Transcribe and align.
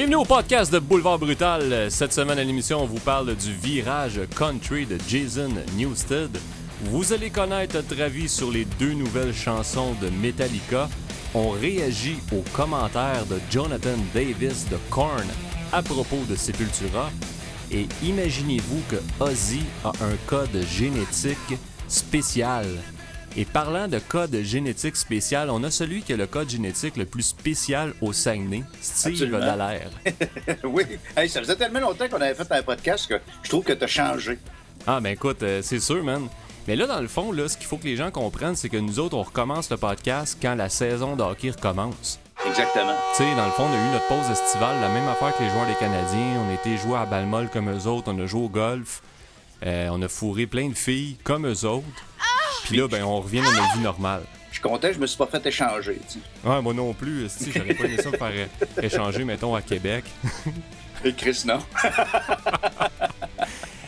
Bienvenue 0.00 0.16
au 0.16 0.24
podcast 0.24 0.72
de 0.72 0.78
Boulevard 0.78 1.18
Brutal. 1.18 1.90
Cette 1.90 2.14
semaine 2.14 2.38
à 2.38 2.42
l'émission, 2.42 2.80
on 2.80 2.86
vous 2.86 3.00
parle 3.00 3.36
du 3.36 3.52
virage 3.52 4.18
country 4.34 4.86
de 4.86 4.96
Jason 5.06 5.50
Newsted. 5.76 6.30
Vous 6.84 7.12
allez 7.12 7.28
connaître 7.28 7.74
notre 7.74 8.00
avis 8.00 8.26
sur 8.26 8.50
les 8.50 8.64
deux 8.64 8.94
nouvelles 8.94 9.34
chansons 9.34 9.92
de 10.00 10.08
Metallica. 10.08 10.88
On 11.34 11.50
réagit 11.50 12.16
aux 12.32 12.42
commentaires 12.56 13.26
de 13.26 13.38
Jonathan 13.50 13.98
Davis 14.14 14.66
de 14.70 14.78
Korn 14.88 15.26
à 15.70 15.82
propos 15.82 16.24
de 16.30 16.34
Sepultura. 16.34 17.10
Et 17.70 17.86
imaginez-vous 18.02 18.80
que 18.88 19.22
Ozzy 19.22 19.60
a 19.84 19.90
un 19.90 20.16
code 20.26 20.64
génétique 20.66 21.58
spécial. 21.88 22.64
Et 23.36 23.44
parlant 23.44 23.86
de 23.86 24.00
code 24.00 24.34
génétique 24.42 24.96
spécial, 24.96 25.50
on 25.50 25.62
a 25.62 25.70
celui 25.70 26.02
qui 26.02 26.12
a 26.12 26.16
le 26.16 26.26
code 26.26 26.50
génétique 26.50 26.96
le 26.96 27.04
plus 27.04 27.22
spécial 27.22 27.94
au 28.00 28.12
Saguenay, 28.12 28.64
Steve 28.80 29.12
Absolument. 29.12 29.38
Dallaire. 29.38 29.90
oui. 30.64 30.84
Hey, 31.16 31.28
ça 31.28 31.40
faisait 31.40 31.54
tellement 31.54 31.80
longtemps 31.80 32.08
qu'on 32.08 32.20
avait 32.20 32.34
fait 32.34 32.50
un 32.50 32.62
podcast 32.62 33.08
que 33.08 33.20
je 33.42 33.48
trouve 33.48 33.62
que 33.62 33.72
tu 33.72 33.84
as 33.84 33.86
changé. 33.86 34.38
Ah 34.86 35.00
ben 35.00 35.12
écoute, 35.12 35.42
euh, 35.42 35.60
c'est 35.62 35.78
sûr, 35.78 36.02
man. 36.02 36.26
Mais 36.66 36.74
là, 36.74 36.86
dans 36.86 37.00
le 37.00 37.08
fond, 37.08 37.30
là, 37.30 37.48
ce 37.48 37.56
qu'il 37.56 37.66
faut 37.66 37.76
que 37.76 37.84
les 37.84 37.96
gens 37.96 38.10
comprennent, 38.10 38.56
c'est 38.56 38.68
que 38.68 38.76
nous 38.76 38.98
autres, 38.98 39.16
on 39.16 39.22
recommence 39.22 39.70
le 39.70 39.76
podcast 39.76 40.36
quand 40.40 40.56
la 40.56 40.68
saison 40.68 41.14
de 41.16 41.22
hockey 41.22 41.50
recommence. 41.50 42.18
Exactement. 42.46 42.94
Tu 43.16 43.22
sais, 43.22 43.34
dans 43.36 43.44
le 43.44 43.52
fond, 43.52 43.64
on 43.64 43.72
a 43.72 43.76
eu 43.76 43.92
notre 43.92 44.08
pause 44.08 44.30
estivale, 44.30 44.80
la 44.80 44.88
même 44.88 45.08
affaire 45.08 45.36
que 45.36 45.42
les 45.42 45.50
joueurs 45.50 45.66
des 45.66 45.74
Canadiens. 45.74 46.42
On 46.46 46.50
a 46.50 46.54
été 46.54 46.76
jouer 46.76 46.98
à 46.98 47.06
Balmol 47.06 47.48
comme 47.52 47.70
eux 47.70 47.86
autres, 47.86 48.12
on 48.12 48.18
a 48.20 48.26
joué 48.26 48.42
au 48.42 48.48
golf, 48.48 49.02
euh, 49.64 49.88
on 49.92 50.02
a 50.02 50.08
fourré 50.08 50.46
plein 50.46 50.68
de 50.68 50.74
filles 50.74 51.16
comme 51.22 51.46
eux 51.46 51.64
autres. 51.64 51.86
Puis 52.70 52.78
là, 52.78 52.86
ben, 52.86 53.02
on 53.02 53.20
revient 53.20 53.40
dans 53.40 53.50
notre 53.50 53.74
vie 53.74 53.80
normale. 53.80 54.22
Je 54.50 54.54
suis 54.54 54.62
content, 54.62 54.92
je 54.92 55.00
me 55.00 55.06
suis 55.08 55.18
pas 55.18 55.26
fait 55.26 55.44
échanger. 55.44 55.98
tu. 56.08 56.18
Ouais, 56.48 56.62
moi 56.62 56.72
non 56.72 56.94
plus, 56.94 57.28
si 57.28 57.50
j'aurais 57.50 57.74
pas 57.74 57.84
aimé 57.84 57.96
ça 58.00 58.10
me 58.12 58.16
faire 58.16 58.48
échanger, 58.82 59.24
mettons, 59.24 59.56
à 59.56 59.60
Québec. 59.60 60.04
Et 61.04 61.12
Chris, 61.12 61.42
non. 61.44 61.58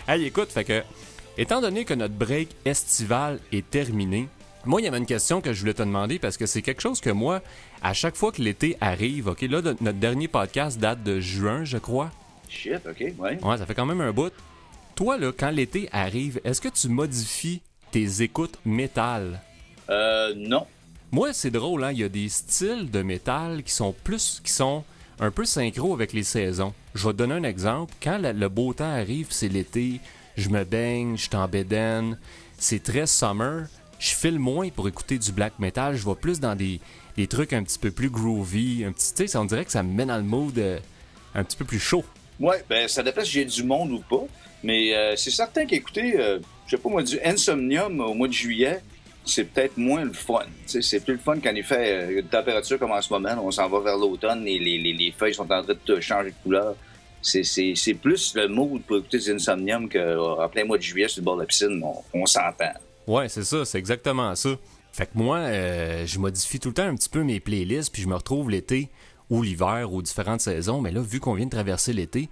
Hey, 0.09 0.25
écoute, 0.25 0.51
fait 0.51 0.65
que, 0.65 0.83
étant 1.39 1.61
donné 1.61 1.85
que 1.85 1.95
notre 1.95 2.15
break 2.15 2.49
estival 2.65 3.39
est 3.53 3.71
terminé, 3.71 4.29
moi, 4.65 4.81
il 4.81 4.85
y 4.85 4.89
avait 4.89 4.99
une 4.99 5.07
question 5.07 5.41
que 5.41 5.53
je 5.53 5.61
voulais 5.61 5.75
te 5.75 5.83
demander 5.83 6.19
parce 6.19 6.37
que 6.37 6.45
c'est 6.45 6.61
quelque 6.61 6.83
chose 6.83 7.01
que 7.01 7.11
moi, 7.11 7.41
à 7.83 7.93
chaque 7.93 8.17
fois 8.17 8.33
que 8.33 8.43
l'été 8.43 8.77
arrive, 8.81 9.29
OK, 9.29 9.43
là, 9.43 9.63
notre 9.63 9.99
dernier 9.99 10.27
podcast 10.27 10.81
date 10.81 11.05
de 11.05 11.21
juin, 11.21 11.63
je 11.63 11.79
crois. 11.79 12.11
Shit, 12.49 12.81
ok, 12.85 13.13
ouais. 13.17 13.39
Ouais, 13.45 13.57
ça 13.59 13.65
fait 13.65 13.75
quand 13.75 13.87
même 13.87 14.01
un 14.01 14.11
bout. 14.11 14.33
Toi, 14.97 15.19
là, 15.19 15.31
quand 15.31 15.51
l'été 15.51 15.89
arrive, 15.93 16.41
est-ce 16.43 16.61
que 16.61 16.69
tu 16.69 16.89
modifies 16.89 17.63
tes 17.93 18.23
écoutes 18.23 18.59
métal? 18.65 19.41
Euh, 19.91 20.33
non. 20.37 20.67
Moi, 21.13 21.33
c'est 21.33 21.51
drôle, 21.51 21.85
hein? 21.85 21.93
Il 21.93 21.99
y 21.99 22.05
a 22.05 22.09
des 22.09 22.29
styles 22.29 22.91
de 22.91 23.03
métal 23.03 23.63
qui 23.63 23.73
sont 23.73 23.95
plus, 24.05 24.41
qui 24.43 24.51
sont 24.51 24.83
un 25.21 25.31
peu 25.31 25.45
synchro 25.45 25.93
avec 25.95 26.13
les 26.13 26.23
saisons. 26.25 26.73
Je 26.95 27.07
vais 27.07 27.13
te 27.13 27.19
donner 27.19 27.35
un 27.35 27.45
exemple. 27.45 27.95
Quand 28.03 28.19
la- 28.19 28.33
le 28.33 28.49
beau 28.49 28.73
temps 28.73 28.91
arrive, 28.91 29.27
c'est 29.31 29.49
l'été, 29.49 30.01
je 30.37 30.49
me 30.49 30.65
baigne, 30.65 31.17
je 31.17 31.23
suis 31.29 31.37
en 31.37 31.47
bédaine, 31.47 32.19
c'est 32.59 32.83
très 32.83 33.07
summer. 33.07 33.67
Je 33.99 34.15
file 34.15 34.39
moins 34.39 34.69
pour 34.71 34.89
écouter 34.89 35.19
du 35.19 35.31
black 35.31 35.59
metal, 35.61 35.95
je 35.95 36.05
vais 36.05 36.15
plus 36.17 36.41
dans 36.41 36.57
des, 36.57 36.81
des 37.17 37.27
trucs 37.29 37.53
un 37.53 37.63
petit 37.63 37.79
peu 37.79 37.91
plus 37.93 38.11
groovy, 38.11 38.85
un 38.85 38.91
petit, 38.93 39.15
tu 39.15 39.29
sais, 39.29 39.37
on 39.39 39.45
dirait 39.45 39.65
que 39.65 39.71
ça 39.71 39.83
me 39.85 39.93
met 39.93 40.07
dans 40.07 40.17
le 40.17 40.25
mood 40.25 40.59
euh, 40.59 40.81
un 41.35 41.45
petit 41.45 41.57
peu 41.57 41.65
plus 41.65 41.79
chaud. 41.79 42.05
Ouais, 42.41 42.65
ben 42.69 42.89
ça 42.89 43.03
dépend 43.05 43.23
si 43.25 43.31
j'ai 43.33 43.45
du 43.45 43.63
monde 43.63 43.93
ou 43.93 44.01
pas. 44.01 44.25
Mais 44.65 44.95
euh, 44.97 45.15
c'est 45.17 45.31
certain 45.31 45.67
qu'écouter, 45.67 46.15
euh, 46.19 46.39
je 46.67 46.77
sais 46.77 46.83
pas 46.83 46.89
moi, 46.89 47.03
du 47.03 47.19
Insomnium 47.25 48.01
au 48.01 48.15
mois 48.15 48.29
de 48.29 48.33
juillet, 48.33 48.81
c'est 49.25 49.45
peut-être 49.45 49.77
moins 49.77 50.05
le 50.05 50.13
fun. 50.13 50.41
C'est 50.67 51.05
plus 51.05 51.15
le 51.15 51.21
fun 51.21 51.39
quand 51.43 51.53
il 51.55 51.63
fait 51.63 51.93
euh, 51.93 52.21
une 52.21 52.27
température 52.27 52.79
comme 52.79 52.91
en 52.93 53.01
ce 53.03 53.13
moment. 53.13 53.31
On 53.45 53.51
s'en 53.51 53.69
va 53.69 53.81
vers 53.81 53.97
l'automne 53.97 54.47
et 54.49 54.59
les, 54.59 54.79
les- 54.79 54.93
les 54.93 55.13
feuilles 55.17 55.35
sont 55.35 55.43
en 55.51 55.63
train 55.63 55.75
de 55.87 56.01
changer 56.01 56.31
de 56.31 56.35
couleur. 56.43 56.75
C'est- 57.21 57.95
plus 58.01 58.35
le 58.35 58.49
mood 58.49 58.83
pour 58.83 58.97
écouter 58.97 59.19
du 59.19 59.31
Insomnium 59.33 59.89
qu'en 59.89 60.49
plein 60.49 60.65
mois 60.65 60.77
de 60.79 60.83
juillet 60.83 61.07
sur 61.09 61.21
le 61.21 61.25
bord 61.25 61.37
de 61.37 61.43
la 61.43 61.47
piscine. 61.47 61.81
On, 62.13 62.27
s'entend. 62.27 62.73
Ouais, 63.07 63.29
c'est 63.29 63.45
ça, 63.45 63.65
c'est 63.65 63.79
exactement 63.79 64.35
ça. 64.35 64.51
Fait 64.93 65.07
que 65.07 65.13
moi, 65.15 65.39
euh, 65.39 66.05
je 66.05 66.19
modifie 66.19 66.59
tout 66.59 66.69
le 66.69 66.75
temps 66.75 66.83
un 66.87 66.95
petit 66.97 67.09
peu 67.09 67.23
mes 67.23 67.39
playlists, 67.41 67.93
puis 67.93 68.03
je 68.03 68.09
me 68.09 68.15
retrouve 68.15 68.51
l'été 68.51 68.89
ou 69.31 69.43
l'hiver 69.43 69.93
aux 69.93 70.03
différentes 70.03 70.41
saisons. 70.41 70.81
Mais 70.81 70.91
là, 70.91 71.01
vu 71.01 71.21
qu'on 71.21 71.35
vient 71.35 71.47
de 71.47 71.51
traverser 71.51 71.93
l'été, 71.93 72.29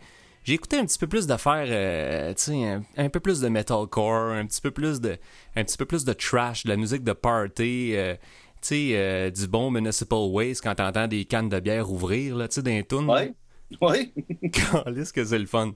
j'ai 0.51 0.57
écouté 0.57 0.79
un 0.79 0.85
petit 0.85 0.99
peu 0.99 1.07
plus 1.07 1.29
d'affaires, 1.29 1.69
euh, 1.69 2.35
tu 2.35 2.43
sais, 2.43 2.65
un, 2.65 2.83
un 2.97 3.09
peu 3.09 3.21
plus 3.21 3.41
de 3.41 3.47
metalcore, 3.47 4.33
un 4.33 4.45
petit 4.47 4.61
peu 4.61 4.73
plus 4.73 5.01
de, 5.01 5.17
un 5.55 5.63
petit 5.63 5.77
peu 5.77 5.85
plus 5.85 6.05
de 6.05 6.13
trash, 6.13 6.65
de 6.65 6.71
la 6.71 6.77
musique 6.77 7.05
de 7.05 7.13
party, 7.13 7.93
euh, 7.95 8.15
tu 8.15 8.21
sais, 8.63 8.91
euh, 8.95 9.31
du 9.31 9.47
bon 9.47 9.71
municipal 9.71 10.19
waste 10.29 10.65
quand 10.65 10.75
t'entends 10.75 11.07
des 11.07 11.25
cannes 11.25 11.49
de 11.49 11.61
bière 11.61 11.89
ouvrir, 11.89 12.35
là, 12.35 12.49
tu 12.49 12.57
sais, 12.57 12.63
d'un 12.63 12.83
tune. 12.83 13.09
Ouais. 13.09 13.33
Ouais. 13.81 14.13
Calisse 14.53 15.13
que 15.13 15.25
c'est 15.25 15.39
le 15.39 15.47
fun. 15.47 15.73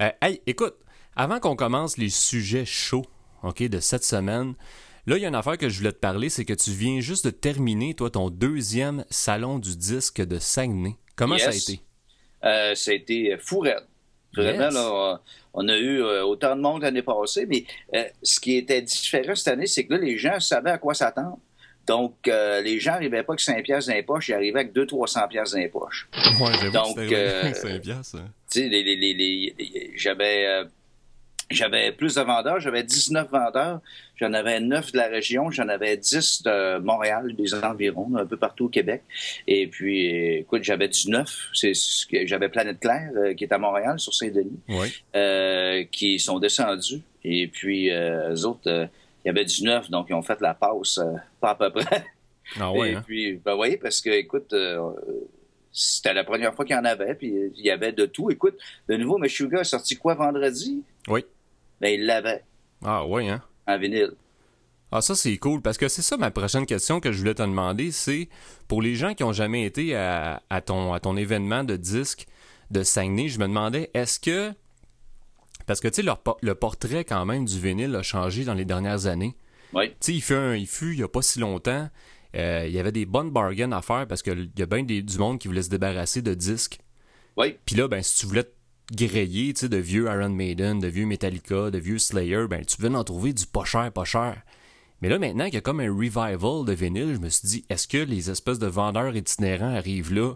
Hey, 0.00 0.42
écoute, 0.44 0.74
avant 1.14 1.38
qu'on 1.38 1.54
commence 1.54 1.96
les 1.96 2.10
sujets 2.10 2.64
chauds, 2.64 3.06
OK, 3.44 3.62
de 3.62 3.78
cette 3.78 4.02
semaine, 4.02 4.54
là, 5.06 5.18
il 5.18 5.22
y 5.22 5.24
a 5.24 5.28
une 5.28 5.36
affaire 5.36 5.56
que 5.56 5.68
je 5.68 5.78
voulais 5.78 5.92
te 5.92 6.00
parler, 6.00 6.30
c'est 6.30 6.44
que 6.44 6.54
tu 6.54 6.72
viens 6.72 6.98
juste 6.98 7.26
de 7.26 7.30
terminer, 7.30 7.94
toi, 7.94 8.10
ton 8.10 8.28
deuxième 8.28 9.04
salon 9.08 9.60
du 9.60 9.76
disque 9.76 10.20
de 10.20 10.40
Saguenay. 10.40 10.96
Comment 11.14 11.38
ça 11.38 11.50
a 11.50 11.54
été? 11.54 11.80
Euh, 12.42 12.74
ça 12.74 12.90
a 12.90 12.94
été 12.94 13.36
fou 13.38 13.60
raide. 13.60 13.86
Vraiment, 14.36 14.64
Yes. 14.66 14.74
là, 14.74 15.20
on 15.54 15.68
a 15.68 15.76
eu 15.76 16.02
euh, 16.02 16.24
autant 16.24 16.54
de 16.54 16.60
monde 16.60 16.82
l'année 16.82 17.02
passée, 17.02 17.46
mais 17.46 17.64
euh, 17.94 18.04
ce 18.22 18.38
qui 18.38 18.56
était 18.56 18.80
différent 18.82 19.34
cette 19.34 19.48
année, 19.48 19.66
c'est 19.66 19.84
que 19.86 19.94
là, 19.94 19.98
les 20.00 20.16
gens 20.18 20.38
savaient 20.38 20.70
à 20.70 20.78
quoi 20.78 20.94
s'attendre. 20.94 21.38
Donc, 21.86 22.28
euh, 22.28 22.60
les 22.60 22.78
gens 22.78 22.92
n'arrivaient 22.92 23.22
pas 23.24 23.32
avec 23.32 23.40
5 23.40 23.62
piastres 23.64 23.90
dans 23.90 23.96
les 23.96 24.02
poches, 24.04 24.28
ils 24.28 24.34
arrivaient 24.34 24.60
avec 24.60 24.72
200-300 24.72 25.26
piastres 25.28 25.56
dans 25.56 25.60
les 25.62 25.68
poches. 25.68 26.08
Ouais, 26.40 26.52
j'avoue 26.60 26.70
Donc, 26.70 26.94
que 26.96 27.02
c'était 27.02 27.14
euh, 27.16 27.52
c'est 27.54 27.78
bien, 27.80 28.02
ça. 28.04 28.18
Tu 28.50 28.60
sais, 28.60 28.68
les, 28.68 28.82
les, 28.84 28.94
les, 28.96 29.14
les- 29.14 29.54
les- 29.58 29.92
j'avais, 29.96 30.46
euh, 30.46 30.64
j'avais 31.50 31.90
plus 31.92 32.14
de 32.14 32.20
vendeurs, 32.22 32.60
j'avais 32.60 32.82
19 32.84 33.28
vendeurs, 33.30 33.80
j'en 34.16 34.32
avais 34.32 34.60
9 34.60 34.92
de 34.92 34.96
la 34.96 35.08
région, 35.08 35.50
j'en 35.50 35.68
avais 35.68 35.96
10 35.96 36.42
de 36.44 36.78
Montréal, 36.78 37.34
des 37.34 37.54
environs, 37.54 38.16
un 38.16 38.24
peu 38.26 38.36
partout 38.36 38.66
au 38.66 38.68
Québec. 38.68 39.02
Et 39.46 39.66
puis, 39.66 40.06
écoute, 40.38 40.62
j'avais 40.62 40.88
du 40.88 41.10
9, 41.10 41.48
c'est 41.52 41.74
ce 41.74 42.06
que 42.06 42.26
j'avais 42.26 42.48
Planète 42.48 42.78
Claire, 42.80 43.10
euh, 43.16 43.34
qui 43.34 43.44
est 43.44 43.52
à 43.52 43.58
Montréal, 43.58 43.98
sur 43.98 44.14
Saint-Denis, 44.14 44.60
Oui. 44.68 44.92
euh, 45.16 45.84
qui 45.90 46.18
sont 46.20 46.38
descendus. 46.38 47.02
Et 47.24 47.48
puis, 47.48 47.90
euh, 47.90 48.32
eux 48.34 48.46
autres, 48.46 48.68
euh, 48.70 48.86
il 49.24 49.28
y 49.28 49.30
avait 49.30 49.44
du 49.44 49.64
9, 49.64 49.90
donc 49.90 50.06
ils 50.08 50.14
ont 50.14 50.22
fait 50.22 50.40
la 50.40 50.54
passe, 50.54 51.00
pas 51.40 51.50
à 51.50 51.54
peu 51.56 51.70
près. 51.70 52.04
Ah 52.58 52.72
ouais, 52.72 52.92
Et 52.92 52.94
hein? 52.94 53.02
puis, 53.04 53.34
ben 53.44 53.54
voyez, 53.54 53.76
parce 53.76 54.00
que, 54.00 54.10
écoute, 54.10 54.54
c'était 55.72 56.14
la 56.14 56.24
première 56.24 56.54
fois 56.54 56.64
qu'il 56.64 56.74
y 56.74 56.78
en 56.78 56.84
avait, 56.84 57.14
puis 57.14 57.32
il 57.56 57.64
y 57.64 57.70
avait 57.70 57.92
de 57.92 58.06
tout. 58.06 58.30
Écoute, 58.30 58.56
le 58.86 58.96
nouveau 58.96 59.18
Meshuga 59.18 59.60
a 59.60 59.64
sorti 59.64 59.96
quoi 59.96 60.14
vendredi? 60.14 60.82
Oui. 61.08 61.24
Ben, 61.80 61.94
il 61.98 62.06
l'avait 62.06 62.44
Ah 62.84 63.06
ouais, 63.06 63.28
hein? 63.28 63.42
en 63.66 63.78
vinyle. 63.78 64.12
Ah, 64.92 65.00
ça, 65.00 65.14
c'est 65.14 65.36
cool, 65.38 65.62
parce 65.62 65.78
que 65.78 65.86
c'est 65.88 66.02
ça 66.02 66.16
ma 66.16 66.30
prochaine 66.32 66.66
question 66.66 66.98
que 67.00 67.12
je 67.12 67.18
voulais 67.18 67.34
te 67.34 67.42
demander, 67.42 67.92
c'est 67.92 68.28
pour 68.66 68.82
les 68.82 68.96
gens 68.96 69.14
qui 69.14 69.22
ont 69.22 69.32
jamais 69.32 69.64
été 69.64 69.94
à, 69.94 70.42
à 70.50 70.60
ton, 70.60 70.92
à 70.92 70.98
ton 71.00 71.16
événement 71.16 71.62
de 71.62 71.76
disque 71.76 72.26
de 72.72 72.82
Saguenay, 72.82 73.28
je 73.28 73.38
me 73.38 73.46
demandais, 73.46 73.90
est-ce 73.94 74.18
que... 74.18 74.52
Parce 75.66 75.78
que, 75.80 75.86
tu 75.88 76.02
sais, 76.02 76.10
le 76.42 76.54
portrait, 76.54 77.04
quand 77.04 77.24
même, 77.24 77.44
du 77.44 77.60
vinyle 77.60 77.94
a 77.94 78.02
changé 78.02 78.44
dans 78.44 78.54
les 78.54 78.64
dernières 78.64 79.06
années. 79.06 79.36
Oui. 79.72 79.90
Tu 79.90 79.96
sais, 80.00 80.14
il 80.14 80.20
fut, 80.22 80.34
un- 80.34 80.56
il 80.56 80.66
fut, 80.66 80.94
il 80.94 80.98
y 81.00 81.02
a 81.04 81.08
pas 81.08 81.22
si 81.22 81.38
longtemps, 81.38 81.88
euh, 82.34 82.64
il 82.66 82.72
y 82.72 82.80
avait 82.80 82.90
des 82.90 83.06
bonnes 83.06 83.30
bargains 83.30 83.70
à 83.70 83.82
faire, 83.82 84.06
parce 84.08 84.22
qu'il 84.22 84.50
y 84.58 84.62
a 84.62 84.66
bien 84.66 84.82
des- 84.82 85.02
du 85.02 85.18
monde 85.18 85.38
qui 85.38 85.46
voulait 85.46 85.62
se 85.62 85.70
débarrasser 85.70 86.22
de 86.22 86.34
disques. 86.34 86.80
Oui. 87.36 87.56
Puis 87.64 87.76
là, 87.76 87.86
ben, 87.86 88.02
si 88.02 88.16
tu 88.18 88.26
voulais 88.26 88.44
te 88.90 89.04
griller, 89.04 89.54
tu 89.54 89.60
sais, 89.60 89.68
de 89.68 89.76
vieux 89.76 90.06
Iron 90.06 90.30
Maiden, 90.30 90.78
de 90.78 90.88
vieux 90.88 91.06
Metallica, 91.06 91.70
de 91.70 91.78
vieux 91.78 91.98
Slayer, 91.98 92.46
ben, 92.48 92.64
tu 92.64 92.76
pouvais 92.76 92.94
en 92.94 93.04
trouver 93.04 93.32
du 93.32 93.46
pas 93.46 93.64
cher, 93.64 93.90
pas 93.92 94.04
cher. 94.04 94.42
Mais 95.00 95.08
là, 95.08 95.18
maintenant 95.18 95.46
qu'il 95.46 95.54
y 95.54 95.58
a 95.58 95.62
comme 95.62 95.80
un 95.80 95.92
revival 95.92 96.64
de 96.66 96.72
vinyle, 96.72 97.14
je 97.14 97.20
me 97.20 97.28
suis 97.28 97.48
dit, 97.48 97.64
est-ce 97.70 97.88
que 97.88 97.98
les 97.98 98.30
espèces 98.30 98.58
de 98.58 98.66
vendeurs 98.66 99.16
itinérants 99.16 99.74
arrivent 99.74 100.12
là, 100.12 100.34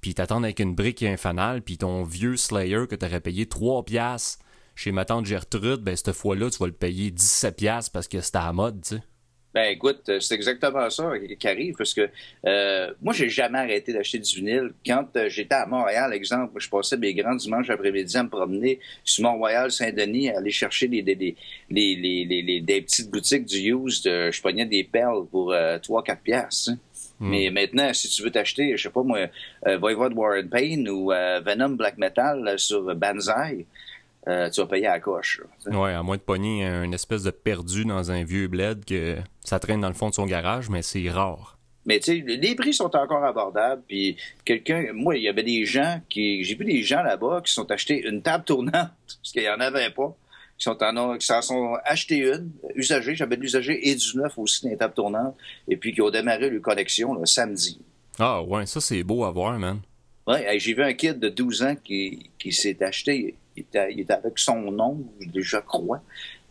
puis 0.00 0.14
t'attendent 0.14 0.44
avec 0.44 0.60
une 0.60 0.74
brique 0.74 1.02
et 1.02 1.08
un 1.08 1.16
fanal, 1.16 1.62
puis 1.62 1.78
ton 1.78 2.04
vieux 2.04 2.36
Slayer 2.36 2.86
que 2.88 2.94
t'aurais 2.94 3.20
payé 3.20 3.46
3 3.46 3.84
piastres 3.84 4.44
chez 4.76 4.92
ma 4.92 5.04
tante 5.04 5.26
Gertrude, 5.26 5.82
ben, 5.82 5.96
cette 5.96 6.12
fois-là, 6.12 6.50
tu 6.50 6.58
vas 6.58 6.66
le 6.66 6.72
payer 6.72 7.10
17 7.10 7.56
piastres 7.56 7.92
parce 7.92 8.08
que 8.08 8.20
c'était 8.20 8.38
à 8.38 8.46
la 8.46 8.52
mode, 8.52 8.82
tu 8.82 8.96
sais. 8.96 9.02
Ben 9.54 9.70
écoute, 9.70 10.08
euh, 10.08 10.18
c'est 10.18 10.34
exactement 10.34 10.90
ça 10.90 11.12
qui 11.38 11.46
arrive 11.48 11.76
parce 11.78 11.94
que 11.94 12.10
euh, 12.44 12.92
moi 13.00 13.14
j'ai 13.14 13.28
jamais 13.28 13.58
arrêté 13.58 13.92
d'acheter 13.92 14.18
du 14.18 14.34
vinyle. 14.36 14.72
Quand 14.84 15.06
euh, 15.16 15.28
j'étais 15.28 15.54
à 15.54 15.64
Montréal, 15.66 16.12
exemple, 16.12 16.60
je 16.60 16.68
passais 16.68 16.96
mes 16.96 17.14
grands 17.14 17.36
dimanches 17.36 17.70
après-midi 17.70 18.16
à 18.16 18.24
me 18.24 18.28
promener 18.28 18.80
sur 19.04 19.22
Mont-Royal, 19.22 19.70
Saint-Denis, 19.70 20.30
à 20.30 20.38
aller 20.38 20.50
chercher 20.50 20.88
des, 20.88 21.02
des, 21.02 21.14
des, 21.14 21.36
les- 21.70 21.94
les- 21.94 22.24
les- 22.24 22.42
les- 22.42 22.60
des 22.60 22.80
petites 22.82 23.08
boutiques 23.10 23.44
du 23.46 23.72
used. 23.72 24.08
euh, 24.08 24.32
je 24.32 24.42
pognais 24.42 24.66
des 24.66 24.82
perles 24.82 25.24
pour 25.30 25.52
euh, 25.52 25.78
3-4 25.78 26.16
piastres. 26.20 26.70
hein. 26.72 26.78
Mais 27.20 27.48
maintenant, 27.50 27.94
si 27.94 28.08
tu 28.08 28.22
veux 28.24 28.30
t'acheter, 28.32 28.76
je 28.76 28.82
sais 28.82 28.90
pas 28.90 29.04
moi, 29.04 29.28
euh, 29.68 29.78
Voivode 29.78 30.14
Warren 30.14 30.48
Payne 30.50 30.88
ou 30.88 31.12
euh, 31.12 31.40
Venom 31.46 31.70
Black 31.70 31.96
Metal 31.96 32.44
euh, 32.48 32.58
sur 32.58 32.92
Banzai, 32.96 33.66
euh, 34.28 34.48
tu 34.50 34.60
vas 34.60 34.66
payer 34.66 34.86
à 34.86 34.92
la 34.94 35.00
coche. 35.00 35.40
là. 35.66 35.78
Ouais, 35.78 35.92
à 35.92 36.02
moins 36.02 36.16
de 36.16 36.22
pogner 36.22 36.64
une 36.64 36.94
espèce 36.94 37.22
de 37.22 37.30
perdu 37.30 37.84
dans 37.84 38.10
un 38.10 38.24
vieux 38.24 38.48
bled 38.48 38.84
que 38.84 39.16
ça 39.44 39.58
traîne 39.58 39.80
dans 39.80 39.88
le 39.88 39.94
fond 39.94 40.08
de 40.08 40.14
son 40.14 40.26
garage, 40.26 40.68
mais 40.70 40.82
c'est 40.82 41.08
rare. 41.10 41.58
Mais 41.86 42.00
tu 42.00 42.12
sais, 42.12 42.24
les 42.26 42.54
prix 42.54 42.72
sont 42.72 42.94
encore 42.96 43.24
abordables. 43.24 43.82
Puis 43.86 44.16
quelqu'un, 44.44 44.86
moi, 44.94 45.16
il 45.16 45.22
y 45.22 45.28
avait 45.28 45.42
des 45.42 45.66
gens 45.66 46.00
qui, 46.08 46.42
j'ai 46.44 46.54
vu 46.54 46.64
des 46.64 46.82
gens 46.82 47.02
là-bas 47.02 47.42
qui 47.44 47.52
sont 47.52 47.70
achetés 47.70 48.06
une 48.06 48.22
table 48.22 48.44
tournante 48.44 48.72
parce 48.72 49.32
qu'il 49.32 49.42
y 49.42 49.50
en 49.50 49.60
avait 49.60 49.90
pas. 49.90 50.16
Qui 50.56 50.64
sont 50.64 50.82
en, 50.82 51.18
qui 51.18 51.26
s'en 51.26 51.42
sont 51.42 51.76
achetés 51.84 52.18
une 52.20 52.50
usagée. 52.76 53.16
J'avais 53.16 53.36
de 53.36 53.42
l'usagé 53.42 53.90
et 53.90 53.94
du 53.96 54.16
neuf 54.16 54.38
aussi 54.38 54.64
dans 54.64 54.70
les 54.70 54.76
tables 54.76 54.94
tournantes. 54.94 55.36
Et 55.68 55.76
puis 55.76 55.92
qui 55.92 56.00
ont 56.00 56.10
démarré 56.10 56.48
leur 56.48 56.62
collection 56.62 57.12
le 57.12 57.26
samedi. 57.26 57.80
Ah 58.18 58.40
ouais, 58.42 58.64
ça 58.64 58.80
c'est 58.80 59.02
beau 59.02 59.24
à 59.24 59.30
voir, 59.32 59.58
man. 59.58 59.80
Ouais, 60.26 60.58
j'ai 60.58 60.72
vu 60.72 60.82
un 60.82 60.94
kid 60.94 61.18
de 61.18 61.28
12 61.28 61.62
ans 61.64 61.74
qui, 61.82 62.30
qui 62.38 62.52
s'est 62.52 62.82
acheté. 62.82 63.34
Il 63.56 63.60
était, 63.60 63.92
il 63.92 64.00
était, 64.00 64.12
avec 64.12 64.38
son 64.38 64.70
nom, 64.72 65.04
je 65.34 65.56
crois. 65.58 66.02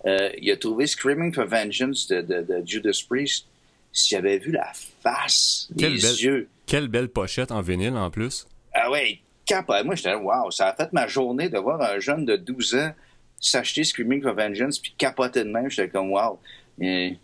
Euh, 0.06 0.30
il 0.42 0.52
a 0.52 0.58
trouvé 0.58 0.88
Screaming 0.88 1.34
for 1.34 1.46
Vengeance 1.46 2.08
de, 2.08 2.22
de, 2.22 2.42
de 2.42 2.64
Judas 2.66 3.04
Priest 3.08 3.48
si 3.94 4.16
j'avais 4.16 4.40
vu 4.40 4.52
la 4.52 4.72
face, 5.02 5.70
quelle 5.78 5.94
les 5.94 6.02
belle, 6.02 6.20
yeux. 6.20 6.50
Quelle 6.66 6.88
belle 6.88 7.10
pochette 7.10 7.52
en 7.52 7.62
vinyle 7.62 7.96
en 7.96 8.10
plus. 8.10 8.48
Ah 8.74 8.90
ouais, 8.90 9.20
capable. 9.46 9.86
Moi, 9.86 9.96
j'étais 9.96 10.16
wow, 10.16 10.50
ça 10.50 10.70
a 10.70 10.76
fait 10.76 10.92
ma 10.94 11.08
journée 11.08 11.48
de 11.48 11.60
voir 11.60 11.80
un 11.82 12.00
jeune 12.00 12.26
de 12.26 12.36
12 12.36 12.76
ans 12.76 12.92
s'acheter 13.40 13.84
Screaming 13.84 14.22
for 14.22 14.34
Vengeance 14.34 14.80
puis 14.80 14.94
capoter 14.98 15.44
de 15.44 15.50
même. 15.50 15.70
J'étais 15.70 15.90
comme 15.90 16.12
wow. 16.12 16.40
il 16.80 17.18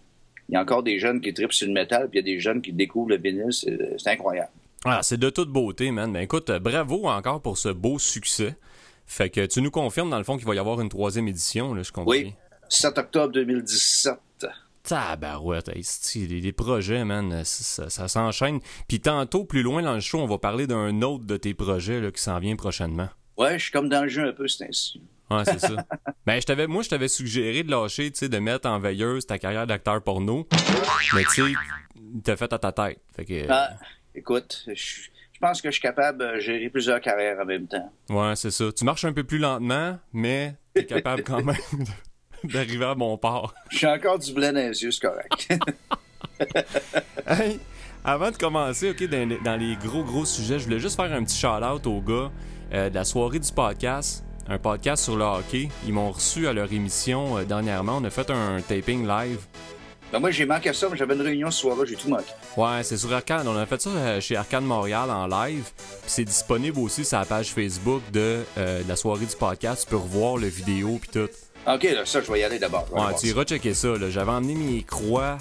y 0.49 0.55
a 0.55 0.61
encore 0.61 0.83
des 0.83 0.99
jeunes 0.99 1.21
qui 1.21 1.33
tripent 1.33 1.53
sur 1.53 1.67
le 1.67 1.73
métal, 1.73 2.09
puis 2.09 2.19
il 2.19 2.27
y 2.27 2.31
a 2.31 2.35
des 2.35 2.39
jeunes 2.39 2.61
qui 2.61 2.71
découvrent 2.71 3.09
le 3.09 3.17
vinyle. 3.17 3.51
C'est 3.51 4.07
incroyable. 4.11 4.51
Ah, 4.85 4.99
c'est 5.01 5.17
de 5.17 5.29
toute 5.29 5.49
beauté, 5.49 5.91
man. 5.91 6.13
Ben 6.13 6.21
écoute, 6.21 6.51
bravo 6.51 7.07
encore 7.07 7.41
pour 7.41 7.57
ce 7.57 7.69
beau 7.69 7.99
succès. 7.99 8.55
Fait 9.09 9.31
que 9.31 9.43
tu 9.47 9.63
nous 9.63 9.71
confirmes, 9.71 10.11
dans 10.11 10.19
le 10.19 10.23
fond, 10.23 10.37
qu'il 10.37 10.45
va 10.45 10.53
y 10.53 10.59
avoir 10.59 10.79
une 10.81 10.87
troisième 10.87 11.27
édition, 11.27 11.73
là, 11.73 11.81
je 11.81 11.91
comprends. 11.91 12.11
Oui, 12.11 12.35
7 12.69 12.95
octobre 12.99 13.33
2017. 13.33 14.19
Tabarouette, 14.83 15.69
hey, 15.69 15.83
les, 16.27 16.39
les 16.39 16.51
projets, 16.51 17.03
man, 17.03 17.43
ça, 17.43 17.89
ça 17.89 18.07
s'enchaîne. 18.07 18.59
Puis 18.87 18.99
tantôt, 18.99 19.45
plus 19.45 19.63
loin 19.63 19.81
dans 19.81 19.95
le 19.95 19.99
show, 19.99 20.19
on 20.19 20.27
va 20.27 20.37
parler 20.37 20.67
d'un 20.67 21.01
autre 21.01 21.25
de 21.25 21.37
tes 21.37 21.55
projets 21.55 21.99
là, 21.99 22.11
qui 22.11 22.21
s'en 22.21 22.37
vient 22.37 22.55
prochainement. 22.55 23.09
Ouais, 23.35 23.57
je 23.57 23.63
suis 23.63 23.71
comme 23.71 23.89
dans 23.89 24.03
le 24.03 24.09
jeu 24.09 24.27
un 24.27 24.31
peu, 24.31 24.47
c'est 24.47 24.67
ainsi. 24.67 25.01
Ouais, 25.31 25.43
c'est 25.43 25.59
ça. 25.59 25.75
ben, 26.27 26.39
je 26.39 26.45
t'avais, 26.45 26.67
moi, 26.67 26.83
je 26.83 26.89
t'avais 26.89 27.07
suggéré 27.07 27.63
de 27.63 27.71
lâcher, 27.71 28.11
tu 28.11 28.19
sais, 28.19 28.29
de 28.29 28.37
mettre 28.37 28.69
en 28.69 28.79
veilleuse 28.79 29.25
ta 29.25 29.39
carrière 29.39 29.65
d'acteur 29.65 30.03
porno. 30.03 30.47
Mais 31.15 31.23
tu 31.33 31.47
sais, 31.47 31.53
t'as 32.23 32.37
fait 32.37 32.53
à 32.53 32.59
ta 32.59 32.71
tête. 32.71 33.01
Fait 33.15 33.25
que, 33.25 33.47
ah, 33.49 33.71
écoute, 34.13 34.65
je, 34.67 35.09
je 35.41 35.47
pense 35.47 35.61
que 35.61 35.69
je 35.69 35.73
suis 35.73 35.81
capable 35.81 36.17
de 36.17 36.39
gérer 36.39 36.69
plusieurs 36.69 36.99
carrières 36.99 37.39
en 37.39 37.45
même 37.45 37.65
temps. 37.65 37.93
Ouais, 38.09 38.35
c'est 38.35 38.51
ça. 38.51 38.65
Tu 38.75 38.83
marches 38.83 39.05
un 39.05 39.13
peu 39.13 39.23
plus 39.23 39.37
lentement, 39.37 39.97
mais 40.11 40.55
t'es 40.73 40.85
capable 40.85 41.23
quand 41.23 41.41
même 41.41 41.55
d'arriver 42.43 42.85
à 42.85 42.95
mon 42.95 43.17
port. 43.17 43.53
Je 43.69 43.77
suis 43.77 43.87
encore 43.87 44.19
du 44.19 44.33
blé 44.33 44.51
dans 44.51 44.59
les 44.59 44.83
yeux, 44.83 44.91
c'est 44.91 45.01
correct. 45.01 45.47
hey, 47.27 47.57
avant 48.03 48.31
de 48.31 48.35
commencer, 48.35 48.89
OK, 48.89 49.01
dans, 49.07 49.29
dans, 49.41 49.55
les 49.55 49.77
gros, 49.77 50.03
gros 50.03 50.25
sujets, 50.25 50.59
je 50.59 50.65
voulais 50.65 50.79
juste 50.79 50.97
faire 50.97 51.13
un 51.13 51.23
petit 51.23 51.37
shout-out 51.37 51.87
aux 51.87 52.01
gars 52.01 52.31
euh, 52.73 52.89
de 52.89 52.95
la 52.95 53.05
soirée 53.05 53.39
du 53.39 53.51
podcast. 53.53 54.25
Un 54.49 54.57
podcast 54.57 55.05
sur 55.05 55.15
le 55.15 55.23
hockey. 55.23 55.69
Ils 55.85 55.93
m'ont 55.93 56.11
reçu 56.11 56.47
à 56.47 56.53
leur 56.53 56.73
émission 56.73 57.37
euh, 57.37 57.45
dernièrement. 57.45 57.99
On 58.01 58.03
a 58.03 58.09
fait 58.09 58.29
un 58.29 58.59
taping 58.59 59.07
live. 59.07 59.39
Ben 60.11 60.19
moi, 60.19 60.31
j'ai 60.31 60.45
manqué 60.45 60.73
ça, 60.73 60.87
mais 60.89 60.97
j'avais 60.97 61.13
une 61.13 61.21
réunion 61.21 61.51
ce 61.51 61.59
soir-là, 61.61 61.85
j'ai 61.85 61.95
tout 61.95 62.09
manqué. 62.09 62.31
Ouais, 62.57 62.81
c'est 62.83 62.97
sur 62.97 63.13
Arcade. 63.13 63.47
On 63.47 63.55
a 63.55 63.65
fait 63.67 63.79
ça 63.79 63.89
euh, 63.91 64.19
chez 64.19 64.35
Arcade 64.35 64.63
Montréal 64.63 65.11
en 65.11 65.27
live. 65.27 65.69
Puis 65.77 65.85
c'est 66.07 66.23
disponible 66.25 66.79
aussi 66.79 67.05
sur 67.05 67.19
la 67.19 67.25
page 67.25 67.53
Facebook 67.53 68.01
de, 68.11 68.43
euh, 68.57 68.81
de 68.81 68.89
la 68.89 68.95
soirée 68.95 69.25
du 69.25 69.35
podcast. 69.35 69.83
Tu 69.83 69.89
peux 69.91 69.97
revoir 69.97 70.37
le 70.37 70.47
vidéo 70.47 70.97
puis 70.99 71.09
tout. 71.11 71.29
Ok, 71.67 71.83
là, 71.83 72.05
ça, 72.05 72.21
je 72.21 72.31
vais 72.31 72.39
y 72.39 72.43
aller 72.43 72.57
d'abord. 72.57 72.87
Ouais, 72.91 73.13
tu 73.19 73.27
iras 73.27 73.43
checker 73.43 73.75
ça. 73.75 73.89
J'avais 74.09 74.31
emmené 74.31 74.55
mes 74.55 74.81
croix, 74.81 75.37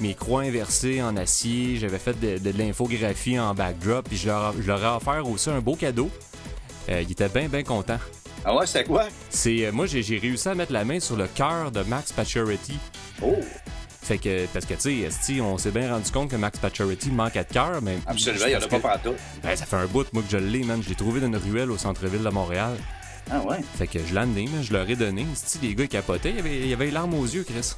mes 0.00 0.14
croix 0.14 0.42
inversées 0.42 1.00
en 1.00 1.16
acier. 1.16 1.76
J'avais 1.76 1.98
fait 1.98 2.18
de, 2.18 2.38
de, 2.38 2.50
de 2.50 2.58
l'infographie 2.58 3.38
en 3.38 3.54
backdrop. 3.54 4.08
Puis 4.08 4.16
je 4.16 4.26
leur, 4.26 4.52
je 4.60 4.66
leur 4.66 4.82
ai 4.82 4.96
offert 4.96 5.28
aussi 5.28 5.50
un 5.50 5.60
beau 5.60 5.76
cadeau. 5.76 6.10
Euh, 6.88 7.02
ils 7.02 7.12
étaient 7.12 7.28
bien, 7.28 7.48
bien 7.48 7.62
contents. 7.62 8.00
Ah 8.44 8.56
ouais, 8.56 8.66
c'était 8.66 8.84
quoi? 8.84 9.04
C'est 9.30 9.66
euh, 9.66 9.72
moi 9.72 9.86
j'ai 9.86 10.18
réussi 10.18 10.48
à 10.48 10.54
mettre 10.54 10.72
la 10.72 10.84
main 10.84 10.98
sur 11.00 11.16
le 11.16 11.26
cœur 11.26 11.70
de 11.70 11.82
Max 11.82 12.12
Pacioretty. 12.12 12.78
Oh! 13.22 13.34
Fait 14.08 14.16
que 14.16 14.46
parce 14.46 14.64
que 14.64 14.72
tu 14.72 15.06
sais, 15.10 15.40
on 15.42 15.58
s'est 15.58 15.70
bien 15.70 15.92
rendu 15.92 16.10
compte 16.10 16.30
que 16.30 16.36
Max 16.36 16.58
Pacioretty 16.58 17.10
manquait 17.10 17.44
de 17.44 17.52
cœur, 17.52 17.82
mais 17.82 17.98
absolument, 18.06 18.46
il 18.46 18.52
y 18.52 18.56
en 18.56 18.62
a 18.62 18.66
pas 18.66 18.80
partout. 18.80 19.12
Ben, 19.42 19.54
ça 19.54 19.66
fait 19.66 19.76
un 19.76 19.84
bout 19.84 20.06
moi 20.14 20.22
que 20.22 20.30
je 20.30 20.38
l'ai, 20.38 20.64
man. 20.64 20.82
Je 20.82 20.88
l'ai 20.88 20.94
trouvé 20.94 21.20
dans 21.20 21.26
une 21.26 21.36
ruelle 21.36 21.70
au 21.70 21.76
centre-ville 21.76 22.22
de 22.22 22.28
Montréal. 22.30 22.74
Ah 23.30 23.42
ouais? 23.42 23.58
Fait 23.76 23.86
que 23.86 23.98
je 23.98 24.14
l'ai 24.14 24.20
amené, 24.20 24.48
mais 24.50 24.62
je 24.62 24.72
leur 24.72 24.88
ai 24.88 24.96
donné. 24.96 25.26
Si 25.34 25.58
les 25.58 25.74
gars 25.74 25.86
capotaient, 25.86 26.30
il 26.30 26.36
y 26.36 26.38
avait, 26.38 26.56
il 26.56 26.68
y 26.68 26.72
avait 26.72 26.86
les 26.86 26.90
larmes 26.92 27.12
aux 27.12 27.26
yeux, 27.26 27.44
Chris. 27.44 27.74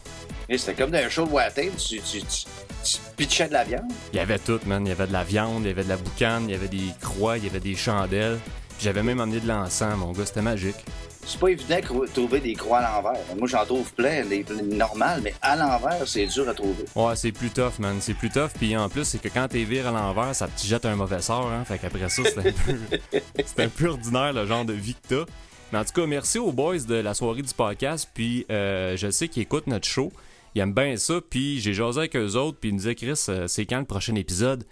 C'était 0.49 0.75
comme 0.75 0.93
dans 0.93 0.99
un 0.99 1.09
show 1.09 1.27
de 1.27 1.33
Water, 1.33 1.69
tu, 1.77 2.01
tu, 2.01 2.21
tu, 2.21 2.45
tu 2.85 2.97
pitchais 3.17 3.49
de 3.49 3.55
la 3.55 3.65
viande? 3.65 3.91
Il 4.13 4.19
y 4.19 4.21
avait 4.21 4.39
tout, 4.39 4.61
man. 4.67 4.87
Il 4.87 4.91
y 4.91 4.93
avait 4.93 5.09
de 5.09 5.13
la 5.13 5.25
viande, 5.25 5.65
il 5.65 5.67
y 5.67 5.71
avait 5.73 5.83
de 5.83 5.89
la 5.89 5.97
boucane, 5.97 6.45
il 6.45 6.53
y 6.53 6.55
avait 6.55 6.69
des 6.69 6.95
croix, 7.01 7.39
il 7.39 7.45
y 7.45 7.49
avait 7.49 7.59
des 7.59 7.75
chandelles. 7.75 8.39
J'avais 8.81 9.03
même 9.03 9.19
amené 9.19 9.41
de 9.41 9.49
l'encens, 9.49 9.99
mon 9.99 10.13
gars, 10.13 10.27
c'était 10.27 10.43
magique. 10.43 10.77
C'est 11.25 11.39
pas 11.39 11.49
évident 11.49 11.77
de 11.77 12.07
trouver 12.07 12.41
des 12.41 12.55
croix 12.55 12.79
à 12.79 13.03
l'envers. 13.03 13.21
Moi, 13.39 13.47
j'en 13.47 13.65
trouve 13.65 13.93
plein, 13.93 14.25
des 14.25 14.45
normales, 14.63 15.21
mais 15.23 15.35
à 15.43 15.55
l'envers, 15.55 16.07
c'est 16.07 16.27
dur 16.27 16.49
à 16.49 16.55
trouver. 16.55 16.85
Ouais, 16.95 17.15
c'est 17.15 17.33
plus 17.33 17.51
tough, 17.51 17.79
man. 17.79 17.99
C'est 18.01 18.15
plus 18.15 18.31
tough. 18.31 18.51
Puis 18.59 18.77
en 18.77 18.89
plus, 18.89 19.05
c'est 19.05 19.19
que 19.19 19.29
quand 19.29 19.47
t'es 19.49 19.65
vire 19.65 19.87
à 19.89 19.93
l'envers, 19.93 20.35
ça 20.35 20.49
te 20.49 20.67
jette 20.67 20.87
un 20.87 20.97
mauvais 20.97 21.21
sort. 21.21 21.51
Hein? 21.51 21.65
Fait 21.65 21.79
qu'après 21.79 22.09
ça, 22.09 22.23
c'est 22.25 22.39
un, 22.39 22.43
peu... 22.43 23.59
un 23.63 23.69
peu 23.69 23.89
ordinaire 23.89 24.33
le 24.33 24.47
genre 24.47 24.65
de 24.65 24.73
vie 24.73 24.95
que 24.95 25.15
t'as. 25.15 25.33
Mais 25.73 25.79
en 25.79 25.85
tout 25.85 25.93
cas, 25.93 26.07
merci 26.07 26.39
aux 26.39 26.53
boys 26.53 26.79
de 26.79 26.97
la 26.97 27.15
soirée 27.15 27.43
du 27.43 27.55
podcast. 27.55 28.09
Puis 28.13 28.47
euh, 28.51 28.97
je 28.97 29.11
sais 29.11 29.29
qu'ils 29.29 29.43
écoutent 29.43 29.67
notre 29.67 29.87
show. 29.87 30.13
Ils 30.55 30.63
aiment 30.63 30.75
bien 30.75 30.97
ça. 30.97 31.21
Puis 31.29 31.61
j'ai 31.61 31.75
jasé 31.75 31.99
avec 31.99 32.17
eux 32.17 32.35
autres. 32.35 32.59
Puis 32.59 32.71
ils 32.71 32.73
nous 32.73 32.79
disaient, 32.79 32.95
Chris, 32.97 33.25
euh, 33.29 33.47
c'est 33.47 33.67
quand 33.67 33.79
le 33.79 33.85
prochain 33.85 34.15
épisode? 34.17 34.65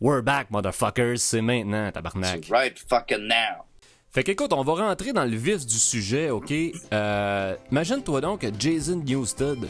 We're 0.00 0.22
back, 0.22 0.50
motherfuckers. 0.50 1.18
C'est 1.18 1.42
maintenant, 1.42 1.92
tabarnak. 1.92 2.46
Right 2.50 2.76
fucking 2.88 3.28
now. 3.28 3.66
Fait 4.14 4.24
qu'écoute, 4.24 4.52
on 4.52 4.62
va 4.62 4.74
rentrer 4.74 5.14
dans 5.14 5.24
le 5.24 5.34
vif 5.34 5.64
du 5.64 5.78
sujet, 5.78 6.28
OK? 6.28 6.52
Euh, 6.92 7.54
Imagine-toi 7.70 8.20
donc 8.20 8.46
Jason 8.58 8.96
Newsted. 8.96 9.60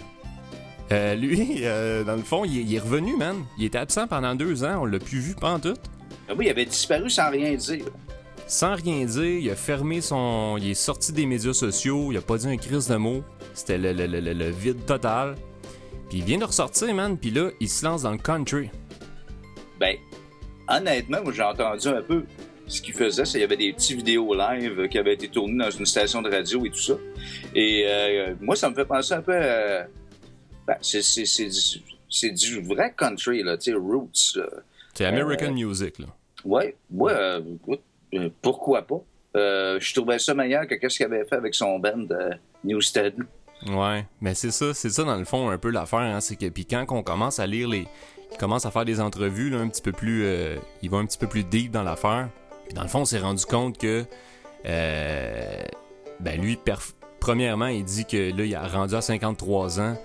Euh, 0.91 1.15
lui, 1.15 1.59
euh, 1.61 2.03
dans 2.03 2.17
le 2.17 2.23
fond, 2.23 2.45
il, 2.45 2.57
il, 2.57 2.75
est 2.75 2.81
revenu, 2.81 3.17
man. 3.17 3.45
Il 3.57 3.65
était 3.65 3.79
absent 3.79 4.09
pendant 4.09 4.35
deux 4.35 4.65
ans, 4.65 4.81
on 4.81 4.85
l'a 4.85 4.99
plus 4.99 5.21
vu 5.21 5.37
pas 5.37 5.53
en 5.53 5.61
tout. 5.61 5.77
Ah 6.29 6.33
oui, 6.37 6.47
il 6.47 6.51
avait 6.51 6.65
disparu 6.65 7.09
sans 7.09 7.31
rien 7.31 7.55
dire. 7.55 7.85
Sans 8.49 8.75
rien 8.75 9.05
dire, 9.05 9.23
il 9.23 9.49
a 9.49 9.55
fermé 9.55 10.01
son... 10.01 10.57
Il 10.59 10.69
est 10.71 10.75
sorti 10.75 11.13
des 11.13 11.25
médias 11.25 11.53
sociaux, 11.53 12.11
il 12.11 12.19
a 12.19 12.21
pas 12.21 12.37
dit 12.37 12.49
un 12.49 12.57
crise 12.57 12.89
de 12.89 12.97
mots. 12.97 13.23
C'était 13.55 13.79
le, 13.79 13.93
le, 13.93 14.09
le, 14.09 14.33
le, 14.33 14.51
vide 14.51 14.85
total. 14.87 15.37
Puis 16.09 16.19
il 16.19 16.25
vient 16.25 16.39
de 16.39 16.45
ressortir, 16.45 16.93
man, 16.93 17.17
puis 17.17 17.31
là, 17.31 17.51
il 17.61 17.69
se 17.69 17.85
lance 17.85 18.03
dans 18.03 18.11
le 18.11 18.19
country. 18.19 18.71
Ben, 19.79 19.97
honnêtement, 20.69 21.19
moi 21.23 21.33
j'ai 21.33 21.43
entendu 21.43 21.87
un 21.87 22.03
peu 22.03 22.25
ce 22.73 22.83
qu'il 22.83 22.95
faisait, 22.95 23.25
c'est 23.25 23.33
qu'il 23.33 23.41
y 23.41 23.45
avait 23.45 23.57
des 23.57 23.73
petits 23.73 23.95
vidéos 23.95 24.35
live 24.35 24.89
qui 24.89 24.99
avaient 24.99 25.15
été 25.15 25.29
tournées 25.29 25.65
dans 25.65 25.71
une 25.71 25.87
station 25.87 26.23
de 26.23 26.31
radio 26.31 26.65
et 26.65 26.71
tout 26.71 26.81
ça. 26.81 26.95
Et 27.55 27.85
euh, 27.87 28.35
moi, 28.41 28.57
ça 28.57 28.71
me 28.71 28.75
fait 28.75 28.85
penser 28.85 29.15
un 29.15 29.23
peu 29.23 29.37
à... 29.37 29.87
Ben, 30.67 30.77
c'est 30.81 32.31
du 32.31 32.61
vrai 32.63 32.95
country, 32.97 33.43
là, 33.43 33.57
tu 33.59 33.73
sais, 33.73 33.77
roots. 33.77 34.39
C'est 34.95 35.05
American 35.05 35.51
euh, 35.51 35.67
music, 35.67 35.99
là. 35.99 36.07
Ouais, 36.45 36.77
ouais, 36.91 37.13
euh, 37.13 38.29
pourquoi 38.41 38.83
pas? 38.83 39.03
Euh, 39.37 39.79
je 39.81 39.95
trouvais 39.95 40.19
ça 40.19 40.35
meilleur 40.35 40.67
que 40.67 40.89
ce 40.89 40.97
qu'il 40.97 41.07
avait 41.07 41.25
fait 41.25 41.37
avec 41.37 41.55
son 41.55 41.79
band 41.79 42.07
Newstead. 42.65 43.15
Ouais, 43.69 44.05
mais 44.21 44.35
c'est 44.35 44.51
ça, 44.51 44.75
c'est 44.75 44.91
ça 44.91 45.05
dans 45.05 45.17
le 45.17 45.25
fond 45.25 45.49
un 45.49 45.59
peu 45.59 45.71
l'affaire, 45.71 46.01
hein, 46.01 46.21
c'est 46.21 46.37
que 46.37 46.49
puis 46.49 46.67
quand 46.67 46.85
on 46.91 47.03
commence 47.03 47.39
à 47.39 47.47
lire 47.47 47.69
les, 47.69 47.87
il 48.33 48.39
commence 48.39 48.67
à 48.67 48.71
faire 48.71 48.85
des 48.85 49.01
entrevues 49.01 49.51
là, 49.51 49.59
un 49.59 49.69
petit 49.69 49.83
peu 49.83 49.93
plus, 49.93 50.25
euh, 50.25 50.57
il 50.83 50.91
va 50.91 50.99
un 50.99 51.07
petit 51.07 51.19
peu 51.19 51.29
plus 51.29 51.45
deep 51.45 51.71
dans 51.71 51.85
l'affaire. 51.85 52.29
Puis 52.65 52.75
dans 52.75 52.83
le 52.83 52.89
fond, 52.89 53.01
on 53.01 53.05
s'est 53.05 53.19
rendu 53.19 53.45
compte 53.45 53.79
que, 53.79 54.05
euh, 54.67 55.63
ben 56.21 56.41
lui, 56.41 56.59
premièrement, 57.21 57.67
il 57.67 57.85
dit 57.85 58.05
que 58.05 58.37
là, 58.37 58.45
il 58.45 58.55
a 58.55 58.67
rendu 58.67 58.95
à 58.95 59.01
53 59.01 59.81
ans. 59.81 59.97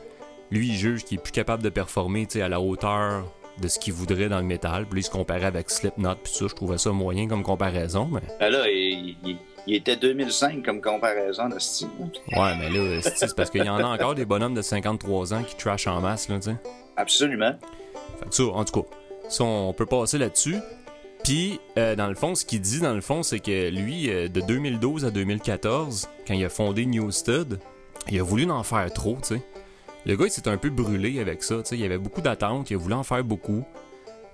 Lui, 0.51 0.67
il 0.69 0.75
juge 0.75 1.03
qu'il 1.03 1.17
est 1.17 1.21
plus 1.21 1.31
capable 1.31 1.63
de 1.63 1.69
performer, 1.69 2.27
à 2.35 2.47
la 2.47 2.61
hauteur 2.61 3.25
de 3.61 3.67
ce 3.67 3.79
qu'il 3.79 3.93
voudrait 3.93 4.29
dans 4.29 4.37
le 4.37 4.45
métal. 4.45 4.85
Puis 4.85 4.95
là, 4.95 4.99
il 4.99 5.03
se 5.03 5.09
comparait 5.09 5.45
avec 5.45 5.69
Slipknot, 5.69 6.15
puis 6.23 6.31
ça, 6.33 6.45
je 6.47 6.53
trouvais 6.53 6.77
ça 6.77 6.91
moyen 6.91 7.27
comme 7.27 7.43
comparaison. 7.43 8.07
Mais... 8.11 8.21
Ben 8.39 8.51
là, 8.51 8.65
il, 8.67 9.17
il, 9.25 9.37
il, 9.65 9.75
était 9.75 9.95
2005 9.95 10.63
comme 10.63 10.81
comparaison 10.81 11.49
de 11.49 11.59
style. 11.59 11.89
Ouais, 12.31 12.55
mais 12.57 12.69
là, 12.69 13.01
c'est 13.01 13.35
parce 13.35 13.49
qu'il 13.49 13.65
y 13.65 13.69
en 13.69 13.77
a 13.77 13.85
encore 13.85 14.15
des 14.15 14.25
bonhommes 14.25 14.53
de 14.53 14.61
53 14.61 15.33
ans 15.33 15.43
qui 15.43 15.55
trashent 15.55 15.87
en 15.87 16.01
masse, 16.01 16.29
là, 16.29 16.35
tu 16.35 16.51
sais. 16.51 16.57
Absolument. 16.95 17.53
Fait 18.19 18.29
que 18.29 18.35
ça, 18.35 18.43
en 18.43 18.63
tout 18.63 18.81
cas, 18.81 18.87
ça, 19.27 19.43
on 19.43 19.73
peut 19.73 19.85
passer 19.85 20.17
là-dessus. 20.17 20.57
Puis, 21.27 21.59
euh, 21.77 21.93
dans 21.97 22.07
le 22.07 22.15
fond, 22.15 22.35
ce 22.35 22.45
qu'il 22.45 22.61
dit, 22.61 22.79
dans 22.79 22.93
le 22.93 23.01
fond, 23.01 23.21
c'est 23.21 23.41
que 23.41 23.69
lui, 23.69 24.09
euh, 24.09 24.29
de 24.29 24.39
2012 24.39 25.03
à 25.03 25.11
2014, 25.11 26.07
quand 26.25 26.33
il 26.33 26.45
a 26.45 26.47
fondé 26.47 26.85
Newsted, 26.85 27.59
il 28.09 28.17
a 28.17 28.23
voulu 28.23 28.49
en 28.49 28.63
faire 28.63 28.89
trop, 28.93 29.17
tu 29.21 29.35
sais. 29.35 29.41
Le 30.05 30.15
gars, 30.15 30.23
il 30.27 30.31
s'est 30.31 30.47
un 30.47 30.55
peu 30.55 30.69
brûlé 30.69 31.19
avec 31.19 31.43
ça, 31.43 31.55
tu 31.57 31.61
sais. 31.65 31.75
Il 31.75 31.81
y 31.81 31.85
avait 31.85 31.97
beaucoup 31.97 32.21
d'attentes, 32.21 32.71
il 32.71 32.75
a 32.75 32.77
voulu 32.77 32.93
en 32.93 33.03
faire 33.03 33.25
beaucoup. 33.25 33.65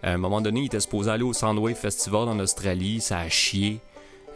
À 0.03 0.11
un 0.11 0.17
moment 0.19 0.39
donné, 0.39 0.59
il 0.59 0.65
était 0.67 0.79
supposé 0.79 1.09
aller 1.09 1.23
au 1.23 1.33
Soundwave 1.33 1.73
Festival 1.73 2.29
en 2.29 2.37
Australie, 2.37 3.01
ça 3.01 3.17
a 3.17 3.27
chié. 3.29 3.79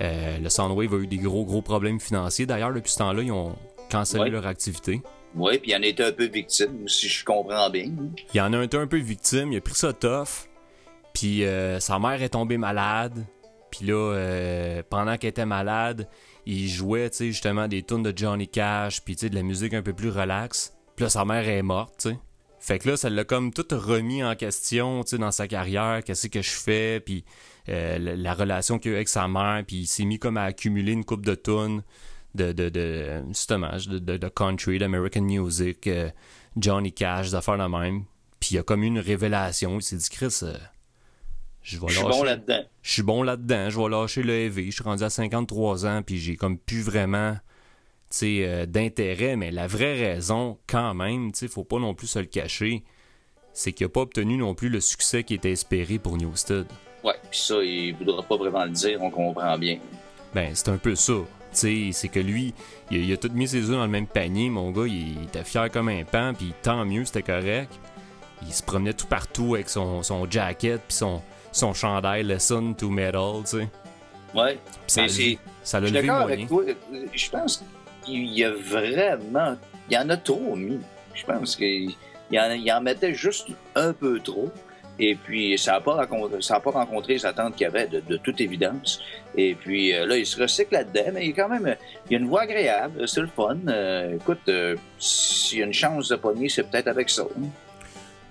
Euh, 0.01 0.39
le 0.39 0.49
Soundwave 0.49 0.95
a 0.95 0.97
eu 0.97 1.05
des 1.05 1.17
gros, 1.17 1.45
gros 1.45 1.61
problèmes 1.61 1.99
financiers. 1.99 2.47
D'ailleurs, 2.47 2.73
depuis 2.73 2.91
ce 2.91 2.97
temps-là, 2.97 3.21
ils 3.21 3.31
ont 3.31 3.55
cancellé 3.91 4.23
Ouais. 4.23 4.29
leur 4.31 4.47
activité. 4.47 5.03
Oui, 5.35 5.59
puis 5.59 5.73
il 5.73 5.75
en 5.75 5.83
était 5.83 6.05
un 6.05 6.11
peu 6.11 6.25
victime, 6.25 6.87
si 6.89 7.07
je 7.07 7.23
comprends 7.23 7.69
bien. 7.69 7.91
Il 8.33 8.41
en 8.41 8.51
a 8.53 8.63
été 8.63 8.77
un 8.77 8.87
peu 8.87 8.97
victime, 8.97 9.51
il 9.51 9.57
a 9.57 9.61
pris 9.61 9.75
ça 9.75 9.93
tough. 9.93 10.46
Puis 11.17 11.45
euh, 11.45 11.79
sa 11.79 11.97
mère 11.97 12.21
est 12.21 12.29
tombée 12.29 12.59
malade. 12.59 13.25
Puis 13.71 13.87
là, 13.87 14.13
euh, 14.13 14.83
pendant 14.87 15.17
qu'elle 15.17 15.31
était 15.31 15.47
malade, 15.47 16.07
il 16.45 16.69
jouait, 16.69 17.09
justement 17.11 17.67
des 17.67 17.81
tunes 17.81 18.03
de 18.03 18.13
Johnny 18.15 18.47
Cash, 18.47 19.01
puis 19.01 19.15
de 19.15 19.33
la 19.33 19.41
musique 19.41 19.73
un 19.73 19.81
peu 19.81 19.93
plus 19.93 20.11
relaxe. 20.11 20.75
Puis 20.95 21.05
là, 21.05 21.09
sa 21.09 21.25
mère 21.25 21.49
est 21.49 21.63
morte. 21.63 22.07
Fait 22.59 22.77
que 22.77 22.89
là, 22.89 22.97
ça 22.97 23.09
l'a 23.09 23.23
comme 23.23 23.51
tout 23.51 23.65
remis 23.71 24.23
en 24.23 24.35
question, 24.35 25.03
dans 25.13 25.31
sa 25.31 25.47
carrière, 25.47 26.03
qu'est-ce 26.05 26.27
que 26.27 26.43
je 26.43 26.51
fais, 26.51 26.99
puis 26.99 27.25
euh, 27.67 27.97
la, 27.97 28.33
relation 28.35 28.77
qu'il 28.77 28.91
a 28.91 28.93
eu 28.93 28.95
avec 28.97 29.09
sa 29.09 29.27
mère, 29.27 29.63
puis 29.65 29.77
il 29.77 29.87
s'est 29.87 30.05
mis 30.05 30.19
comme 30.19 30.37
à 30.37 30.43
accumuler 30.43 30.91
une 30.91 31.03
coupe 31.03 31.25
de 31.25 31.33
tunes 31.33 31.81
de, 32.35 32.51
de, 32.51 32.69
de 32.69 33.23
justement, 33.29 33.71
de, 33.87 34.27
country, 34.29 34.77
d'American 34.77 35.21
music, 35.21 35.89
Johnny 36.55 36.93
Cash, 36.93 37.29
des 37.29 37.35
affaires 37.35 37.57
de 37.57 37.63
même. 37.63 38.03
Puis 38.39 38.55
il 38.55 38.59
a 38.59 38.63
comme 38.63 38.83
une 38.83 38.99
révélation, 38.99 39.79
il 39.79 39.81
s'est 39.81 39.95
dit, 39.95 40.09
Chris, 40.09 40.43
je 41.67 41.81
vais 41.81 41.89
suis 41.89 42.01
bon 42.01 42.23
là-dedans. 42.23 42.63
Je 42.81 42.91
suis 42.91 43.03
bon 43.03 43.23
là-dedans, 43.23 43.69
je 43.69 43.77
vais 43.77 43.89
lâcher 43.89 44.23
le 44.23 44.33
EV, 44.33 44.67
je 44.67 44.71
suis 44.71 44.83
rendu 44.83 45.03
à 45.03 45.09
53 45.09 45.85
ans, 45.85 46.01
puis 46.01 46.17
j'ai 46.17 46.37
comme 46.37 46.57
plus 46.57 46.81
vraiment 46.81 47.35
euh, 48.23 48.65
d'intérêt, 48.65 49.35
mais 49.35 49.51
la 49.51 49.67
vraie 49.67 49.95
raison, 49.95 50.57
quand 50.65 50.93
même, 50.93 51.31
il 51.41 51.47
faut 51.49 51.65
pas 51.65 51.77
non 51.79 51.93
plus 51.93 52.07
se 52.07 52.19
le 52.19 52.25
cacher, 52.25 52.85
c'est 53.51 53.73
qu'il 53.73 53.85
n'a 53.85 53.89
pas 53.89 53.99
obtenu 53.99 54.37
non 54.37 54.55
plus 54.55 54.69
le 54.69 54.79
succès 54.79 55.25
qui 55.25 55.33
était 55.33 55.51
espéré 55.51 55.99
pour 55.99 56.15
Newsted. 56.15 56.67
Ouais, 57.03 57.15
puis 57.29 57.39
ça, 57.39 57.55
il 57.61 57.93
voudra 57.95 58.23
pas 58.23 58.37
vraiment 58.37 58.63
le 58.63 58.71
dire, 58.71 59.01
on 59.01 59.11
comprend 59.11 59.57
bien. 59.57 59.77
Ben, 60.33 60.51
c'est 60.53 60.69
un 60.69 60.77
peu 60.77 60.95
ça. 60.95 61.15
C'est 61.51 61.91
que 62.09 62.19
lui, 62.19 62.53
il 62.91 63.11
a, 63.11 63.17
tout 63.17 63.31
mis 63.33 63.47
ses 63.47 63.63
œufs 63.63 63.75
dans 63.75 63.83
le 63.83 63.91
même 63.91 64.07
panier, 64.07 64.49
mon 64.49 64.71
gars, 64.71 64.87
il, 64.87 65.21
était 65.23 65.43
fier 65.43 65.69
comme 65.69 65.89
un 65.89 66.05
pan, 66.05 66.31
puis 66.33 66.53
tant 66.61 66.85
mieux, 66.85 67.03
c'était 67.03 67.23
correct. 67.23 67.73
Il 68.43 68.53
se 68.53 68.63
promenait 68.63 68.93
tout 68.93 69.07
partout 69.07 69.55
avec 69.55 69.67
son, 69.67 70.01
son 70.01 70.29
jacket, 70.29 70.81
puis 70.87 70.95
son, 70.95 71.21
son 71.51 71.73
chandail, 71.73 72.23
le 72.23 72.39
Sun 72.39 72.75
to 72.75 72.89
Metal, 72.89 73.41
tu 73.43 73.57
sais. 73.59 73.69
Ouais, 74.35 74.59
ça, 74.87 75.03
ça 75.63 75.79
l'a 75.79 75.89
levé 75.89 76.09
avec 76.09 76.47
toi. 76.47 76.63
Je 77.13 77.29
pense 77.29 77.63
il 78.07 78.33
y 78.33 78.43
a 78.43 78.51
vraiment. 78.51 79.55
Il 79.89 79.95
y 79.95 79.97
en 79.97 80.09
a 80.09 80.17
trop 80.17 80.55
mis. 80.55 80.79
Je 81.13 81.25
pense 81.25 81.55
qu'il 81.55 81.95
en, 82.33 82.77
en 82.77 82.81
mettait 82.81 83.13
juste 83.13 83.49
un 83.75 83.93
peu 83.93 84.19
trop. 84.19 84.51
Et 84.99 85.15
puis, 85.15 85.57
ça 85.59 85.73
n'a 85.73 85.81
pas, 85.81 85.93
rencontré, 85.93 86.39
pas 86.63 86.71
rencontré 86.71 87.13
les 87.13 87.25
attentes 87.25 87.55
qu'il 87.55 87.65
y 87.65 87.67
avait, 87.67 87.87
de, 87.87 88.17
toute 88.17 88.41
évidence. 88.41 88.99
Et 89.35 89.53
puis, 89.53 89.93
euh, 89.93 90.07
là, 90.07 90.17
il 90.17 90.25
se 90.25 90.41
recycle 90.41 90.73
là-dedans, 90.73 91.11
mais 91.13 91.27
il, 91.27 91.35
quand 91.35 91.49
même, 91.49 91.75
il 92.09 92.15
a 92.15 92.19
une 92.19 92.27
voix 92.27 92.41
agréable, 92.41 93.07
c'est 93.07 93.21
le 93.21 93.27
fun. 93.27 93.57
Euh, 93.67 94.15
écoute, 94.15 94.39
euh, 94.49 94.75
s'il 94.97 95.59
y 95.59 95.61
a 95.61 95.65
une 95.65 95.73
chance 95.73 96.09
de 96.09 96.15
pogner, 96.15 96.49
c'est 96.49 96.63
peut-être 96.63 96.87
avec 96.87 97.11
ça. 97.11 97.23
Hein. 97.23 97.45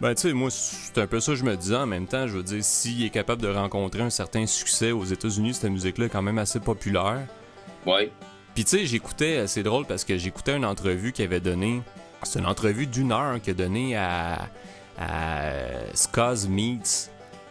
Ben, 0.01 0.15
tu 0.15 0.23
sais, 0.23 0.33
moi, 0.35 0.51
c'est 0.51 0.99
un 0.99 1.07
peu 1.07 1.21
ça 1.21 1.33
que 1.33 1.39
je 1.39 1.45
me 1.45 1.57
disais 1.57 1.77
en 1.77 1.87
même 1.87 2.07
temps. 2.07 2.27
Je 2.27 2.37
veux 2.37 2.43
dire, 2.43 2.63
s'il 2.63 3.05
est 3.05 3.11
capable 3.11 3.41
de 3.41 3.49
rencontrer 3.49 4.03
un 4.03 4.11
certain 4.11 4.47
succès 4.47 4.93
aux 4.93 5.05
États-Unis, 5.05 5.55
cette 5.55 5.71
musique-là 5.71 6.07
est 6.07 6.11
quand 6.11 6.23
même 6.23 6.39
assez 6.39 6.61
populaire. 6.61 7.27
Oui. 7.87 8.11
Puis 8.55 8.65
tu 8.65 8.79
sais, 8.79 8.87
j'écoutais, 8.87 9.39
euh, 9.39 9.47
c'est 9.47 9.63
drôle 9.63 9.87
parce 9.87 10.05
que 10.05 10.19
j'écoutais 10.19 10.57
une 10.57 10.65
entrevue 10.65 11.13
qu'il 11.13 11.25
avait 11.25 11.41
donnée. 11.41 11.83
C'est 12.23 12.41
une 12.41 12.47
entrevue 12.47 12.87
d'une 12.87 13.13
heure 13.13 13.41
qu'il 13.41 13.53
a 13.53 13.55
donnée 13.55 13.97
à, 13.97 14.49
à 14.99 15.51
Scuzz 15.95 16.49
Meets. 16.49 17.11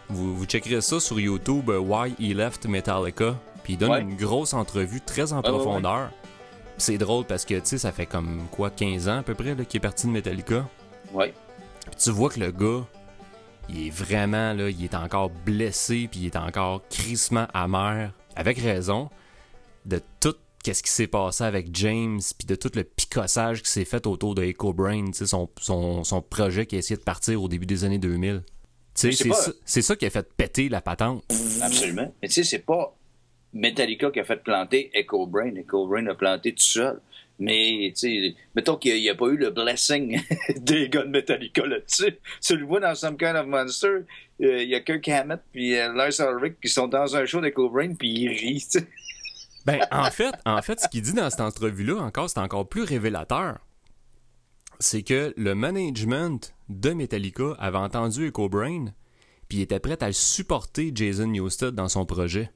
Vous, 0.10 0.36
vous 0.36 0.46
checkerez 0.46 0.82
ça 0.82 1.00
sur 1.00 1.20
YouTube, 1.20 1.70
euh, 1.70 1.80
Why 1.80 2.16
He 2.20 2.36
Left 2.36 2.68
Metallica. 2.68 3.36
Puis 3.64 3.74
il 3.74 3.78
donne 3.78 4.02
une 4.02 4.16
grosse 4.16 4.54
entrevue 4.54 5.02
très 5.02 5.34
en 5.34 5.42
profondeur. 5.42 6.12
c'est 6.78 7.00
drôle 7.00 7.26
parce 7.26 7.46
que, 7.46 7.56
tu 7.56 7.62
sais, 7.64 7.78
ça 7.80 7.92
fait 7.92 8.06
comme 8.06 8.42
quoi, 8.52 8.70
15 8.70 9.10
ans 9.10 9.18
à 9.20 9.24
peu 9.24 9.34
près 9.34 9.56
qu'il 9.66 9.78
est 9.78 9.82
parti 9.82 10.06
de 10.06 10.12
Metallica. 10.12 10.68
Ouais. 11.12 11.34
Puis 11.86 11.96
tu 12.04 12.12
vois 12.12 12.30
que 12.30 12.40
le 12.40 12.52
gars, 12.52 12.86
il 13.70 13.88
est 13.88 13.90
vraiment, 13.90 14.54
là, 14.54 14.70
il 14.70 14.84
est 14.84 14.96
encore 14.96 15.30
blessé, 15.30 16.08
puis 16.10 16.22
il 16.22 16.26
est 16.28 16.36
encore 16.36 16.88
crissement 16.90 17.48
amer, 17.54 18.12
avec 18.36 18.58
raison, 18.60 19.10
de 19.86 20.02
tout 20.20 20.36
qu'est-ce 20.64 20.82
qui 20.82 20.92
s'est 20.92 21.08
passé 21.08 21.44
avec 21.44 21.68
James, 21.76 22.20
puis 22.38 22.48
de 22.48 22.56
tout 22.56 22.72
le 22.74 22.84
picossage 22.84 23.62
qui 23.62 23.70
s'est 23.70 23.86
fait 23.86 24.08
autour 24.08 24.34
de 24.34 24.44
Echo 24.44 24.74
Brain, 24.74 25.12
son, 25.14 25.48
son, 25.60 26.04
son, 26.04 26.22
projet 26.24 26.66
qui 26.66 26.76
a 26.76 26.80
essayé 26.80 26.98
de 26.98 27.04
partir 27.04 27.42
au 27.42 27.48
début 27.48 27.68
des 27.68 27.84
années 27.84 28.00
2000. 28.00 28.42
C'est 28.96 29.12
ça, 29.12 29.52
ça 29.66 29.96
qui 29.96 30.06
a 30.06 30.10
fait 30.10 30.28
péter 30.36 30.70
la 30.70 30.82
patente. 30.82 31.24
Absolument. 31.62 32.12
Mais 32.22 32.30
tu 32.30 32.36
sais, 32.36 32.44
c'est 32.44 32.66
pas 32.66 32.96
Metallica 33.54 34.10
qui 34.10 34.20
a 34.20 34.24
fait 34.24 34.42
planter 34.42 34.90
Echo 34.94 35.28
Brain. 35.28 35.54
Echo 35.56 35.86
Brain 35.88 36.08
a 36.08 36.16
planté 36.16 36.54
tout 36.54 36.64
seul. 36.64 37.00
Mais, 37.38 37.92
tu 37.96 38.00
sais, 38.00 38.36
mettons 38.56 38.78
qu'il 38.78 38.96
n'y 38.96 39.10
a, 39.10 39.16
pas 39.16 39.28
eu 39.28 39.36
le 39.36 39.50
blessing 39.50 40.22
des 40.56 40.88
gars 40.90 41.04
de 41.04 41.10
Metallica 41.10 41.66
là-dessus. 41.66 42.18
Tu 42.42 42.56
le 42.56 42.66
vois 42.66 42.80
dans 42.80 42.96
Some 42.96 43.18
Kind 43.18 43.36
of 43.36 43.46
Monster, 43.48 44.06
euh, 44.42 44.64
il 44.64 44.70
y 44.70 44.76
a 44.76 44.80
Kirk 44.80 45.08
Hammett 45.10 45.42
puis 45.52 45.78
euh, 45.78 45.92
Lars 45.94 46.20
Ulrich 46.20 46.56
qui 46.62 46.70
sont 46.70 46.88
dans 46.88 47.16
un 47.16 47.26
show 47.26 47.42
d'Echo 47.42 47.70
Brain 47.70 47.96
puis 47.96 48.10
ils 48.10 48.30
rient, 48.30 48.66
ben, 49.66 49.80
en 49.92 50.12
fait, 50.12 50.34
en 50.46 50.62
fait, 50.62 50.80
ce 50.80 50.88
qu'il 50.88 51.02
dit 51.02 51.14
dans 51.14 51.30
cette 51.30 51.42
entrevue-là, 51.42 52.00
encore, 52.00 52.30
c'est 52.30 52.40
encore 52.40 52.70
plus 52.70 52.84
révélateur. 52.84 53.58
C'est 54.80 55.02
que 55.02 55.34
le 55.38 55.56
management 55.56 56.54
de 56.70 56.92
Metallica 56.92 57.56
avait 57.58 57.78
entendu 57.78 58.28
Echo 58.28 58.48
Brain, 58.48 58.94
puis 59.50 59.60
il 59.60 59.62
était 59.62 59.80
prêt 59.80 60.02
à 60.04 60.12
supporter 60.12 60.92
Jason 60.94 61.28
Newsted 61.28 61.72
dans 61.72 61.88
son 61.88 62.06
projet. 62.06 62.52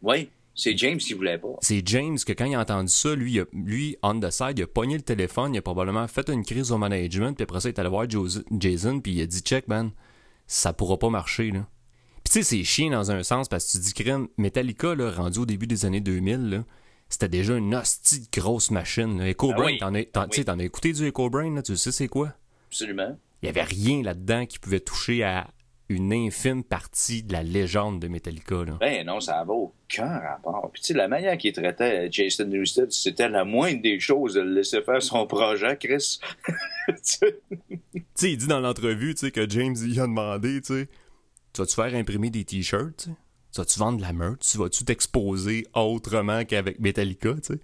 Oui, 0.00 0.30
c'est 0.56 0.76
James 0.76 0.96
qui 0.96 1.12
voulait 1.12 1.38
pas. 1.38 1.54
C'est 1.60 1.86
James 1.86 2.18
que 2.18 2.32
quand 2.32 2.46
il 2.46 2.54
a 2.54 2.60
entendu 2.60 2.88
ça, 2.88 3.14
lui, 3.14 3.38
lui, 3.52 3.96
on 4.02 4.18
the 4.18 4.30
side, 4.30 4.58
il 4.58 4.62
a 4.62 4.66
pogné 4.66 4.96
le 4.96 5.02
téléphone, 5.02 5.54
il 5.54 5.58
a 5.58 5.62
probablement 5.62 6.08
fait 6.08 6.28
une 6.30 6.44
crise 6.44 6.72
au 6.72 6.78
management, 6.78 7.34
puis 7.34 7.44
après 7.44 7.60
ça, 7.60 7.68
il 7.68 7.72
est 7.72 7.78
allé 7.78 7.90
voir 7.90 8.06
Jason, 8.08 9.00
puis 9.00 9.12
il 9.12 9.20
a 9.22 9.26
dit 9.26 9.40
check, 9.40 9.68
man, 9.68 9.90
ça 10.46 10.72
pourra 10.72 10.98
pas 10.98 11.10
marcher, 11.10 11.50
là. 11.50 11.68
Puis 12.24 12.32
tu 12.32 12.42
sais, 12.42 12.42
c'est 12.42 12.64
chiant 12.64 12.90
dans 12.90 13.12
un 13.12 13.22
sens 13.22 13.48
parce 13.48 13.66
que 13.66 13.72
tu 13.72 13.84
dis 13.84 13.92
crème, 13.92 14.26
Metallica, 14.36 14.94
là, 14.96 15.12
rendu 15.12 15.40
au 15.40 15.46
début 15.46 15.68
des 15.68 15.84
années 15.84 16.00
2000, 16.00 16.64
c'était 17.08 17.28
déjà 17.28 17.56
une 17.56 17.72
hostie 17.74 18.20
de 18.20 18.40
grosse 18.40 18.72
machine. 18.72 19.20
Echo 19.20 19.52
ah 19.52 19.56
Brain, 19.56 19.76
t'en 19.78 19.94
as, 19.94 20.64
écouté 20.64 20.92
du 20.92 21.06
Echo 21.06 21.30
Brain, 21.30 21.54
là, 21.54 21.62
tu 21.62 21.76
sais 21.76 21.92
c'est 21.92 22.08
quoi? 22.08 22.32
Absolument. 22.68 23.16
Il 23.42 23.46
y 23.46 23.48
avait 23.48 23.62
rien 23.62 24.02
là-dedans 24.02 24.46
qui 24.46 24.58
pouvait 24.58 24.80
toucher 24.80 25.22
à 25.22 25.48
une 25.88 26.12
infime 26.12 26.64
partie 26.64 27.22
de 27.22 27.32
la 27.32 27.42
légende 27.42 28.00
de 28.00 28.08
Metallica. 28.08 28.64
Là. 28.64 28.76
Ben 28.80 29.06
non, 29.06 29.20
ça 29.20 29.36
n'avait 29.36 29.52
aucun 29.52 30.18
rapport. 30.18 30.70
Puis 30.72 30.82
tu 30.82 30.88
sais, 30.88 30.94
la 30.94 31.08
manière 31.08 31.38
qu'il 31.38 31.52
traitait 31.52 32.10
Jason 32.10 32.46
Newsted, 32.46 32.90
c'était 32.90 33.28
la 33.28 33.44
moindre 33.44 33.82
des 33.82 34.00
choses 34.00 34.34
de 34.34 34.40
le 34.40 34.54
laisser 34.54 34.82
faire 34.82 35.02
son 35.02 35.26
projet, 35.26 35.76
Chris. 35.76 36.18
tu 36.88 36.94
sais, 38.14 38.32
il 38.32 38.36
dit 38.36 38.48
dans 38.48 38.60
l'entrevue 38.60 39.14
que 39.14 39.48
James 39.48 39.76
y 39.76 40.00
a 40.00 40.06
demandé, 40.06 40.60
tu 40.60 40.74
sais, 40.74 40.88
tu 41.52 41.60
vas-tu 41.60 41.74
faire 41.74 41.94
imprimer 41.94 42.30
des 42.30 42.44
t-shirts? 42.44 43.08
Tu 43.52 43.60
vas-tu 43.60 43.78
vendre 43.78 43.98
de 43.98 44.02
la 44.02 44.12
meurtre? 44.12 44.44
Tu 44.46 44.58
vas-tu 44.58 44.84
t'exposer 44.84 45.66
autrement 45.72 46.44
qu'avec 46.44 46.78
Metallica? 46.80 47.34
sais? 47.42 47.60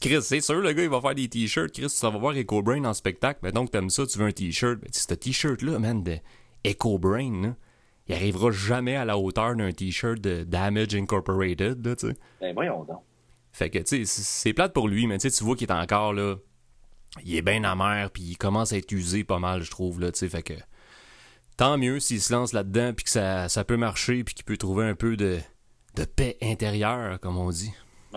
Chris, 0.00 0.22
c'est 0.22 0.40
sûr, 0.40 0.60
le 0.60 0.72
gars, 0.72 0.82
il 0.82 0.90
va 0.90 1.00
faire 1.00 1.14
des 1.14 1.28
t-shirts. 1.28 1.72
Chris, 1.72 1.86
tu 1.88 2.06
vas 2.06 2.10
voir 2.10 2.36
Echo 2.36 2.62
Brain 2.62 2.84
en 2.84 2.92
spectacle. 2.92 3.40
Mais 3.42 3.52
donc, 3.52 3.70
t'aimes 3.70 3.90
ça, 3.90 4.06
tu 4.06 4.18
veux 4.18 4.26
un 4.26 4.32
t-shirt. 4.32 4.78
Mais 4.82 4.88
ce 4.92 5.14
t-shirt-là, 5.14 5.78
man, 5.78 6.02
de 6.02 6.18
Echo 6.64 6.98
Brain, 6.98 7.56
il 8.06 8.14
arrivera 8.14 8.50
jamais 8.50 8.96
à 8.96 9.04
la 9.04 9.18
hauteur 9.18 9.54
d'un 9.54 9.72
t-shirt 9.72 10.20
de 10.20 10.44
Damage 10.44 10.94
Incorporated, 10.94 11.84
là, 11.86 11.96
tu 11.96 12.08
sais. 12.08 12.16
Ben, 12.40 12.54
voyons 12.54 12.84
donc. 12.84 13.02
Fait 13.52 13.70
que, 13.70 13.78
tu 13.78 14.04
sais, 14.04 14.22
c'est 14.22 14.52
plate 14.52 14.72
pour 14.72 14.88
lui, 14.88 15.06
mais 15.06 15.18
tu 15.18 15.28
vois 15.42 15.56
qu'il 15.56 15.68
est 15.68 15.72
encore, 15.72 16.12
là, 16.12 16.36
il 17.24 17.36
est 17.36 17.42
bien 17.42 17.64
amer, 17.64 18.10
puis 18.10 18.22
il 18.22 18.36
commence 18.36 18.72
à 18.72 18.76
être 18.76 18.90
usé 18.92 19.24
pas 19.24 19.38
mal, 19.38 19.62
je 19.62 19.70
trouve, 19.70 20.00
là, 20.00 20.12
tu 20.12 20.18
sais. 20.18 20.28
Fait 20.28 20.42
que 20.42 20.54
tant 21.56 21.76
mieux 21.76 22.00
s'il 22.00 22.20
se 22.20 22.32
lance 22.32 22.52
là-dedans, 22.52 22.92
puis 22.94 23.04
que 23.04 23.10
ça, 23.10 23.48
ça 23.48 23.64
peut 23.64 23.76
marcher, 23.76 24.24
puis 24.24 24.34
qu'il 24.34 24.44
peut 24.44 24.56
trouver 24.56 24.84
un 24.84 24.94
peu 24.94 25.16
de, 25.16 25.38
de 25.96 26.04
paix 26.04 26.38
intérieure, 26.40 27.18
comme 27.20 27.36
on 27.36 27.50
dit. 27.50 27.72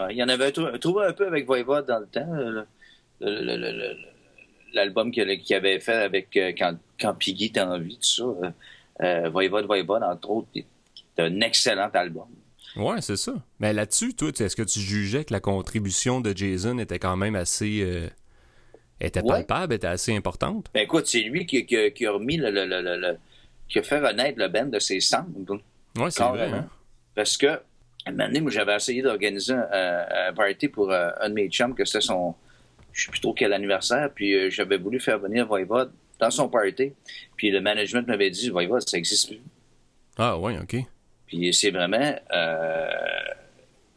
il 0.10 0.16
y 0.16 0.24
en 0.24 0.30
avait 0.30 0.52
trouvé 0.52 1.06
un 1.06 1.14
peu 1.14 1.28
avec 1.28 1.46
Voivod 1.46 1.86
dans 1.86 2.00
le 2.00 2.08
temps, 2.08 2.66
l'album 4.74 5.12
qu'il 5.12 5.30
avait 5.54 5.80
fait 5.80 5.94
avec 5.94 6.36
euh, 6.38 6.52
quand, 6.58 6.76
quand 7.00 7.14
Piggy 7.14 7.46
était 7.46 7.62
en 7.62 7.78
vie, 7.80 7.98
tout 7.98 8.04
ça. 8.04 8.24
Euh, 8.24 8.52
euh 9.02 9.30
Voivod, 9.30 9.66
Voivod, 9.66 10.04
entre 10.04 10.30
autres, 10.30 10.48
c'est 10.54 10.66
un 11.24 11.42
excellent 11.42 11.90
album. 11.94 12.28
Ouais, 12.76 13.02
c'est 13.02 13.18
ça. 13.18 13.34
Mais 13.60 13.74
là-dessus, 13.74 14.14
toi, 14.14 14.30
est-ce 14.30 14.56
que 14.56 14.62
tu 14.62 14.80
jugeais 14.80 15.26
que 15.26 15.34
la 15.34 15.40
contribution 15.40 16.22
de 16.22 16.36
Jason 16.36 16.78
était 16.80 17.00
quand 17.00 17.18
même 17.18 17.36
assez 17.36 17.82
euh, 17.82 18.08
était 19.00 19.24
palpable, 19.24 19.74
était 19.74 19.88
assez 19.88 20.16
importante? 20.16 20.68
Ben 20.74 20.84
écoute, 20.84 21.08
c'est 21.08 21.22
lui 21.22 21.46
qui, 21.46 21.66
qui, 21.66 22.06
a 22.06 22.12
remis 22.12 22.38
le, 22.38 22.50
le, 22.50 23.18
qui 23.68 23.80
a 23.80 23.84
fait 23.84 24.00
renaître 24.00 24.40
le 24.40 24.48
band 24.48 24.68
de 24.68 24.80
ses 24.80 25.00
cendres. 25.00 25.60
Oui, 25.98 26.12
c'est 26.12 26.24
vrai. 26.24 26.50
Hein? 26.50 26.70
Parce 27.16 27.36
que, 27.36 27.60
un 28.06 28.12
moment 28.12 28.32
donné, 28.32 28.52
j'avais 28.52 28.76
essayé 28.76 29.02
d'organiser 29.02 29.54
un, 29.54 30.34
party 30.34 30.70
pour 30.70 30.92
euh, 30.92 31.10
un 31.20 31.30
de 31.30 31.34
mes 31.34 31.50
chums, 31.50 31.76
que 31.76 31.84
c'était 31.84 32.02
son, 32.02 32.36
je 32.94 33.06
sais 33.06 33.12
plus 33.12 33.20
trop 33.20 33.34
quel 33.34 33.54
anniversaire, 33.54 34.10
puis 34.14 34.34
euh, 34.34 34.50
j'avais 34.50 34.78
voulu 34.78 35.00
faire 35.00 35.20
venir 35.20 35.48
Voivod 35.48 35.92
dans 36.20 36.32
son 36.32 36.50
party. 36.50 36.94
Puis 37.36 37.52
le 37.52 37.62
management 37.62 38.08
m'avait 38.08 38.30
dit, 38.30 38.50
Voivod, 38.50 38.82
ça 38.88 38.98
n'existe 38.98 39.30
plus. 39.30 39.42
Ah, 40.18 40.38
ouais, 40.38 40.58
OK. 40.60 40.78
Puis 41.28 41.54
c'est 41.54 41.72
vraiment, 41.72 42.16
euh, 42.34 42.90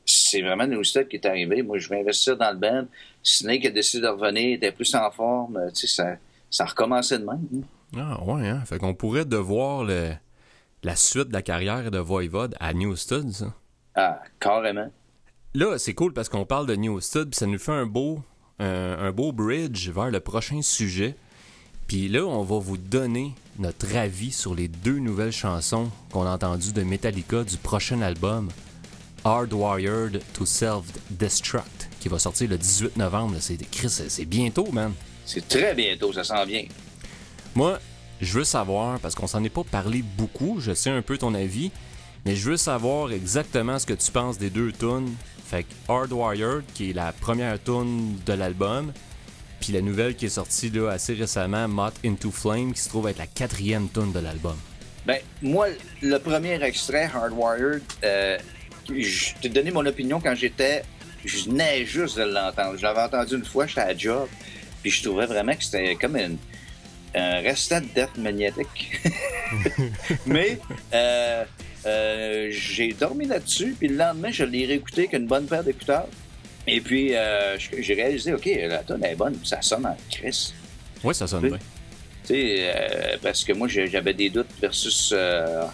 c'est 0.07 0.43
vraiment 0.43 0.67
Newstead 0.67 1.09
qui 1.09 1.17
est 1.17 1.27
arrivé. 1.27 1.63
Moi, 1.63 1.79
je 1.79 1.89
vais 1.89 2.01
investir 2.01 2.37
dans 2.37 2.51
le 2.53 2.59
band. 2.59 2.87
Snake 3.23 3.67
a 3.67 3.71
décidé 3.71 4.03
de 4.03 4.09
revenir, 4.09 4.43
il 4.43 4.53
était 4.55 4.73
plus 4.73 4.95
en 4.95 5.11
forme. 5.11 5.61
Tu 5.75 5.87
sais, 5.87 6.03
ça, 6.03 6.17
ça 6.51 6.65
recommençait 6.65 7.19
de 7.19 7.25
même. 7.25 7.47
Hein. 7.55 7.63
Ah 7.97 8.23
ouais, 8.25 8.49
hein? 8.49 8.63
Fait 8.67 8.79
qu'on 8.79 8.95
pourrait 8.95 9.25
devoir 9.25 9.85
le, 9.85 10.13
la 10.83 10.97
suite 10.97 11.29
de 11.29 11.33
la 11.33 11.43
carrière 11.43 11.91
de 11.91 11.99
Voivod 11.99 12.55
à 12.61 12.73
Newsted, 12.73 13.31
ça. 13.31 13.55
Ah, 13.95 14.21
carrément. 14.41 14.91
Là, 15.55 15.79
c'est 15.79 15.95
cool 15.95 16.13
parce 16.13 16.29
qu'on 16.29 16.45
parle 16.45 16.67
de 16.67 16.75
Newsted, 16.75 17.31
puis 17.31 17.37
ça 17.37 17.47
nous 17.47 17.59
fait 17.59 17.73
un 17.73 17.87
beau, 17.87 18.21
un, 18.59 18.99
un 18.99 19.13
beau 19.13 19.33
bridge 19.33 19.89
vers 19.91 20.11
le 20.11 20.21
prochain 20.21 20.63
sujet. 20.63 21.17
Puis 21.87 22.09
là, 22.09 22.25
on 22.25 22.43
va 22.43 22.59
vous 22.59 22.79
donner 22.79 23.35
notre 23.59 23.95
avis 23.97 24.33
sur 24.33 24.55
les 24.55 24.69
deux 24.69 24.99
nouvelles 24.99 25.33
chansons 25.33 25.91
qu'on 26.11 26.27
a 26.27 26.31
entendues 26.31 26.73
de 26.73 26.83
Metallica 26.83 27.45
du 27.45 27.57
prochain 27.57 28.01
album, 28.01 28.49
Hardwired 29.25 30.23
to 30.33 30.47
Self-Destruct, 30.47 31.89
qui 32.01 32.09
va 32.09 32.19
sortir 32.19 32.49
le 32.49 32.59
18 32.59 32.97
novembre. 32.97 33.37
C'est 33.41 33.59
c'est 34.09 34.25
bientôt, 34.25 34.71
man. 34.73 34.93
C'est 35.25 35.47
très 35.47 35.75
bientôt, 35.75 36.13
ça 36.13 36.25
s'en 36.25 36.45
vient. 36.45 36.65
Moi, 37.55 37.79
je 38.21 38.39
veux 38.39 38.45
savoir, 38.45 38.99
parce 39.01 39.15
qu'on 39.15 39.27
s'en 39.27 39.43
est 39.45 39.51
pas 39.51 39.65
parlé 39.65 40.03
beaucoup, 40.17 40.61
je 40.61 40.75
sais 40.75 40.91
un 40.91 41.03
peu 41.03 41.19
ton 41.19 41.35
avis, 41.35 41.71
mais 42.25 42.37
je 42.37 42.51
veux 42.51 42.57
savoir 42.57 43.13
exactement 43.13 43.79
ce 43.79 43.87
que 43.87 43.93
tu 43.95 44.11
penses 44.11 44.39
des 44.39 44.51
deux 44.51 44.73
tunes. 44.73 45.15
Fait 45.45 45.65
que 45.65 45.75
Hardwired, 45.89 46.65
qui 46.75 46.91
est 46.91 46.93
la 46.93 47.13
première 47.13 47.63
tune 47.63 48.19
de 48.25 48.33
l'album, 48.33 48.93
puis 49.61 49.73
la 49.73 49.81
nouvelle 49.81 50.15
qui 50.15 50.27
est 50.27 50.31
sortie 50.31 50.71
là, 50.71 50.91
assez 50.91 51.15
récemment, 51.15 51.69
Moth 51.69 51.95
Into 52.05 52.31
Flame, 52.31 52.73
qui 52.73 52.81
se 52.81 52.89
trouve 52.89 53.09
être 53.09 53.19
la 53.19 53.27
quatrième 53.27 53.89
tune 53.89 54.13
de 54.13 54.21
l'album. 54.21 54.57
Ben, 55.07 55.19
moi, 55.43 55.69
le 56.01 56.19
premier 56.19 56.63
extrait, 56.63 57.11
Hardwired, 57.15 57.83
euh, 58.05 58.39
je 58.89 59.35
t'ai 59.41 59.51
donné 59.51 59.71
mon 59.71 59.85
opinion 59.85 60.19
quand 60.21 60.35
j'étais. 60.35 60.83
Je 61.25 61.45
venais 61.45 61.85
juste 61.85 62.19
de 62.19 62.25
l'entendre. 62.25 62.77
Je 62.77 62.83
l'avais 62.83 63.03
entendu 63.03 63.37
une 63.37 63.45
fois, 63.45 63.67
j'étais 63.67 63.81
à 63.81 63.97
job, 63.97 64.29
puis 64.83 64.91
je 64.91 65.03
trouvais 65.03 65.27
vraiment 65.27 65.55
que 65.55 65.65
c'était 65.65 65.95
comme 65.97 66.17
un 66.17 67.41
restant 67.41 67.81
de 67.81 67.87
death 67.95 68.17
magnétique. 68.19 69.01
Mais 70.27 70.59
euh, 70.93 71.45
euh, 71.87 72.49
j'ai 72.51 72.93
dormi 72.93 73.27
là-dessus, 73.27 73.75
puis 73.79 73.89
le 73.89 73.97
lendemain, 73.97 74.31
je 74.31 74.45
l'ai 74.45 74.67
réécouté 74.67 75.03
avec 75.03 75.13
une 75.15 75.27
bonne 75.27 75.47
paire 75.47 75.65
d'écouteurs. 75.65 76.09
Et 76.67 76.81
puis, 76.81 77.15
euh, 77.15 77.59
j'ai 77.59 77.95
réalisé, 77.95 78.33
OK, 78.33 78.47
la 78.47 78.79
tonne 78.79 79.05
est 79.05 79.17
bonne, 79.17 79.37
ça 79.45 79.61
sonne 79.61 79.87
en 79.87 79.97
crise. 80.11 80.55
Oui, 81.03 81.15
ça 81.15 81.27
sonne 81.27 81.49
bien. 81.49 81.59
Tu 82.27 82.29
sais, 82.29 82.57
euh, 82.59 83.17
parce 83.23 83.45
que 83.45 83.53
moi, 83.53 83.69
j'avais 83.69 84.15
des 84.15 84.31
doutes 84.31 84.49
versus 84.61 85.13
euh, 85.15 85.65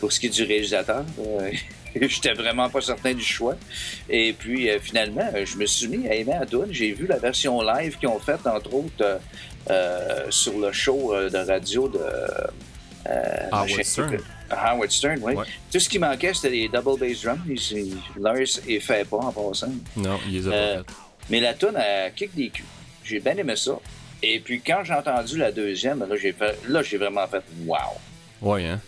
pour 0.00 0.10
ce 0.10 0.18
qui 0.18 0.26
est 0.26 0.30
du 0.30 0.44
réalisateur. 0.44 1.04
J'étais 2.00 2.32
vraiment 2.32 2.70
pas 2.70 2.80
certain 2.80 3.12
du 3.12 3.22
choix. 3.22 3.56
Et 4.08 4.32
puis, 4.32 4.70
finalement, 4.80 5.30
je 5.44 5.58
me 5.58 5.66
suis 5.66 5.88
mis 5.88 6.08
à 6.08 6.14
aimer 6.14 6.32
la 6.40 6.46
tune. 6.46 6.68
J'ai 6.70 6.92
vu 6.92 7.06
la 7.06 7.18
version 7.18 7.60
live 7.60 7.98
qu'ils 7.98 8.08
ont 8.08 8.18
faite, 8.18 8.46
entre 8.46 8.72
autres, 8.72 9.20
sur 10.30 10.58
le 10.58 10.72
show 10.72 11.12
de 11.28 11.36
radio 11.36 11.88
de... 11.88 11.98
euh, 13.06 13.66
je 13.66 13.82
Howard 14.56 14.90
Stern, 14.90 15.18
oui. 15.22 15.34
Ouais. 15.34 15.44
Tout 15.72 15.78
ce 15.80 15.88
qui 15.88 15.98
manquait, 15.98 16.32
c'était 16.34 16.50
les 16.50 16.68
double 16.68 16.98
bass 16.98 17.22
drums. 17.22 17.38
Il- 17.48 17.78
il- 17.78 17.96
Lars 18.22 18.34
ne 18.36 18.78
fait 18.78 19.08
pas 19.08 19.16
en 19.18 19.32
passant. 19.32 19.72
Non, 19.96 20.18
il 20.28 20.34
les 20.34 20.48
a 20.48 20.50
Euh, 20.52 20.74
pas 20.76 20.78
faites. 20.88 20.96
Mais 21.30 21.40
la 21.40 21.54
tune 21.54 21.76
a 21.76 22.10
kick 22.10 22.34
des 22.34 22.50
culs. 22.50 22.64
J'ai 23.04 23.20
bien 23.20 23.36
aimé 23.36 23.54
ça. 23.56 23.78
Et 24.22 24.38
puis 24.40 24.60
quand 24.60 24.82
j'ai 24.84 24.94
entendu 24.94 25.38
la 25.38 25.50
deuxième, 25.50 26.00
là 26.00 26.16
j'ai 26.20 26.32
fait 26.32 26.56
là 26.68 26.82
j'ai 26.82 26.96
vraiment 26.96 27.26
fait 27.26 27.42
wow. 27.66 27.76
Ouais, 28.40 28.66
hein. 28.66 28.80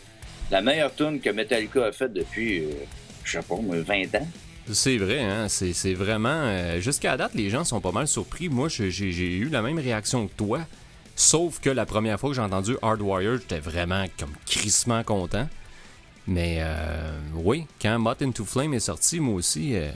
La 0.50 0.60
meilleure 0.60 0.94
tune 0.94 1.20
que 1.20 1.30
Metallica 1.30 1.86
a 1.86 1.92
faite 1.92 2.12
depuis 2.12 2.60
euh, 2.64 2.70
je 3.24 3.32
sais 3.38 3.42
pas 3.44 3.56
moi, 3.56 3.76
20 3.80 4.14
ans. 4.16 4.26
C'est 4.72 4.96
vrai, 4.96 5.20
hein? 5.20 5.46
c'est 5.48 5.92
vraiment... 5.94 6.28
euh, 6.30 6.80
Jusqu'à 6.80 7.16
date, 7.18 7.34
les 7.34 7.50
gens 7.50 7.64
sont 7.64 7.80
pas 7.82 7.92
mal 7.92 8.08
surpris. 8.08 8.48
Moi, 8.48 8.68
j'ai 8.70 8.88
eu 9.12 9.48
la 9.50 9.60
même 9.60 9.78
réaction 9.78 10.26
que 10.26 10.32
toi. 10.34 10.60
Sauf 11.16 11.60
que 11.60 11.68
la 11.70 11.84
première 11.84 12.18
fois 12.18 12.30
que 12.30 12.36
j'ai 12.36 12.40
entendu 12.42 12.76
Hardwired, 12.80 13.40
j'étais 13.42 13.58
vraiment 13.60 14.06
comme 14.18 14.32
crissement 14.46 15.02
content. 15.04 15.48
Mais 16.26 16.58
euh, 16.60 17.12
oui, 17.34 17.66
quand 17.80 17.98
Moth 17.98 18.22
Into 18.22 18.44
Flame 18.44 18.74
est 18.74 18.80
sorti, 18.80 19.20
moi 19.20 19.34
aussi, 19.34 19.76
euh, 19.76 19.90
tu 19.90 19.94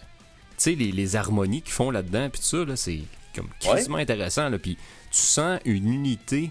sais, 0.58 0.74
les, 0.74 0.92
les 0.92 1.16
harmonies 1.16 1.62
qu'ils 1.62 1.72
font 1.72 1.90
là-dedans, 1.90 2.28
puis 2.30 2.40
tout 2.40 2.46
ça, 2.46 2.64
là, 2.64 2.76
c'est 2.76 3.00
comme 3.34 3.48
crissement 3.60 3.98
intéressant. 3.98 4.48
Là, 4.48 4.58
puis 4.58 4.76
tu 5.10 5.18
sens 5.18 5.60
une 5.64 5.92
unité 5.92 6.50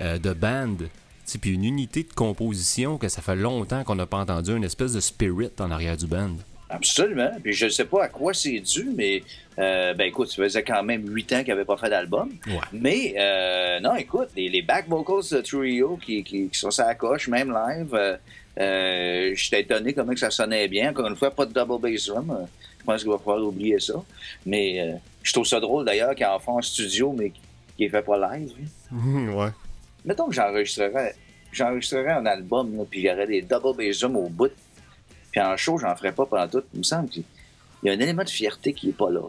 euh, 0.00 0.18
de 0.18 0.32
band, 0.32 0.76
tu 0.78 0.86
sais, 1.26 1.38
puis 1.38 1.52
une 1.52 1.64
unité 1.64 2.04
de 2.04 2.12
composition 2.12 2.96
que 2.96 3.08
ça 3.08 3.20
fait 3.20 3.36
longtemps 3.36 3.84
qu'on 3.84 3.96
n'a 3.96 4.06
pas 4.06 4.18
entendu, 4.18 4.56
une 4.56 4.64
espèce 4.64 4.92
de 4.92 5.00
spirit 5.00 5.50
en 5.58 5.70
arrière 5.70 5.96
du 5.96 6.06
band. 6.06 6.36
Absolument. 6.70 7.30
Puis 7.42 7.52
je 7.52 7.66
ne 7.66 7.70
sais 7.70 7.84
pas 7.84 8.04
à 8.04 8.08
quoi 8.08 8.32
c'est 8.32 8.58
dû, 8.60 8.88
mais 8.96 9.22
euh, 9.58 9.92
ben 9.92 10.06
écoute, 10.06 10.30
ça 10.30 10.36
faisait 10.42 10.62
quand 10.62 10.82
même 10.82 11.06
8 11.06 11.32
ans 11.34 11.38
qu'il 11.40 11.48
n'avait 11.48 11.66
pas 11.66 11.76
fait 11.76 11.90
d'album. 11.90 12.30
Ouais. 12.46 12.54
Mais 12.72 13.14
euh, 13.18 13.78
non, 13.80 13.94
écoute, 13.94 14.30
les, 14.34 14.48
les 14.48 14.62
back 14.62 14.88
vocals 14.88 15.22
de 15.30 15.42
Trio 15.42 15.98
qui, 15.98 16.24
qui, 16.24 16.48
qui 16.48 16.58
sont 16.58 16.70
sur 16.70 16.86
la 16.86 16.94
coche, 16.94 17.28
même 17.28 17.52
live, 17.52 18.18
euh, 18.58 19.32
j'étais 19.34 19.62
étonné 19.62 19.92
comment 19.94 20.12
que 20.12 20.20
ça 20.20 20.30
sonnait 20.30 20.68
bien. 20.68 20.90
Encore 20.90 21.06
une 21.08 21.16
fois, 21.16 21.30
pas 21.30 21.46
de 21.46 21.52
double 21.52 21.80
bass 21.80 22.06
drum. 22.06 22.30
Euh, 22.30 22.44
Je 22.80 22.84
pense 22.84 23.02
qu'il 23.02 23.10
va 23.10 23.18
falloir 23.18 23.42
oublier 23.48 23.78
ça. 23.80 23.94
Mais 24.46 24.80
euh, 24.80 24.96
je 25.22 25.32
trouve 25.32 25.46
ça 25.46 25.60
drôle 25.60 25.84
d'ailleurs 25.84 26.14
qu'il 26.14 26.26
en 26.26 26.38
fait 26.38 26.50
en 26.50 26.60
studio, 26.62 27.12
mais 27.12 27.32
qui 27.76 27.84
est 27.84 27.88
fait 27.88 28.02
pas 28.02 28.36
live. 28.36 28.52
hein. 28.92 29.32
ouais. 29.34 29.50
Mettons 30.04 30.26
que 30.28 30.34
j'enregistrerais, 30.34 31.14
j'enregistrerais 31.52 32.12
un 32.12 32.26
album, 32.26 32.76
là, 32.76 32.82
puis 32.90 33.00
il 33.00 33.06
y 33.06 33.10
aurait 33.10 33.26
des 33.26 33.42
double 33.42 33.76
bass 33.76 34.00
drums 34.00 34.16
au 34.16 34.28
bout. 34.28 34.50
Puis 35.30 35.40
en 35.40 35.56
show, 35.56 35.78
j'en 35.78 35.94
ferais 35.96 36.12
pas 36.12 36.26
pendant 36.26 36.48
tout. 36.48 36.62
Il 36.74 36.78
me 36.78 36.82
semble 36.84 37.08
qu'il 37.08 37.24
y 37.84 37.88
a 37.88 37.92
un 37.92 37.98
élément 38.00 38.24
de 38.24 38.28
fierté 38.30 38.74
qui 38.74 38.90
est 38.90 38.96
pas 38.96 39.10
là. 39.10 39.20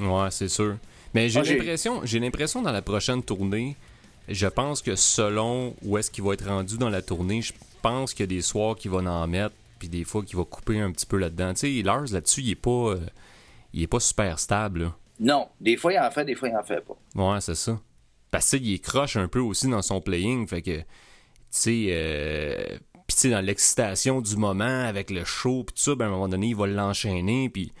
Ouais, 0.00 0.28
c'est 0.30 0.48
sûr. 0.48 0.76
Mais 1.14 1.28
j'ai- 1.28 1.42
l'impression, 1.42 2.00
j'ai 2.04 2.18
l'impression 2.18 2.60
dans 2.60 2.72
la 2.72 2.82
prochaine 2.82 3.22
tournée, 3.22 3.76
je 4.28 4.46
pense 4.48 4.82
que 4.82 4.96
selon 4.96 5.74
où 5.84 5.96
est-ce 5.96 6.10
qu'il 6.10 6.24
va 6.24 6.34
être 6.34 6.46
rendu 6.46 6.76
dans 6.76 6.90
la 6.90 7.00
tournée, 7.02 7.40
je 7.40 7.52
pense 7.84 8.14
qu'il 8.14 8.22
y 8.22 8.24
a 8.24 8.26
des 8.28 8.42
soirs 8.42 8.76
qu'il 8.76 8.90
va 8.90 8.98
en 8.98 9.26
mettre, 9.26 9.54
puis 9.78 9.88
des 9.88 10.04
fois 10.04 10.24
qu'il 10.24 10.38
va 10.38 10.44
couper 10.44 10.80
un 10.80 10.90
petit 10.90 11.06
peu 11.06 11.18
là-dedans. 11.18 11.52
Tu 11.52 11.76
sais, 11.76 11.82
Lars 11.82 12.06
là-dessus, 12.12 12.40
il 12.40 12.50
est 12.50 12.54
pas, 12.54 12.70
euh, 12.70 13.06
il 13.74 13.82
est 13.82 13.86
pas 13.86 14.00
super 14.00 14.38
stable. 14.38 14.84
là. 14.84 14.96
Non, 15.20 15.48
des 15.60 15.76
fois 15.76 15.92
il 15.92 15.98
en 15.98 16.10
fait, 16.10 16.24
des 16.24 16.34
fois 16.34 16.48
il 16.48 16.56
en 16.56 16.64
fait 16.64 16.80
pas. 16.80 16.96
Ouais, 17.14 17.40
c'est 17.40 17.54
ça. 17.54 17.78
Parce 18.30 18.50
que 18.50 18.56
il 18.56 18.74
est 18.74 18.78
croche 18.78 19.16
un 19.16 19.28
peu 19.28 19.40
aussi 19.40 19.68
dans 19.68 19.82
son 19.82 20.00
playing, 20.00 20.48
fait 20.48 20.62
que, 20.62 20.78
tu 20.78 20.84
sais, 21.50 21.86
euh, 21.90 22.78
puis 23.06 23.16
tu 23.16 23.20
sais, 23.20 23.30
dans 23.30 23.44
l'excitation 23.44 24.20
du 24.20 24.36
moment, 24.36 24.84
avec 24.86 25.10
le 25.10 25.24
show, 25.24 25.64
puis 25.64 25.74
tout 25.74 25.82
ça, 25.82 25.94
ben, 25.94 26.06
à 26.06 26.08
un 26.08 26.10
moment 26.12 26.28
donné, 26.28 26.48
il 26.48 26.56
va 26.56 26.66
l'enchaîner, 26.66 27.48
puis 27.50 27.72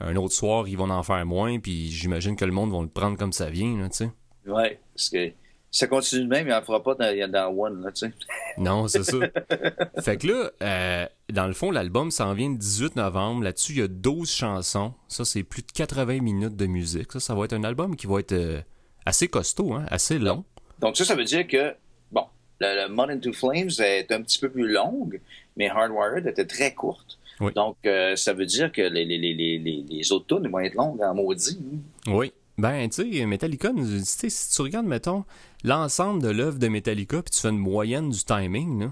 un 0.00 0.16
autre 0.16 0.34
soir, 0.34 0.66
ils 0.66 0.76
vont 0.76 0.90
en 0.90 1.02
faire 1.02 1.24
moins, 1.26 1.60
puis 1.60 1.90
j'imagine 1.90 2.34
que 2.34 2.46
le 2.46 2.52
monde 2.52 2.72
va 2.72 2.80
le 2.80 2.88
prendre 2.88 3.18
comme 3.18 3.32
ça 3.32 3.50
vient, 3.50 3.76
là, 3.78 3.88
tu 3.90 3.98
sais. 3.98 4.10
Ouais, 4.46 4.80
parce 4.94 5.10
que 5.10 5.32
ça 5.70 5.86
continue 5.86 6.24
de 6.24 6.28
même, 6.28 6.46
il 6.48 6.52
en 6.52 6.62
fera 6.62 6.82
pas 6.82 6.94
dans, 6.94 7.30
dans 7.30 7.48
One, 7.56 7.82
là, 7.82 7.92
tu 7.92 8.06
sais. 8.06 8.12
Non, 8.58 8.88
c'est 8.88 9.04
ça. 9.04 9.18
fait 10.02 10.16
que 10.16 10.26
là, 10.26 10.50
euh, 10.62 11.06
dans 11.32 11.46
le 11.46 11.52
fond, 11.52 11.70
l'album 11.70 12.10
s'en 12.10 12.34
vient 12.34 12.48
le 12.50 12.56
18 12.58 12.96
novembre. 12.96 13.44
Là-dessus, 13.44 13.72
il 13.72 13.78
y 13.78 13.82
a 13.82 13.88
12 13.88 14.30
chansons. 14.30 14.94
Ça, 15.08 15.24
c'est 15.24 15.42
plus 15.44 15.62
de 15.62 15.70
80 15.72 16.20
minutes 16.20 16.56
de 16.56 16.66
musique. 16.66 17.12
Ça, 17.12 17.20
ça 17.20 17.34
va 17.34 17.44
être 17.44 17.52
un 17.52 17.62
album 17.64 17.94
qui 17.96 18.06
va 18.06 18.18
être 18.20 18.32
euh, 18.32 18.60
assez 19.06 19.28
costaud, 19.28 19.74
hein, 19.74 19.84
assez 19.90 20.18
long. 20.18 20.44
Donc 20.80 20.96
ça, 20.96 21.04
ça 21.04 21.14
veut 21.14 21.24
dire 21.24 21.46
que, 21.46 21.74
bon, 22.10 22.24
le, 22.60 22.86
le 22.86 22.88
Mud 22.88 23.10
into 23.10 23.32
Flames 23.32 23.70
est 23.78 24.10
un 24.12 24.22
petit 24.22 24.38
peu 24.38 24.50
plus 24.50 24.66
longue, 24.68 25.20
mais 25.56 25.68
Hardwired 25.68 26.26
était 26.26 26.46
très 26.46 26.74
courte. 26.74 27.18
Oui. 27.38 27.52
Donc, 27.54 27.76
euh, 27.86 28.16
ça 28.16 28.32
veut 28.34 28.44
dire 28.44 28.70
que 28.70 28.82
les, 28.82 29.04
les, 29.06 29.16
les, 29.16 29.32
les, 29.34 29.58
les- 29.58 29.84
les 29.88 30.12
autres 30.12 30.26
tunes 30.36 30.46
vont 30.50 30.58
être 30.58 30.74
longues 30.74 31.00
en 31.02 31.14
maudit. 31.14 31.58
hein. 32.06 32.12
Oui. 32.12 32.32
Ben, 32.60 32.88
tu 32.90 33.10
sais, 33.12 33.26
Metallica, 33.26 33.72
nous- 33.72 34.04
si 34.04 34.28
tu 34.54 34.62
regardes, 34.62 34.86
mettons, 34.86 35.24
l'ensemble 35.64 36.22
de 36.22 36.28
l'œuvre 36.28 36.58
de 36.58 36.68
Metallica, 36.68 37.22
puis 37.22 37.30
tu 37.30 37.40
fais 37.40 37.48
une 37.48 37.58
moyenne 37.58 38.10
du 38.10 38.22
timing, 38.24 38.90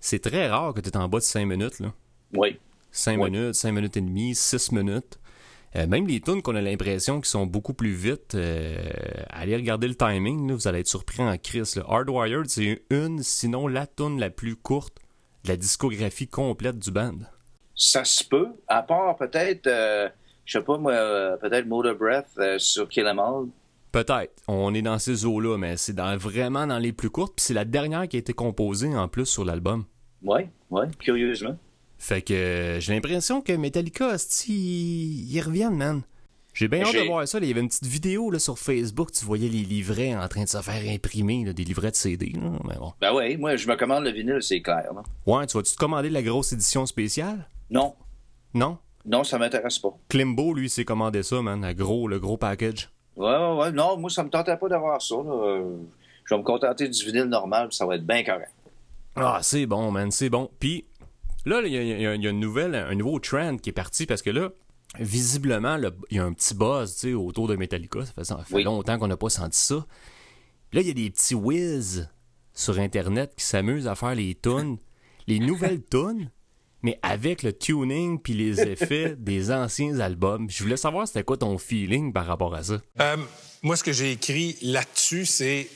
c'est 0.00 0.18
très 0.20 0.48
rare 0.48 0.74
que 0.74 0.80
tu 0.80 0.88
es 0.88 0.96
en 0.96 1.08
bas 1.08 1.18
de 1.18 1.22
5 1.24 1.46
minutes. 1.46 1.78
Là. 1.80 1.92
Oui. 2.34 2.58
5 2.90 3.20
Ouais. 3.20 3.30
minutes, 3.30 3.54
5 3.54 3.72
minutes 3.72 3.96
et 3.96 4.00
demie, 4.00 4.34
6 4.34 4.72
minutes. 4.72 5.18
Euh, 5.76 5.86
même 5.86 6.06
les 6.06 6.20
tunes 6.20 6.42
qu'on 6.42 6.56
a 6.56 6.60
l'impression 6.62 7.16
qu'ils 7.20 7.28
sont 7.28 7.44
beaucoup 7.46 7.74
plus 7.74 7.92
vite, 7.92 8.34
euh, 8.34 8.76
allez 9.30 9.54
regarder 9.56 9.88
le 9.88 9.94
timing, 9.94 10.48
là, 10.48 10.54
vous 10.54 10.66
allez 10.68 10.80
être 10.80 10.86
surpris 10.88 11.22
en 11.22 11.36
crise. 11.36 11.80
Hardwired, 11.86 12.48
c'est 12.48 12.82
une, 12.90 13.22
sinon 13.22 13.68
la 13.68 13.86
tune 13.86 14.18
la 14.18 14.30
plus 14.30 14.56
courte 14.56 14.96
de 15.44 15.50
la 15.50 15.56
discographie 15.56 16.28
complète 16.28 16.78
du 16.78 16.90
band. 16.90 17.18
Ça 17.74 18.04
se 18.04 18.24
peut, 18.24 18.48
à 18.68 18.82
part 18.82 19.16
peut-être, 19.16 19.66
euh, 19.66 20.08
je 20.46 20.58
sais 20.58 20.64
pas 20.64 20.78
moi, 20.78 20.92
euh, 20.92 21.36
peut-être 21.36 21.66
Motor 21.66 21.94
Breath 21.96 22.28
euh, 22.38 22.58
sur 22.58 22.88
Kill 22.88 23.06
'Em 23.06 23.18
All. 23.18 23.46
Peut-être, 23.92 24.42
on 24.48 24.72
est 24.74 24.82
dans 24.82 24.98
ces 24.98 25.24
eaux-là, 25.26 25.56
mais 25.58 25.76
c'est 25.76 25.92
dans- 25.94 26.16
vraiment 26.16 26.66
dans 26.66 26.78
les 26.78 26.92
plus 26.92 27.10
courtes, 27.10 27.34
puis 27.36 27.44
c'est 27.44 27.54
la 27.54 27.64
dernière 27.64 28.08
qui 28.08 28.16
a 28.16 28.18
été 28.20 28.32
composée 28.32 28.94
en 28.96 29.08
plus 29.08 29.26
sur 29.26 29.44
l'album. 29.44 29.84
Oui, 30.22 30.42
oui, 30.70 30.86
curieusement. 30.98 31.56
Fait 31.98 32.20
que 32.22 32.34
euh, 32.34 32.80
j'ai 32.80 32.92
l'impression 32.94 33.40
que 33.40 33.52
Metallica, 33.52 34.16
ils 34.48 35.40
reviennent, 35.40 35.76
man. 35.76 36.02
J'ai 36.52 36.68
bien 36.68 36.82
hâte 36.84 36.94
de 36.94 37.00
voir 37.06 37.28
ça. 37.28 37.38
Il 37.38 37.46
y 37.46 37.50
avait 37.50 37.60
une 37.60 37.68
petite 37.68 37.84
vidéo 37.86 38.30
là, 38.30 38.38
sur 38.38 38.58
Facebook, 38.58 39.12
tu 39.12 39.24
voyais 39.26 39.48
les 39.48 39.60
livrets 39.62 40.14
en 40.16 40.26
train 40.26 40.44
de 40.44 40.48
se 40.48 40.60
faire 40.62 40.90
imprimer, 40.94 41.44
là, 41.44 41.52
des 41.52 41.64
livrets 41.64 41.90
de 41.90 41.96
CD. 41.96 42.32
là. 42.34 42.50
Mais 42.66 42.76
bon. 42.76 42.92
Ben 43.00 43.14
oui, 43.14 43.36
moi, 43.36 43.56
je 43.56 43.68
me 43.68 43.76
commande 43.76 44.04
le 44.04 44.10
vinyle, 44.10 44.38
c'est 44.40 44.62
clair. 44.62 44.90
là. 44.94 45.02
Ouais, 45.26 45.46
tu 45.46 45.56
vas-tu 45.56 45.72
te 45.72 45.76
commander 45.78 46.08
la 46.08 46.22
grosse 46.22 46.52
édition 46.54 46.86
spéciale? 46.86 47.46
Non, 47.70 47.94
Non? 48.54 48.78
Non, 49.06 49.24
ça 49.24 49.38
m'intéresse 49.38 49.78
pas. 49.78 49.96
Klimbo, 50.08 50.52
lui, 50.52 50.68
s'est 50.68 50.84
commandé 50.84 51.22
ça, 51.22 51.40
man. 51.40 51.64
Le 51.64 51.74
gros, 51.74 52.08
le 52.08 52.18
gros 52.18 52.36
package. 52.36 52.90
Ouais, 53.16 53.26
ouais, 53.26 53.56
ouais. 53.56 53.72
Non, 53.72 53.96
moi, 53.96 54.10
ça 54.10 54.24
me 54.24 54.30
tentait 54.30 54.56
pas 54.56 54.68
d'avoir 54.68 55.00
ça. 55.00 55.16
là. 55.16 55.62
Je 56.26 56.34
vais 56.34 56.38
me 56.38 56.44
contenter 56.44 56.88
du 56.88 57.04
vinyle 57.04 57.26
normal, 57.26 57.68
ça 57.70 57.86
va 57.86 57.94
être 57.94 58.06
bien 58.06 58.24
correct. 58.24 58.52
Ah, 59.14 59.38
c'est 59.42 59.64
bon, 59.66 59.92
man, 59.92 60.10
c'est 60.10 60.28
bon. 60.28 60.50
Puis 60.58 60.84
là, 61.44 61.62
il 61.64 61.72
y, 61.72 62.06
a 62.06 62.14
une 62.14 62.40
nouvelle, 62.40 62.74
un 62.74 62.94
nouveau 62.94 63.18
trend 63.20 63.56
qui 63.56 63.70
est 63.70 63.72
parti 63.72 64.06
parce 64.06 64.22
que 64.22 64.30
là, 64.30 64.50
visiblement, 64.98 65.78
il 66.10 66.16
y 66.16 66.20
a 66.20 66.24
un 66.24 66.32
petit 66.32 66.54
buzz 66.54 67.06
autour 67.14 67.46
de 67.46 67.54
Metallica. 67.54 68.00
Ça 68.22 68.38
fait, 68.38 68.62
longtemps 68.62 68.98
qu'on 68.98 69.06
n'a 69.06 69.16
pas 69.16 69.28
senti 69.28 69.58
ça. 69.58 69.86
là, 70.72 70.80
il 70.80 70.88
y 70.88 70.90
a 70.90 70.94
des 70.94 71.10
petits 71.10 71.36
whiz 71.36 72.10
sur 72.52 72.78
Internet 72.78 73.34
qui 73.36 73.44
s'amusent 73.44 73.86
à 73.86 73.94
faire 73.94 74.16
les 74.16 74.34
tunes, 74.34 74.78
les 75.28 75.38
nouvelles 75.38 75.82
tunes, 75.84 76.30
mais 76.86 77.00
avec 77.02 77.42
le 77.42 77.52
tuning 77.52 78.20
puis 78.20 78.32
les 78.32 78.60
effets 78.60 79.16
des 79.18 79.50
anciens 79.50 79.98
albums. 79.98 80.48
Je 80.48 80.62
voulais 80.62 80.76
savoir 80.76 81.08
c'était 81.08 81.24
quoi 81.24 81.36
ton 81.36 81.58
feeling 81.58 82.12
par 82.12 82.26
rapport 82.26 82.54
à 82.54 82.62
ça. 82.62 82.80
Euh, 83.00 83.16
moi, 83.60 83.74
ce 83.74 83.82
que 83.82 83.90
j'ai 83.92 84.12
écrit 84.12 84.56
là-dessus, 84.62 85.26
c'est 85.26 85.66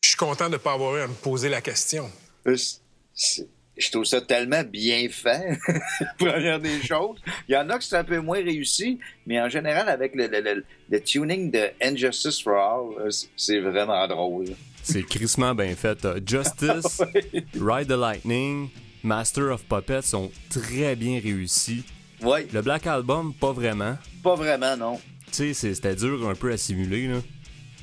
je 0.00 0.10
suis 0.10 0.16
content 0.16 0.46
de 0.46 0.52
ne 0.52 0.56
pas 0.56 0.74
avoir 0.74 0.96
eu 0.96 1.00
à 1.00 1.08
me 1.08 1.14
poser 1.14 1.48
la 1.48 1.60
question. 1.60 2.08
Je 2.46 3.90
trouve 3.90 4.04
ça 4.04 4.20
tellement 4.20 4.62
bien 4.62 5.08
fait, 5.10 5.58
première 6.18 6.60
des 6.60 6.80
choses. 6.80 7.18
Il 7.48 7.54
y 7.54 7.56
en 7.56 7.68
a 7.68 7.80
qui 7.80 7.88
sont 7.88 7.96
un 7.96 8.04
peu 8.04 8.20
moins 8.20 8.38
réussis, 8.38 9.00
mais 9.26 9.40
en 9.40 9.48
général, 9.48 9.88
avec 9.88 10.12
le, 10.14 11.00
tuning 11.00 11.50
de 11.50 11.70
Injustice 11.82 12.40
for 12.40 12.54
All, 12.54 13.10
c'est 13.36 13.58
vraiment 13.58 14.06
drôle. 14.06 14.46
C'est 14.84 15.02
crissement 15.02 15.56
bien 15.56 15.74
fait. 15.74 15.98
Justice, 16.24 17.02
Ride 17.60 17.88
the 17.88 17.98
Lightning, 17.98 18.70
Master 19.02 19.52
of 19.52 19.64
Puppets 19.64 20.02
sont 20.02 20.30
très 20.50 20.96
bien 20.96 21.20
réussis. 21.20 21.84
Oui. 22.22 22.40
Le 22.52 22.62
Black 22.62 22.86
Album, 22.86 23.32
pas 23.32 23.52
vraiment. 23.52 23.96
Pas 24.22 24.34
vraiment, 24.34 24.76
non. 24.76 25.00
Tu 25.32 25.54
sais, 25.54 25.74
c'était 25.74 25.94
dur 25.94 26.28
un 26.28 26.34
peu 26.34 26.52
à 26.52 26.56
simuler, 26.56 27.06
là. 27.08 27.18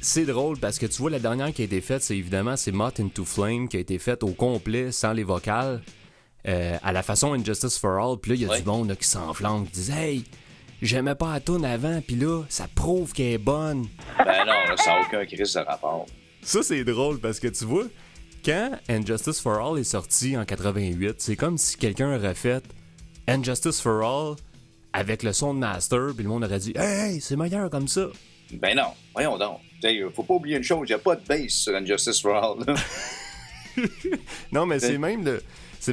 C'est 0.02 0.26
drôle 0.26 0.60
parce 0.60 0.78
que 0.78 0.86
tu 0.86 1.02
vois, 1.02 1.10
la 1.10 1.20
dernière 1.20 1.52
qui 1.52 1.64
a 1.64 1.66
été 1.66 1.82
faite, 1.82 2.04
c'est 2.04 2.18
évidemment 2.18 2.56
c'est 2.58 2.72
Moth 2.72 3.00
into 3.00 3.26
Flame 3.26 3.68
qui 3.68 3.78
a 3.78 3.80
été 3.80 3.98
faite 3.98 4.22
au 4.24 4.34
complet, 4.34 4.92
sans 4.92 5.14
les 5.14 5.24
vocales, 5.24 5.82
euh, 6.48 6.78
à 6.84 6.92
la 6.92 7.02
façon 7.02 7.34
Injustice 7.34 7.80
for 7.80 7.98
All. 7.98 8.18
Puis 8.20 8.32
là, 8.32 8.36
il 8.36 8.42
y 8.42 8.46
a 8.46 8.60
du 8.60 8.66
monde 8.66 8.96
qui 8.96 9.08
s'enflamme, 9.08 9.66
qui 9.66 9.80
dit 9.82 9.92
Hey, 9.92 10.24
j'aimais 10.82 11.16
pas 11.16 11.34
la 11.34 11.40
tune 11.40 11.66
avant, 11.66 12.02
puis 12.06 12.18
là, 12.18 12.44
ça 12.50 12.68
prouve 12.76 13.14
qu'elle 13.14 13.34
est 13.34 13.38
bonne. 13.40 13.88
Ben 14.18 14.46
non, 14.46 14.76
ça 14.78 14.92
n'a 14.92 15.02
aucun 15.02 15.26
crise 15.26 15.54
de 15.54 15.60
rapport. 15.62 16.06
Ça, 16.44 16.62
c'est 16.62 16.84
drôle 16.84 17.20
parce 17.20 17.40
que 17.40 17.48
tu 17.48 17.66
vois, 17.66 17.86
quand 18.46 18.72
Injustice 18.88 19.40
for 19.40 19.60
All 19.60 19.80
est 19.80 19.84
sorti 19.84 20.38
en 20.38 20.46
88, 20.46 21.16
c'est 21.18 21.36
comme 21.36 21.58
si 21.58 21.78
quelqu'un 21.78 22.16
aurait 22.16 22.36
fait 22.36 22.64
Injustice 23.28 23.82
for 23.82 24.04
All 24.04 24.36
avec 24.94 25.24
le 25.24 25.34
son 25.34 25.56
de 25.56 25.60
Master, 25.60 26.12
puis 26.14 26.24
le 26.24 26.30
monde 26.30 26.44
aurait 26.44 26.60
dit 26.60 26.74
Hey, 26.76 27.20
c'est 27.22 27.36
meilleur 27.36 27.72
comme 27.72 27.88
ça. 27.88 28.08
Ben 28.54 28.78
non, 28.78 28.94
voyons 29.14 29.38
donc. 29.40 29.60
Faut 30.14 30.24
pas 30.24 30.36
oublier 30.36 30.58
une 30.58 30.64
chose, 30.64 30.88
il 30.88 30.92
n'y 30.92 30.96
a 30.96 31.00
pas 31.00 31.16
de 31.16 31.26
bass 31.26 31.50
sur 31.50 31.76
Injustice 31.76 32.22
for 32.22 32.36
All. 32.36 32.76
non, 34.52 34.68
mais 34.68 34.80
c'est 34.80 35.00
même, 35.00 35.26
le, 35.26 35.42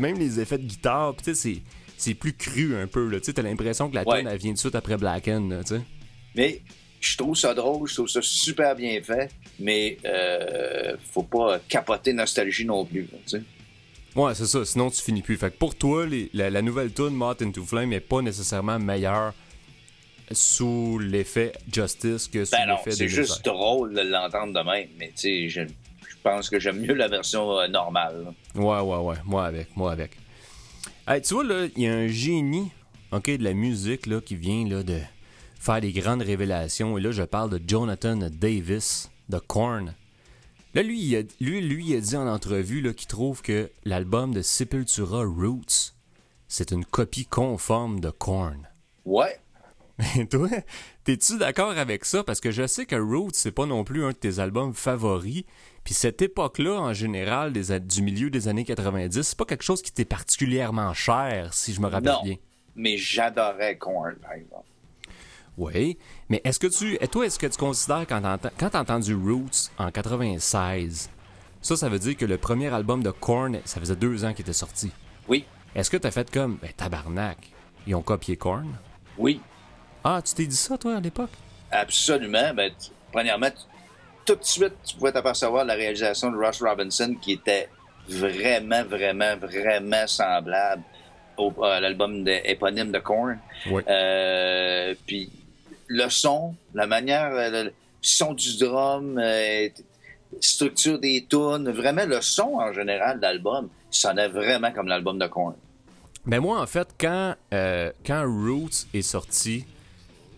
même 0.00 0.18
les 0.18 0.38
effets 0.38 0.58
de 0.58 0.66
guitare, 0.66 1.14
tu 1.22 1.34
sais, 1.34 1.62
c'est 1.96 2.14
plus 2.14 2.34
cru 2.34 2.76
un 2.76 2.86
peu. 2.86 3.18
Tu 3.20 3.32
as 3.34 3.42
l'impression 3.42 3.88
que 3.88 3.94
la 3.94 4.06
ouais. 4.06 4.24
elle 4.28 4.38
vient 4.38 4.50
tout 4.50 4.56
de 4.56 4.60
suite 4.60 4.74
après 4.74 4.98
Blacken. 4.98 5.62
sais. 5.64 5.80
Mais 6.34 6.60
je 7.00 7.16
trouve 7.16 7.36
ça 7.36 7.54
drôle, 7.54 7.88
je 7.88 7.94
trouve 7.94 8.08
ça 8.08 8.20
super 8.22 8.76
bien 8.76 9.00
fait, 9.02 9.30
mais 9.58 9.98
euh, 10.04 10.96
faut 11.12 11.22
pas 11.22 11.60
capoter 11.68 12.12
nostalgie 12.12 12.64
non 12.64 12.84
plus. 12.84 13.08
Ouais, 14.14 14.34
c'est 14.34 14.46
ça, 14.46 14.64
sinon 14.64 14.90
tu 14.90 15.00
finis 15.00 15.22
plus. 15.22 15.36
Fait 15.36 15.50
que 15.50 15.56
pour 15.56 15.74
toi, 15.74 16.06
la, 16.34 16.62
nouvelle 16.62 16.92
tune 16.92 17.10
Moth 17.10 17.42
into 17.42 17.64
Flame 17.64 17.90
n'est 17.90 18.00
pas 18.00 18.20
nécessairement 18.20 18.78
meilleure 18.78 19.32
sous 20.30 20.98
l'effet 20.98 21.52
Justice 21.70 22.28
que 22.28 22.44
sous 22.44 22.52
ben 22.52 22.66
l'effet 22.66 22.92
C'est 22.92 23.08
juste 23.08 23.44
drôle 23.44 23.94
de 23.94 24.00
l'entendre 24.00 24.52
de 24.52 24.64
même, 24.64 24.88
mais 24.98 25.08
tu 25.08 25.48
sais, 25.48 25.48
je, 25.48 25.62
pense 26.22 26.48
que 26.48 26.60
j'aime 26.60 26.78
mieux 26.78 26.94
la 26.94 27.08
version 27.08 27.58
euh, 27.58 27.66
normale. 27.66 28.32
Ouais, 28.54 28.80
ouais, 28.80 28.98
ouais, 28.98 29.16
moi 29.24 29.44
avec, 29.44 29.76
moi 29.76 29.90
avec. 29.90 30.12
Hey, 31.08 31.20
tu 31.20 31.34
vois, 31.34 31.42
là, 31.42 31.66
il 31.74 31.82
y 31.82 31.88
a 31.88 31.94
un 31.94 32.06
génie 32.06 32.70
ok, 33.12 33.30
de 33.30 33.44
la 33.44 33.52
musique 33.52 34.06
là, 34.06 34.20
qui 34.20 34.34
vient 34.36 34.66
là, 34.66 34.82
de 34.82 34.98
faire 35.58 35.80
des 35.80 35.92
grandes 35.92 36.22
révélations. 36.22 36.98
Et 36.98 37.00
là, 37.00 37.12
je 37.12 37.22
parle 37.22 37.50
de 37.50 37.60
Jonathan 37.64 38.16
Davis 38.16 39.10
de 39.28 39.38
Korn. 39.38 39.94
Là, 40.74 40.82
lui, 40.82 41.00
il 41.02 41.16
a, 41.16 41.22
lui, 41.40 41.61
lui, 41.61 41.94
a 41.94 42.00
dit 42.00 42.16
en 42.16 42.26
entrevue 42.26 42.94
qu'il 42.94 43.08
trouve 43.08 43.42
que 43.42 43.70
l'album 43.85 44.32
de 44.32 44.40
Sepultura 44.40 45.24
Roots, 45.24 45.94
c'est 46.48 46.70
une 46.70 46.85
copie 46.85 47.26
conforme 47.26 48.00
de 48.00 48.11
Korn. 48.11 48.68
Ouais. 49.04 49.38
Mais 50.16 50.26
toi, 50.26 50.48
t'es-tu 51.04 51.38
d'accord 51.38 51.76
avec 51.76 52.04
ça? 52.04 52.24
Parce 52.24 52.40
que 52.40 52.50
je 52.50 52.66
sais 52.66 52.87
que 52.87 52.96
Roots, 52.96 53.35
c'est 53.35 53.52
pas 53.52 53.66
non 53.66 53.85
plus 53.85 54.04
un 54.04 54.11
de 54.11 54.16
tes 54.16 54.38
albums 54.38 54.72
favoris. 54.72 55.44
Puis 55.85 55.94
cette 55.94 56.22
époque-là, 56.22 56.80
en 56.80 56.92
général, 56.92 57.52
du 57.52 58.02
milieu 58.02 58.30
des 58.30 58.48
années 58.48 58.64
90, 58.64 59.22
c'est 59.22 59.38
pas 59.38 59.44
quelque 59.44 59.64
chose 59.64 59.82
qui 59.82 59.92
t'est 59.92 60.04
particulièrement 60.04 60.94
cher, 60.94 61.52
si 61.52 61.74
je 61.74 61.80
me 61.80 61.88
rappelle 61.88 62.12
non, 62.12 62.22
bien. 62.22 62.37
Mais 62.76 62.96
j'adorais 62.96 63.76
Korn, 63.76 64.14
par 64.16 64.32
exemple. 64.32 64.66
Oui, 65.58 65.98
mais 66.28 66.40
est-ce 66.44 66.58
que 66.58 66.66
tu. 66.66 66.96
Et 67.00 67.08
toi, 67.08 67.26
est-ce 67.26 67.38
que 67.38 67.46
tu 67.46 67.58
considères 67.58 68.06
quand 68.08 68.20
tu 68.40 68.64
as 68.64 68.80
entendu 68.80 69.14
Roots 69.14 69.70
en 69.78 69.90
96, 69.90 71.10
ça, 71.60 71.76
ça 71.76 71.88
veut 71.88 71.98
dire 71.98 72.16
que 72.16 72.24
le 72.24 72.38
premier 72.38 72.68
album 72.72 73.02
de 73.02 73.10
Korn, 73.10 73.58
ça 73.64 73.78
faisait 73.78 73.96
deux 73.96 74.24
ans 74.24 74.32
qu'il 74.32 74.42
était 74.42 74.52
sorti? 74.52 74.90
Oui. 75.28 75.44
Est-ce 75.74 75.90
que 75.90 75.96
tu 75.96 76.06
as 76.06 76.10
fait 76.10 76.30
comme, 76.30 76.56
ben, 76.60 76.70
tabarnak, 76.76 77.38
ils 77.86 77.94
ont 77.94 78.02
copié 78.02 78.36
Korn? 78.36 78.66
Oui. 79.18 79.40
Ah, 80.02 80.20
tu 80.24 80.34
t'es 80.34 80.46
dit 80.46 80.56
ça, 80.56 80.76
toi, 80.78 80.96
à 80.96 81.00
l'époque? 81.00 81.30
Absolument. 81.70 82.52
Ben, 82.54 82.72
premièrement, 83.12 83.50
tout 84.24 84.34
de 84.34 84.44
suite, 84.44 84.74
tu 84.84 84.96
pouvais 84.96 85.12
t'apercevoir 85.12 85.64
la 85.64 85.74
réalisation 85.74 86.30
de 86.30 86.36
Ross 86.36 86.62
Robinson 86.62 87.14
qui 87.20 87.32
était 87.32 87.68
vraiment, 88.08 88.84
vraiment, 88.84 89.36
vraiment 89.36 90.06
semblable 90.06 90.82
à 91.62 91.80
l'album 91.80 92.26
éponyme 92.26 92.92
de 92.92 92.98
Korn. 92.98 93.38
Oui. 93.70 93.82
Euh, 93.88 94.94
puis 95.06 95.30
le 95.92 96.09
son, 96.09 96.55
la 96.74 96.87
manière, 96.87 97.31
le 97.33 97.72
son 98.00 98.33
du 98.33 98.57
drum, 98.59 99.18
euh, 99.18 99.68
structure 100.40 100.98
des 100.98 101.26
tunes, 101.28 101.70
vraiment 101.70 102.07
le 102.07 102.20
son 102.22 102.55
en 102.55 102.72
général 102.72 103.18
de 103.18 103.22
l'album, 103.22 103.68
sonnait 103.90 104.28
vraiment 104.28 104.72
comme 104.72 104.88
l'album 104.88 105.18
de 105.18 105.26
Korn. 105.26 105.55
Ben 106.24 106.40
moi, 106.40 106.61
en 106.61 106.66
fait, 106.66 106.88
quand, 106.98 107.35
euh, 107.52 107.92
quand 108.07 108.24
Roots 108.24 108.87
est 108.94 109.02
sorti, 109.02 109.66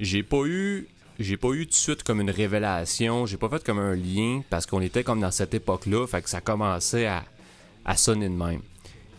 j'ai 0.01 0.23
pas 0.23 0.45
eu 0.45 0.89
j'ai 1.21 1.37
pas 1.37 1.51
eu 1.51 1.67
tout 1.67 1.71
de 1.71 1.75
suite 1.75 2.03
comme 2.03 2.21
une 2.21 2.31
révélation, 2.31 3.25
j'ai 3.25 3.37
pas 3.37 3.49
fait 3.49 3.63
comme 3.63 3.79
un 3.79 3.95
lien 3.95 4.43
parce 4.51 4.67
qu'on 4.67 4.81
était 4.81 5.05
comme 5.05 5.21
dans 5.21 5.31
cette 5.31 5.55
époque-là, 5.55 6.09
fait 6.09 6.23
que 6.23 6.29
ça 6.29 6.41
commençait 6.41 7.07
à, 7.07 7.23
à 7.85 7.97
sonner 7.97 8.29
de 8.29 8.35
même. 8.35 8.63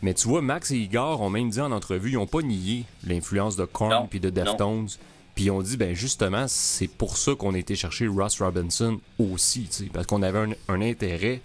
Mais 0.02 0.14
tu 0.14 0.28
vois, 0.28 0.42
Max 0.42 0.72
et 0.72 0.76
Igor 0.76 1.22
ont 1.22 1.30
même 1.30 1.50
dit 1.50 1.62
en 1.62 1.72
entrevue, 1.72 2.12
ils 2.12 2.18
ont 2.18 2.28
pas 2.28 2.42
nié 2.42 2.84
l'influence 3.08 3.56
de 3.56 3.64
Korn 3.64 4.10
puis 4.10 4.20
de 4.20 4.30
Deftones. 4.30 4.90
Puis 5.36 5.52
on 5.52 5.62
dit, 5.62 5.76
ben 5.76 5.94
justement, 5.94 6.46
c'est 6.48 6.88
pour 6.88 7.18
ça 7.18 7.34
qu'on 7.36 7.54
a 7.54 7.58
été 7.58 7.76
chercher 7.76 8.08
Ross 8.08 8.42
Robinson 8.42 9.00
aussi, 9.20 9.70
parce 9.94 10.08
qu'on 10.08 10.24
avait 10.24 10.56
un, 10.70 10.82
intérêt 10.82 11.42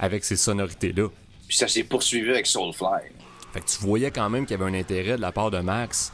avec 0.00 0.24
ces 0.24 0.36
sonorités-là. 0.36 1.08
Puis 1.46 1.56
ça 1.56 1.68
s'est 1.68 1.84
poursuivi 1.84 2.30
avec 2.30 2.46
Soulfly. 2.46 3.12
Fait 3.52 3.60
que 3.60 3.66
tu 3.66 3.78
voyais 3.78 4.10
quand 4.10 4.28
même 4.28 4.44
qu'il 4.44 4.58
y 4.58 4.60
avait 4.60 4.70
un 4.70 4.78
intérêt 4.78 5.16
de 5.16 5.20
la 5.20 5.32
part 5.32 5.50
de 5.50 5.60
Max 5.60 6.12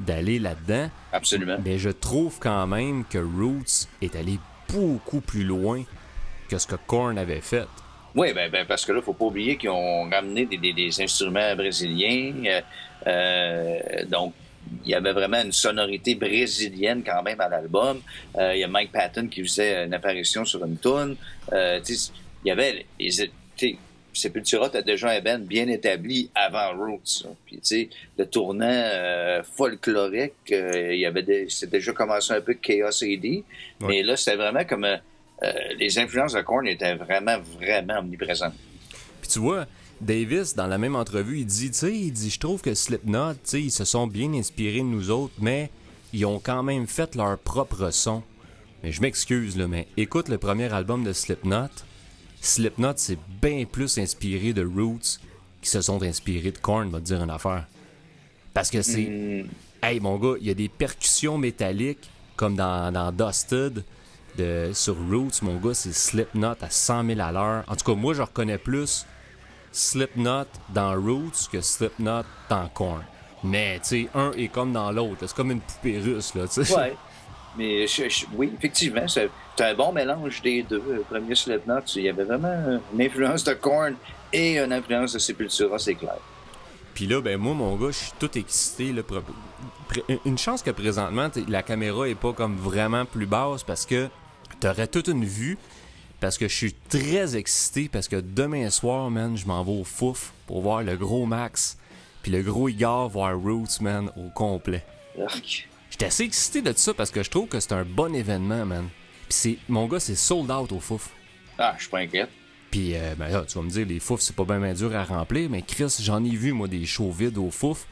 d'aller 0.00 0.38
là-dedans. 0.38 0.90
Absolument. 1.12 1.58
Mais 1.64 1.78
je 1.78 1.90
trouve 1.90 2.38
quand 2.40 2.66
même 2.66 3.04
que 3.04 3.18
Roots 3.18 3.86
est 4.00 4.16
allé 4.16 4.38
beaucoup 4.68 5.20
plus 5.20 5.44
loin 5.44 5.84
que 6.48 6.58
ce 6.58 6.66
que 6.66 6.76
Korn 6.86 7.18
avait 7.18 7.42
fait. 7.42 7.68
Oui, 8.14 8.32
ben, 8.32 8.50
ben, 8.50 8.66
parce 8.66 8.84
que 8.84 8.92
là, 8.92 8.98
il 8.98 9.04
faut 9.04 9.12
pas 9.12 9.26
oublier 9.26 9.56
qu'ils 9.56 9.70
ont 9.70 10.08
ramené 10.10 10.46
des, 10.46 11.02
instruments 11.02 11.54
brésiliens. 11.54 12.34
Euh, 12.46 12.60
euh, 13.06 14.04
donc, 14.06 14.34
il 14.84 14.90
y 14.90 14.94
avait 14.94 15.12
vraiment 15.12 15.42
une 15.42 15.52
sonorité 15.52 16.14
brésilienne 16.14 17.02
quand 17.04 17.22
même 17.22 17.40
à 17.40 17.48
l'album. 17.48 18.00
Euh, 18.36 18.54
il 18.54 18.60
y 18.60 18.64
a 18.64 18.68
Mike 18.68 18.92
Patton 18.92 19.28
qui 19.28 19.42
faisait 19.42 19.84
une 19.84 19.94
apparition 19.94 20.44
sur 20.44 20.64
une 20.64 20.78
tune. 20.78 21.16
il 21.52 22.48
y 22.48 22.50
avait 22.50 22.86
les, 22.98 23.30
Sepultura 24.14 24.68
a 24.74 24.82
déjà 24.82 25.08
un 25.08 25.20
band 25.20 25.38
bien 25.38 25.68
établi 25.68 26.28
avant 26.34 26.76
Roots. 26.76 27.26
Puis, 27.46 27.56
tu 27.56 27.62
sais, 27.62 27.88
le 28.18 28.26
tournant 28.26 29.42
folklorique, 29.56 30.34
il 30.50 30.98
y 30.98 31.06
avait 31.06 31.46
c'était 31.48 31.78
déjà 31.78 31.92
commencé 31.92 32.34
un 32.34 32.42
peu 32.42 32.52
Chaos 32.52 33.02
AD. 33.02 33.42
Mais 33.80 34.02
là, 34.02 34.18
c'était 34.18 34.36
vraiment 34.36 34.64
comme 34.64 34.86
euh, 35.42 35.52
les 35.78 35.98
influences 35.98 36.34
de 36.34 36.40
Korn 36.40 36.66
étaient 36.68 36.94
vraiment, 36.94 37.38
vraiment 37.58 37.98
omniprésentes. 37.98 38.54
Puis 39.20 39.30
tu 39.30 39.38
vois, 39.40 39.66
Davis, 40.02 40.54
dans 40.56 40.66
la 40.66 40.78
même 40.78 40.96
entrevue, 40.96 41.38
il 41.38 41.46
dit, 41.46 41.70
tu 41.70 41.78
sais, 41.78 41.96
il 41.96 42.10
dit, 42.10 42.28
je 42.28 42.40
trouve 42.40 42.60
que 42.60 42.74
Slipknot, 42.74 43.34
tu 43.34 43.40
sais, 43.44 43.62
ils 43.62 43.70
se 43.70 43.84
sont 43.84 44.08
bien 44.08 44.32
inspirés 44.34 44.80
de 44.80 44.84
nous 44.84 45.10
autres, 45.10 45.34
mais 45.38 45.70
ils 46.12 46.26
ont 46.26 46.40
quand 46.40 46.64
même 46.64 46.88
fait 46.88 47.14
leur 47.14 47.38
propre 47.38 47.90
son. 47.90 48.22
Mais 48.82 48.90
je 48.90 49.00
m'excuse, 49.00 49.56
là, 49.56 49.68
mais 49.68 49.86
écoute 49.96 50.28
le 50.28 50.38
premier 50.38 50.72
album 50.72 51.04
de 51.04 51.12
Slipknot. 51.12 51.70
Slipknot, 52.40 52.94
c'est 52.96 53.18
bien 53.40 53.64
plus 53.64 53.96
inspiré 53.98 54.52
de 54.52 54.64
Roots 54.64 55.20
qui 55.62 55.70
se 55.70 55.80
sont 55.80 56.02
inspirés 56.02 56.50
de 56.50 56.58
Korn, 56.58 56.90
va 56.90 56.98
te 56.98 57.04
dire 57.04 57.22
une 57.22 57.30
affaire. 57.30 57.66
Parce 58.52 58.70
que 58.70 58.82
c'est... 58.82 59.44
Hmm. 59.44 59.46
Hey, 59.84 60.00
mon 60.00 60.16
gars, 60.18 60.34
il 60.40 60.46
y 60.48 60.50
a 60.50 60.54
des 60.54 60.68
percussions 60.68 61.38
métalliques, 61.38 62.10
comme 62.34 62.56
dans, 62.56 62.92
dans 62.92 63.12
Dusted, 63.12 63.84
de, 64.36 64.70
sur 64.74 64.96
Roots, 64.96 65.42
mon 65.42 65.58
gars, 65.58 65.74
c'est 65.74 65.94
Slipknot 65.94 66.56
à 66.60 66.70
100 66.70 67.06
000 67.06 67.20
à 67.20 67.30
l'heure. 67.30 67.64
En 67.68 67.76
tout 67.76 67.84
cas, 67.84 67.94
moi, 67.94 68.14
je 68.14 68.22
reconnais 68.22 68.58
plus 68.58 69.06
Slipknot 69.72 70.46
dans 70.68 70.94
Roots 70.94 71.48
que 71.50 71.60
Slipknot 71.60 72.22
dans 72.48 72.68
Korn. 72.68 73.02
Mais, 73.42 73.80
tu 73.80 74.04
sais, 74.04 74.08
un 74.14 74.30
est 74.32 74.48
comme 74.48 74.72
dans 74.72 74.92
l'autre. 74.92 75.26
C'est 75.26 75.34
comme 75.34 75.50
une 75.50 75.60
poupée 75.60 75.98
russe, 75.98 76.34
là, 76.34 76.46
tu 76.46 76.64
sais. 76.64 76.76
Ouais. 76.76 76.94
Mais 77.56 77.86
oui, 78.34 78.52
effectivement, 78.56 79.06
c'est 79.08 79.28
un 79.60 79.74
bon 79.74 79.92
mélange 79.92 80.40
des 80.42 80.62
deux. 80.62 80.82
Le 80.88 81.02
premier 81.02 81.34
Slipknot, 81.34 81.80
il 81.96 82.02
y 82.02 82.08
avait 82.08 82.24
vraiment 82.24 82.80
une 82.94 83.02
influence 83.02 83.44
de 83.44 83.54
Korn 83.54 83.94
et 84.32 84.58
une 84.58 84.72
influence 84.72 85.12
de 85.12 85.18
Sepultura, 85.18 85.78
c'est 85.78 85.94
clair. 85.94 86.16
Puis 86.94 87.06
là, 87.06 87.20
ben 87.20 87.38
moi, 87.38 87.54
mon 87.54 87.76
gars, 87.76 87.88
je 87.88 87.98
suis 87.98 88.12
tout 88.18 88.38
excité. 88.38 88.92
Là, 88.92 89.02
une 90.24 90.38
chance 90.38 90.62
que 90.62 90.70
présentement, 90.70 91.28
la 91.48 91.62
caméra 91.62 92.08
est 92.08 92.14
pas 92.14 92.32
comme 92.32 92.56
vraiment 92.56 93.04
plus 93.04 93.26
basse 93.26 93.62
parce 93.62 93.86
que 93.86 94.08
t'aurais 94.60 94.86
toute 94.86 95.08
une 95.08 95.24
vue. 95.24 95.58
Parce 96.22 96.38
que 96.38 96.46
je 96.46 96.54
suis 96.54 96.72
très 96.72 97.34
excité 97.36 97.88
parce 97.88 98.06
que 98.06 98.14
demain 98.14 98.70
soir, 98.70 99.10
man, 99.10 99.36
je 99.36 99.44
m'en 99.44 99.64
vais 99.64 99.72
au 99.72 99.82
Fouf 99.82 100.32
pour 100.46 100.60
voir 100.60 100.84
le 100.84 100.96
gros 100.96 101.26
Max. 101.26 101.76
Puis 102.22 102.30
le 102.30 102.42
gros 102.42 102.68
Igor 102.68 103.08
voir 103.08 103.36
Roots, 103.36 103.80
man, 103.80 104.08
au 104.16 104.30
complet. 104.30 104.84
J'étais 105.90 106.06
assez 106.06 106.22
excité 106.22 106.62
de 106.62 106.72
ça 106.74 106.94
parce 106.94 107.10
que 107.10 107.24
je 107.24 107.28
trouve 107.28 107.48
que 107.48 107.58
c'est 107.58 107.72
un 107.72 107.84
bon 107.84 108.14
événement, 108.14 108.64
man. 108.64 108.88
Puis 109.28 109.30
c'est, 109.30 109.58
mon 109.68 109.88
gars, 109.88 109.98
c'est 109.98 110.14
sold 110.14 110.48
out 110.48 110.70
au 110.70 110.78
Fouf. 110.78 111.10
Ah, 111.58 111.74
je 111.76 111.82
suis 111.82 111.90
pas 111.90 111.98
inquiète. 111.98 112.30
Puis, 112.70 112.94
euh, 112.94 113.16
ben 113.18 113.26
là, 113.26 113.42
tu 113.44 113.58
vas 113.58 113.64
me 113.64 113.70
dire, 113.70 113.84
les 113.84 113.98
fouf, 113.98 114.20
c'est 114.20 114.36
pas 114.36 114.44
bien 114.44 114.74
dur 114.74 114.94
à 114.94 115.02
remplir, 115.02 115.50
mais 115.50 115.62
Chris, 115.62 115.92
j'en 116.00 116.22
ai 116.22 116.36
vu, 116.36 116.52
moi, 116.52 116.68
des 116.68 116.86
shows 116.86 117.10
vides 117.10 117.36
au 117.36 117.50
fouf. 117.50 117.88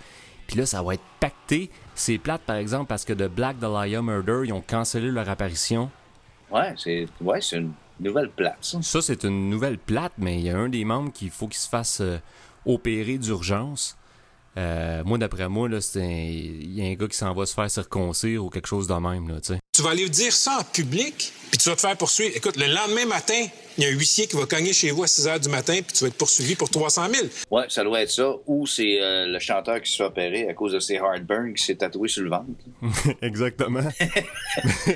Puis 0.46 0.56
là, 0.56 0.66
ça 0.66 0.84
va 0.84 0.94
être 0.94 1.02
pacté. 1.18 1.68
C'est 1.96 2.18
plate, 2.18 2.42
par 2.42 2.56
exemple, 2.56 2.86
parce 2.86 3.04
que 3.04 3.12
de 3.12 3.26
Black 3.26 3.58
Dahlia 3.58 4.00
Murder, 4.02 4.42
ils 4.44 4.52
ont 4.52 4.62
cancellé 4.62 5.10
leur 5.10 5.28
apparition. 5.28 5.90
Ouais, 6.52 6.74
c'est 6.76 7.06
ouais, 7.20 7.40
une 7.52 7.72
nouvelle 8.02 8.30
plate, 8.30 8.58
ça. 8.60 8.82
Ça, 8.82 9.02
c'est 9.02 9.24
une 9.24 9.50
nouvelle 9.50 9.78
plate, 9.78 10.12
mais 10.18 10.38
il 10.38 10.46
y 10.46 10.50
a 10.50 10.58
un 10.58 10.68
des 10.68 10.84
membres 10.84 11.12
qu'il 11.12 11.30
faut 11.30 11.48
qu'il 11.48 11.60
se 11.60 11.68
fasse 11.68 12.00
euh, 12.00 12.18
opérer 12.66 13.18
d'urgence. 13.18 13.96
Euh, 14.56 15.04
moi, 15.04 15.18
d'après 15.18 15.48
moi, 15.48 15.68
il 15.94 16.74
y 16.74 16.82
a 16.82 16.90
un 16.90 16.94
gars 16.94 17.06
qui 17.06 17.16
s'en 17.16 17.32
va 17.34 17.46
se 17.46 17.54
faire 17.54 17.70
circoncire 17.70 18.44
ou 18.44 18.50
quelque 18.50 18.66
chose 18.66 18.86
de 18.86 18.94
même. 18.94 19.28
Là, 19.28 19.36
tu 19.40 19.82
vas 19.82 19.90
aller 19.90 20.08
dire 20.08 20.32
ça 20.32 20.58
en 20.60 20.64
public, 20.64 21.32
puis 21.50 21.58
tu 21.58 21.68
vas 21.68 21.76
te 21.76 21.80
faire 21.80 21.96
poursuivre. 21.96 22.32
Écoute, 22.36 22.56
le 22.56 22.66
lendemain 22.66 23.06
matin, 23.06 23.46
il 23.78 23.84
y 23.84 23.86
a 23.86 23.90
un 23.90 23.92
huissier 23.92 24.26
qui 24.26 24.36
va 24.36 24.44
cogner 24.44 24.72
chez 24.72 24.90
vous 24.90 25.04
à 25.04 25.06
6 25.06 25.26
h 25.26 25.40
du 25.40 25.48
matin, 25.48 25.74
puis 25.74 25.96
tu 25.96 26.04
vas 26.04 26.08
être 26.08 26.18
poursuivi 26.18 26.56
pour 26.56 26.68
300 26.68 27.08
000. 27.08 27.26
Oui, 27.50 27.62
ça 27.68 27.84
doit 27.84 28.02
être 28.02 28.10
ça. 28.10 28.34
Ou 28.46 28.66
c'est 28.66 29.00
euh, 29.00 29.26
le 29.26 29.38
chanteur 29.38 29.80
qui 29.80 29.90
se 29.90 29.96
fait 29.96 30.04
opérer 30.04 30.48
à 30.48 30.54
cause 30.54 30.72
de 30.72 30.80
ses 30.80 30.94
heartburns 30.94 31.54
qui 31.54 31.64
s'est 31.64 31.76
tatoué 31.76 32.08
sur 32.08 32.24
le 32.24 32.30
ventre. 32.30 32.50
Exactement. 33.22 33.80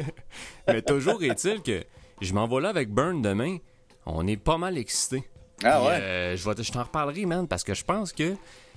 Mais 0.69 0.83
toujours 0.83 1.23
est-il 1.23 1.62
que 1.62 1.85
je 2.20 2.33
m'en 2.33 2.46
vais 2.46 2.61
là 2.61 2.68
avec 2.68 2.90
Burn 2.90 3.22
demain. 3.22 3.59
On 4.07 4.27
est 4.27 4.37
pas 4.37 4.59
mal 4.59 4.79
excités. 4.79 5.24
Ah 5.62 5.83
ouais? 5.83 5.98
Euh, 6.00 6.37
je, 6.37 6.62
je 6.62 6.72
t'en 6.72 6.83
reparlerai, 6.83 7.27
man, 7.27 7.48
parce 7.48 7.64
que 7.64 7.74
je 7.74 7.85
pense 7.85 8.12
que 8.12 8.35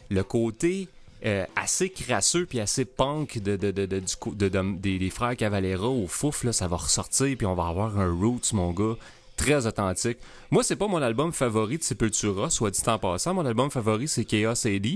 le 0.09 0.23
côté 0.23 0.87
euh, 1.25 1.45
assez 1.55 1.89
crasseux 1.89 2.45
puis 2.45 2.59
assez 2.59 2.85
punk 2.85 3.39
de, 3.39 3.55
de, 3.55 3.71
du, 3.71 4.99
des, 4.99 5.09
frères 5.09 5.35
Cavalera 5.35 5.87
au 5.87 6.05
fouf, 6.07 6.43
là, 6.43 6.53
ça 6.53 6.67
va 6.67 6.77
ressortir 6.77 7.35
puis 7.35 7.47
on 7.47 7.55
va 7.55 7.67
avoir 7.67 7.99
un 7.99 8.13
Roots, 8.13 8.53
mon 8.53 8.71
gars, 8.71 8.95
très 9.35 9.65
authentique. 9.65 10.19
Moi, 10.51 10.63
c'est 10.63 10.75
pas 10.75 10.87
mon 10.87 11.01
album 11.01 11.33
favori 11.33 11.79
de 11.79 11.83
Sepultura, 11.83 12.49
soit 12.49 12.69
dit 12.71 12.81
en 12.85 12.99
passant. 12.99 13.33
Mon 13.33 13.45
album 13.45 13.71
favori, 13.71 14.07
c'est 14.07 14.25
Chaos 14.25 14.67
AD. 14.67 14.87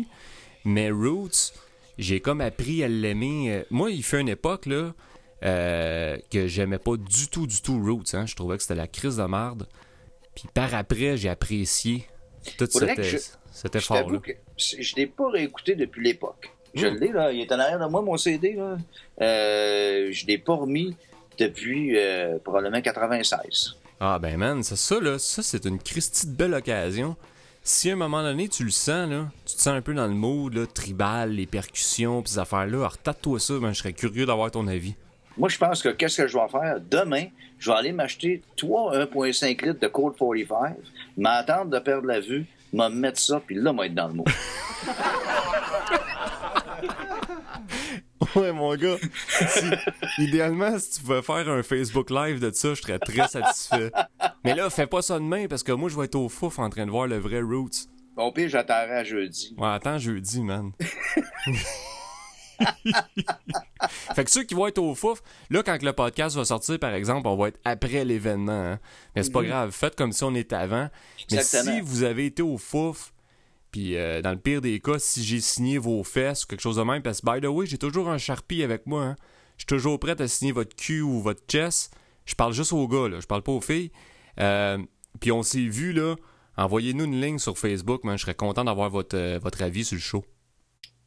Mais 0.63 0.91
Roots, 0.91 1.53
j'ai 1.97 2.19
comme 2.19 2.41
appris 2.41 2.83
à 2.83 2.87
l'aimer. 2.87 3.51
Euh, 3.51 3.63
moi, 3.71 3.89
il 3.89 4.03
fait 4.03 4.21
une 4.21 4.29
époque, 4.29 4.67
là, 4.67 4.93
euh, 5.43 6.17
que 6.29 6.47
j'aimais 6.47 6.77
pas 6.77 6.97
du 6.97 7.27
tout, 7.29 7.47
du 7.47 7.61
tout 7.61 7.81
Roots. 7.83 8.13
Hein. 8.13 8.25
Je 8.25 8.35
trouvais 8.35 8.57
que 8.57 8.63
c'était 8.63 8.75
la 8.75 8.87
crise 8.87 9.17
de 9.17 9.23
merde. 9.23 9.67
Puis 10.35 10.45
par 10.53 10.73
après, 10.73 11.17
j'ai 11.17 11.29
apprécié 11.29 12.07
toute 12.57 12.71
cette... 12.71 13.39
C'était 13.51 13.81
fort, 13.81 14.09
là. 14.09 14.19
je 14.57 14.95
l'ai 14.95 15.07
pas 15.07 15.29
réécouté 15.29 15.75
depuis 15.75 16.03
l'époque. 16.03 16.51
Je 16.73 16.87
hmm. 16.87 16.95
l'ai, 16.95 17.11
là. 17.11 17.31
Il 17.31 17.41
est 17.41 17.51
en 17.51 17.59
arrière 17.59 17.79
de 17.79 17.85
moi, 17.85 18.01
mon 18.01 18.17
CD, 18.17 18.53
là. 18.53 18.77
Euh, 19.21 20.09
je 20.11 20.25
l'ai 20.25 20.37
pas 20.37 20.55
remis 20.55 20.95
depuis 21.37 21.97
euh, 21.97 22.37
probablement 22.39 22.81
96. 22.81 23.75
Ah, 23.99 24.19
ben, 24.19 24.37
man, 24.37 24.63
c'est 24.63 24.77
ça, 24.77 24.99
là. 24.99 25.19
Ça, 25.19 25.43
c'est 25.43 25.65
une 25.65 25.79
Christie 25.79 26.27
de 26.27 26.33
belle 26.33 26.53
occasion. 26.53 27.15
Si 27.63 27.89
à 27.91 27.93
un 27.93 27.97
moment 27.97 28.23
donné, 28.23 28.47
tu 28.47 28.63
le 28.63 28.71
sens, 28.71 29.09
là, 29.09 29.29
tu 29.45 29.55
te 29.55 29.61
sens 29.61 29.75
un 29.75 29.81
peu 29.81 29.93
dans 29.93 30.07
le 30.07 30.13
mood, 30.13 30.53
là, 30.53 30.65
tribal, 30.65 31.31
les 31.31 31.45
percussions, 31.45 32.23
pis 32.23 32.31
ces 32.31 32.39
affaires-là, 32.39 32.77
alors 32.77 32.97
toi 32.97 33.39
ça, 33.39 33.59
ben, 33.59 33.71
je 33.71 33.79
serais 33.79 33.93
curieux 33.93 34.25
d'avoir 34.25 34.49
ton 34.49 34.65
avis. 34.65 34.95
Moi, 35.41 35.49
je 35.49 35.57
pense 35.57 35.81
que 35.81 35.89
qu'est-ce 35.89 36.21
que 36.21 36.27
je 36.27 36.37
vais 36.37 36.47
faire? 36.49 36.79
Demain, 36.79 37.25
je 37.57 37.71
vais 37.71 37.75
aller 37.75 37.91
m'acheter 37.91 38.43
trois 38.55 38.95
1,5 38.95 39.65
litres 39.65 39.79
de 39.79 39.87
Cold 39.87 40.15
45, 40.15 40.75
m'attendre 41.17 41.71
de 41.71 41.79
perdre 41.79 42.05
la 42.05 42.19
vue, 42.19 42.45
m'a 42.71 42.89
mettre 42.89 43.19
ça, 43.19 43.41
puis 43.43 43.55
là, 43.55 43.73
m'a 43.73 43.87
être 43.87 43.95
dans 43.95 44.09
le 44.09 44.13
mot. 44.13 44.25
ouais, 48.35 48.51
mon 48.51 48.75
gars. 48.75 48.97
idéalement, 50.19 50.77
si 50.77 50.99
tu 50.99 51.07
veux 51.07 51.23
faire 51.23 51.49
un 51.49 51.63
Facebook 51.63 52.11
Live 52.11 52.39
de 52.39 52.51
ça, 52.51 52.75
je 52.75 52.81
serais 52.83 52.99
très 52.99 53.27
satisfait. 53.27 53.91
Mais 54.45 54.53
là, 54.53 54.69
fais 54.69 54.85
pas 54.85 55.01
ça 55.01 55.17
demain, 55.17 55.47
parce 55.47 55.63
que 55.63 55.71
moi, 55.71 55.89
je 55.89 55.97
vais 55.97 56.05
être 56.05 56.13
au 56.13 56.29
fouf 56.29 56.59
en 56.59 56.69
train 56.69 56.85
de 56.85 56.91
voir 56.91 57.07
le 57.07 57.17
vrai 57.17 57.41
Roots. 57.41 57.87
Bon, 58.15 58.31
pire, 58.31 58.47
j'attendrai 58.47 58.97
à 58.97 59.03
jeudi. 59.03 59.55
Ouais, 59.57 59.69
attends 59.69 59.97
jeudi, 59.97 60.43
man. 60.43 60.73
fait 64.15 64.23
que 64.23 64.31
ceux 64.31 64.43
qui 64.43 64.53
vont 64.53 64.67
être 64.67 64.79
au 64.79 64.95
fouf, 64.95 65.21
là, 65.49 65.63
quand 65.63 65.81
le 65.81 65.93
podcast 65.93 66.35
va 66.35 66.45
sortir, 66.45 66.79
par 66.79 66.93
exemple, 66.93 67.27
on 67.27 67.35
va 67.35 67.49
être 67.49 67.59
après 67.65 68.05
l'événement. 68.05 68.51
Hein. 68.51 68.79
Mais 69.15 69.23
c'est 69.23 69.31
pas 69.31 69.41
mhm. 69.41 69.47
grave, 69.47 69.71
faites 69.71 69.95
comme 69.95 70.11
si 70.11 70.23
on 70.23 70.35
était 70.35 70.55
avant. 70.55 70.89
Mais 71.31 71.43
si 71.43 71.81
vous 71.81 72.03
avez 72.03 72.27
été 72.27 72.41
au 72.41 72.57
fouf, 72.57 73.13
puis 73.71 73.95
euh, 73.95 74.21
dans 74.21 74.31
le 74.31 74.37
pire 74.37 74.61
des 74.61 74.79
cas, 74.79 74.99
si 74.99 75.23
j'ai 75.23 75.39
signé 75.39 75.77
vos 75.77 76.03
fesses 76.03 76.43
ou 76.43 76.47
quelque 76.47 76.61
chose 76.61 76.75
de 76.75 76.83
même, 76.83 77.01
parce 77.01 77.21
que 77.21 77.31
by 77.31 77.41
the 77.41 77.49
way, 77.49 77.65
j'ai 77.65 77.77
toujours 77.77 78.09
un 78.09 78.17
Sharpie 78.17 78.63
avec 78.63 78.85
moi. 78.85 79.03
Hein. 79.03 79.15
Je 79.57 79.61
suis 79.61 79.67
toujours 79.67 79.99
prêt 79.99 80.19
à 80.19 80.27
signer 80.27 80.51
votre 80.51 80.75
cul 80.75 81.01
ou 81.01 81.21
votre 81.21 81.41
chest. 81.47 81.93
Je 82.25 82.35
parle 82.35 82.53
juste 82.53 82.73
aux 82.73 82.87
gars, 82.87 83.07
là. 83.07 83.19
Je 83.19 83.27
parle 83.27 83.43
pas 83.43 83.51
aux 83.51 83.61
filles. 83.61 83.91
Euh, 84.39 84.77
puis 85.19 85.31
on 85.31 85.43
s'est 85.43 85.59
vu, 85.59 85.93
là. 85.93 86.15
Envoyez-nous 86.57 87.05
une 87.05 87.21
ligne 87.21 87.39
sur 87.39 87.57
Facebook, 87.57 88.03
man. 88.03 88.17
Je 88.17 88.23
serais 88.23 88.35
content 88.35 88.63
d'avoir 88.63 88.89
votre, 88.89 89.15
euh, 89.15 89.39
votre 89.41 89.61
avis 89.61 89.85
sur 89.85 89.95
le 89.95 90.01
show. 90.01 90.25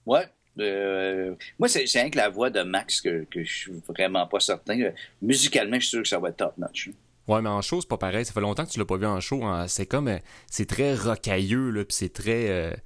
Ouais, 0.06 0.26
euh, 0.58 1.34
moi, 1.58 1.68
c'est 1.68 1.84
rien 1.92 2.10
que 2.10 2.16
la 2.16 2.28
voix 2.28 2.50
de 2.50 2.62
Max 2.62 3.00
que, 3.00 3.24
que 3.30 3.42
je 3.42 3.52
suis 3.52 3.72
vraiment 3.88 4.26
pas 4.26 4.40
certain. 4.40 4.80
Euh, 4.80 4.92
musicalement, 5.22 5.76
je 5.76 5.80
suis 5.80 5.90
sûr 5.90 6.02
que 6.02 6.08
ça 6.08 6.18
va 6.18 6.28
être 6.28 6.36
top 6.36 6.56
notch. 6.58 6.90
Ouais, 7.26 7.40
mais 7.40 7.48
en 7.48 7.62
show, 7.62 7.80
c'est 7.80 7.88
pas 7.88 7.96
pareil. 7.96 8.24
Ça 8.24 8.32
fait 8.32 8.40
longtemps 8.40 8.64
que 8.64 8.70
tu 8.70 8.78
l'as 8.78 8.84
pas 8.84 8.96
vu 8.96 9.06
en 9.06 9.20
show. 9.20 9.44
Hein. 9.44 9.66
C'est 9.68 9.86
comme. 9.86 10.08
Euh, 10.08 10.18
c'est 10.50 10.66
très 10.66 10.94
rocailleux, 10.94 11.70
là, 11.70 11.84
puis 11.84 11.96
c'est 11.96 12.12
très. 12.12 12.76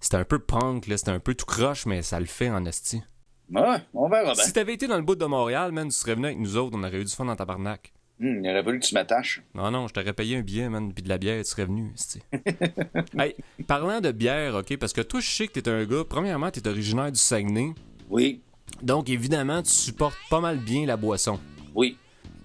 c'est 0.00 0.14
un 0.14 0.24
peu 0.24 0.38
punk, 0.38 0.86
là. 0.86 0.96
C'est 0.96 1.10
un 1.10 1.20
peu 1.20 1.34
tout 1.34 1.46
croche, 1.46 1.86
mais 1.86 2.02
ça 2.02 2.20
le 2.20 2.26
fait 2.26 2.50
en 2.50 2.64
esti. 2.64 3.02
Ouais, 3.50 3.78
on 3.94 4.08
verra 4.08 4.34
bien. 4.34 4.44
Si 4.44 4.52
t'avais 4.52 4.74
été 4.74 4.86
dans 4.86 4.96
le 4.96 5.02
bout 5.02 5.16
de 5.16 5.24
Montréal, 5.24 5.72
man, 5.72 5.88
tu 5.88 5.96
serais 5.96 6.14
venu 6.14 6.26
avec 6.26 6.38
nous 6.38 6.56
autres, 6.56 6.76
on 6.78 6.84
aurait 6.84 7.00
eu 7.00 7.04
du 7.04 7.14
fun 7.14 7.24
dans 7.24 7.36
tabarnak. 7.36 7.92
Hum, 8.20 8.44
il 8.44 8.50
aurait 8.50 8.64
fallu 8.64 8.80
que 8.80 8.86
tu 8.86 8.94
m'attaches. 8.94 9.42
Non, 9.54 9.70
non, 9.70 9.86
je 9.86 9.94
t'aurais 9.94 10.12
payé 10.12 10.36
un 10.36 10.40
billet, 10.40 10.68
man, 10.68 10.92
puis 10.92 11.02
de 11.02 11.08
la 11.08 11.18
bière, 11.18 11.42
tu 11.42 11.50
serais 11.50 11.66
venu. 11.66 11.92
hey, 13.18 13.34
parlant 13.66 14.00
de 14.00 14.10
bière, 14.10 14.56
OK, 14.56 14.76
parce 14.76 14.92
que 14.92 15.02
toi, 15.02 15.20
je 15.20 15.28
sais 15.28 15.46
que 15.46 15.60
t'es 15.60 15.68
un 15.70 15.84
gars, 15.84 16.02
premièrement, 16.08 16.50
t'es 16.50 16.66
originaire 16.66 17.12
du 17.12 17.18
Saguenay. 17.18 17.74
Oui. 18.10 18.40
Donc, 18.82 19.08
évidemment, 19.08 19.62
tu 19.62 19.70
supportes 19.70 20.16
pas 20.30 20.40
mal 20.40 20.58
bien 20.58 20.84
la 20.84 20.96
boisson. 20.96 21.38
Oui. 21.74 21.96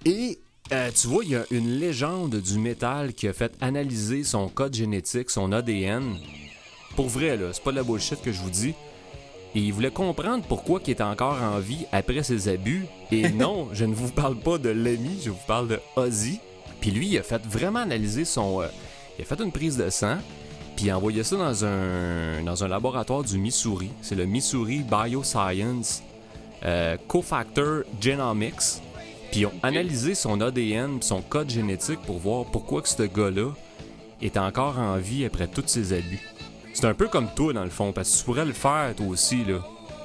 Et 0.06 0.40
euh, 0.72 0.92
tu 0.92 1.08
vois, 1.08 1.24
il 1.24 1.32
y 1.32 1.36
a 1.36 1.46
une 1.52 1.80
légende 1.80 2.36
du 2.36 2.60
métal 2.60 3.14
qui 3.14 3.28
a 3.28 3.34
fait 3.34 3.54
analyser 3.60 4.24
son 4.24 4.50
code 4.50 4.74
génétique, 4.74 5.30
son 5.30 5.52
ADN. 5.52 6.18
Pour 6.96 7.08
vrai, 7.08 7.36
là, 7.36 7.52
c'est 7.52 7.64
pas 7.64 7.72
de 7.72 7.78
la 7.78 7.84
bullshit 7.84 8.22
que 8.22 8.32
je 8.32 8.40
vous 8.40 8.50
dis. 8.50 8.76
Et 9.56 9.60
il 9.60 9.74
voulait 9.74 9.92
comprendre 9.92 10.44
pourquoi 10.48 10.80
il 10.86 10.92
était 10.92 11.04
encore 11.04 11.42
en 11.42 11.60
vie 11.60 11.86
après 11.92 12.24
ses 12.24 12.48
abus. 12.48 12.86
Et 13.12 13.30
non, 13.34 13.68
je 13.72 13.86
ne 13.86 13.94
vous 13.94 14.10
parle 14.10 14.36
pas 14.36 14.58
de 14.58 14.70
l'ami, 14.70 15.20
je 15.24 15.30
vous 15.30 15.46
parle 15.48 15.68
de 15.68 15.80
Ozzy. 15.96 16.40
Puis 16.82 16.92
lui, 16.92 17.08
il 17.08 17.18
a 17.18 17.24
fait 17.24 17.42
vraiment 17.46 17.80
analyser 17.80 18.26
son... 18.26 18.62
Euh, 18.62 18.68
il 19.18 19.22
a 19.22 19.26
fait 19.26 19.40
une 19.42 19.52
prise 19.52 19.78
de 19.78 19.90
sang, 19.92 20.18
puis 20.76 20.86
il 20.86 20.90
a 20.90 20.98
envoyé 20.98 21.24
ça 21.24 21.36
dans 21.36 21.66
un, 21.66 22.42
dans 22.44 22.64
un 22.64 22.68
laboratoire 22.68 23.24
du 23.24 23.38
Missouri. 23.38 23.92
C'est 24.02 24.16
le 24.16 24.26
Missouri 24.26 24.80
Bioscience 24.80 26.02
euh, 26.66 26.98
Cofactor 27.08 27.84
Genomics. 28.02 28.82
Puis 29.32 29.42
ils 29.42 29.46
ont 29.46 29.54
analysé 29.62 30.16
son 30.16 30.42
ADN, 30.42 31.02
son 31.02 31.22
code 31.22 31.50
génétique 31.50 32.00
pour 32.02 32.20
voir 32.20 32.46
pourquoi 32.46 32.82
que 32.82 32.90
ce 32.90 33.04
gars-là 33.04 33.52
est 34.22 34.38
encore 34.38 34.78
en 34.80 34.98
vie 34.98 35.26
après 35.26 35.48
tous 35.48 35.64
ses 35.68 35.94
abus. 35.94 36.22
C'est 36.74 36.86
un 36.86 36.94
peu 36.94 37.08
comme 37.08 37.28
toi, 37.36 37.54
dans 37.54 37.64
le 37.64 37.70
fond, 37.70 37.92
parce 37.92 38.12
que 38.12 38.18
tu 38.18 38.24
pourrais 38.26 38.46
le 38.46 38.54
faire, 38.54 38.94
toi 38.96 39.06
aussi, 39.08 39.46
là. 39.46 39.60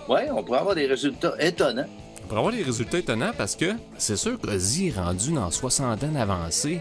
Ouais, 0.08 0.28
on 0.30 0.42
pourrait 0.42 0.60
avoir 0.60 0.74
des 0.74 0.86
résultats 0.86 1.34
étonnants. 1.40 1.86
On 2.24 2.28
pourrait 2.28 2.38
avoir 2.40 2.54
des 2.54 2.62
résultats 2.62 2.98
étonnants 2.98 3.32
parce 3.36 3.56
que 3.56 3.72
c'est 3.96 4.16
sûr 4.16 4.38
est 4.44 4.90
rendu 4.94 5.32
dans 5.32 5.50
60 5.50 6.04
ans 6.04 6.14
avancée. 6.14 6.80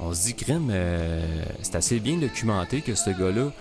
On 0.00 0.12
se 0.12 0.26
dit, 0.26 0.34
crème, 0.34 0.70
euh, 0.70 1.24
c'est 1.62 1.76
assez 1.76 2.00
bien 2.00 2.16
documenté 2.16 2.82
que 2.82 2.94
ce 2.94 3.10
gars-là, 3.10 3.52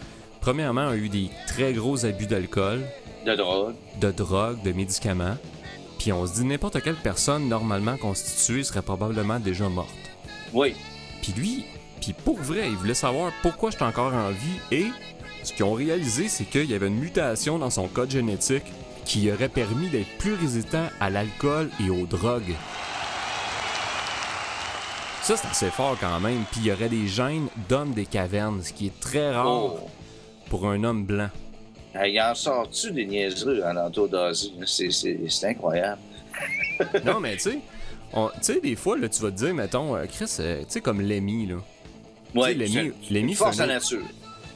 premièrement, 0.41 0.89
a 0.89 0.95
eu 0.95 1.09
des 1.09 1.29
très 1.47 1.73
gros 1.73 2.05
abus 2.05 2.25
d'alcool. 2.27 2.81
De 3.25 3.35
drogue. 3.35 3.75
De 4.01 4.11
drogue, 4.11 4.61
de 4.63 4.71
médicaments. 4.71 5.37
Puis 5.99 6.11
on 6.11 6.25
se 6.27 6.33
dit, 6.33 6.45
n'importe 6.45 6.81
quelle 6.81 6.95
personne 6.95 7.47
normalement 7.47 7.97
constituée 7.97 8.63
serait 8.63 8.81
probablement 8.81 9.39
déjà 9.39 9.69
morte. 9.69 9.89
Oui. 10.53 10.75
Puis 11.21 11.33
lui, 11.33 11.65
Puis 12.01 12.13
pour 12.13 12.37
vrai, 12.37 12.67
ils 12.69 12.75
voulaient 12.75 12.93
savoir 12.93 13.31
pourquoi 13.41 13.71
j'étais 13.71 13.83
encore 13.83 14.13
en 14.13 14.29
vie 14.29 14.59
et 14.71 14.85
ce 15.45 15.53
qu'ils 15.53 15.65
ont 15.65 15.73
réalisé, 15.73 16.27
c'est 16.27 16.45
qu'il 16.45 16.69
y 16.69 16.73
avait 16.73 16.87
une 16.87 16.99
mutation 16.99 17.57
dans 17.59 17.69
son 17.69 17.87
code 17.87 18.11
génétique 18.11 18.63
qui 19.05 19.31
aurait 19.31 19.49
permis 19.49 19.87
d'être 19.89 20.17
plus 20.17 20.33
résistant 20.33 20.85
à 20.99 21.09
l'alcool 21.09 21.69
et 21.85 21.89
aux 21.89 22.05
drogues. 22.05 22.55
Ça, 25.21 25.35
c'est 25.37 25.47
assez 25.47 25.69
fort 25.71 25.97
quand 25.99 26.19
même. 26.19 26.43
Puis 26.51 26.61
il 26.61 26.67
y 26.67 26.71
aurait 26.71 26.89
des 26.89 27.07
gènes 27.07 27.47
d'hommes 27.67 27.93
des 27.93 28.05
cavernes, 28.05 28.61
ce 28.63 28.71
qui 28.73 28.87
est 28.87 28.99
très 28.99 29.31
rare 29.33 29.47
Oh. 29.75 29.79
pour 30.49 30.67
un 30.67 30.83
homme 30.83 31.03
blanc. 31.05 31.29
Il 32.05 32.19
en 32.21 32.35
sort-tu 32.35 32.91
des 32.91 33.05
niaiseries 33.05 33.61
à 33.63 33.73
l'entour 33.73 34.07
d'Asie? 34.09 34.53
C'est- 34.65 35.47
incroyable. 35.47 36.01
non, 37.05 37.19
mais 37.19 37.37
tu 37.37 37.51
sais, 38.41 38.59
des 38.61 38.75
fois, 38.75 38.97
là, 38.97 39.07
tu 39.09 39.21
vas 39.21 39.31
te 39.31 39.37
dire, 39.37 39.53
mettons, 39.53 39.95
euh, 39.95 40.05
Chris, 40.05 40.25
euh, 40.39 40.59
tu 40.59 40.65
sais, 40.67 40.81
comme 40.81 41.01
Lemmy, 41.01 41.47
là. 41.47 41.55
Ouais, 42.35 42.53
Lemmy- 42.53 42.91
Lemmy, 43.09 43.33
force 43.33 43.59
à 43.61 43.65
nature. 43.67 44.03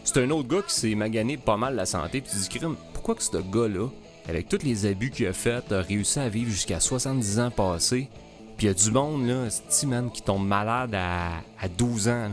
C'est 0.03 0.23
un 0.23 0.29
autre 0.31 0.47
gars 0.47 0.61
qui 0.67 0.73
s'est 0.73 0.95
magané 0.95 1.37
pas 1.37 1.57
mal 1.57 1.75
la 1.75 1.85
santé. 1.85 2.21
Puis 2.21 2.31
tu 2.31 2.37
dis, 2.37 2.49
crime, 2.49 2.75
pourquoi 2.93 3.15
que 3.15 3.23
ce 3.23 3.37
gars-là, 3.37 3.87
avec 4.27 4.49
tous 4.49 4.63
les 4.63 4.85
abus 4.85 5.11
qu'il 5.11 5.27
a 5.27 5.33
fait, 5.33 5.71
a 5.71 5.81
réussi 5.81 6.19
à 6.19 6.29
vivre 6.29 6.49
jusqu'à 6.51 6.79
70 6.79 7.39
ans 7.39 7.51
passés? 7.51 8.07
Puis 8.57 8.67
il 8.67 8.69
y 8.69 8.71
a 8.71 8.73
du 8.73 8.91
monde, 8.91 9.27
là, 9.27 9.47
c'est 9.69 9.87
man, 9.87 10.09
qui 10.11 10.21
tombe 10.21 10.45
malade 10.45 10.93
à, 10.95 11.37
à 11.61 11.67
12 11.69 12.07
ans, 12.07 12.11
là? 12.11 12.29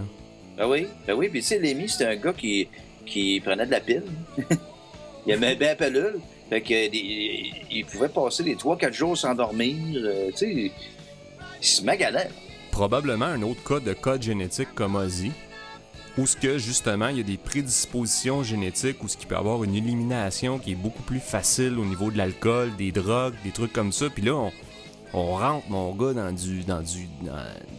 Ben 0.57 0.69
oui, 0.69 0.87
ben 1.07 1.15
oui. 1.15 1.29
Puis 1.29 1.41
tu 1.41 1.49
sais, 1.49 1.59
Lémi, 1.59 1.89
c'était 1.89 2.07
un 2.07 2.17
gars 2.17 2.33
qui, 2.33 2.67
qui 3.05 3.41
prenait 3.45 3.67
de 3.67 3.71
la 3.71 3.81
pile. 3.81 4.05
il 5.27 5.33
aimait 5.33 5.55
bien 5.55 5.69
la 5.69 5.77
pilule. 5.77 6.19
Fait 6.49 6.63
que 6.63 6.73
il, 6.73 7.53
il 7.71 7.85
pouvait 7.85 8.09
passer 8.09 8.43
les 8.43 8.55
3-4 8.55 8.93
jours 8.93 9.19
sans 9.19 9.35
dormir. 9.35 9.77
euh, 9.97 10.31
tu 10.31 10.37
sais, 10.39 10.53
il 10.53 10.73
se 11.61 11.83
maganait. 11.83 12.31
Probablement 12.71 13.27
un 13.27 13.43
autre 13.43 13.63
cas 13.65 13.81
de 13.81 13.93
code 13.93 14.23
génétique 14.23 14.69
comme 14.75 14.97
Ozzy, 14.97 15.33
où 16.19 16.27
ce 16.27 16.37
que, 16.37 16.57
justement, 16.59 17.09
il 17.09 17.19
y 17.19 17.21
a 17.21 17.25
des 17.25 17.37
prédispositions 17.37 18.43
génétiques, 18.43 19.03
où 19.05 19.09
ce 19.09 19.17
qui 19.17 19.27
peut 19.27 19.37
avoir 19.37 19.63
une 19.65 19.75
élimination 19.75 20.59
qui 20.59 20.73
est 20.73 20.77
beaucoup 20.77 21.03
plus 21.03 21.21
facile 21.21 21.79
au 21.79 21.85
niveau 21.85 22.11
de 22.11 22.17
l'alcool, 22.17 22.75
des 22.77 22.93
drogues, 22.93 23.35
des 23.45 23.51
trucs 23.51 23.73
comme 23.73 23.93
ça. 23.93 24.07
Puis 24.09 24.23
là, 24.23 24.35
on, 24.35 24.53
on 25.13 25.37
rentre, 25.37 25.69
mon 25.69 25.95
gars, 25.95 26.15
dans 26.15 26.33
du, 26.33 26.63
dans 26.65 26.81
du, 26.81 27.07
dans, 27.23 27.33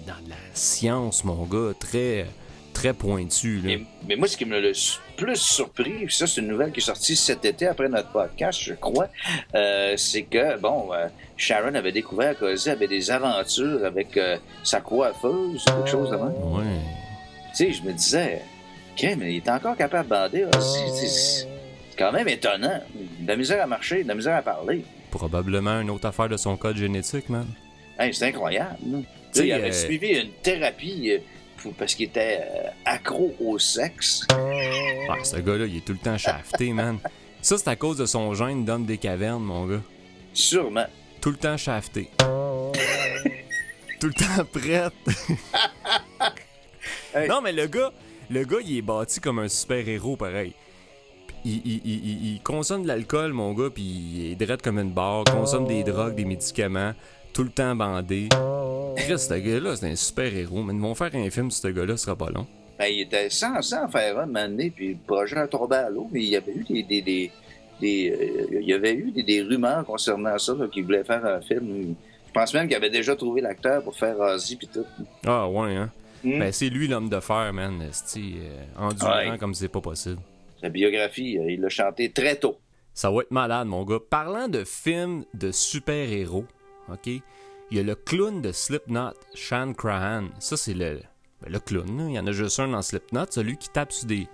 dans 0.05 0.23
de 0.23 0.29
la 0.29 0.35
science, 0.53 1.23
mon 1.23 1.45
gars, 1.45 1.73
très, 1.79 2.27
très 2.73 2.93
pointu. 2.93 3.55
Là. 3.57 3.63
Mais, 3.65 3.81
mais 4.07 4.15
moi, 4.15 4.27
ce 4.27 4.37
qui 4.37 4.45
me 4.45 4.71
su- 4.73 4.99
plus 5.15 5.35
surpris, 5.37 6.05
ça, 6.09 6.27
c'est 6.27 6.41
une 6.41 6.47
nouvelle 6.47 6.71
qui 6.71 6.79
est 6.79 6.83
sortie 6.83 7.15
cet 7.15 7.43
été 7.43 7.65
après 7.65 7.89
notre 7.89 8.11
podcast, 8.11 8.59
je 8.61 8.73
crois, 8.75 9.07
euh, 9.55 9.95
c'est 9.97 10.23
que, 10.23 10.59
bon, 10.59 10.93
euh, 10.93 11.07
Sharon 11.37 11.73
avait 11.73 11.91
découvert 11.91 12.37
qu'Ozzy 12.37 12.69
avait 12.69 12.87
des 12.87 13.09
aventures 13.09 13.83
avec 13.83 14.15
euh, 14.15 14.37
sa 14.63 14.79
coiffeuse 14.79 15.65
quelque 15.65 15.89
chose 15.89 16.11
de 16.11 16.17
même. 16.17 16.33
Ouais. 16.53 16.63
Tu 17.57 17.63
sais, 17.65 17.71
je 17.73 17.81
me 17.81 17.91
disais, 17.91 18.43
OK, 18.91 19.15
mais 19.17 19.33
il 19.33 19.37
est 19.37 19.49
encore 19.49 19.75
capable 19.75 20.03
de 20.05 20.09
bander 20.13 20.45
C'est 20.61 21.47
quand 21.97 22.11
même 22.11 22.27
étonnant. 22.27 22.79
De 23.19 23.27
la 23.27 23.35
misère 23.35 23.63
à 23.63 23.65
marcher, 23.65 24.03
de 24.03 24.07
la 24.07 24.13
misère 24.13 24.35
à 24.35 24.43
parler. 24.43 24.83
Probablement 25.09 25.81
une 25.81 25.89
autre 25.89 26.05
affaire 26.07 26.29
de 26.29 26.37
son 26.37 26.55
code 26.55 26.77
génétique, 26.77 27.29
man. 27.29 27.47
Hey, 27.97 28.13
c'est 28.13 28.27
incroyable. 28.27 28.77
là. 28.85 28.97
Tu 28.99 29.05
sais, 29.31 29.39
sais, 29.39 29.47
il 29.47 29.51
avait 29.53 29.69
euh, 29.69 29.71
suivi 29.71 30.07
une 30.09 30.29
thérapie 30.43 31.11
euh, 31.13 31.17
pour- 31.57 31.73
parce 31.73 31.95
qu'il 31.95 32.05
était 32.05 32.41
euh, 32.41 32.69
accro 32.85 33.35
au 33.39 33.57
sexe. 33.57 34.21
Ouais, 34.31 35.23
ce 35.23 35.37
gars-là, 35.37 35.65
il 35.65 35.77
est 35.77 35.85
tout 35.85 35.93
le 35.93 35.97
temps 35.97 36.17
shafté, 36.17 36.71
man. 36.73 36.99
Ça, 37.41 37.57
c'est 37.57 37.69
à 37.69 37.75
cause 37.75 37.97
de 37.97 38.05
son 38.05 38.35
gène 38.35 38.65
d'homme 38.65 38.85
des 38.85 38.99
cavernes, 38.99 39.43
mon 39.43 39.65
gars. 39.65 39.81
Sûrement. 40.31 40.85
Tout 41.21 41.31
le 41.31 41.37
temps 41.37 41.57
shafté. 41.57 42.11
tout 43.99 44.07
le 44.07 44.13
temps 44.13 44.45
prête. 44.53 44.93
Hey. 47.15 47.27
Non, 47.29 47.41
mais 47.41 47.51
le 47.53 47.67
gars, 47.67 47.91
le 48.29 48.43
gars, 48.43 48.57
il 48.65 48.77
est 48.77 48.81
bâti 48.81 49.19
comme 49.19 49.39
un 49.39 49.47
super-héros, 49.47 50.15
pareil. 50.17 50.53
Il, 51.45 51.61
il- 51.65 51.81
il- 51.85 52.05
il- 52.09 52.33
il 52.35 52.41
consomme 52.41 52.83
de 52.83 52.87
l'alcool, 52.87 53.31
mon 53.31 53.53
gars, 53.53 53.69
puis 53.73 53.83
il 53.83 54.31
est 54.31 54.35
drette 54.35 54.61
comme 54.61 54.79
une 54.79 54.91
barre, 54.91 55.23
consomme 55.25 55.65
des 55.67 55.83
drogues, 55.83 56.15
des 56.15 56.25
médicaments, 56.25 56.93
tout 57.33 57.43
le 57.43 57.49
temps 57.49 57.75
bandé. 57.75 58.27
Chris, 58.97 59.19
ce 59.19 59.33
gars-là, 59.35 59.75
c'est 59.75 59.87
un 59.89 59.95
super-héros, 59.95 60.63
mais 60.63 60.73
ils 60.73 60.79
vont 60.79 60.95
faire 60.95 61.11
un 61.15 61.29
film 61.29 61.49
sur 61.51 61.61
ce 61.63 61.67
gars-là, 61.73 61.95
ce 61.95 62.05
sera 62.05 62.15
pas 62.15 62.29
long. 62.29 62.45
Ben, 62.77 62.87
il 62.87 63.01
était 63.01 63.29
censé 63.29 63.75
en 63.75 63.87
faire 63.87 64.19
un, 64.19 64.25
moment 64.25 64.47
donné, 64.47 64.69
puis 64.69 64.89
le 64.89 64.97
projet 65.07 65.37
a 65.37 65.47
tombé 65.47 65.77
à 65.77 65.89
l'eau, 65.89 66.07
mais 66.11 66.21
il 66.23 66.29
y 66.29 66.35
avait 66.35 66.51
eu 66.53 66.63
des... 66.63 66.83
des, 66.83 67.01
des, 67.01 67.31
des, 67.79 68.11
euh, 68.11 68.59
il 68.61 68.67
y 68.67 68.73
avait 68.73 68.93
eu 68.93 69.11
des, 69.11 69.23
des 69.23 69.41
rumeurs 69.43 69.85
concernant 69.85 70.37
ça, 70.37 70.53
qu'il 70.71 70.83
voulait 70.83 71.03
faire 71.03 71.23
un 71.25 71.39
film. 71.41 71.95
Je 72.27 72.31
pense 72.33 72.53
même 72.53 72.67
qu'il 72.67 72.75
avait 72.75 72.89
déjà 72.89 73.15
trouvé 73.15 73.41
l'acteur 73.41 73.81
pour 73.83 73.95
faire 73.95 74.19
Ozzy 74.19 74.55
puis 74.57 74.67
tout. 74.67 74.85
Ah, 75.25 75.47
ouais, 75.47 75.75
hein. 75.75 75.89
Hmm? 76.23 76.39
Ben, 76.39 76.51
c'est 76.51 76.69
lui 76.69 76.87
l'homme 76.87 77.09
de 77.09 77.19
fer, 77.19 77.51
man. 77.53 77.81
euh, 78.39 78.63
endurant 78.77 79.17
Ouais. 79.31 79.37
comme 79.37 79.53
c'est 79.53 79.67
pas 79.67 79.81
possible. 79.81 80.19
Sa 80.61 80.69
biographie, 80.69 81.37
euh, 81.37 81.51
il 81.51 81.61
l'a 81.61 81.69
chanté 81.69 82.11
très 82.11 82.35
tôt. 82.37 82.57
Ça 82.93 83.11
va 83.11 83.21
être 83.21 83.31
malade, 83.31 83.67
mon 83.67 83.83
gars. 83.85 83.99
Parlant 84.09 84.47
de 84.47 84.63
films 84.63 85.23
de 85.35 85.51
super-héros, 85.51 86.45
OK? 86.91 87.07
Il 87.07 87.21
y 87.77 87.79
a 87.79 87.83
le 87.83 87.95
clown 87.95 88.41
de 88.41 88.51
Slipknot, 88.51 89.11
Shan 89.35 89.73
Crahan. 89.73 90.29
Ça, 90.39 90.57
c'est 90.57 90.73
le, 90.73 91.01
ben, 91.41 91.51
le 91.51 91.59
clown. 91.59 91.97
là. 91.97 92.05
Il 92.07 92.13
y 92.15 92.19
en 92.19 92.25
a 92.25 92.31
juste 92.31 92.59
un 92.59 92.69
dans 92.69 92.81
Slipknot, 92.81 93.25
celui 93.29 93.57
qui 93.57 93.69
tape 93.69 93.91
sur 93.91 94.07
des, 94.07 94.27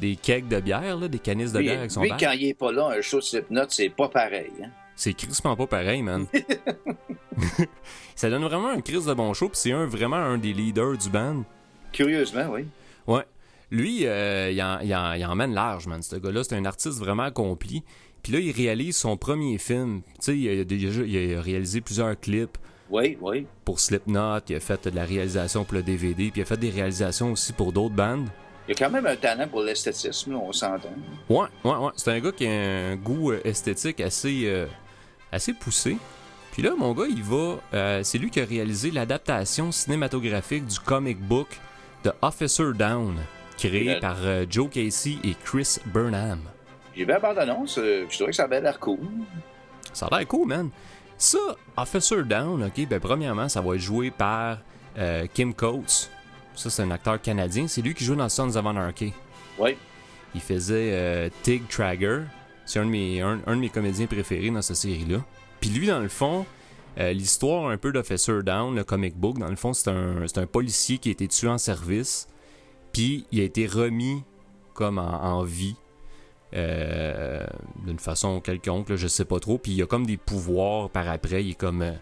des 0.00 0.16
kegs 0.16 0.48
de 0.48 0.58
bière, 0.60 0.96
là, 0.96 1.06
des 1.06 1.18
canisses 1.20 1.52
de 1.52 1.58
Lui, 1.58 1.66
bière 1.66 1.78
avec 1.78 1.90
son 1.92 2.02
lui, 2.02 2.10
quand 2.18 2.32
il 2.32 2.46
est 2.48 2.54
pas 2.54 2.72
là, 2.72 2.88
un 2.96 3.00
show 3.02 3.18
de 3.18 3.22
Slipknot, 3.24 3.66
c'est 3.68 3.90
pas 3.90 4.08
pareil. 4.08 4.50
Hein? 4.64 4.70
C'est 5.00 5.14
crissement 5.14 5.56
pas 5.56 5.66
pareil, 5.66 6.02
man. 6.02 6.26
ça 8.14 8.28
donne 8.28 8.44
vraiment 8.44 8.68
un 8.68 8.80
crise 8.82 9.06
de 9.06 9.14
bon 9.14 9.32
show, 9.32 9.48
puis 9.48 9.56
c'est 9.58 9.72
un, 9.72 9.86
vraiment 9.86 10.16
un 10.16 10.36
des 10.36 10.52
leaders 10.52 10.98
du 10.98 11.08
band. 11.08 11.44
Curieusement, 11.92 12.46
oui. 12.52 12.66
Ouais. 13.06 13.24
Lui, 13.70 14.06
euh, 14.06 14.50
il, 14.50 14.62
en, 14.62 14.80
il 14.80 14.94
en- 14.94 15.12
il 15.14 15.24
emmène 15.24 15.54
large, 15.54 15.86
man, 15.86 16.02
ce 16.02 16.16
gars-là. 16.16 16.44
C'est 16.44 16.54
un 16.56 16.64
artiste 16.66 16.98
vraiment 16.98 17.22
accompli. 17.22 17.82
Puis 18.22 18.32
là, 18.34 18.40
il 18.40 18.50
réalise 18.52 18.94
son 18.96 19.16
premier 19.16 19.56
film. 19.56 20.02
Tu 20.16 20.18
sais, 20.20 20.38
il, 20.38 20.60
a 20.60 20.64
déjà- 20.64 21.02
il 21.02 21.34
a 21.34 21.40
réalisé 21.40 21.80
plusieurs 21.80 22.18
clips 22.20 22.58
Oui, 22.90 23.16
oui. 23.22 23.46
pour 23.64 23.80
Slipknot. 23.80 24.40
Il 24.50 24.56
a 24.56 24.60
fait 24.60 24.86
de 24.86 24.94
la 24.94 25.06
réalisation 25.06 25.64
pour 25.64 25.76
le 25.76 25.82
DVD. 25.82 26.30
Puis 26.30 26.40
il 26.40 26.42
a 26.42 26.44
fait 26.44 26.58
des 26.58 26.68
réalisations 26.70 27.32
aussi 27.32 27.54
pour 27.54 27.72
d'autres 27.72 27.94
bandes. 27.94 28.28
Il 28.68 28.72
a 28.72 28.74
quand 28.74 28.90
même 28.90 29.06
un 29.06 29.16
talent 29.16 29.48
pour 29.48 29.62
l'esthétisme, 29.62 30.34
on 30.34 30.52
s'entend. 30.52 30.92
Ouais, 31.30 31.46
ouais, 31.64 31.70
ouais. 31.76 31.90
C'est 31.96 32.10
un 32.12 32.20
gars 32.20 32.32
qui 32.32 32.46
a 32.46 32.50
un 32.90 32.96
goût 32.96 33.32
euh, 33.32 33.40
esthétique 33.44 34.00
assez, 34.00 34.42
euh, 34.44 34.66
assez 35.32 35.52
poussé. 35.54 35.96
Puis 36.52 36.62
là, 36.62 36.72
mon 36.76 36.92
gars, 36.92 37.06
il 37.08 37.22
va. 37.22 37.56
euh, 37.74 38.02
c'est 38.02 38.18
lui 38.18 38.30
qui 38.30 38.40
a 38.40 38.44
réalisé 38.44 38.90
l'adaptation 38.90 39.70
cinématographique 39.72 40.66
du 40.66 40.78
comic 40.80 41.20
book 41.20 41.48
de 42.04 42.12
Officer 42.22 42.72
Down, 42.74 43.16
créé 43.56 43.96
Euh. 43.96 44.00
par 44.00 44.16
euh, 44.22 44.44
Joe 44.48 44.68
Casey 44.70 45.16
et 45.22 45.34
Chris 45.44 45.76
Burnham. 45.86 46.40
J'ai 46.96 47.04
vu 47.04 47.10
la 47.10 47.20
bande-annonce, 47.20 47.78
euh, 47.78 48.04
je 48.08 48.14
trouvais 48.16 48.30
que 48.30 48.36
ça 48.36 48.44
avait 48.44 48.60
l'air 48.60 48.78
cool. 48.80 48.98
Ça 49.92 50.06
a 50.06 50.18
l'air 50.18 50.26
cool, 50.26 50.48
man. 50.48 50.70
Ça, 51.16 51.38
Officer 51.76 52.22
Down, 52.24 52.64
ok, 52.64 52.88
ben 52.88 52.98
premièrement, 52.98 53.48
ça 53.48 53.60
va 53.60 53.74
être 53.74 53.80
joué 53.80 54.10
par 54.10 54.58
Kim 55.34 55.54
Coates. 55.54 56.10
Ça, 56.54 56.68
c'est 56.68 56.82
un 56.82 56.90
acteur 56.90 57.20
canadien. 57.22 57.68
C'est 57.68 57.80
lui 57.82 57.94
qui 57.94 58.04
joue 58.04 58.14
dans 58.16 58.28
Sons 58.28 58.56
of 58.56 58.66
Anarchy. 58.66 59.12
Oui. 59.58 59.76
Il 60.34 60.40
faisait 60.40 61.30
Tig 61.42 61.68
Trager. 61.68 62.22
C'est 62.70 62.78
un, 62.78 62.84
de 62.86 62.90
mes- 62.90 63.20
un- 63.20 63.40
un 63.46 63.56
de 63.56 63.60
mes 63.60 63.68
comédiens 63.68 64.06
préférés 64.06 64.50
dans 64.50 64.62
cette 64.62 64.76
série-là. 64.76 65.24
Puis 65.60 65.70
lui, 65.70 65.86
dans 65.86 66.00
le 66.00 66.08
fond, 66.08 66.46
euh, 66.98 67.12
l'histoire 67.12 67.68
un 67.70 67.76
peu 67.76 67.92
d'Officer 67.92 68.42
Down, 68.44 68.74
le 68.76 68.84
comic 68.84 69.16
book, 69.16 69.38
dans 69.38 69.48
le 69.48 69.56
fond, 69.56 69.72
c'est 69.72 69.90
un, 69.90 70.24
un 70.36 70.46
policier 70.46 70.98
qui 70.98 71.08
a 71.08 71.12
été 71.12 71.28
tué 71.28 71.48
en 71.48 71.58
service. 71.58 72.28
Puis 72.92 73.26
il 73.32 73.40
a 73.40 73.44
été 73.44 73.66
remis 73.66 74.22
comme 74.74 74.98
en, 74.98 75.22
en 75.22 75.42
vie. 75.44 75.76
euh, 76.54 77.46
d'une 77.86 77.98
façon 77.98 78.40
quelconque, 78.40 78.88
là, 78.88 78.96
je 78.96 79.06
sais 79.06 79.24
pas 79.24 79.38
trop. 79.38 79.58
Puis 79.58 79.72
il 79.72 79.82
a 79.82 79.86
comme 79.86 80.06
des 80.06 80.16
pouvoirs 80.16 80.90
par 80.90 81.08
après. 81.08 81.44
Il 81.44 81.50
est 81.50 81.54
comme 81.54 81.82
euh, 81.82 81.92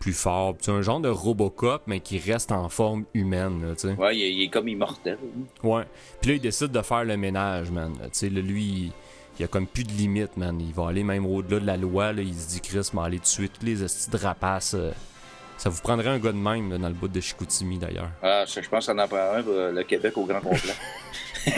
plus 0.00 0.12
fort. 0.12 0.56
C'est 0.60 0.72
un 0.72 0.82
genre 0.82 1.00
de 1.00 1.08
Robocop, 1.08 1.82
mais 1.86 2.00
qui 2.00 2.18
reste 2.18 2.50
en 2.52 2.68
forme 2.68 3.04
humaine. 3.14 3.62
Là. 3.62 3.94
Ouais, 3.94 4.16
il, 4.16 4.22
est- 4.22 4.32
il 4.34 4.42
est 4.42 4.48
comme 4.48 4.68
immortel. 4.68 5.18
hein. 5.22 5.66
Ouais. 5.66 5.84
Puis 6.20 6.30
là, 6.30 6.36
il 6.36 6.40
décide 6.40 6.72
de 6.72 6.82
faire 6.82 7.04
le 7.04 7.16
ménage, 7.16 7.70
man. 7.70 7.92
Là, 8.00 8.28
lui, 8.40 8.92
il, 9.38 9.42
il 9.42 9.44
a 9.44 9.48
comme 9.48 9.66
plus 9.66 9.84
de 9.84 9.92
limite, 9.92 10.36
man. 10.36 10.58
Il 10.60 10.72
va 10.74 10.88
aller 10.88 11.02
même 11.04 11.26
au-delà 11.26 11.60
de 11.60 11.66
la 11.66 11.76
loi. 11.76 12.12
Là. 12.12 12.22
Il 12.22 12.34
se 12.34 12.48
dit, 12.48 12.60
Chris, 12.60 12.88
m'a 12.92 13.04
aller 13.04 13.20
tuer 13.20 13.48
tous 13.48 13.64
les 13.64 13.82
estis 13.82 14.10
de 14.10 14.16
rapaces. 14.16 14.74
euh. 14.74 14.92
Ça 15.56 15.70
vous 15.70 15.80
prendrait 15.80 16.08
un 16.08 16.18
gars 16.18 16.32
de 16.32 16.36
même, 16.36 16.70
là, 16.72 16.78
dans 16.78 16.88
le 16.88 16.94
bout 16.94 17.06
de 17.06 17.20
Chicoutimi, 17.20 17.78
d'ailleurs. 17.78 18.10
Ah, 18.22 18.44
je 18.44 18.68
pense 18.68 18.86
qu'on 18.86 18.98
en 18.98 19.06
prend 19.06 19.34
un 19.36 19.42
pour 19.42 19.52
euh, 19.52 19.70
le 19.72 19.84
Québec 19.84 20.16
au 20.16 20.24
grand 20.24 20.40
complet. 20.40 20.74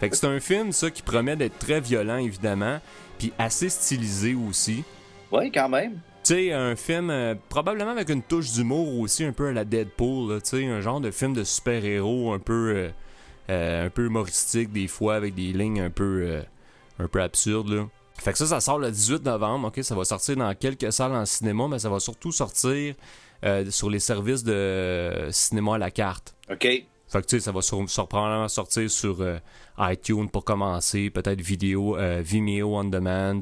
Fait 0.00 0.08
que 0.10 0.16
c'est 0.16 0.26
un 0.26 0.40
film, 0.40 0.72
ça, 0.72 0.90
qui 0.90 1.02
promet 1.02 1.36
d'être 1.36 1.58
très 1.58 1.80
violent, 1.80 2.18
évidemment, 2.18 2.78
puis 3.18 3.32
assez 3.38 3.68
stylisé 3.68 4.34
aussi. 4.34 4.84
oui, 5.30 5.50
quand 5.52 5.68
même. 5.68 5.94
Tu 6.24 6.34
sais, 6.34 6.52
un 6.52 6.76
film 6.76 7.10
euh, 7.10 7.34
probablement 7.48 7.90
avec 7.90 8.08
une 8.08 8.22
touche 8.22 8.52
d'humour 8.52 9.00
aussi, 9.00 9.24
un 9.24 9.32
peu 9.32 9.48
à 9.48 9.52
la 9.52 9.64
Deadpool, 9.64 10.40
tu 10.42 10.50
sais, 10.50 10.66
un 10.66 10.80
genre 10.80 11.00
de 11.00 11.10
film 11.10 11.32
de 11.34 11.42
super-héros 11.42 12.32
un 12.32 12.38
peu 12.38 12.74
euh, 12.76 12.88
un 13.48 13.90
peu 13.90 14.06
humoristique 14.06 14.72
des 14.72 14.88
fois, 14.88 15.14
avec 15.16 15.34
des 15.34 15.52
lignes 15.52 15.80
un 15.80 15.90
peu 15.90 16.22
euh, 16.24 16.42
un 16.98 17.08
peu 17.08 17.20
absurdes, 17.22 17.68
là. 17.70 17.88
Fait 18.18 18.32
que 18.32 18.38
ça, 18.38 18.46
ça 18.46 18.60
sort 18.60 18.78
le 18.78 18.90
18 18.90 19.24
novembre, 19.24 19.68
ok? 19.68 19.82
Ça 19.82 19.94
va 19.96 20.04
sortir 20.04 20.36
dans 20.36 20.54
quelques 20.54 20.92
salles 20.92 21.12
en 21.14 21.24
cinéma, 21.24 21.66
mais 21.68 21.78
ça 21.78 21.88
va 21.88 21.98
surtout 21.98 22.30
sortir 22.30 22.94
euh, 23.44 23.68
sur 23.70 23.90
les 23.90 23.98
services 23.98 24.44
de 24.44 25.28
cinéma 25.32 25.74
à 25.74 25.78
la 25.78 25.90
carte. 25.90 26.34
OK. 26.50 26.62
Fait 26.62 27.20
que 27.20 27.26
tu 27.26 27.36
sais, 27.36 27.40
ça 27.40 27.50
va 27.52 27.60
sur, 27.62 27.88
sur- 27.90 28.06
probablement 28.06 28.48
sortir 28.48 28.88
sur 28.90 29.20
euh, 29.20 29.38
iTunes 29.78 30.28
pour 30.28 30.44
commencer, 30.44 31.10
peut-être 31.10 31.40
vidéo, 31.40 31.96
euh, 31.96 32.22
Vimeo 32.24 32.76
on 32.76 32.84
demand, 32.84 33.40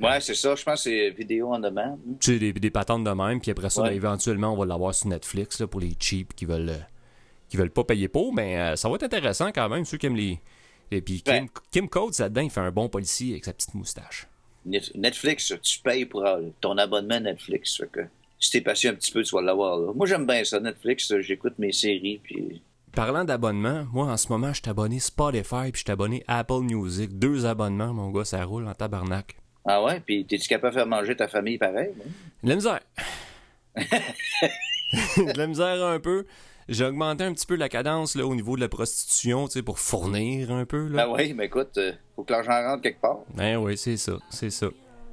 Ouais, 0.00 0.20
c'est 0.20 0.34
ça. 0.34 0.56
Je 0.56 0.64
pense 0.64 0.82
que 0.82 0.90
c'est 0.90 1.10
vidéo 1.10 1.50
on 1.54 1.58
demand. 1.60 1.96
tu 2.18 2.32
sais, 2.32 2.38
des, 2.40 2.52
des 2.52 2.70
patentes 2.70 3.04
de 3.04 3.10
même, 3.10 3.40
puis 3.40 3.50
après 3.52 3.70
ça, 3.70 3.82
Ouais. 3.82 3.90
ben, 3.90 3.94
éventuellement, 3.96 4.52
on 4.52 4.56
va 4.56 4.64
l'avoir 4.66 4.92
sur 4.94 5.06
Netflix 5.08 5.60
là, 5.60 5.66
pour 5.68 5.80
les 5.80 5.94
cheap 6.00 6.34
qui 6.34 6.46
veulent, 6.46 6.70
euh, 6.70 6.78
qui 7.54 7.58
veulent 7.60 7.70
pas 7.70 7.84
payer 7.84 8.08
pour, 8.08 8.34
mais 8.34 8.58
euh, 8.58 8.76
ça 8.76 8.88
va 8.88 8.96
être 8.96 9.04
intéressant 9.04 9.52
quand 9.52 9.68
même, 9.68 9.84
ceux 9.84 9.96
qui 9.96 10.06
aiment 10.06 10.16
les. 10.16 10.40
Et 10.90 11.00
puis 11.00 11.22
Kim. 11.22 11.46
Kim 11.70 11.88
Coates 11.88 12.18
là-dedans, 12.18 12.40
il 12.42 12.50
fait 12.50 12.60
un 12.60 12.70
bon 12.70 12.88
policier 12.88 13.32
avec 13.32 13.44
sa 13.44 13.52
petite 13.52 13.74
moustache. 13.74 14.26
Net- 14.66 14.92
Netflix, 14.94 15.52
tu 15.62 15.78
payes 15.80 16.04
pour 16.04 16.26
euh, 16.26 16.42
ton 16.60 16.76
abonnement 16.78 17.20
Netflix. 17.20 17.76
Fait 17.76 17.86
que 17.90 18.00
si 18.38 18.50
t'es 18.50 18.60
patient 18.60 18.90
un 18.90 18.94
petit 18.94 19.12
peu, 19.12 19.22
tu 19.22 19.34
vas 19.34 19.40
l'avoir. 19.42 19.78
là. 19.78 19.92
Moi, 19.94 20.06
j'aime 20.06 20.26
bien 20.26 20.42
ça. 20.44 20.58
Netflix, 20.60 21.10
euh, 21.12 21.20
j'écoute 21.20 21.54
mes 21.58 21.72
séries. 21.72 22.20
Puis... 22.22 22.62
Parlant 22.92 23.24
d'abonnement, 23.24 23.86
moi 23.92 24.06
en 24.06 24.16
ce 24.16 24.28
moment, 24.28 24.52
je 24.52 24.60
suis 24.62 24.70
abonné 24.70 24.98
Spotify 25.00 25.70
puis 25.70 25.80
je 25.80 25.84
suis 25.84 25.90
abonné 25.90 26.22
Apple 26.28 26.60
Music. 26.62 27.18
Deux 27.18 27.46
abonnements, 27.46 27.92
mon 27.94 28.10
gars, 28.10 28.24
ça 28.24 28.44
roule 28.44 28.66
en 28.68 28.74
tabarnak. 28.74 29.36
Ah 29.66 29.82
ouais? 29.82 30.00
Puis 30.00 30.24
t'es-tu 30.26 30.46
capable 30.48 30.74
de 30.74 30.78
faire 30.80 30.86
manger 30.86 31.16
ta 31.16 31.26
famille 31.28 31.56
pareil? 31.58 31.90
hein? 31.98 32.10
De 32.42 32.48
la 32.50 32.54
misère. 32.56 32.80
de 35.16 35.38
la 35.38 35.46
misère 35.46 35.84
un 35.84 35.98
peu. 35.98 36.26
J'ai 36.68 36.86
augmenté 36.86 37.24
un 37.24 37.34
petit 37.34 37.46
peu 37.46 37.56
la 37.56 37.68
cadence 37.68 38.14
là, 38.14 38.26
au 38.26 38.34
niveau 38.34 38.56
de 38.56 38.60
la 38.62 38.68
prostitution, 38.68 39.46
tu 39.46 39.52
sais, 39.52 39.62
pour 39.62 39.78
fournir 39.78 40.50
un 40.50 40.64
peu. 40.64 40.88
Là. 40.88 41.02
Ah 41.04 41.10
ouais, 41.10 41.34
mais 41.34 41.46
écoute, 41.46 41.76
euh, 41.76 41.92
faut 42.16 42.24
que 42.24 42.32
l'argent 42.32 42.52
rentre 42.52 42.82
quelque 42.82 43.02
part. 43.02 43.18
Ben 43.34 43.58
oui, 43.58 43.76
c'est 43.76 43.98
ça, 43.98 44.14
c'est 44.30 44.48
ça. 44.48 44.68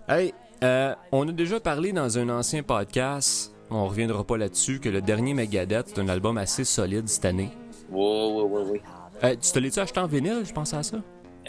Hey, 0.08 0.34
euh, 0.64 0.96
on 1.12 1.28
a 1.28 1.32
déjà 1.34 1.60
parlé 1.60 1.92
dans 1.92 2.18
un 2.18 2.30
ancien 2.30 2.64
podcast, 2.64 3.54
on 3.70 3.86
reviendra 3.86 4.24
pas 4.24 4.38
là-dessus, 4.38 4.80
que 4.80 4.88
le 4.88 5.02
dernier 5.02 5.34
Megadeth, 5.34 5.90
c'est 5.90 6.00
un 6.00 6.08
album 6.08 6.38
assez 6.38 6.64
solide 6.64 7.10
cette 7.10 7.26
année. 7.26 7.50
Ouais, 7.90 8.00
ouais, 8.00 8.44
ouais, 8.44 8.72
ouais. 8.72 8.82
Euh, 9.24 9.36
tu 9.36 9.52
te 9.52 9.60
l'as-tu 9.60 9.80
acheté 9.80 10.00
en 10.00 10.08
vinyle, 10.08 10.44
je 10.46 10.54
pense 10.54 10.74
à 10.74 10.82
ça? 10.84 10.98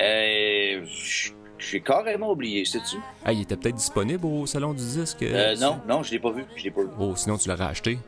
Euh, 0.00 0.84
j'ai 1.59 1.80
carrément 1.80 2.32
oublié, 2.32 2.64
sais-tu? 2.64 2.96
Ah, 3.24 3.32
il 3.32 3.42
était 3.42 3.57
peut-être 3.57 3.76
disponible 3.76 4.26
au 4.26 4.46
salon 4.46 4.72
du 4.72 4.82
disque? 4.82 5.22
Euh, 5.22 5.55
non, 5.57 5.80
non, 5.88 6.03
je 6.03 6.11
l'ai 6.11 6.18
pas 6.18 6.32
vu. 6.32 6.44
Je 6.57 6.64
l'ai 6.64 6.70
pas 6.72 6.82
vu. 6.82 6.88
Oh, 6.98 7.14
sinon 7.14 7.38
tu 7.38 7.48
l'aurais 7.48 7.66
acheté. 7.66 7.98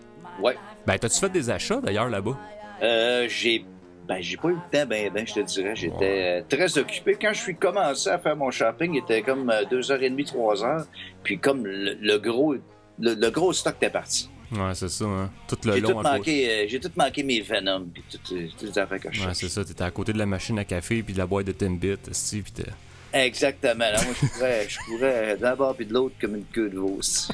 Ouais. 0.42 0.56
Ben, 0.86 0.98
t'as-tu 0.98 1.18
fait 1.20 1.28
des 1.30 1.50
achats 1.50 1.80
d'ailleurs 1.80 2.08
là-bas? 2.08 2.38
Euh, 2.82 3.26
j'ai 3.28 3.64
ben 4.06 4.20
j'ai 4.20 4.36
pas 4.36 4.48
eu 4.48 4.52
le 4.52 4.58
temps 4.70 4.84
ben 4.86 5.10
ben 5.10 5.26
je 5.26 5.32
te 5.32 5.40
dirais 5.40 5.74
j'étais 5.74 6.42
euh, 6.42 6.42
très 6.46 6.76
occupé 6.76 7.16
quand 7.18 7.32
je 7.32 7.40
suis 7.40 7.56
commencé 7.56 8.10
à 8.10 8.18
faire 8.18 8.36
mon 8.36 8.50
shopping 8.50 8.92
il 8.92 8.98
était 8.98 9.22
comme 9.22 9.48
euh, 9.48 9.64
deux 9.70 9.90
heures 9.90 10.02
et 10.02 10.10
demie 10.10 10.26
trois 10.26 10.62
heures 10.62 10.84
puis 11.22 11.38
comme 11.38 11.64
le, 11.64 11.94
le 11.98 12.18
gros 12.18 12.52
le, 12.52 13.14
le 13.14 13.30
gros 13.30 13.54
stock 13.54 13.76
était 13.76 13.88
parti 13.88 14.28
Ouais, 14.52 14.74
c'est 14.74 14.90
ça, 14.90 15.06
hein. 15.06 15.30
Tout 15.48 15.56
le 15.64 15.72
j'ai 15.72 15.80
long 15.80 15.88
tout 15.94 16.00
manqué 16.02 16.50
euh, 16.50 16.64
j'ai 16.68 16.78
tout 16.80 16.90
manqué 16.96 17.22
mes 17.22 17.40
Venom 17.40 17.86
puis 17.94 18.04
toutes, 18.10 18.32
euh, 18.32 18.46
toutes 18.58 18.68
les 18.68 18.78
affaires 18.78 19.00
que 19.00 19.08
je 19.10 19.20
Ouais, 19.20 19.24
cherche. 19.28 19.38
c'est 19.38 19.48
ça, 19.48 19.64
t'étais 19.64 19.84
à 19.84 19.90
côté 19.90 20.12
de 20.12 20.18
la 20.18 20.26
machine 20.26 20.58
à 20.58 20.64
café 20.66 21.02
puis 21.02 21.14
de 21.14 21.18
la 21.18 21.26
boîte 21.26 21.46
de 21.46 21.52
Timbit, 21.52 21.96
esti, 22.10 22.42
puis 22.42 22.52
t'es- 22.52 22.70
exactement 23.14 23.84
là, 23.90 24.02
moi 24.04 24.12
je 24.20 24.26
pourrais 24.26 24.68
je 24.68 24.78
pourrais 24.86 25.36
d'un 25.38 25.56
bord 25.56 25.74
puis 25.74 25.86
de 25.86 25.94
l'autre 25.94 26.16
comme 26.20 26.34
une 26.36 26.44
queue 26.44 26.68
de 26.68 26.76
veau 26.78 26.96
aussi. 26.98 27.28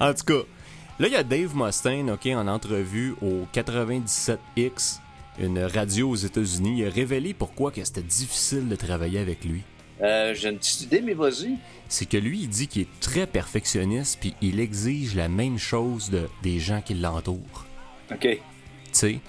En 0.00 0.14
tout 0.14 0.24
cas, 0.24 0.46
là, 0.98 1.08
il 1.08 1.12
y 1.12 1.16
a 1.16 1.22
Dave 1.22 1.56
Mustaine, 1.56 2.10
OK, 2.10 2.26
en 2.26 2.46
entrevue 2.48 3.14
au 3.22 3.46
97X, 3.52 5.00
une 5.38 5.58
radio 5.60 6.10
aux 6.10 6.16
États-Unis. 6.16 6.80
Il 6.80 6.86
a 6.86 6.90
révélé 6.90 7.34
pourquoi 7.34 7.70
que 7.70 7.82
c'était 7.84 8.02
difficile 8.02 8.68
de 8.68 8.76
travailler 8.76 9.18
avec 9.18 9.44
lui. 9.44 9.62
Euh, 10.02 10.34
j'ai 10.34 10.48
une 10.48 10.58
petite 10.58 10.80
idée 10.82 11.00
mais 11.00 11.14
vas-y 11.14 11.58
C'est 11.88 12.06
que 12.06 12.16
lui, 12.16 12.40
il 12.40 12.48
dit 12.48 12.66
qu'il 12.66 12.82
est 12.82 13.00
très 13.00 13.26
perfectionniste 13.26 14.18
puis 14.20 14.34
il 14.42 14.58
exige 14.58 15.14
la 15.14 15.28
même 15.28 15.58
chose 15.58 16.10
de, 16.10 16.28
des 16.42 16.58
gens 16.58 16.80
qui 16.80 16.94
l'entourent. 16.94 17.66
ok 18.10 18.20
Tu 18.20 18.40
sais? 18.92 19.20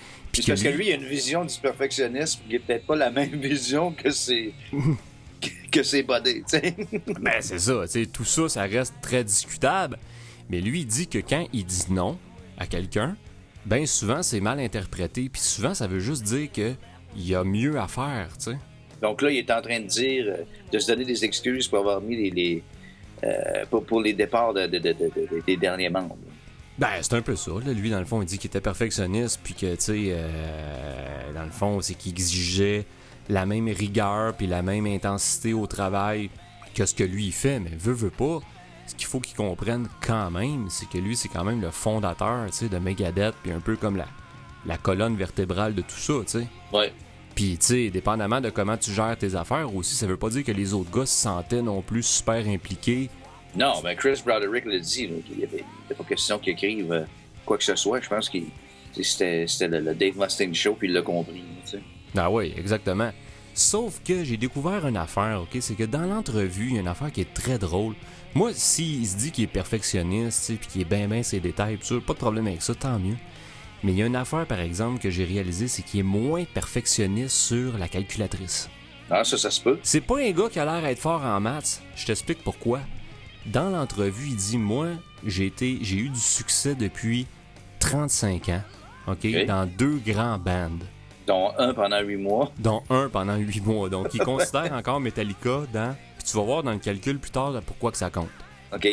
Parce 0.47 0.64
que 0.64 0.70
lui, 0.70 0.88
il 0.88 0.93
a 0.93 0.95
une 0.95 1.05
vision 1.05 1.45
du 1.45 1.55
perfectionnisme 1.59 2.41
qui 2.49 2.55
est 2.55 2.59
peut-être 2.59 2.88
pas 2.88 2.95
la 2.95 3.11
même 3.11 3.30
vision 3.39 3.91
que 3.91 4.09
ses, 4.09 4.55
que 5.72 5.84
ses 5.84 6.01
buddies, 6.01 6.43
tu 6.49 6.57
sais. 6.57 6.76
Ben, 7.20 7.39
c'est 7.39 7.59
ça, 7.59 7.84
tu 7.84 7.91
sais, 7.91 8.05
tout 8.07 8.26
ça, 8.26 8.49
ça 8.49 8.64
reste 8.64 8.95
très 8.99 9.24
discutable. 9.24 9.99
Mais 10.50 10.62
lui, 10.62 10.82
il 10.82 10.86
dit 10.86 11.08
que 11.08 11.20
quand 11.20 11.48
il 11.54 11.66
dit 11.66 11.86
non 11.89 12.18
à 12.58 12.68
quelqu'un, 12.68 13.16
ben 13.66 13.86
souvent, 13.86 14.22
c'est 14.24 14.41
mal 14.41 14.60
interprété. 14.60 15.30
Puis 15.30 15.41
souvent, 15.41 15.74
ça 15.74 15.88
veut 15.88 16.00
juste 16.00 16.24
dire 16.24 16.52
que 16.52 16.74
il 17.16 17.28
y 17.28 17.36
a 17.36 17.44
mieux 17.44 17.80
à 17.80 17.88
faire, 17.88 18.30
tu 18.38 18.52
sais. 18.52 18.58
Donc 19.02 19.22
là, 19.22 19.30
il 19.30 19.38
est 19.38 19.52
en 19.52 19.62
train 19.62 19.80
de 19.80 19.86
dire, 19.88 20.26
euh, 20.28 20.44
de 20.72 20.80
se 20.80 20.88
donner 20.88 21.06
des 21.06 21.24
excuses 21.26 21.68
pour 21.68 21.80
avoir 21.80 22.02
mis 22.02 22.16
les, 22.16 22.30
les, 22.32 22.64
euh, 23.24 23.66
pour, 23.70 23.86
pour 23.86 24.02
les 24.02 24.14
départs 24.14 24.54
de- 24.54 24.66
de- 24.68 24.80
de- 24.80 24.94
de- 24.94 25.12
de- 25.16 25.44
des 25.46 25.58
derniers 25.58 25.89
membres. 25.89 26.18
Ben, 26.78 26.88
c'est 27.02 27.14
un 27.14 27.22
peu 27.22 27.36
ça. 27.36 27.52
Là. 27.66 27.72
Lui, 27.74 27.89
dans 27.91 28.00
le 28.00 28.06
fond, 28.06 28.22
il 28.22 28.26
dit 28.26 28.38
qu'il 28.39 28.48
était 28.48 28.62
perfectionniste, 28.62 29.39
puis 29.44 29.54
que, 29.54 29.76
tu 29.76 29.82
sais, 29.82 29.94
euh, 30.10 31.34
dans 31.34 31.44
le 31.44 31.52
fond, 31.52 31.80
c'est 31.82 31.94
qu'il 31.94 32.12
exigeait 32.14 32.86
la 33.30 33.46
même 33.46 33.68
rigueur 33.70 34.34
puis 34.36 34.48
la 34.48 34.62
même 34.62 34.86
intensité 34.88 35.54
au 35.54 35.68
travail 35.68 36.30
que 36.74 36.86
ce 36.86 36.96
que 36.96 37.04
lui, 37.04 37.28
il 37.28 37.32
fait. 37.34 37.60
Mais 37.60 37.70
veut, 37.78 37.94
veut 37.94 38.10
pas. 38.10 38.39
Ce 38.86 38.96
qu'il 38.96 39.08
faut 39.08 39.20
qu'il 39.20 39.36
comprenne 39.36 39.88
quand 40.02 40.30
même, 40.32 40.68
c'est 40.70 40.90
que 40.90 40.98
lui, 40.98 41.16
c'est 41.16 41.30
quand 41.30 41.44
même 41.44 41.62
le 41.62 41.72
fondateur, 41.72 42.46
de 42.46 42.78
Megadeth, 42.78 43.36
puis 43.42 43.52
un 43.52 43.60
peu 43.60 43.76
comme 43.76 43.96
la, 43.96 44.08
la 44.66 44.78
colonne 44.78 45.16
vertébrale 45.16 45.74
de 45.74 45.82
tout 45.82 45.98
ça, 45.98 46.14
sais. 46.26 46.48
Ouais. 46.72 46.92
Puis, 47.36 47.58
tu 47.58 47.66
sais, 47.66 47.90
dépendamment 47.90 48.42
de 48.42 48.50
comment 48.50 48.78
tu 48.78 48.92
gères 48.92 49.18
tes 49.18 49.36
affaires 49.36 49.74
aussi, 49.76 49.96
ça 49.96 50.06
veut 50.06 50.18
pas 50.18 50.30
dire 50.30 50.44
que 50.44 50.52
les 50.52 50.74
autres 50.74 50.92
gars 50.92 51.06
se 51.06 51.16
sentaient 51.16 51.62
non 51.62 51.82
plus 51.82 52.04
super 52.04 52.48
impliqués. 52.48 53.10
Non, 53.56 53.82
ben 53.84 53.96
Chris 53.96 54.22
Broderick 54.26 54.66
l'a 54.66 54.80
dit, 54.80 55.10
qu'il 55.26 55.38
n'y 55.38 55.44
avait, 55.44 55.64
il 55.90 55.96
pas 55.96 56.04
question 56.04 56.40
qu'il 56.40 56.54
écrive 56.54 56.92
euh, 56.92 57.04
quoi 57.46 57.58
que 57.58 57.64
ce 57.64 57.76
soit. 57.76 58.02
Je 58.02 58.10
pense 58.10 58.30
que 58.30 58.38
c'était, 59.02 59.46
le, 59.68 59.80
le 59.80 59.96
Dave 59.96 60.18
Mustaine 60.18 60.54
Show, 60.54 60.76
puis 60.76 60.88
il 60.88 60.94
l'a 60.94 61.02
compris. 61.02 61.44
tu 61.66 61.72
sais. 61.72 61.80
Ah 62.16 62.30
oui, 62.30 62.54
exactement. 62.58 63.12
Sauf 63.56 64.02
que 64.04 64.24
j'ai 64.24 64.38
découvert 64.38 64.88
une 64.88 64.98
affaire, 64.98 65.42
ok? 65.44 65.58
C'est 65.62 65.76
que 65.76 65.84
dans 65.84 66.06
l'entrevue, 66.06 66.70
il 66.70 66.74
y 66.76 66.78
a 66.78 66.82
une 66.82 66.88
affaire 66.88 67.12
qui 67.12 67.22
est 67.22 67.34
très 67.34 67.58
drôle. 67.60 67.94
Moi, 68.36 68.52
s'il 68.54 69.06
se 69.08 69.16
dit 69.18 69.32
qu'il 69.32 69.44
est 69.44 69.48
perfectionniste, 69.48 70.54
puis 70.60 70.68
qu'il 70.68 70.82
est 70.82 70.86
bien, 70.86 71.08
bien 71.08 71.22
ses 71.24 71.40
détails, 71.40 71.78
pis 71.78 71.86
ça, 71.88 71.96
pas 72.06 72.14
de 72.14 72.18
problème 72.18 72.48
avec 72.48 72.62
ça, 72.62 72.74
tant 72.74 72.98
mieux. 72.98 73.16
Mais 73.84 73.92
il 73.92 73.98
y 73.98 74.02
a 74.04 74.06
une 74.08 74.16
affaire, 74.16 74.46
par 74.48 74.60
exemple, 74.60 75.00
que 75.00 75.10
j'ai 75.12 75.26
réalisé, 75.26 75.68
c'est 75.68 75.84
qu'il 75.84 76.00
est 76.00 76.04
moins 76.04 76.46
perfectionniste 76.46 77.36
sur 77.36 77.78
la 77.78 77.88
calculatrice. 77.88 78.70
Ah, 79.12 79.24
ça, 79.24 79.38
ça 79.38 79.52
se 79.52 79.62
peut. 79.62 79.78
C'est 79.84 80.02
pas 80.02 80.20
un 80.20 80.32
gars 80.32 80.50
qui 80.50 80.58
a 80.60 80.66
l'air 80.66 80.82
d'être 80.82 81.00
fort 81.00 81.22
en 81.24 81.40
maths. 81.40 81.82
Je 81.96 82.06
t'explique 82.06 82.42
pourquoi. 82.44 82.80
Dans 83.46 83.70
l'entrevue, 83.70 84.28
il 84.30 84.36
dit 84.38 84.58
Moi, 84.58 84.88
j'ai 85.26 85.48
été, 85.48 85.78
j'ai 85.82 85.98
eu 85.98 86.10
du 86.10 86.20
succès 86.20 86.74
depuis 86.76 87.28
35 87.80 88.50
ans, 88.50 88.62
ok, 89.08 89.18
Ok. 89.26 89.46
dans 89.46 89.68
deux 89.78 90.00
grands 90.06 90.40
bands 90.40 90.70
Dont 91.28 91.52
un 91.58 91.74
pendant 91.74 92.00
huit 92.02 92.18
mois. 92.18 92.52
dont 92.60 92.82
un 92.90 93.10
pendant 93.10 93.36
huit 93.36 93.64
mois. 93.66 93.90
Donc, 93.90 94.08
il 94.14 94.20
considère 94.24 94.72
encore 94.74 95.00
Metallica 95.02 95.64
dans. 95.74 95.96
Puis 96.24 96.32
tu 96.32 96.38
vas 96.38 96.43
voir 96.43 96.63
dans 96.63 96.71
le 96.71 96.80
calcul 96.80 97.19
plus 97.19 97.32
tard 97.32 97.53
pourquoi 97.65 97.91
que 97.91 97.97
ça 97.97 98.09
compte. 98.09 98.30
OK. 98.74 98.88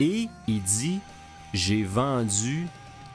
Et 0.00 0.28
il 0.48 0.62
dit 0.62 0.98
J'ai 1.52 1.84
vendu 1.84 2.66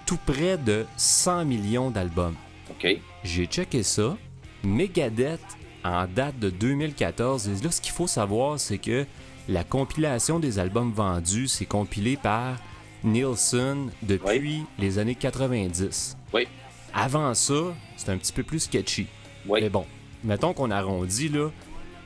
tout 0.06 0.18
près 0.26 0.58
de 0.58 0.86
100 0.96 1.44
millions 1.44 1.92
d'albums. 1.92 2.36
OK. 2.70 2.88
J'ai 3.26 3.46
checké 3.48 3.84
ça. 3.84 4.16
Megadeth, 4.64 5.42
en 5.84 6.08
date 6.08 6.40
de 6.40 6.50
2014, 6.50 7.50
et 7.50 7.64
là, 7.64 7.72
ce 7.72 7.82
qu'il 7.82 7.92
faut 7.92 8.08
savoir, 8.08 8.60
c'est 8.60 8.78
que 8.78 9.06
la 9.50 9.66
compilation 9.66 10.40
des 10.40 10.58
albums 10.58 10.94
vendus, 10.94 11.50
c'est 11.50 11.66
compilé 11.66 12.16
par 12.16 12.56
Nielsen 13.04 13.92
depuis 14.04 14.64
les 14.78 15.00
années 15.00 15.16
90. 15.16 16.18
Oui. 16.34 16.48
Avant 16.94 17.34
ça, 17.34 17.76
c'est 17.98 18.10
un 18.10 18.18
petit 18.18 18.32
peu 18.32 18.44
plus 18.44 18.62
sketchy. 18.62 19.08
Oui. 19.48 19.60
Mais 19.62 19.70
bon, 19.70 19.86
mettons 20.24 20.54
qu'on 20.54 20.72
arrondit, 20.72 21.28
là, 21.28 21.50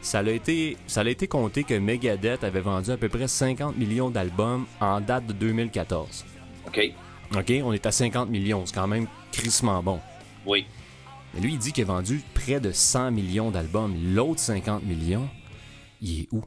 ça 0.04 0.20
a, 0.20 0.24
été, 0.30 0.78
ça 0.88 1.02
a 1.02 1.08
été 1.10 1.28
compté 1.28 1.64
que 1.64 1.74
Megadeth 1.74 2.44
avait 2.44 2.62
vendu 2.62 2.92
à 2.92 2.98
peu 2.98 3.10
près 3.10 3.28
50 3.28 3.78
millions 3.78 4.10
d'albums 4.10 4.66
en 4.80 5.02
date 5.02 5.26
de 5.28 5.34
2014. 5.34 6.26
OK. 6.68 6.80
OK? 7.36 7.54
On 7.64 7.74
est 7.74 7.86
à 7.86 7.92
50 7.92 8.30
millions, 8.30 8.66
c'est 8.66 8.76
quand 8.76 8.88
même 8.88 9.08
crissement 9.32 9.82
bon. 9.82 10.00
Oui. 10.46 10.66
Mais 11.34 11.42
lui, 11.42 11.54
il 11.54 11.58
dit 11.58 11.72
qu'il 11.72 11.84
a 11.86 11.88
vendu 11.88 12.22
près 12.36 12.60
de 12.60 12.72
100 12.72 13.12
millions 13.12 13.50
d'albums. 13.50 13.96
L'autre 14.14 14.40
50 14.40 14.84
millions, 14.84 15.28
il 16.02 16.22
est 16.22 16.28
où? 16.32 16.44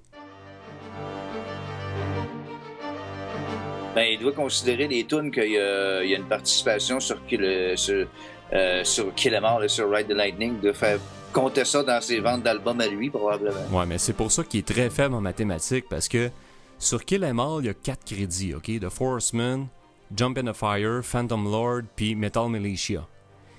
Ben, 3.95 4.07
il 4.13 4.19
doit 4.21 4.33
considérer 4.33 4.87
les 4.89 5.05
tunes 5.05 5.31
qu'il 5.31 5.53
y 5.53 5.59
a, 5.59 6.05
il 6.05 6.11
y 6.11 6.15
a 6.15 6.19
une 6.19 6.29
participation 6.29 7.01
sur, 7.01 7.25
Kill- 7.27 7.73
sur, 7.77 8.07
euh, 8.53 8.85
sur 8.85 9.15
Kill 9.15 9.35
Em 9.35 9.45
All 9.45 9.65
et 9.65 9.69
sur 9.69 9.91
Ride 9.91 10.09
the 10.09 10.13
Lightning, 10.13 10.61
de 10.61 10.71
faire 10.73 10.99
compter 11.37 11.67
ça 11.67 11.83
dans 11.83 12.01
ses 12.01 12.19
ventes 12.21 12.43
d'albums 12.43 12.81
à 12.81 12.87
lui, 12.87 13.11
probablement. 13.11 13.61
Ouais, 13.71 13.85
mais 13.85 13.99
c'est 13.99 14.15
pour 14.15 14.33
ça 14.33 14.43
qu'il 14.43 14.61
est 14.61 14.67
très 14.67 14.89
faible 14.89 15.15
en 15.15 15.21
mathématiques, 15.21 15.87
parce 15.87 16.09
que 16.09 16.31
sur 16.79 17.05
Kill 17.05 17.23
Em 17.25 17.39
All, 17.39 17.59
il 17.61 17.67
y 17.67 17.69
a 17.69 17.75
4 17.75 18.05
crédits, 18.07 18.55
OK? 18.55 18.81
The 18.81 18.89
Forceman, 18.89 19.67
Jump 20.15 20.39
in 20.39 20.51
the 20.51 20.55
Fire, 20.55 21.03
Phantom 21.03 21.45
Lord, 21.45 21.83
puis 21.95 22.15
Metal 22.15 22.49
Militia. 22.49 23.07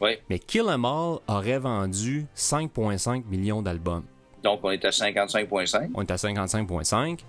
Oui. 0.01 0.17
Mais 0.27 0.39
Kill 0.39 0.67
Em 0.69 0.85
All 0.85 1.19
aurait 1.27 1.59
vendu 1.59 2.25
5,5 2.35 3.25
millions 3.29 3.61
d'albums. 3.61 4.05
Donc, 4.43 4.61
on 4.63 4.71
est 4.71 4.83
à 4.83 4.89
55,5. 4.89 5.91
On 5.93 6.01
est 6.01 6.11
à 6.11 6.15
55,5. 6.15 7.19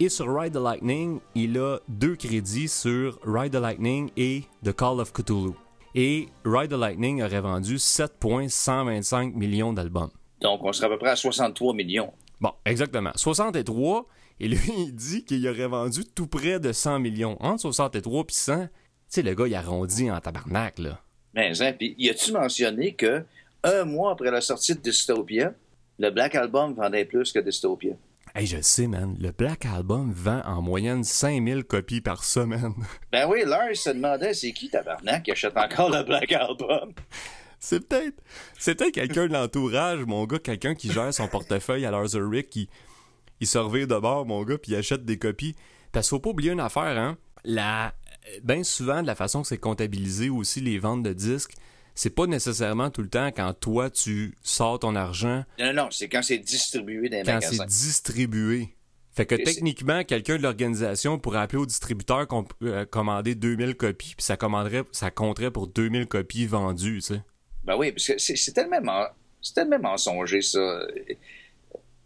Et 0.00 0.10
sur 0.10 0.34
Ride 0.34 0.52
the 0.52 0.56
Lightning, 0.56 1.20
il 1.34 1.58
a 1.58 1.78
deux 1.88 2.16
crédits 2.16 2.68
sur 2.68 3.18
Ride 3.24 3.52
the 3.52 3.60
Lightning 3.60 4.10
et 4.18 4.42
The 4.62 4.72
Call 4.74 5.00
of 5.00 5.12
Cthulhu. 5.12 5.52
Et 5.94 6.28
Ride 6.44 6.70
the 6.70 6.74
Lightning 6.74 7.22
aurait 7.22 7.40
vendu 7.40 7.78
7,125 7.78 9.34
millions 9.34 9.72
d'albums. 9.72 10.10
Donc, 10.40 10.64
on 10.64 10.72
serait 10.72 10.86
à 10.86 10.90
peu 10.90 10.98
près 10.98 11.10
à 11.10 11.16
63 11.16 11.72
millions. 11.74 12.12
Bon, 12.40 12.50
exactement. 12.64 13.12
63. 13.14 14.06
Et 14.40 14.48
lui, 14.48 14.72
il 14.76 14.94
dit 14.94 15.24
qu'il 15.24 15.46
aurait 15.48 15.68
vendu 15.68 16.04
tout 16.04 16.26
près 16.26 16.58
de 16.58 16.72
100 16.72 16.98
millions. 16.98 17.36
Entre 17.40 17.60
63 17.60 18.22
et 18.22 18.24
100, 18.28 18.62
tu 18.64 18.68
sais, 19.06 19.22
le 19.22 19.34
gars, 19.34 19.46
il 19.46 19.54
arrondit 19.54 20.10
en 20.10 20.18
tabarnak, 20.20 20.80
là. 20.80 21.00
Mais, 21.34 21.62
hein, 21.62 21.72
puis, 21.72 21.94
y 21.98 22.10
a-tu 22.10 22.32
mentionné 22.32 22.94
que 22.94 23.24
un 23.62 23.84
mois 23.84 24.12
après 24.12 24.30
la 24.30 24.40
sortie 24.40 24.74
de 24.74 24.80
Dystopia, 24.80 25.54
le 25.98 26.10
Black 26.10 26.34
Album 26.34 26.74
vendait 26.74 27.04
plus 27.04 27.32
que 27.32 27.38
Dystopia? 27.38 27.94
Hey, 28.36 28.46
je 28.48 28.60
sais, 28.60 28.88
man. 28.88 29.16
Le 29.20 29.30
Black 29.30 29.64
Album 29.64 30.12
vend 30.12 30.42
en 30.44 30.60
moyenne 30.60 31.04
5000 31.04 31.62
copies 31.62 32.00
par 32.00 32.24
semaine. 32.24 32.74
Ben 33.12 33.28
oui, 33.28 33.44
Lars 33.46 33.76
se 33.76 33.90
demandait 33.90 34.34
c'est 34.34 34.52
qui 34.52 34.68
tabarnak 34.68 35.22
qui 35.22 35.30
achète 35.30 35.56
encore 35.56 35.88
le 35.88 36.02
Black 36.02 36.32
Album? 36.32 36.92
C'est 37.60 37.86
peut-être 37.86 38.20
c'est 38.58 38.74
peut-être 38.74 38.94
quelqu'un 38.94 39.28
de 39.28 39.32
l'entourage, 39.32 40.00
mon 40.00 40.24
gars, 40.24 40.40
quelqu'un 40.40 40.74
qui 40.74 40.90
gère 40.90 41.14
son 41.14 41.28
portefeuille 41.28 41.86
à 41.86 41.92
Lars 41.92 42.12
Ulrich, 42.16 42.50
qui 42.50 42.68
il 43.38 43.46
se 43.46 43.56
revire 43.56 43.86
de 43.86 43.98
bord, 44.00 44.26
mon 44.26 44.42
gars, 44.42 44.58
puis 44.58 44.72
il 44.72 44.76
achète 44.76 45.04
des 45.04 45.16
copies. 45.16 45.54
Parce 45.92 46.08
qu'il 46.08 46.16
faut 46.16 46.20
pas 46.20 46.30
oublier 46.30 46.50
une 46.50 46.58
affaire, 46.60 46.98
hein. 46.98 47.16
La, 47.44 47.94
ben 48.42 48.64
souvent, 48.64 49.00
de 49.00 49.06
la 49.06 49.14
façon 49.14 49.42
que 49.42 49.48
c'est 49.48 49.58
comptabilisé 49.58 50.28
aussi, 50.28 50.60
les 50.60 50.80
ventes 50.80 51.04
de 51.04 51.12
disques, 51.12 51.54
c'est 51.94 52.10
pas 52.10 52.26
nécessairement 52.26 52.90
tout 52.90 53.02
le 53.02 53.08
temps 53.08 53.28
quand 53.28 53.52
toi, 53.54 53.90
tu 53.90 54.34
sors 54.42 54.78
ton 54.80 54.96
argent. 54.96 55.44
Non, 55.58 55.72
non, 55.72 55.88
c'est 55.90 56.08
quand 56.08 56.22
c'est 56.22 56.38
distribué 56.38 57.08
dans 57.08 57.18
les 57.18 57.22
quand 57.22 57.34
magasins. 57.34 57.56
c'est 57.58 57.66
distribué. 57.66 58.76
Fait 59.12 59.26
que 59.26 59.36
Et 59.36 59.44
techniquement, 59.44 60.02
quelqu'un 60.02 60.36
de 60.36 60.42
l'organisation 60.42 61.20
pourrait 61.20 61.38
appeler 61.38 61.62
au 61.62 61.66
distributeur 61.66 62.26
qu'on 62.26 62.44
euh, 62.62 62.84
commander 62.84 63.36
2000 63.36 63.76
copies, 63.76 64.14
puis 64.16 64.24
ça 64.24 64.36
commanderait, 64.36 64.82
ça 64.90 65.12
compterait 65.12 65.52
pour 65.52 65.68
2000 65.68 66.06
copies 66.06 66.46
vendues, 66.46 66.96
tu 66.96 67.14
sais. 67.14 67.22
Ben 67.62 67.76
oui, 67.76 67.92
parce 67.92 68.08
que 68.08 68.18
c'est 68.18 68.52
tellement, 68.52 68.80
tellement 69.54 69.78
mensonger, 69.78 70.42
ça. 70.42 70.80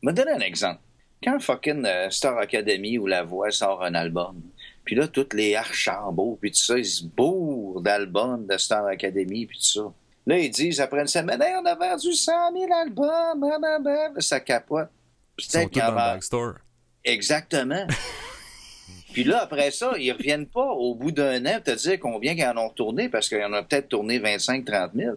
Me 0.03 0.13
donner 0.13 0.33
un 0.33 0.41
exemple. 0.41 0.81
Quand 1.25 1.41
fucking 1.41 1.85
euh, 1.85 2.11
Star 2.11 2.37
Academy 2.39 2.99
ou 2.99 3.07
La 3.07 3.25
Voix 3.25 3.51
sort 3.51 3.83
un 3.83 3.95
album, 3.95 4.43
puis 4.89 4.97
là, 4.97 5.07
toutes 5.07 5.35
les 5.35 5.55
Archambault, 5.55 6.39
puis 6.41 6.51
tout 6.51 6.61
ça, 6.63 6.79
ils 6.79 6.87
se 6.87 7.05
bourrent 7.05 7.83
d'albums 7.83 8.47
de 8.47 8.57
Star 8.57 8.87
Academy, 8.87 9.45
puis 9.45 9.59
tout 9.59 9.65
ça. 9.83 9.93
Là, 10.27 10.39
ils 10.39 10.49
disent, 10.51 10.81
après 10.81 11.03
une 11.03 11.07
semaine, 11.07 11.43
Hey, 11.43 11.53
on 11.63 11.67
a 11.67 11.75
vendu 11.75 12.11
100 12.15 12.33
000 12.55 12.73
albums, 12.73 13.39
blablabla. 13.39 14.13
Ça 14.21 14.41
capote. 14.41 14.89
Peut-être 15.37 15.65
tous 15.65 15.69
qu'il 15.73 15.83
y 15.83 15.85
en 15.85 15.89
dans 15.89 15.93
le 15.93 15.97
va- 15.99 16.13
backstore. 16.15 16.55
Exactement. 17.05 17.87
Puis 19.13 19.25
là, 19.25 19.43
après 19.43 19.71
ça, 19.73 19.93
ils 19.99 20.11
reviennent 20.11 20.47
pas 20.47 20.65
au 20.73 20.95
bout 20.95 21.13
d'un 21.13 21.45
an 21.45 21.61
te 21.63 21.71
dire 21.73 21.99
combien 22.01 22.33
ils 22.33 22.45
en 22.47 22.57
ont 22.57 22.69
retourné, 22.69 23.11
parce 23.11 23.29
qu'il 23.29 23.39
y 23.41 23.45
en 23.45 23.53
a 23.53 23.63
peut-être 23.63 23.91
tourné 23.91 24.19
25-30 24.21 24.91
000. 24.95 25.17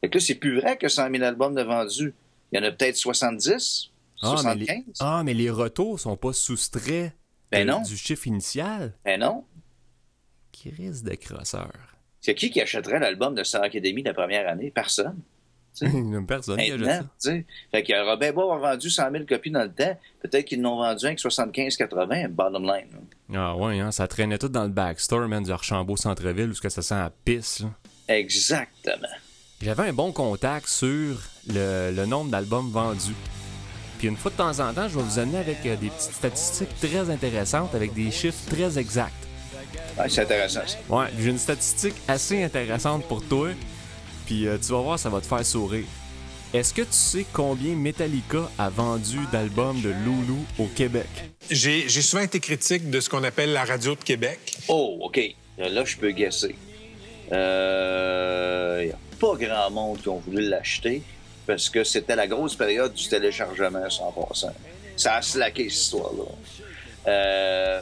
Fait 0.00 0.08
que 0.08 0.16
là, 0.16 0.24
c'est 0.24 0.36
plus 0.36 0.58
vrai 0.58 0.78
que 0.78 0.88
100 0.88 1.10
000 1.10 1.22
albums 1.22 1.54
de 1.54 1.62
vendus. 1.62 2.14
Il 2.50 2.58
y 2.58 2.62
en 2.62 2.66
a 2.66 2.72
peut-être 2.72 2.96
70, 2.96 3.90
Ah, 4.22 4.30
mais 4.30 4.36
75. 4.42 4.56
les, 4.56 4.84
ah, 5.00 5.22
mais 5.22 5.34
les 5.34 5.50
retours 5.50 6.00
sont 6.00 6.16
pas 6.16 6.32
soustraits 6.32 7.12
Ben 7.52 7.66
de- 7.66 7.72
non. 7.72 7.82
du 7.82 7.96
chiffre 7.96 8.26
initial. 8.26 8.92
Ben 9.04 9.20
non. 9.20 9.44
Qui 10.50 10.70
risque 10.70 11.04
de 11.04 11.14
crosseur. 11.14 11.72
C'est 12.20 12.34
qui 12.34 12.50
qui 12.50 12.60
achèterait 12.60 12.98
l'album 13.00 13.34
de 13.34 13.42
Star 13.42 13.62
Academy 13.62 14.02
la 14.02 14.14
première 14.14 14.48
année? 14.48 14.70
Personne. 14.70 15.18
A 15.82 15.86
personne 16.28 16.58
qui 16.58 16.70
achète 16.70 17.06
ça. 17.18 17.32
Fait 17.70 17.98
aurait 17.98 18.16
bien 18.18 18.32
beau 18.32 18.42
avoir 18.42 18.58
vendu 18.58 18.90
100 18.90 19.10
000 19.10 19.24
copies 19.24 19.50
dans 19.50 19.62
le 19.62 19.72
temps, 19.72 19.98
peut-être 20.20 20.44
qu'ils 20.44 20.60
n'ont 20.60 20.76
vendu 20.76 21.06
avec 21.06 21.18
75-80, 21.18 22.28
bottom 22.28 22.62
line. 22.64 22.88
là. 23.30 23.52
Ah 23.52 23.56
ouais, 23.56 23.80
hein, 23.80 23.90
ça 23.90 24.06
traînait 24.06 24.36
tout 24.36 24.50
dans 24.50 24.64
le 24.64 24.68
backstore, 24.68 25.26
man, 25.28 25.42
du 25.42 25.50
Archambault 25.50 25.96
Centre-Ville, 25.96 26.50
où 26.50 26.54
ce 26.54 26.60
que 26.60 26.68
ça 26.68 26.82
sent 26.82 26.94
la 26.96 27.10
pisse. 27.24 27.60
là. 27.60 27.70
Exactement. 28.08 29.08
J'avais 29.62 29.84
un 29.88 29.92
bon 29.94 30.12
contact 30.12 30.66
sur 30.68 31.22
le, 31.48 31.90
le 31.96 32.04
nombre 32.04 32.30
d'albums 32.30 32.70
vendus. 32.70 33.14
Puis 34.02 34.08
une 34.08 34.16
fois 34.16 34.32
de 34.32 34.36
temps 34.36 34.58
en 34.58 34.74
temps, 34.74 34.88
je 34.88 34.98
vais 34.98 35.04
vous 35.04 35.20
amener 35.20 35.38
avec 35.38 35.58
euh, 35.64 35.76
des 35.76 35.88
petites 35.88 36.14
statistiques 36.14 36.76
très 36.80 37.08
intéressantes, 37.08 37.72
avec 37.72 37.94
des 37.94 38.10
chiffres 38.10 38.50
très 38.50 38.76
exacts. 38.76 39.12
Ouais, 39.96 40.08
c'est 40.08 40.22
intéressant, 40.22 40.62
ça. 40.66 40.76
Ouais, 40.92 41.06
j'ai 41.16 41.30
une 41.30 41.38
statistique 41.38 41.94
assez 42.08 42.42
intéressante 42.42 43.04
pour 43.04 43.22
toi. 43.22 43.50
Puis 44.26 44.48
euh, 44.48 44.58
tu 44.60 44.72
vas 44.72 44.80
voir, 44.80 44.98
ça 44.98 45.08
va 45.08 45.20
te 45.20 45.26
faire 45.26 45.46
sourire. 45.46 45.84
Est-ce 46.52 46.74
que 46.74 46.82
tu 46.82 46.88
sais 46.90 47.24
combien 47.32 47.76
Metallica 47.76 48.50
a 48.58 48.70
vendu 48.70 49.18
d'albums 49.30 49.80
de 49.80 49.90
Loulou 49.90 50.44
au 50.58 50.66
Québec? 50.66 51.06
J'ai 51.48 51.88
j'ai 51.88 52.02
souvent 52.02 52.24
été 52.24 52.40
critique 52.40 52.90
de 52.90 52.98
ce 52.98 53.08
qu'on 53.08 53.22
appelle 53.22 53.52
la 53.52 53.64
radio 53.64 53.94
de 53.94 54.02
Québec. 54.02 54.40
Oh, 54.66 54.98
OK. 55.02 55.20
Là, 55.58 55.84
je 55.84 55.96
peux 55.96 56.10
guesser. 56.10 56.56
Il 57.30 57.36
n'y 57.36 58.90
a 58.90 58.98
pas 59.20 59.36
grand 59.36 59.70
monde 59.70 60.02
qui 60.02 60.08
ont 60.08 60.18
voulu 60.18 60.48
l'acheter 60.48 61.02
parce 61.46 61.68
que 61.68 61.84
c'était 61.84 62.16
la 62.16 62.26
grosse 62.26 62.54
période 62.54 62.92
du 62.94 63.08
téléchargement, 63.08 63.86
100%. 63.86 64.46
Ça 64.96 65.14
a 65.16 65.22
slacké, 65.22 65.64
cette 65.70 65.78
histoire-là. 65.82 66.24
Euh, 67.08 67.80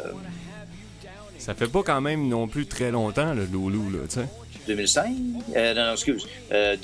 Ça 1.38 1.54
fait 1.54 1.68
pas 1.68 1.82
quand 1.82 2.00
même 2.00 2.28
non 2.28 2.48
plus 2.48 2.66
très 2.66 2.90
longtemps, 2.90 3.34
le 3.34 3.44
Loulou, 3.46 3.90
là, 3.90 3.98
tu 4.08 4.14
sais. 4.20 4.26
2005? 4.66 5.14
Euh, 5.56 5.74
non, 5.74 5.86
non, 5.86 5.92
excuse. 5.92 6.26
Euh, 6.52 6.76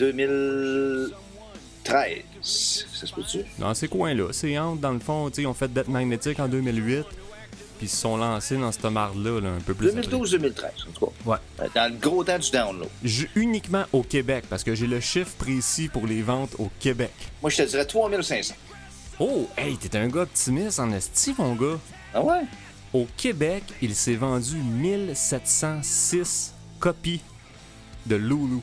2013. 1.85 2.23
Ça 2.43 3.07
se 3.07 3.13
peut-tu? 3.15 3.41
Dans 3.59 3.75
ces 3.75 3.89
coins-là. 3.89 4.29
C'est 4.33 4.59
entre, 4.59 4.81
dans 4.81 4.93
le 4.93 4.99
fond, 4.99 5.29
tu 5.31 5.37
sais, 5.37 5.43
ils 5.43 5.47
ont 5.47 5.55
fait 5.55 5.73
Death 5.73 5.89
Magnetic 5.89 6.41
en 6.41 6.49
2008, 6.49 7.05
puis 7.77 7.87
ils 7.87 7.91
se 7.91 7.97
sont 7.97 8.17
lancés 8.17 8.57
dans 8.57 8.73
cette 8.73 8.85
marde-là, 8.85 9.41
là, 9.41 9.49
un 9.51 9.61
peu 9.61 9.75
plus 9.75 9.89
après. 9.91 10.03
2012-2013, 10.03 10.65
en 10.89 10.93
tout 10.93 11.07
cas. 11.07 11.13
Ouais. 11.25 11.69
Dans 11.75 11.93
le 11.93 11.99
gros 11.99 12.25
temps 12.25 12.39
du 12.39 12.51
download. 12.51 12.89
Uniquement 13.35 13.85
au 13.93 14.03
Québec, 14.03 14.45
parce 14.49 14.65
que 14.65 14.75
j'ai 14.75 14.87
le 14.87 15.01
chiffre 15.01 15.33
précis 15.39 15.89
pour 15.89 16.07
les 16.07 16.23
ventes 16.23 16.55
au 16.59 16.71
Québec. 16.81 17.13
Moi, 17.43 17.51
je 17.51 17.59
te 17.59 17.63
dirais 17.63 17.85
3500. 17.87 18.55
Oh, 19.19 19.49
hey, 19.57 19.77
t'es 19.77 19.97
un 19.97 20.09
gars 20.09 20.23
optimiste 20.23 20.79
en 20.79 20.93
esti, 20.93 21.35
mon 21.39 21.55
gars. 21.55 21.79
Ah 22.13 22.23
ouais? 22.23 22.43
Au 22.93 23.07
Québec, 23.17 23.63
il 23.83 23.95
s'est 23.95 24.15
vendu 24.15 24.57
1706 24.57 26.55
copies 26.79 27.21
de 28.07 28.17
Loulou. 28.17 28.63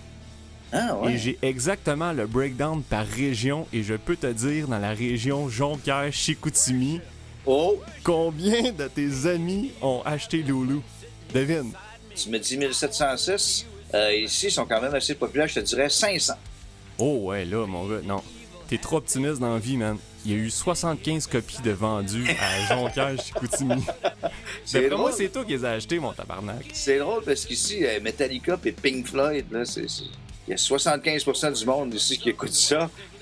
Ah 0.72 0.96
Et 1.04 1.06
ouais? 1.06 1.18
j'ai 1.18 1.38
exactement 1.42 2.14
le 2.14 2.26
breakdown 2.26 2.82
par 2.82 3.06
région 3.06 3.68
et 3.74 3.84
je 3.84 3.94
peux 3.94 4.16
te 4.16 4.26
dire 4.28 4.68
dans 4.68 4.80
la 4.80 4.90
région 4.94 5.48
Jonquière-Chicoutimi 5.50 7.00
Oh! 7.46 7.82
combien 8.04 8.72
de 8.72 8.88
tes 8.88 9.28
amis 9.28 9.72
ont 9.82 10.02
acheté 10.06 10.44
Loulou. 10.44 10.82
Devine. 11.34 11.72
Tu 12.16 12.30
me 12.30 12.38
dis 12.40 12.58
1706. 12.58 13.66
Euh, 13.94 14.14
ici, 14.16 14.48
ils 14.48 14.52
sont 14.52 14.66
quand 14.66 14.82
même 14.82 14.94
assez 14.96 15.16
populaires. 15.16 15.48
Je 15.48 15.56
te 15.56 15.60
dirais 15.62 15.90
500. 15.90 16.34
Oh 17.00 17.20
ouais, 17.24 17.44
là, 17.46 17.66
mon 17.66 17.88
gars, 17.88 18.02
non. 18.04 18.22
T'es 18.68 18.78
trop 18.78 18.98
optimiste 18.98 19.40
dans 19.40 19.54
la 19.54 19.60
vie, 19.60 19.78
man. 19.78 19.98
Il 20.26 20.32
y 20.32 20.36
a 20.36 20.38
eu 20.38 20.50
75 20.50 21.28
copies 21.28 21.62
de 21.62 21.72
vendus 21.72 22.26
à 22.40 22.68
Jonquière-Chicoutimi. 22.76 23.84
C'est 24.66 24.82
D'après 24.84 24.96
moi, 24.98 25.10
drôle. 25.10 25.14
c'est 25.18 25.30
toi 25.30 25.44
qui 25.44 25.52
les 25.52 25.66
as 25.66 25.72
achetés, 25.72 26.00
mon 26.00 26.14
tabarnak. 26.14 26.66
C'est 26.72 26.98
drôle 27.00 27.24
parce 27.26 27.46
qu'ici, 27.46 27.86
euh, 27.86 28.00
Metallica 28.00 28.58
et 28.64 28.72
Pink 28.72 29.08
Floyd, 29.08 29.46
là, 29.52 29.66
c'est, 29.66 29.90
c'est- 29.90 30.04
il 30.48 30.52
y 30.52 30.54
a 30.54 30.58
75% 30.58 31.52
du 31.60 31.66
monde 31.66 31.94
ici 31.94 32.18
qui 32.18 32.30
écoute 32.30 32.54
ça. 32.54 32.90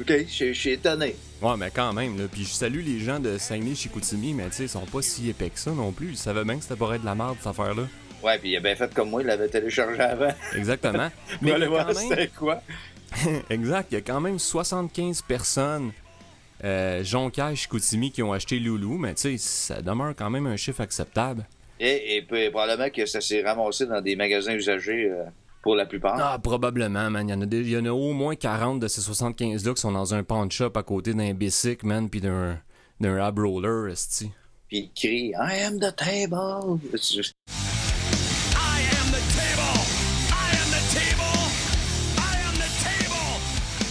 OK, 0.00 0.12
je 0.26 0.52
suis 0.52 0.70
étonné. 0.70 1.16
Ouais, 1.40 1.56
mais 1.58 1.70
quand 1.70 1.92
même, 1.92 2.18
là. 2.18 2.24
Puis 2.30 2.44
je 2.44 2.50
salue 2.50 2.84
les 2.84 3.00
gens 3.00 3.20
de 3.20 3.36
Saguenay-Chicoutimi, 3.38 4.34
mais 4.34 4.48
tu 4.48 4.52
sais, 4.54 4.62
ils 4.64 4.68
sont 4.68 4.86
pas 4.86 5.02
si 5.02 5.28
épais 5.28 5.50
que 5.50 5.58
ça 5.58 5.70
non 5.72 5.92
plus. 5.92 6.10
Ils 6.10 6.16
savaient 6.16 6.44
bien 6.44 6.56
que 6.56 6.62
c'était 6.62 6.76
pour 6.76 6.92
être 6.94 7.02
de 7.02 7.06
la 7.06 7.14
merde, 7.14 7.36
cette 7.38 7.48
affaire-là. 7.48 7.88
Ouais, 8.22 8.38
puis 8.38 8.50
il 8.50 8.56
a 8.56 8.60
bien 8.60 8.76
fait 8.76 8.92
comme 8.94 9.10
moi, 9.10 9.22
il 9.22 9.26
l'avait 9.26 9.48
téléchargé 9.48 10.00
avant. 10.00 10.32
Exactement. 10.56 11.10
Mais 11.42 11.52
allez 11.52 11.66
voir 11.66 11.92
c'était 11.94 12.28
quoi? 12.28 12.62
exact, 13.50 13.88
il 13.90 13.94
y 13.96 13.98
a 13.98 14.00
quand 14.00 14.22
même 14.22 14.38
75 14.38 15.20
personnes 15.22 15.92
euh, 16.64 17.04
Jonquière-Chicoutimi 17.04 18.10
qui 18.10 18.22
ont 18.22 18.32
acheté 18.32 18.58
Loulou, 18.58 18.96
mais 18.96 19.12
tu 19.14 19.36
sais, 19.36 19.36
ça 19.36 19.82
demeure 19.82 20.14
quand 20.16 20.30
même 20.30 20.46
un 20.46 20.56
chiffre 20.56 20.80
acceptable. 20.80 21.44
Et, 21.78 22.16
et 22.16 22.22
puis, 22.22 22.48
probablement 22.48 22.88
que 22.88 23.04
ça 23.04 23.20
s'est 23.20 23.42
ramassé 23.42 23.86
dans 23.86 24.00
des 24.00 24.16
magasins 24.16 24.54
usagés 24.54 25.10
euh, 25.10 25.24
pour 25.62 25.76
la 25.76 25.86
plupart. 25.86 26.16
Ah, 26.18 26.38
probablement, 26.42 27.08
man. 27.10 27.28
Il 27.28 27.32
y 27.32 27.34
en 27.34 27.40
a, 27.40 27.46
des- 27.46 27.60
il 27.60 27.70
y 27.70 27.76
en 27.78 27.84
a 27.86 27.90
au 27.92 28.12
moins 28.12 28.34
40 28.34 28.80
de 28.80 28.88
ces 28.88 29.00
75-là 29.00 29.74
qui 29.74 29.80
sont 29.80 29.92
dans 29.92 30.12
un 30.14 30.22
pawn 30.24 30.50
shop 30.50 30.72
à 30.74 30.82
côté 30.82 31.14
d'un 31.14 31.32
bicycle, 31.34 31.86
man, 31.86 32.08
puis 32.10 32.20
d'un 32.20 32.58
d'un 33.00 33.16
ab 33.16 33.38
roller, 33.38 33.88
esti. 33.90 34.30
Puis 34.68 34.78
il 34.78 34.92
crie 34.94 35.32
I 35.36 35.62
am 35.64 35.78
the 35.80 35.94
table. 35.96 36.78
Juste- 36.92 37.32
I 38.54 38.84
am 39.00 39.10
the 39.10 39.22
table. 39.34 39.78
I 40.30 40.50
am 40.56 40.68
the 40.70 40.82
table. 40.94 41.40
I 42.18 42.36
am 42.46 42.54
the 42.54 42.70
table. 42.84 43.26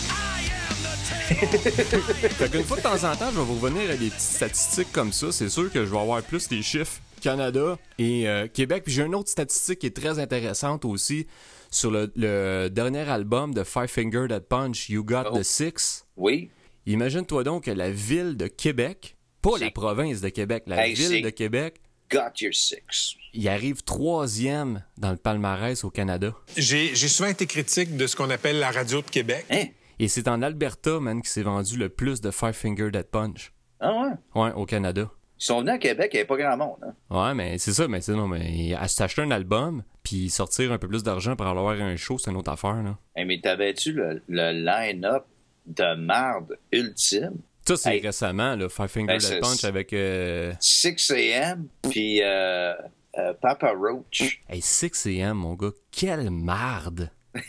I 0.09 0.49
am 0.69 0.78
the 0.84 0.95
table. 1.09 2.30
Fait 2.30 2.49
qu'une 2.51 2.63
fois 2.63 2.78
de 2.78 2.82
temps 2.84 3.03
en 3.03 3.15
temps, 3.15 3.32
je 3.34 3.39
vais 3.39 3.45
vous 3.45 3.55
revenir 3.55 3.89
à 3.89 3.95
des 3.95 4.07
petites 4.09 4.19
statistiques 4.22 4.91
comme 4.91 5.11
ça. 5.11 5.32
C'est 5.32 5.49
sûr 5.49 5.72
que 5.72 5.86
je 5.86 5.91
vais 5.91 5.99
avoir 5.99 6.22
plus 6.24 6.49
les 6.51 6.61
chiffres 6.61 6.99
Canada 7.22 7.78
et 7.99 8.28
euh, 8.28 8.47
Québec. 8.47 8.84
Puis 8.86 8.93
j'ai 8.93 9.03
une 9.03 9.15
autre 9.15 9.30
statistique 9.30 9.80
qui 9.80 9.88
est 9.88 9.95
très 9.95 10.19
intéressante 10.19 10.86
aussi 10.86 11.28
sur 11.72 11.89
le, 11.89 12.11
le 12.15 12.69
dernier 12.69 13.09
album 13.09 13.53
de 13.55 13.63
Five 13.63 13.88
Finger 13.88 14.26
That 14.30 14.41
Punch, 14.41 14.89
You 14.89 15.03
Got 15.03 15.24
Oh. 15.32 15.38
the 15.39 15.43
Six. 15.43 16.05
Oui. 16.17 16.51
Imagine-toi 16.86 17.43
donc 17.43 17.63
que 17.65 17.72
la 17.72 17.89
ville 17.91 18.38
de 18.38 18.45
Québec, 18.47 19.15
pas 19.41 19.57
la 19.59 19.72
province 19.72 20.22
de 20.22 20.30
Québec, 20.30 20.63
la 20.67 20.86
Hey, 20.88 20.93
ville 20.93 21.22
de 21.24 21.30
Québec, 21.30 21.82
Got 22.11 22.41
your 22.41 22.53
six. 22.53 23.15
il 23.34 23.47
arrive 23.47 23.84
troisième 23.84 24.84
dans 24.97 25.11
le 25.11 25.17
palmarès 25.17 25.84
au 25.86 25.89
Canada. 25.89 26.34
J'ai 26.57 26.93
j'ai 26.93 27.07
souvent 27.07 27.30
été 27.30 27.45
critique 27.45 27.95
de 27.95 28.05
ce 28.05 28.15
qu'on 28.17 28.30
appelle 28.30 28.59
la 28.59 28.69
radio 28.72 29.01
de 29.01 29.09
Québec. 29.09 29.45
Hein? 29.49 29.65
Et 29.99 30.07
c'est 30.09 30.28
en 30.28 30.41
Alberta, 30.41 30.99
man, 30.99 31.22
qui 31.22 31.30
s'est 31.30 31.43
vendu 31.43 31.78
le 31.78 31.88
plus 31.88 32.19
de 32.19 32.30
Five 32.32 32.51
Finger 32.53 32.89
Dead 32.91 33.05
Punch. 33.05 33.53
Ah 33.80 33.93
ouais? 34.36 34.41
Ouais, 34.41 34.51
au 34.53 34.65
Canada. 34.65 35.09
Ils 35.41 35.45
sont 35.45 35.61
venus 35.61 35.73
à 35.73 35.77
Québec, 35.79 36.11
il 36.13 36.17
n'y 36.17 36.19
avait 36.19 36.27
pas 36.27 36.37
grand 36.37 36.55
monde. 36.55 36.77
Hein? 36.83 36.93
Ouais, 37.09 37.33
mais 37.33 37.57
c'est 37.57 37.73
ça, 37.73 37.87
mais 37.87 37.99
c'est 37.99 38.13
non, 38.13 38.27
mais 38.27 38.75
à 38.75 38.87
s'acheter 38.87 39.23
un 39.23 39.31
album, 39.31 39.81
puis 40.03 40.29
sortir 40.29 40.71
un 40.71 40.77
peu 40.77 40.87
plus 40.87 41.01
d'argent 41.01 41.35
pour 41.35 41.47
avoir 41.47 41.71
un 41.73 41.95
show, 41.95 42.19
c'est 42.19 42.29
une 42.29 42.37
autre 42.37 42.51
affaire, 42.51 42.83
là. 42.83 42.95
Hey, 43.15 43.25
mais 43.25 43.41
t'avais-tu 43.41 43.91
le, 43.93 44.21
le 44.29 44.51
line-up 44.51 45.25
de 45.65 45.95
marde 45.95 46.59
ultime? 46.71 47.37
Ça, 47.67 47.75
c'est 47.75 47.95
Hey. 47.95 48.01
récemment, 48.01 48.55
là, 48.55 48.69
Five 48.69 48.87
Finger 48.89 49.17
Ben, 49.17 49.39
Punch 49.41 49.63
avec. 49.63 49.93
Euh... 49.93 50.53
6 50.59 51.11
AM, 51.11 51.67
puis 51.89 52.21
euh, 52.21 52.73
euh, 53.17 53.33
Papa 53.41 53.71
Roach. 53.71 54.43
Hey, 54.47 54.59
6am, 54.59 55.33
mon 55.33 55.55
gars, 55.55 55.71
quelle 55.91 56.29
marde! 56.29 57.09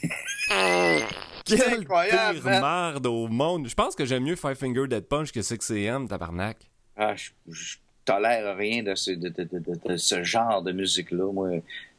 Quelle 1.44 1.84
pire 1.84 2.44
man. 2.44 2.60
marde 2.60 3.06
au 3.06 3.26
monde! 3.28 3.68
Je 3.68 3.74
pense 3.74 3.96
que 3.96 4.04
j'aime 4.04 4.22
mieux 4.22 4.36
Five 4.36 4.54
Finger 4.54 4.86
Dead 4.88 5.04
Punch 5.08 5.32
que 5.32 5.40
6am, 5.40 6.06
tabarnak. 6.08 6.70
Ah, 6.96 7.14
je, 7.16 7.30
je 7.48 7.76
tolère 8.04 8.56
rien 8.56 8.82
de 8.82 8.94
ce, 8.94 9.12
de, 9.12 9.28
de- 9.28 9.44
de- 9.44 9.58
de- 9.58 9.88
de 9.88 9.96
ce 9.96 10.22
genre 10.24 10.62
de 10.62 10.72
musique-là. 10.72 11.32
Moi, 11.32 11.48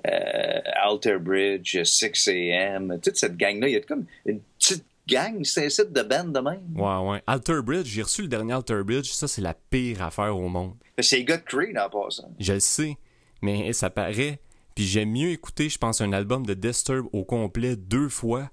euh, 0.08 0.60
Alter 0.82 1.18
Bridge, 1.20 1.82
6 1.84 2.28
AM, 2.28 3.00
toute 3.02 3.18
cette 3.18 3.38
gang-là, 3.38 3.68
il 3.70 3.74
y 3.74 3.78
a 3.78 3.82
comme 3.82 4.06
une 4.26 4.40
petite 4.60 4.86
gang, 5.08 5.44
c'est 5.44 5.66
un 5.66 5.70
site 5.70 5.92
de 5.94 6.02
band 6.02 6.26
de 6.26 6.40
même. 6.40 6.62
Ouais, 6.76 7.10
ouais. 7.12 7.24
Alter 7.28 7.62
Bridge, 7.64 7.88
j'ai 7.88 8.02
reçu 8.04 8.24
le 8.24 8.28
dernier 8.28 8.54
Alter 8.54 8.82
Bridge, 8.86 9.10
ça, 9.12 9.28
c'est 9.28 9.42
la 9.42 9.54
pire 9.54 10.02
affaire 10.04 10.36
au 10.38 10.48
monde. 10.50 10.74
C'est 11.00 11.18
les 11.18 11.26
gars 11.26 11.38
de 11.38 11.44
Creed 11.44 11.78
en 11.78 11.90
passant. 11.90 12.32
Je 12.40 12.54
le 12.54 12.60
sais, 12.60 12.98
mais 13.42 13.72
ça 13.74 13.90
paraît. 13.90 14.40
Puis 14.76 14.86
j'aime 14.86 15.12
mieux 15.12 15.30
écouter, 15.30 15.70
je 15.70 15.78
pense, 15.78 16.02
un 16.02 16.14
album 16.14 16.46
de 16.46 16.54
Disturb 16.54 17.08
au 17.14 17.24
complet 17.24 17.76
deux 17.76 18.10
fois 18.10 18.50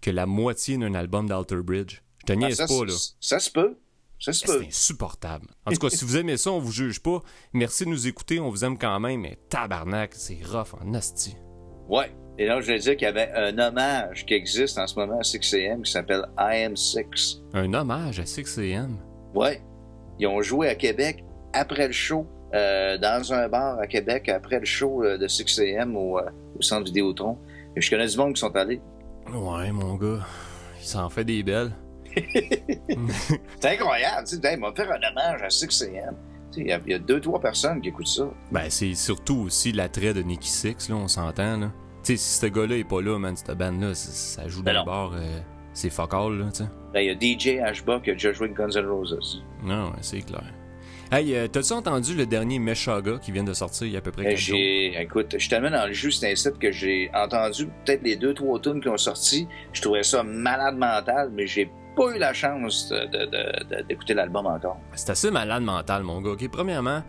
que 0.00 0.10
la 0.10 0.26
moitié 0.26 0.76
d'un 0.78 0.94
album 0.94 1.28
d'Alter 1.28 1.56
Bridge. 1.62 2.00
Je 2.20 2.26
te 2.26 2.32
Ah, 2.32 2.36
niaise 2.36 2.56
ça, 2.56 2.66
pas, 2.66 2.84
là. 2.84 2.92
ça 3.20 3.38
se 3.38 3.50
peut. 3.50 3.76
C'est 4.32 4.66
insupportable. 4.66 5.46
En 5.66 5.72
tout 5.72 5.78
cas, 5.78 5.90
si 5.90 6.04
vous 6.04 6.16
aimez 6.16 6.36
ça, 6.36 6.50
on 6.50 6.58
vous 6.58 6.72
juge 6.72 7.00
pas. 7.00 7.22
Merci 7.52 7.84
de 7.84 7.90
nous 7.90 8.06
écouter, 8.06 8.40
on 8.40 8.50
vous 8.50 8.64
aime 8.64 8.78
quand 8.78 8.98
même, 9.00 9.20
mais 9.20 9.38
tabarnak, 9.48 10.14
c'est 10.14 10.38
rough 10.44 10.74
en 10.80 10.94
asti. 10.94 11.36
Ouais. 11.88 12.10
Et 12.36 12.46
là, 12.46 12.60
je 12.60 12.66
voulais 12.66 12.78
dire 12.80 12.96
qu'il 12.96 13.06
y 13.06 13.08
avait 13.08 13.30
un 13.32 13.56
hommage 13.58 14.26
qui 14.26 14.34
existe 14.34 14.76
en 14.78 14.86
ce 14.88 14.98
moment 14.98 15.20
à 15.20 15.22
6 15.22 15.54
AM 15.54 15.82
qui 15.82 15.92
s'appelle 15.92 16.24
I 16.36 16.64
Am 16.64 16.76
6. 16.76 17.42
Un 17.52 17.72
hommage 17.74 18.18
à 18.18 18.24
6am. 18.24 18.96
Ouais. 19.34 19.62
Ils 20.18 20.26
ont 20.26 20.42
joué 20.42 20.68
à 20.68 20.74
Québec 20.74 21.24
après 21.52 21.86
le 21.86 21.92
show, 21.92 22.26
euh, 22.54 22.98
dans 22.98 23.32
un 23.32 23.48
bar 23.48 23.78
à 23.78 23.86
Québec, 23.86 24.28
après 24.28 24.58
le 24.58 24.64
show 24.64 25.04
euh, 25.04 25.16
de 25.16 25.28
6 25.28 25.60
AM 25.60 25.96
au, 25.96 26.18
euh, 26.18 26.22
au 26.58 26.62
centre 26.62 26.86
Vidéotron. 26.86 27.38
Et 27.76 27.80
je 27.80 27.90
connais 27.90 28.06
du 28.06 28.16
monde 28.16 28.34
qui 28.34 28.40
sont 28.40 28.54
allés. 28.56 28.80
Ouais, 29.32 29.70
mon 29.70 29.94
gars, 29.94 30.26
il 30.80 30.84
s'en 30.84 31.08
fait 31.08 31.24
des 31.24 31.42
belles. 31.44 31.72
C'est 33.60 33.70
incroyable, 33.72 34.26
tu 34.28 34.36
sais, 34.36 34.46
Hey, 34.48 34.58
faire 34.58 34.90
un 34.92 35.10
hommage 35.10 35.42
à 35.42 35.50
6 35.50 35.82
AM. 35.82 36.16
Tu 36.52 36.60
sais, 36.60 36.60
Il 36.60 36.66
y, 36.68 36.72
a- 36.72 36.80
il 36.86 36.92
y 36.92 36.94
a 36.94 36.98
deux, 36.98 37.20
trois 37.20 37.40
personnes 37.40 37.80
qui 37.80 37.88
écoutent 37.88 38.06
ça. 38.06 38.28
Ben, 38.52 38.66
c'est 38.68 38.94
surtout 38.94 39.38
aussi 39.46 39.72
l'attrait 39.72 40.14
de 40.14 40.22
Nicky 40.22 40.48
Six, 40.48 40.88
là, 40.88 40.96
on 40.96 41.08
s'entend, 41.08 41.56
là. 41.58 41.72
Tu 42.04 42.12
sais, 42.12 42.16
si 42.16 42.38
ce 42.40 42.46
gars-là 42.46 42.76
est 42.76 42.84
pas 42.88 43.00
là, 43.00 43.18
man, 43.18 43.34
cette 43.36 43.56
bande-là, 43.56 43.94
ça 43.94 44.46
joue 44.48 44.62
Ben 44.62 44.74
dans 44.84 45.10
le 45.10 45.16
euh, 45.16 45.38
c'est 45.72 45.90
fuck 45.90 46.12
all, 46.14 46.38
là, 46.38 46.46
tu 46.52 46.58
sais. 46.58 46.68
Là, 46.92 47.02
il 47.02 47.06
y 47.06 47.10
a 47.10 47.14
DJ 47.38 47.58
Ashba 47.60 48.00
qui 48.00 48.10
a 48.10 48.12
déjà 48.12 48.32
joué 48.32 48.50
Guns 48.50 48.68
N' 48.76 48.86
Roses. 48.86 49.42
Non, 49.62 49.86
ouais, 49.86 49.96
c'est 50.02 50.20
clair. 50.20 50.44
Hey, 51.10 51.34
euh, 51.36 51.48
t'as-tu 51.48 51.72
entendu 51.72 52.14
le 52.14 52.26
dernier 52.26 52.58
Meshaga 52.58 53.18
qui 53.18 53.30
vient 53.30 53.44
de 53.44 53.52
sortir 53.52 53.86
il 53.86 53.92
y 53.92 53.96
a 53.96 53.98
à 53.98 54.02
peu 54.02 54.10
près 54.10 54.22
Et 54.24 54.28
quelques 54.30 54.38
jours? 54.40 54.58
écoute, 54.58 55.34
je 55.38 55.48
tellement 55.48 55.70
dans 55.70 55.86
le 55.86 55.92
jus, 55.92 56.12
c'est 56.12 56.30
un 56.32 56.34
site 56.34 56.58
que 56.58 56.72
j'ai 56.72 57.10
entendu 57.14 57.66
peut-être 57.84 58.02
les 58.02 58.16
deux, 58.16 58.32
trois 58.34 58.58
tunes 58.60 58.80
qui 58.80 58.88
ont 58.88 58.96
sorti. 58.96 59.46
Je 59.72 59.82
trouvais 59.82 60.02
ça 60.02 60.22
malade 60.22 60.76
mental, 60.76 61.30
mais 61.32 61.46
j'ai 61.46 61.70
pas 61.94 62.14
eu 62.14 62.18
la 62.18 62.32
chance 62.32 62.92
d'écouter 63.88 64.14
l'album 64.14 64.46
encore. 64.46 64.78
C'est 64.94 65.10
assez 65.10 65.30
malade 65.30 65.62
mental, 65.62 66.02
mon 66.02 66.20
gars. 66.20 66.32
Premièrement, 66.50 67.02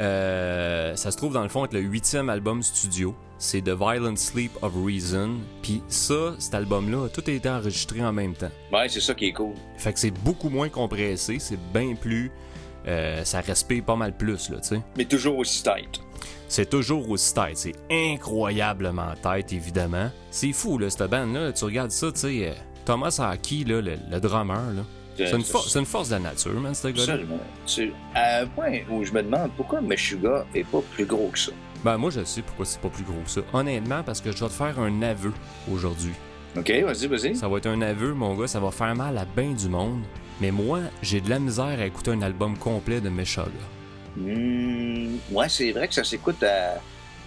euh, 0.00 0.96
ça 0.96 1.10
se 1.10 1.16
trouve 1.16 1.34
dans 1.34 1.42
le 1.42 1.48
fond 1.48 1.64
être 1.64 1.74
le 1.74 1.80
huitième 1.80 2.30
album 2.30 2.62
studio. 2.62 3.14
C'est 3.38 3.62
The 3.62 3.70
Violent 3.70 4.16
Sleep 4.16 4.52
of 4.62 4.72
Reason. 4.76 5.36
Puis 5.62 5.82
ça, 5.88 6.34
cet 6.38 6.54
album-là, 6.54 7.08
tout 7.08 7.22
a 7.26 7.30
été 7.30 7.48
enregistré 7.48 8.04
en 8.04 8.12
même 8.12 8.34
temps. 8.34 8.50
Ouais, 8.72 8.88
c'est 8.88 9.00
ça 9.00 9.14
qui 9.14 9.26
est 9.26 9.32
cool. 9.32 9.54
Fait 9.76 9.92
que 9.92 9.98
c'est 9.98 10.10
beaucoup 10.10 10.50
moins 10.50 10.68
compressé, 10.68 11.38
c'est 11.38 11.58
bien 11.72 11.94
plus... 11.94 12.30
euh, 12.86 13.24
ça 13.24 13.40
respire 13.40 13.84
pas 13.84 13.96
mal 13.96 14.16
plus, 14.16 14.50
là, 14.50 14.58
tu 14.60 14.68
sais. 14.68 14.82
Mais 14.96 15.04
toujours 15.04 15.38
aussi 15.38 15.62
tight. 15.62 16.00
C'est 16.48 16.68
toujours 16.68 17.08
aussi 17.08 17.32
tête. 17.32 17.56
C'est 17.56 17.74
incroyablement 17.90 19.14
tête, 19.22 19.52
évidemment. 19.52 20.10
C'est 20.30 20.52
fou, 20.52 20.78
là, 20.78 20.90
cette 20.90 21.08
bande-là. 21.08 21.52
Tu 21.52 21.64
regardes 21.64 21.92
ça, 21.92 22.10
tu 22.12 22.20
sais... 22.20 22.54
Thomas 22.84 23.18
Aki, 23.20 23.64
là, 23.64 23.80
le, 23.80 23.96
le 24.10 24.20
drummer, 24.20 24.72
là. 24.74 24.82
C'est 25.16 25.32
une, 25.36 25.44
for- 25.44 25.68
c'est 25.68 25.78
une 25.78 25.84
force 25.84 26.08
de 26.08 26.14
la 26.14 26.20
nature, 26.20 26.58
man, 26.58 26.74
ce 26.74 26.88
gars-là. 26.88 27.14
Absolument. 27.62 27.94
À 28.14 28.38
un 28.40 28.46
point 28.46 28.78
où 28.90 29.04
je 29.04 29.12
me 29.12 29.22
demande 29.22 29.50
pourquoi 29.54 29.82
Meshuga 29.82 30.46
est 30.54 30.64
pas 30.64 30.80
plus 30.94 31.04
gros 31.04 31.28
que 31.30 31.38
ça. 31.38 31.52
Ben, 31.84 31.98
moi, 31.98 32.08
je 32.10 32.24
sais 32.24 32.40
pourquoi 32.40 32.64
c'est 32.64 32.80
pas 32.80 32.88
plus 32.88 33.04
gros 33.04 33.20
que 33.22 33.30
ça. 33.30 33.42
Honnêtement, 33.52 34.02
parce 34.02 34.22
que 34.22 34.32
je 34.32 34.38
dois 34.38 34.48
te 34.48 34.54
faire 34.54 34.78
un 34.78 35.02
aveu 35.02 35.32
aujourd'hui. 35.70 36.12
OK, 36.56 36.70
vas-y, 36.70 37.06
vas-y. 37.06 37.36
Ça 37.36 37.48
va 37.48 37.58
être 37.58 37.66
un 37.66 37.82
aveu, 37.82 38.14
mon 38.14 38.34
gars, 38.34 38.46
ça 38.46 38.60
va 38.60 38.70
faire 38.70 38.94
mal 38.96 39.18
à 39.18 39.26
bien 39.26 39.50
du 39.50 39.68
monde. 39.68 40.02
Mais 40.40 40.50
moi, 40.50 40.80
j'ai 41.02 41.20
de 41.20 41.28
la 41.28 41.38
misère 41.38 41.78
à 41.78 41.84
écouter 41.84 42.12
un 42.12 42.22
album 42.22 42.56
complet 42.56 43.02
de 43.02 43.10
Meshuggah. 43.10 43.44
Hmm, 44.16 45.16
ouais, 45.30 45.48
c'est 45.48 45.72
vrai 45.72 45.86
que 45.88 45.94
ça 45.94 46.04
s'écoute 46.04 46.42
à 46.42 46.80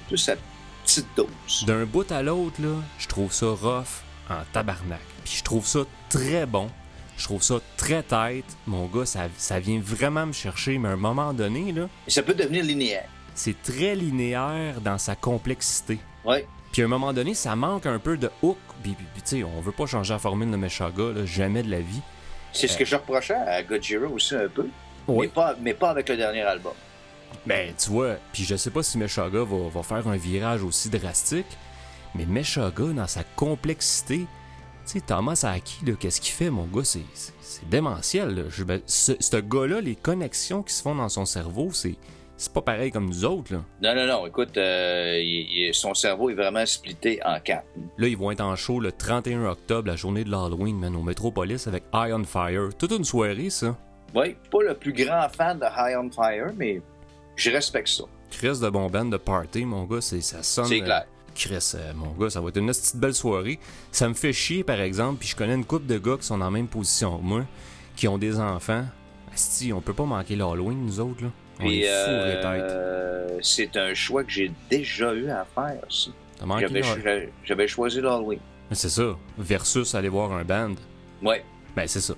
juste 0.10 0.30
à 0.30 0.36
petite 0.84 1.08
dose. 1.16 1.64
D'un 1.66 1.86
bout 1.86 2.12
à 2.12 2.22
l'autre, 2.24 2.62
là, 2.62 2.76
je 2.98 3.08
trouve 3.08 3.32
ça 3.32 3.48
rough 3.48 4.03
en 4.30 4.44
tabarnak. 4.52 5.00
Puis 5.24 5.36
je 5.38 5.44
trouve 5.44 5.66
ça 5.68 5.80
très 6.10 6.46
bon. 6.46 6.70
Je 7.18 7.26
trouve 7.26 7.44
ça 7.44 7.56
très 7.78 8.02
tête. 8.04 8.46
Mon 8.66 8.88
gars, 8.88 9.06
ça, 9.06 9.28
ça 9.38 9.60
vient 9.60 9.80
vraiment 9.84 10.26
me 10.26 10.34
chercher. 10.34 10.78
Mais 10.78 10.90
à 10.90 10.92
un 10.94 10.98
moment 10.98 11.34
donné, 11.34 11.72
là, 11.72 11.88
ça 12.08 12.24
peut 12.24 12.34
devenir 12.34 12.64
linéaire. 12.64 13.08
c'est 13.36 13.62
très 13.62 13.96
linéaire 13.96 14.82
dans 14.82 14.98
sa 14.98 15.16
complexité. 15.16 16.00
Ouais. 16.26 16.46
Puis 16.72 16.82
à 16.82 16.86
un 16.86 16.88
moment 16.88 17.14
donné, 17.14 17.34
ça 17.36 17.56
manque 17.56 17.86
un 17.86 18.00
peu 18.00 18.18
de 18.18 18.30
hook. 18.42 18.58
Puis, 18.82 18.94
puis- 18.94 19.06
puis, 19.14 19.22
tu 19.22 19.30
sais, 19.38 19.44
on 19.44 19.62
veut 19.62 19.72
pas 19.72 19.86
changer 19.86 20.14
la 20.14 20.20
formule 20.20 20.50
de 20.50 20.58
Meshuggah, 20.58 21.14
là, 21.16 21.26
jamais 21.26 21.62
de 21.64 21.70
la 21.70 21.80
vie. 21.80 22.02
C'est 22.52 22.68
ce 22.68 22.78
que 22.78 22.86
je 22.86 22.96
reprochais 22.96 23.34
à 23.36 23.62
Gojira 23.64 24.08
aussi 24.08 24.36
un 24.36 24.48
peu. 24.48 24.68
Oui. 25.08 25.28
Mais, 25.28 25.32
pas, 25.34 25.56
mais 25.62 25.74
pas 25.74 25.90
avec 25.92 26.10
le 26.10 26.18
dernier 26.18 26.42
album. 26.42 26.74
Ben, 27.46 27.74
tu 27.78 27.90
vois, 27.90 28.16
puis 28.32 28.44
je 28.44 28.56
sais 28.56 28.70
pas 28.72 28.84
si 28.84 28.98
Meshuggah 28.98 29.44
va, 29.44 29.70
va 29.74 29.84
faire 29.84 30.08
un 30.08 30.16
virage 30.16 30.64
aussi 30.64 30.90
drastique, 30.90 31.46
mais 32.16 32.26
Meshuggah, 32.26 32.94
dans 32.96 33.08
sa 33.08 33.24
complexité, 33.36 34.20
tu 34.20 34.26
sais, 34.86 35.02
Thomas 35.02 35.44
Aki, 35.48 35.86
là, 35.86 35.94
qu'est-ce 36.00 36.20
qu'il 36.22 36.34
fait, 36.34 36.50
mon 36.50 36.66
gars, 36.66 36.84
c'est, 36.84 37.00
démentiel, 37.70 38.36
là. 38.36 38.42
Je- 38.50 38.64
ben, 38.64 38.82
ce, 38.86 39.14
ce 39.20 39.38
gars-là, 39.38 39.82
les 39.82 39.96
connexions 39.96 40.64
qui 40.64 40.74
se 40.74 40.82
font 40.82 40.96
dans 40.96 41.10
son 41.10 41.26
cerveau, 41.26 41.70
c'est, 41.72 41.96
c'est 42.36 42.52
pas 42.52 42.62
pareil 42.62 42.92
comme 42.92 43.06
nous 43.06 43.24
autres, 43.26 43.54
là. 43.54 43.62
Non, 43.82 43.96
non, 43.96 44.06
non. 44.08 44.28
Écoute, 44.28 44.58
euh, 44.58 45.18
il- 45.22 45.68
il- 45.68 45.74
son 45.74 45.94
cerveau 45.94 46.30
est 46.30 46.34
vraiment 46.34 46.66
splitté 46.66 47.20
en 47.26 47.40
quatre. 47.40 47.66
Là, 47.98 48.08
ils 48.08 48.18
vont 48.18 48.32
être 48.32 48.42
en 48.42 48.56
show 48.56 48.80
le 48.80 48.92
31 48.92 49.46
octobre, 49.46 49.88
la 49.88 49.96
journée 49.96 50.24
de 50.26 50.30
l'Halloween, 50.32 50.78
man, 50.78 50.96
au 50.96 51.02
Metropolis, 51.04 51.68
avec 51.68 51.84
Eye 51.94 52.12
on 52.14 52.24
Fire. 52.26 52.70
Toute 52.78 52.92
une 52.92 53.06
soirée, 53.06 53.50
ça. 53.50 53.78
Oui, 54.14 54.36
pas 54.52 54.62
le 54.62 54.74
plus 54.76 54.94
grand 54.94 55.28
fan 55.30 55.58
de 55.60 55.66
High 55.66 55.98
on 55.98 56.10
Fire, 56.12 56.52
mais 56.58 56.82
je 57.36 57.50
respecte 57.50 57.88
ça. 57.88 58.04
Chris 58.30 58.60
de 58.62 58.70
bon 58.70 58.88
band 58.90 59.06
de 59.06 59.18
party, 59.18 59.64
mon 59.64 59.86
gars, 59.86 60.02
c'est, 60.02 60.22
ça 60.22 60.44
sonne... 60.44 60.66
C'est 60.66 60.82
clair. 60.82 61.06
Chris, 61.36 61.74
euh, 61.76 61.94
mon 61.96 62.12
gars, 62.12 62.30
ça 62.30 62.42
va 62.42 62.50
être 62.50 62.58
une 62.58 62.68
petite 62.68 62.96
belle 62.98 63.14
soirée. 63.14 63.60
Ça 63.92 64.08
me 64.08 64.14
fait 64.14 64.34
chier, 64.34 64.64
par 64.64 64.80
exemple, 64.80 65.20
puis 65.20 65.30
je 65.30 65.36
connais 65.36 65.56
une 65.56 65.66
couple 65.66 65.88
de 65.88 65.98
gars 65.98 66.18
qui 66.20 66.26
sont 66.26 66.38
dans 66.38 66.46
la 66.46 66.52
même 66.52 66.68
position 66.68 67.18
que 67.18 67.24
moi, 67.24 67.46
qui 67.96 68.08
ont 68.08 68.18
des 68.18 68.40
enfants. 68.40 68.86
Asti, 69.34 69.74
on 69.74 69.82
peut 69.82 69.94
pas 69.94 70.06
manquer 70.06 70.36
l'Halloween, 70.36 70.86
nous 70.86 71.00
autres, 71.00 71.24
là. 71.24 71.30
On 71.60 71.66
est 71.66 71.82
fous, 71.82 72.26
les 72.28 72.42
têtes. 72.42 72.72
euh, 72.72 73.28
c'est 73.42 73.78
un 73.78 73.94
choix 73.94 74.24
que 74.24 74.32
j'ai 74.32 74.52
déjà 74.70 75.14
eu 75.14 75.30
à 75.30 75.46
faire, 75.56 75.82
ça. 75.90 76.12
T'as 76.40 76.46
manqué 76.46 76.62
J'avais, 76.68 76.82
l'Hall- 76.82 77.02
j'avais- 77.04 77.30
j'avais 77.44 77.68
choisi 77.68 78.02
l'Halloween. 78.02 78.40
C'est 78.72 78.90
ça. 78.90 79.16
Versus 79.38 79.94
aller 79.96 80.10
voir 80.10 80.32
un 80.34 80.44
band. 80.44 80.74
Ouais. 81.22 81.44
Ben, 81.76 81.88
c'est 81.88 82.02
ça. 82.02 82.16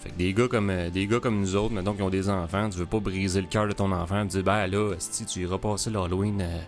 Fait 0.00 0.10
que 0.10 0.16
des 0.16 0.32
gars 0.34 0.48
comme 0.48 0.70
euh, 0.70 0.90
des 0.90 1.06
gars 1.06 1.20
comme 1.20 1.40
nous 1.40 1.56
autres, 1.56 1.72
mettons, 1.72 1.94
qui 1.94 2.02
ont 2.02 2.10
des 2.10 2.28
enfants, 2.28 2.68
tu 2.68 2.78
veux 2.78 2.86
pas 2.86 2.98
briser 3.00 3.40
le 3.40 3.46
cœur 3.46 3.66
de 3.68 3.72
ton 3.72 3.90
enfant 3.92 4.22
et 4.22 4.26
dire, 4.26 4.42
ben 4.42 4.66
là, 4.66 4.92
Asti, 4.94 5.24
tu 5.24 5.40
iras 5.40 5.58
passer 5.58 5.90
l'Halloween. 5.90 6.40
euh, 6.42 6.58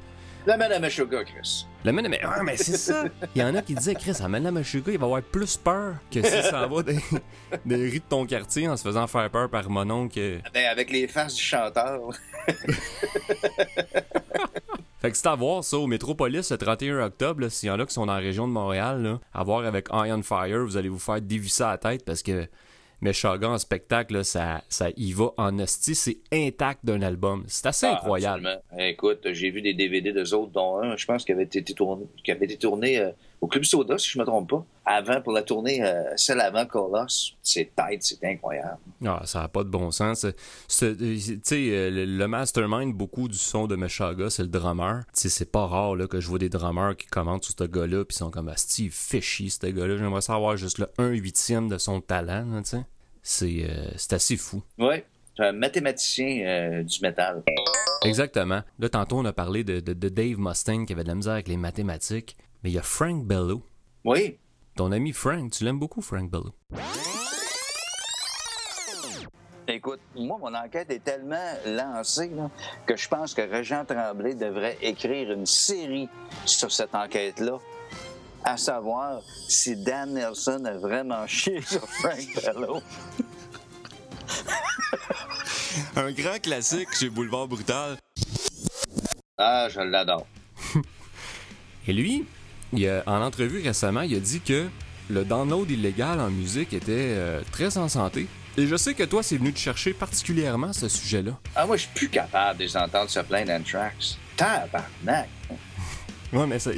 La 0.46 0.56
Madame 0.56 0.82
Meshuggah, 0.82 1.24
Chris. 1.24 1.66
La 1.84 1.90
mène, 1.90 2.06
mais, 2.08 2.24
ouais, 2.24 2.42
mais 2.44 2.56
c'est 2.56 2.76
ça. 2.76 3.04
Il 3.34 3.40
y 3.40 3.44
en 3.44 3.52
a 3.56 3.62
qui 3.62 3.74
disaient, 3.74 3.96
Chris, 3.96 4.16
amène 4.22 4.44
la 4.44 4.52
Meshuggah, 4.52 4.92
il 4.92 4.98
va 4.98 5.06
avoir 5.06 5.22
plus 5.22 5.56
peur 5.56 5.94
que 6.08 6.22
si 6.22 6.42
ça 6.42 6.68
va 6.68 6.82
des, 6.84 6.98
des 7.64 7.76
rues 7.76 7.98
de 7.98 8.04
ton 8.08 8.24
quartier 8.26 8.68
en 8.68 8.76
se 8.76 8.84
faisant 8.84 9.08
faire 9.08 9.28
peur 9.28 9.50
par 9.50 9.68
mon 9.68 9.90
oncle. 9.90 10.40
Ben, 10.54 10.66
avec 10.66 10.90
les 10.90 11.08
faces 11.08 11.34
du 11.34 11.42
chanteur. 11.42 12.10
Fait 14.98 15.10
que 15.10 15.16
c'est 15.16 15.26
à 15.26 15.34
voir 15.34 15.64
ça 15.64 15.78
au 15.78 15.86
Métropolis 15.88 16.50
le 16.50 16.58
31 16.58 17.06
octobre, 17.06 17.42
là, 17.42 17.50
s'il 17.50 17.68
y 17.68 17.70
en 17.70 17.78
a 17.80 17.86
qui 17.86 17.92
sont 17.92 18.06
dans 18.06 18.14
la 18.14 18.20
région 18.20 18.46
de 18.48 18.52
Montréal, 18.52 19.02
là, 19.02 19.20
à 19.34 19.42
voir 19.42 19.64
avec 19.64 19.88
Iron 19.92 20.22
Fire, 20.22 20.64
vous 20.64 20.76
allez 20.76 20.88
vous 20.88 20.98
faire 20.98 21.20
dévisser 21.20 21.64
la 21.64 21.76
tête 21.76 22.04
parce 22.04 22.22
que 22.22 22.48
Meshuggah 23.02 23.50
en 23.50 23.58
spectacle, 23.58 24.14
là, 24.14 24.24
ça, 24.24 24.62
ça 24.68 24.88
y 24.96 25.12
va 25.12 25.30
en 25.36 25.58
hostie. 25.58 25.94
C'est 25.94 26.18
intact 26.32 26.80
d'un 26.84 27.02
album. 27.02 27.44
C'est 27.46 27.66
assez 27.66 27.86
Ah, 27.86 27.94
incroyable. 27.94 28.46
absolument. 28.46 28.88
Écoute, 28.88 29.26
j'ai 29.32 29.50
vu 29.50 29.60
des 29.62 29.74
DVD 29.74 30.12
d'eux 30.12 30.34
autres, 30.34 30.52
dont 30.52 30.78
un, 30.78 30.96
je 30.96 31.04
pense, 31.06 31.24
qui 31.24 31.32
avait 31.32 31.42
été 31.44 31.62
tourné, 31.62 32.06
qui 32.24 32.30
avait 32.32 32.46
été 32.46 32.56
tourné 32.56 32.98
euh, 32.98 33.10
au 33.40 33.46
Club 33.48 33.64
Soda, 33.64 33.98
si 33.98 34.10
je 34.10 34.18
me 34.18 34.24
trompe 34.24 34.50
pas. 34.50 34.64
Avant, 34.84 35.20
pour 35.20 35.32
la 35.32 35.42
tournée, 35.42 35.82
euh, 35.84 36.02
celle 36.16 36.40
avant 36.40 36.64
Colosse. 36.64 37.32
C'est 37.42 37.70
tight, 37.76 38.02
c'est 38.02 38.24
incroyable. 38.24 38.78
Ah, 39.04 39.22
ça 39.24 39.40
n'a 39.40 39.48
pas 39.48 39.64
de 39.64 39.68
bon 39.68 39.90
sens. 39.90 40.26
C'est- 40.68 40.96
Tu 40.96 41.40
sais, 41.42 41.68
euh, 41.70 41.90
le, 42.06 42.26
mastermind, 42.28 42.94
beaucoup 42.94 43.28
du 43.28 43.36
son 43.36 43.66
de 43.66 43.76
Meshuggah, 43.76 44.30
c'est 44.30 44.42
le 44.42 44.48
drummer. 44.48 45.02
Tu 45.14 45.22
sais, 45.22 45.28
c'est 45.28 45.50
pas 45.50 45.66
rare 45.66 45.96
là, 45.96 46.06
que 46.06 46.20
je 46.20 46.28
vois 46.28 46.38
des 46.38 46.48
drummers 46.48 46.96
qui 46.96 47.06
commentent 47.08 47.44
sur 47.44 47.54
ce 47.58 47.64
gars-là, 47.64 48.04
puis 48.04 48.16
sont 48.16 48.30
comme, 48.30 48.48
ah, 48.48 48.56
Steve, 48.56 48.92
fait 48.92 49.20
chier, 49.20 49.50
ce 49.50 49.66
gars-là. 49.66 49.96
J'aimerais 49.96 50.20
savoir 50.20 50.56
juste 50.56 50.78
le 50.78 50.88
1 50.98 51.08
huitième 51.10 51.68
de 51.68 51.78
son 51.78 52.00
talent, 52.00 52.46
là, 52.50 52.62
tu 52.62 52.70
sais. 52.70 52.84
C'est 53.22 53.66
euh, 53.68 53.88
c'est 53.96 54.12
assez 54.12 54.36
fou. 54.36 54.62
Ouais, 54.78 55.04
c'est 55.36 55.44
un 55.46 55.52
mathématicien 55.52 56.46
euh, 56.46 56.82
du 56.84 57.00
métal. 57.02 57.42
Exactement. 58.04 58.62
Là, 58.78 58.88
tantôt, 58.88 59.18
on 59.18 59.24
a 59.24 59.32
parlé 59.32 59.64
de, 59.64 59.80
de- 59.80 59.94
de 59.94 60.08
Dave 60.08 60.38
Mustaine 60.38 60.86
qui 60.86 60.92
avait 60.92 61.02
de 61.02 61.08
la 61.08 61.14
misère 61.16 61.32
avec 61.32 61.48
les 61.48 61.56
mathématiques. 61.56 62.36
Mais 62.62 62.70
il 62.70 62.74
y 62.74 62.78
a 62.78 62.82
Frank 62.82 63.24
Bello. 63.26 63.62
Oui, 64.04 64.38
Ton 64.76 64.92
ami 64.92 65.12
Frank, 65.12 65.50
tu 65.52 65.64
l'aimes 65.64 65.78
beaucoup, 65.78 66.02
Frank 66.02 66.30
Bello? 66.30 66.54
Écoute, 69.68 69.98
moi, 70.14 70.38
mon 70.40 70.54
enquête 70.54 70.90
est 70.90 71.02
tellement 71.02 71.52
lancée 71.66 72.28
là, 72.28 72.48
que 72.86 72.96
je 72.96 73.08
pense 73.08 73.34
que 73.34 73.42
Régent 73.42 73.84
Tremblay 73.84 74.34
devrait 74.34 74.78
écrire 74.80 75.32
une 75.32 75.46
série 75.46 76.08
sur 76.44 76.70
cette 76.70 76.94
enquête-là, 76.94 77.58
à 78.44 78.56
savoir 78.56 79.22
si 79.48 79.74
Dan 79.76 80.14
Nelson 80.14 80.64
a 80.66 80.78
vraiment 80.78 81.26
chié 81.38 81.60
sur 81.62 81.84
Frank 81.88 82.20
Bello. 82.44 82.80
Un 85.96 86.12
grand 86.12 86.40
classique 86.40 86.94
chez 86.94 87.10
Boulevard 87.10 87.48
Brutal. 87.48 87.96
Ah, 89.36 89.66
je 89.68 89.80
l'adore. 89.80 90.26
Et 91.88 91.92
lui, 91.92 92.24
il 92.72 92.88
a- 92.88 93.02
en 93.06 93.20
entrevue 93.22 93.62
récemment, 93.62 94.02
il 94.02 94.14
a 94.16 94.20
dit 94.20 94.40
que 94.40 94.68
le 95.08 95.24
download 95.24 95.70
illégal 95.70 96.20
en 96.20 96.30
musique 96.30 96.72
était 96.72 96.92
euh, 96.92 97.40
très 97.52 97.76
en 97.78 97.88
santé. 97.88 98.26
Et 98.58 98.66
je 98.66 98.76
sais 98.76 98.94
que 98.94 99.02
toi, 99.04 99.22
c'est 99.22 99.36
venu 99.36 99.52
te 99.52 99.58
chercher 99.58 99.92
particulièrement 99.92 100.72
ce 100.72 100.88
sujet-là. 100.88 101.32
Ah, 101.54 101.66
moi, 101.66 101.76
je 101.76 101.82
suis 101.82 101.90
plus 101.94 102.08
capable 102.08 102.58
de 102.58 102.64
les 102.64 102.76
entendre 102.76 103.10
se 103.10 103.20
plaindre 103.20 103.48
d'Anthrax. 103.48 104.16
Tabarnak! 104.36 105.28
Ouais, 106.32 106.46
mais 106.46 106.58
ça- 106.58 106.70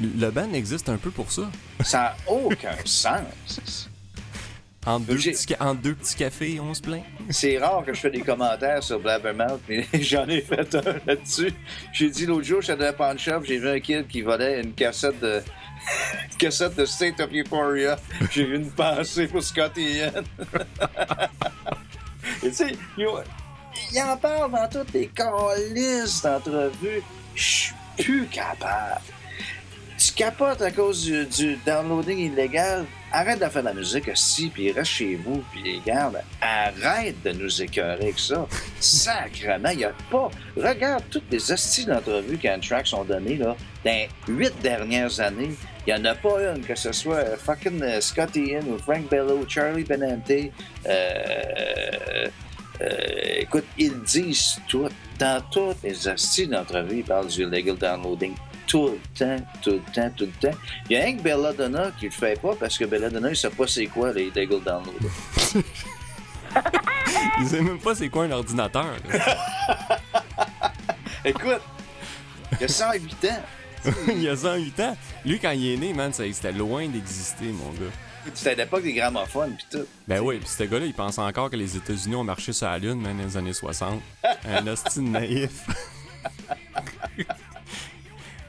le 0.00 0.30
band 0.30 0.52
existe 0.54 0.88
un 0.88 0.96
peu 0.96 1.10
pour 1.10 1.30
ça. 1.30 1.50
Ça 1.84 1.98
n'a 2.26 2.32
aucun 2.32 2.76
sens. 2.84 3.88
En 4.86 5.00
deux, 5.00 5.16
J'ai- 5.16 5.32
petits, 5.32 5.46
ca- 5.48 5.56
en 5.60 5.74
deux 5.74 5.94
petits 5.94 6.14
cafés, 6.16 6.60
on 6.60 6.74
se 6.74 6.82
plaint? 6.82 7.02
C'est 7.30 7.56
rare 7.58 7.82
que 7.86 7.94
je 7.94 8.00
fais 8.00 8.10
des 8.10 8.20
commentaires 8.20 8.82
sur 8.82 9.00
Blabbermouth, 9.00 9.60
mais 9.68 9.86
j'en 10.00 10.26
ai 10.28 10.42
fait 10.42 10.74
un 10.74 10.96
là-dessus. 11.06 11.52
J'ai 11.92 12.10
dit 12.10 12.26
l'autre 12.26 12.44
jour, 12.44 12.60
j'étais 12.60 12.76
dans 12.82 12.88
un 12.88 12.92
pawn 12.92 13.18
shop, 13.18 13.44
j'ai 13.44 13.58
vu 13.58 13.68
un 13.68 13.80
kid 13.80 14.06
qui 14.06 14.20
volait 14.20 14.60
une 14.60 14.72
cassette 14.74 15.18
de. 15.20 15.40
une 16.32 16.36
cassette 16.38 16.76
de 16.76 16.84
State 16.84 17.18
of 17.20 17.30
Euphoria. 17.32 17.96
J'ai 18.30 18.42
eu 18.42 18.56
une 18.56 18.70
pensée 18.70 19.26
pour 19.26 19.42
Scott 19.42 19.72
Ian. 19.76 20.10
Et 22.42 22.48
tu 22.50 22.54
sais, 22.54 22.76
il 22.98 23.06
il 23.92 24.02
en 24.02 24.16
parle 24.16 24.50
dans 24.52 24.68
toutes 24.68 24.92
les 24.92 25.06
calices 25.08 26.22
d'entrevues. 26.22 27.02
Je 27.34 27.42
suis 27.42 27.74
plus 27.96 28.26
capable. 28.26 29.00
Tu 29.98 30.12
capotes 30.12 30.60
à 30.62 30.70
cause 30.70 31.04
du, 31.04 31.24
du 31.26 31.56
downloading 31.64 32.18
illégal? 32.18 32.84
Arrête 33.16 33.38
de 33.38 33.48
faire 33.48 33.62
de 33.62 33.68
la 33.68 33.74
musique 33.74 34.08
aussi, 34.08 34.48
puis 34.48 34.72
reste 34.72 34.90
chez 34.90 35.14
vous, 35.14 35.44
puis 35.52 35.78
regarde, 35.78 36.20
arrête 36.40 37.14
de 37.22 37.30
nous 37.30 37.62
écœurer 37.62 37.92
avec 37.92 38.18
ça. 38.18 38.44
Sacrement, 38.80 39.68
il 39.68 39.76
n'y 39.76 39.84
a 39.84 39.92
pas. 40.10 40.28
Regarde 40.56 41.04
toutes 41.10 41.30
les 41.30 41.52
hosties 41.52 41.86
d'entrevues 41.86 42.38
qu'Anthrax 42.38 42.92
ont 42.92 43.04
données 43.04 43.36
là, 43.36 43.54
dans 43.84 43.90
les 43.92 44.08
huit 44.26 44.52
dernières 44.60 45.20
années. 45.20 45.54
Il 45.86 45.94
n'y 45.94 46.00
en 46.00 46.04
a 46.06 46.16
pas 46.16 46.54
une, 46.56 46.62
que 46.62 46.74
ce 46.74 46.90
soit 46.90 47.18
euh, 47.18 47.36
fucking 47.36 47.80
euh, 47.84 48.00
Scott 48.00 48.34
Ian 48.34 48.62
ou 48.66 48.78
Frank 48.78 49.08
Bello 49.08 49.36
ou 49.36 49.48
Charlie 49.48 49.84
Benante. 49.84 50.32
Euh, 50.88 52.26
euh, 52.80 52.88
écoute, 53.38 53.66
ils 53.78 54.00
disent 54.02 54.58
tout. 54.66 54.88
Dans 55.20 55.40
toutes 55.52 55.80
les 55.84 56.08
hosties 56.08 56.48
d'entrevues, 56.48 56.98
ils 56.98 57.04
parlent 57.04 57.28
du 57.28 57.44
illegal 57.44 57.76
downloading 57.76 58.34
tout 58.66 58.88
le 58.88 59.18
temps, 59.18 59.36
tout 59.62 59.70
le 59.70 59.92
temps, 59.92 60.10
tout 60.16 60.26
le 60.26 60.50
temps. 60.50 60.56
Il 60.88 60.96
y 60.96 61.00
a 61.00 61.06
un 61.06 61.16
que 61.16 61.22
Belladonna 61.22 61.90
qui 61.98 62.06
le 62.06 62.10
fait 62.10 62.40
pas 62.40 62.54
parce 62.54 62.78
que 62.78 62.84
Belladonna, 62.84 63.30
il 63.30 63.36
sait 63.36 63.50
pas 63.50 63.66
c'est 63.66 63.86
quoi 63.86 64.12
les 64.12 64.24
illegal 64.24 64.60
downloading. 64.60 65.10
Il 67.40 67.46
sait 67.46 67.62
même 67.62 67.78
pas 67.78 67.94
c'est 67.94 68.08
quoi 68.08 68.24
un 68.24 68.30
ordinateur. 68.30 68.96
Écoute, 71.24 71.62
il 72.52 72.60
y 72.60 72.64
a 72.64 72.68
108 72.68 73.24
ans. 73.24 73.42
il 74.08 74.22
y 74.22 74.28
a 74.28 74.36
108 74.36 74.80
ans. 74.80 74.96
Lui, 75.24 75.38
quand 75.38 75.52
il 75.52 75.72
est 75.72 75.76
né, 75.76 75.92
man, 75.92 76.12
c'était 76.12 76.52
loin 76.52 76.86
d'exister, 76.86 77.46
mon 77.46 77.70
gars. 77.70 77.92
C'était 78.34 78.50
à 78.50 78.54
l'époque 78.54 78.82
des 78.82 78.92
gramophones 78.92 79.56
pis 79.56 79.66
tout. 79.70 79.86
Ben 80.06 80.20
oui, 80.20 80.38
pis 80.38 80.48
ce 80.48 80.64
gars-là, 80.64 80.86
il 80.86 80.94
pense 80.94 81.18
encore 81.18 81.50
que 81.50 81.56
les 81.56 81.76
États-Unis 81.76 82.14
ont 82.14 82.24
marché 82.24 82.52
sur 82.52 82.66
la 82.66 82.78
Lune, 82.78 83.00
man, 83.00 83.16
dans 83.16 83.24
les 83.24 83.36
années 83.36 83.52
60. 83.52 84.00
Un 84.46 84.66
hostie 84.66 85.00
de 85.00 85.08
naïf. 85.08 85.66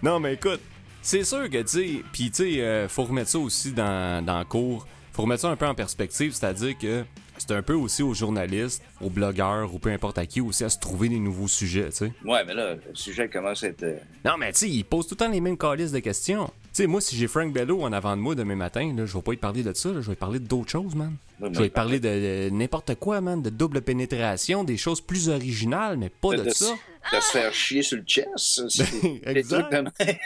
Non, 0.05 0.19
mais 0.19 0.33
écoute, 0.35 0.61
c'est 1.01 1.23
sûr 1.23 1.49
que, 1.49 1.61
tu 1.63 1.67
sais, 1.67 1.89
pis 2.13 2.29
tu 2.31 2.43
sais, 2.55 2.61
euh, 2.61 2.87
faut 2.87 3.03
remettre 3.03 3.29
ça 3.29 3.39
aussi 3.39 3.71
dans, 3.71 4.23
dans 4.23 4.39
le 4.39 4.45
cours. 4.45 4.87
Faut 5.13 5.23
remettre 5.23 5.41
ça 5.41 5.49
un 5.49 5.55
peu 5.55 5.65
en 5.65 5.73
perspective, 5.75 6.33
c'est-à-dire 6.33 6.77
que 6.77 7.03
c'est 7.37 7.51
un 7.51 7.61
peu 7.61 7.73
aussi 7.73 8.03
aux 8.03 8.13
journalistes, 8.13 8.83
aux 9.01 9.09
blogueurs, 9.09 9.73
ou 9.73 9.79
peu 9.79 9.89
importe 9.89 10.17
à 10.17 10.25
qui, 10.25 10.41
aussi 10.41 10.63
à 10.63 10.69
se 10.69 10.77
trouver 10.79 11.09
des 11.09 11.19
nouveaux 11.19 11.47
sujets, 11.47 11.89
tu 11.89 11.97
sais. 11.97 12.11
Ouais, 12.23 12.43
mais 12.45 12.53
là, 12.53 12.75
le 12.75 12.81
sujet 12.95 13.27
commence 13.29 13.63
à 13.63 13.67
être. 13.67 13.83
euh, 13.83 13.97
Non, 14.23 14.33
mais 14.37 14.51
tu 14.53 14.59
sais, 14.59 14.69
il 14.69 14.83
pose 14.83 15.07
tout 15.07 15.15
le 15.15 15.25
temps 15.25 15.29
les 15.31 15.41
mêmes 15.41 15.57
calices 15.57 15.91
de 15.91 15.99
questions. 15.99 16.49
Tu 16.75 16.81
sais, 16.81 16.87
moi, 16.87 16.99
si 16.99 17.15
j'ai 17.15 17.29
Frank 17.29 17.53
Bello 17.53 17.83
en 17.83 17.93
avant 17.93 18.17
de 18.17 18.21
moi 18.21 18.35
demain 18.35 18.57
matin, 18.57 18.93
là, 18.97 19.05
je 19.05 19.13
vais 19.13 19.21
pas 19.21 19.31
y 19.31 19.37
parler 19.37 19.63
de 19.63 19.71
ça, 19.73 19.93
là, 19.93 20.01
je 20.01 20.09
vais 20.09 20.15
parler 20.17 20.39
d'autres 20.39 20.69
choses, 20.71 20.93
man. 20.93 21.15
Je 21.39 21.57
vais 21.61 21.69
parler 21.69 22.01
de, 22.01 22.49
n'importe 22.49 22.95
quoi, 22.95 23.21
man, 23.21 23.41
de 23.41 23.49
double 23.49 23.81
pénétration, 23.81 24.65
des 24.65 24.75
choses 24.75 24.99
plus 24.99 25.29
originales, 25.29 25.95
mais 25.95 26.09
pas 26.09 26.35
de, 26.35 26.43
de, 26.43 26.49
ça. 26.49 26.65
de 27.13 27.19
se 27.21 27.31
faire 27.31 27.53
chier 27.53 27.81
sur 27.81 27.95
le 27.95 28.03
chest. 28.03 28.61
Des 29.01 29.21
Exact. 29.25 29.73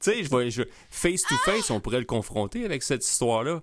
Tu 0.00 0.10
sais, 0.10 0.24
je 0.24 0.36
vais, 0.36 0.50
je- 0.50 0.64
face 0.90 1.22
to 1.22 1.36
face, 1.44 1.70
on 1.70 1.78
pourrait 1.78 2.00
le 2.00 2.04
confronter 2.06 2.64
avec 2.64 2.82
cette 2.82 3.06
histoire-là. 3.06 3.62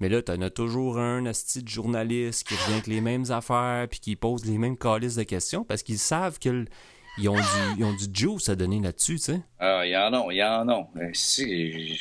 Mais 0.00 0.08
là, 0.08 0.20
t'en 0.20 0.42
as 0.42 0.50
toujours 0.50 0.98
un 0.98 1.26
asti 1.26 1.62
de 1.62 1.68
journaliste 1.68 2.46
qui 2.46 2.54
revient 2.56 2.72
avec 2.72 2.86
les 2.88 3.00
mêmes 3.00 3.30
affaires 3.30 3.86
puis 3.88 4.00
qui 4.00 4.16
pose 4.16 4.44
les 4.44 4.58
mêmes 4.58 4.76
calices 4.76 5.14
de 5.14 5.22
questions 5.22 5.62
parce 5.64 5.84
qu'ils 5.84 5.98
savent 6.00 6.40
qu'ils 7.18 7.28
ont, 7.28 7.34
du, 7.34 7.40
ils 7.78 7.84
ont 7.84 7.92
du 7.92 8.04
juice 8.12 8.48
à 8.48 8.56
donner 8.56 8.80
là-dessus, 8.80 9.16
tu 9.16 9.18
sais. 9.20 9.40
Ah, 9.58 9.82
il 9.84 9.90
y 9.90 9.96
en 9.96 10.12
a, 10.12 10.26
il 10.32 10.36
y 10.36 10.42
en 10.44 10.68
a. 10.68 10.88
Euh, 10.96 11.10
Si, 11.12 11.72
j'ai 11.72 11.98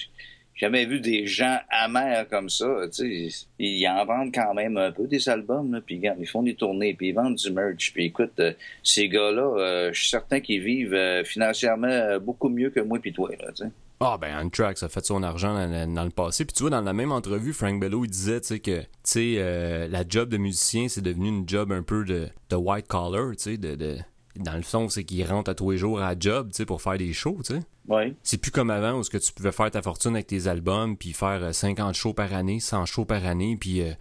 jamais 0.55 0.85
vu 0.85 0.99
des 0.99 1.27
gens 1.27 1.59
amers 1.69 2.27
comme 2.29 2.49
ça. 2.49 2.65
Tu 2.91 3.29
sais, 3.29 3.45
ils 3.59 3.87
en 3.87 4.05
vendent 4.05 4.33
quand 4.33 4.53
même 4.53 4.77
un 4.77 4.91
peu 4.91 5.05
des 5.07 5.27
albums, 5.29 5.71
là, 5.73 5.81
puis 5.85 6.01
ils 6.19 6.27
font 6.27 6.41
des 6.43 6.55
tournées, 6.55 6.93
puis 6.95 7.09
ils 7.09 7.13
vendent 7.13 7.35
du 7.35 7.51
merch. 7.51 7.91
Puis 7.93 8.05
écoute, 8.05 8.33
euh, 8.39 8.53
ces 8.83 9.07
gars-là, 9.09 9.57
euh, 9.59 9.89
je 9.93 9.99
suis 9.99 10.09
certain 10.09 10.39
qu'ils 10.39 10.61
vivent 10.63 10.93
euh, 10.95 11.23
financièrement 11.23 12.17
beaucoup 12.19 12.49
mieux 12.49 12.69
que 12.69 12.79
moi 12.79 12.99
puis 12.99 13.13
toi. 13.13 13.29
Là, 13.39 13.51
tu 13.55 13.63
sais. 13.65 13.71
Ah 13.99 14.15
ben 14.21 14.37
Anthrax 14.45 14.83
a 14.83 14.89
fait 14.89 15.03
son 15.03 15.23
argent 15.23 15.55
dans, 15.55 15.91
dans 15.93 16.03
le 16.03 16.11
passé. 16.11 16.45
Puis 16.45 16.53
tu 16.53 16.61
vois, 16.61 16.69
dans 16.69 16.81
la 16.81 16.93
même 16.93 17.11
entrevue, 17.11 17.51
Frank 17.51 17.79
Bello, 17.79 18.05
il 18.05 18.11
disait 18.11 18.39
tu 18.41 18.47
sais, 18.49 18.59
que 18.59 18.81
tu 18.81 18.85
sais, 19.03 19.87
la 19.89 20.03
job 20.07 20.29
de 20.29 20.37
musicien, 20.37 20.87
c'est 20.87 21.01
devenu 21.01 21.29
une 21.29 21.49
job 21.49 21.71
un 21.71 21.81
peu 21.81 22.05
de, 22.05 22.27
de 22.51 22.55
white 22.55 22.87
collar, 22.87 23.31
tu 23.31 23.37
sais, 23.43 23.57
de, 23.57 23.73
de- 23.73 23.97
dans 24.37 24.55
le 24.55 24.61
fond, 24.61 24.89
c'est 24.89 25.03
qu'il 25.03 25.25
rentre 25.25 25.51
à 25.51 25.55
tous 25.55 25.71
les 25.71 25.77
jours 25.77 25.99
à 25.99 26.13
la 26.13 26.19
job, 26.19 26.49
tu 26.51 26.57
sais, 26.57 26.65
pour 26.65 26.81
faire 26.81 26.97
des 26.97 27.13
shows, 27.13 27.37
tu 27.45 27.55
sais. 27.55 27.59
Oui. 27.87 28.15
C'est 28.23 28.37
plus 28.37 28.51
comme 28.51 28.69
avant 28.69 28.93
où 28.93 29.03
ce 29.03 29.09
que 29.09 29.17
tu 29.17 29.31
pouvais 29.31 29.51
faire 29.51 29.71
ta 29.71 29.81
fortune 29.81 30.15
avec 30.15 30.27
tes 30.27 30.47
albums, 30.47 30.97
puis 30.97 31.13
faire 31.13 31.43
euh, 31.43 31.51
50 31.53 31.95
shows 31.95 32.13
par 32.13 32.33
année, 32.33 32.59
100 32.59 32.85
shows 32.85 33.05
par 33.05 33.25
année, 33.25 33.57
puis 33.59 33.81
euh, 33.81 33.91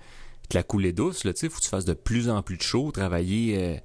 te 0.48 0.56
la 0.56 0.62
couler 0.62 0.92
douce, 0.92 1.24
là, 1.24 1.32
tu 1.32 1.40
sais, 1.40 1.48
faut 1.48 1.58
que 1.58 1.64
tu 1.64 1.68
fasses 1.68 1.84
de 1.84 1.94
plus 1.94 2.28
en 2.28 2.42
plus 2.42 2.56
de 2.56 2.62
shows, 2.62 2.90
travailler 2.92 3.56
euh, 3.58 3.76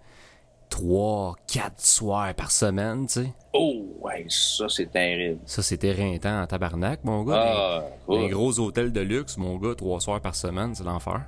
3, 0.69 1.35
4 1.47 1.81
soirs 1.85 2.33
par 2.33 2.51
semaine, 2.51 3.05
tu 3.05 3.13
sais. 3.13 3.33
Oh, 3.53 3.97
ouais, 4.01 4.25
ça, 4.29 4.67
c'est 4.69 4.91
terrible. 4.91 5.39
Ça, 5.45 5.61
c'était 5.61 5.89
éreintant 5.89 6.41
en 6.41 6.47
tabarnak, 6.47 7.03
mon 7.03 7.23
gars. 7.23 7.43
Ah, 7.45 7.83
ouais. 8.07 8.29
gros 8.29 8.59
hôtels 8.59 8.91
de 8.91 9.01
luxe, 9.01 9.37
mon 9.37 9.57
gars, 9.57 9.75
trois 9.75 9.99
soirs 9.99 10.21
par 10.21 10.35
semaine, 10.35 10.73
c'est 10.73 10.83
l'enfer. 10.83 11.21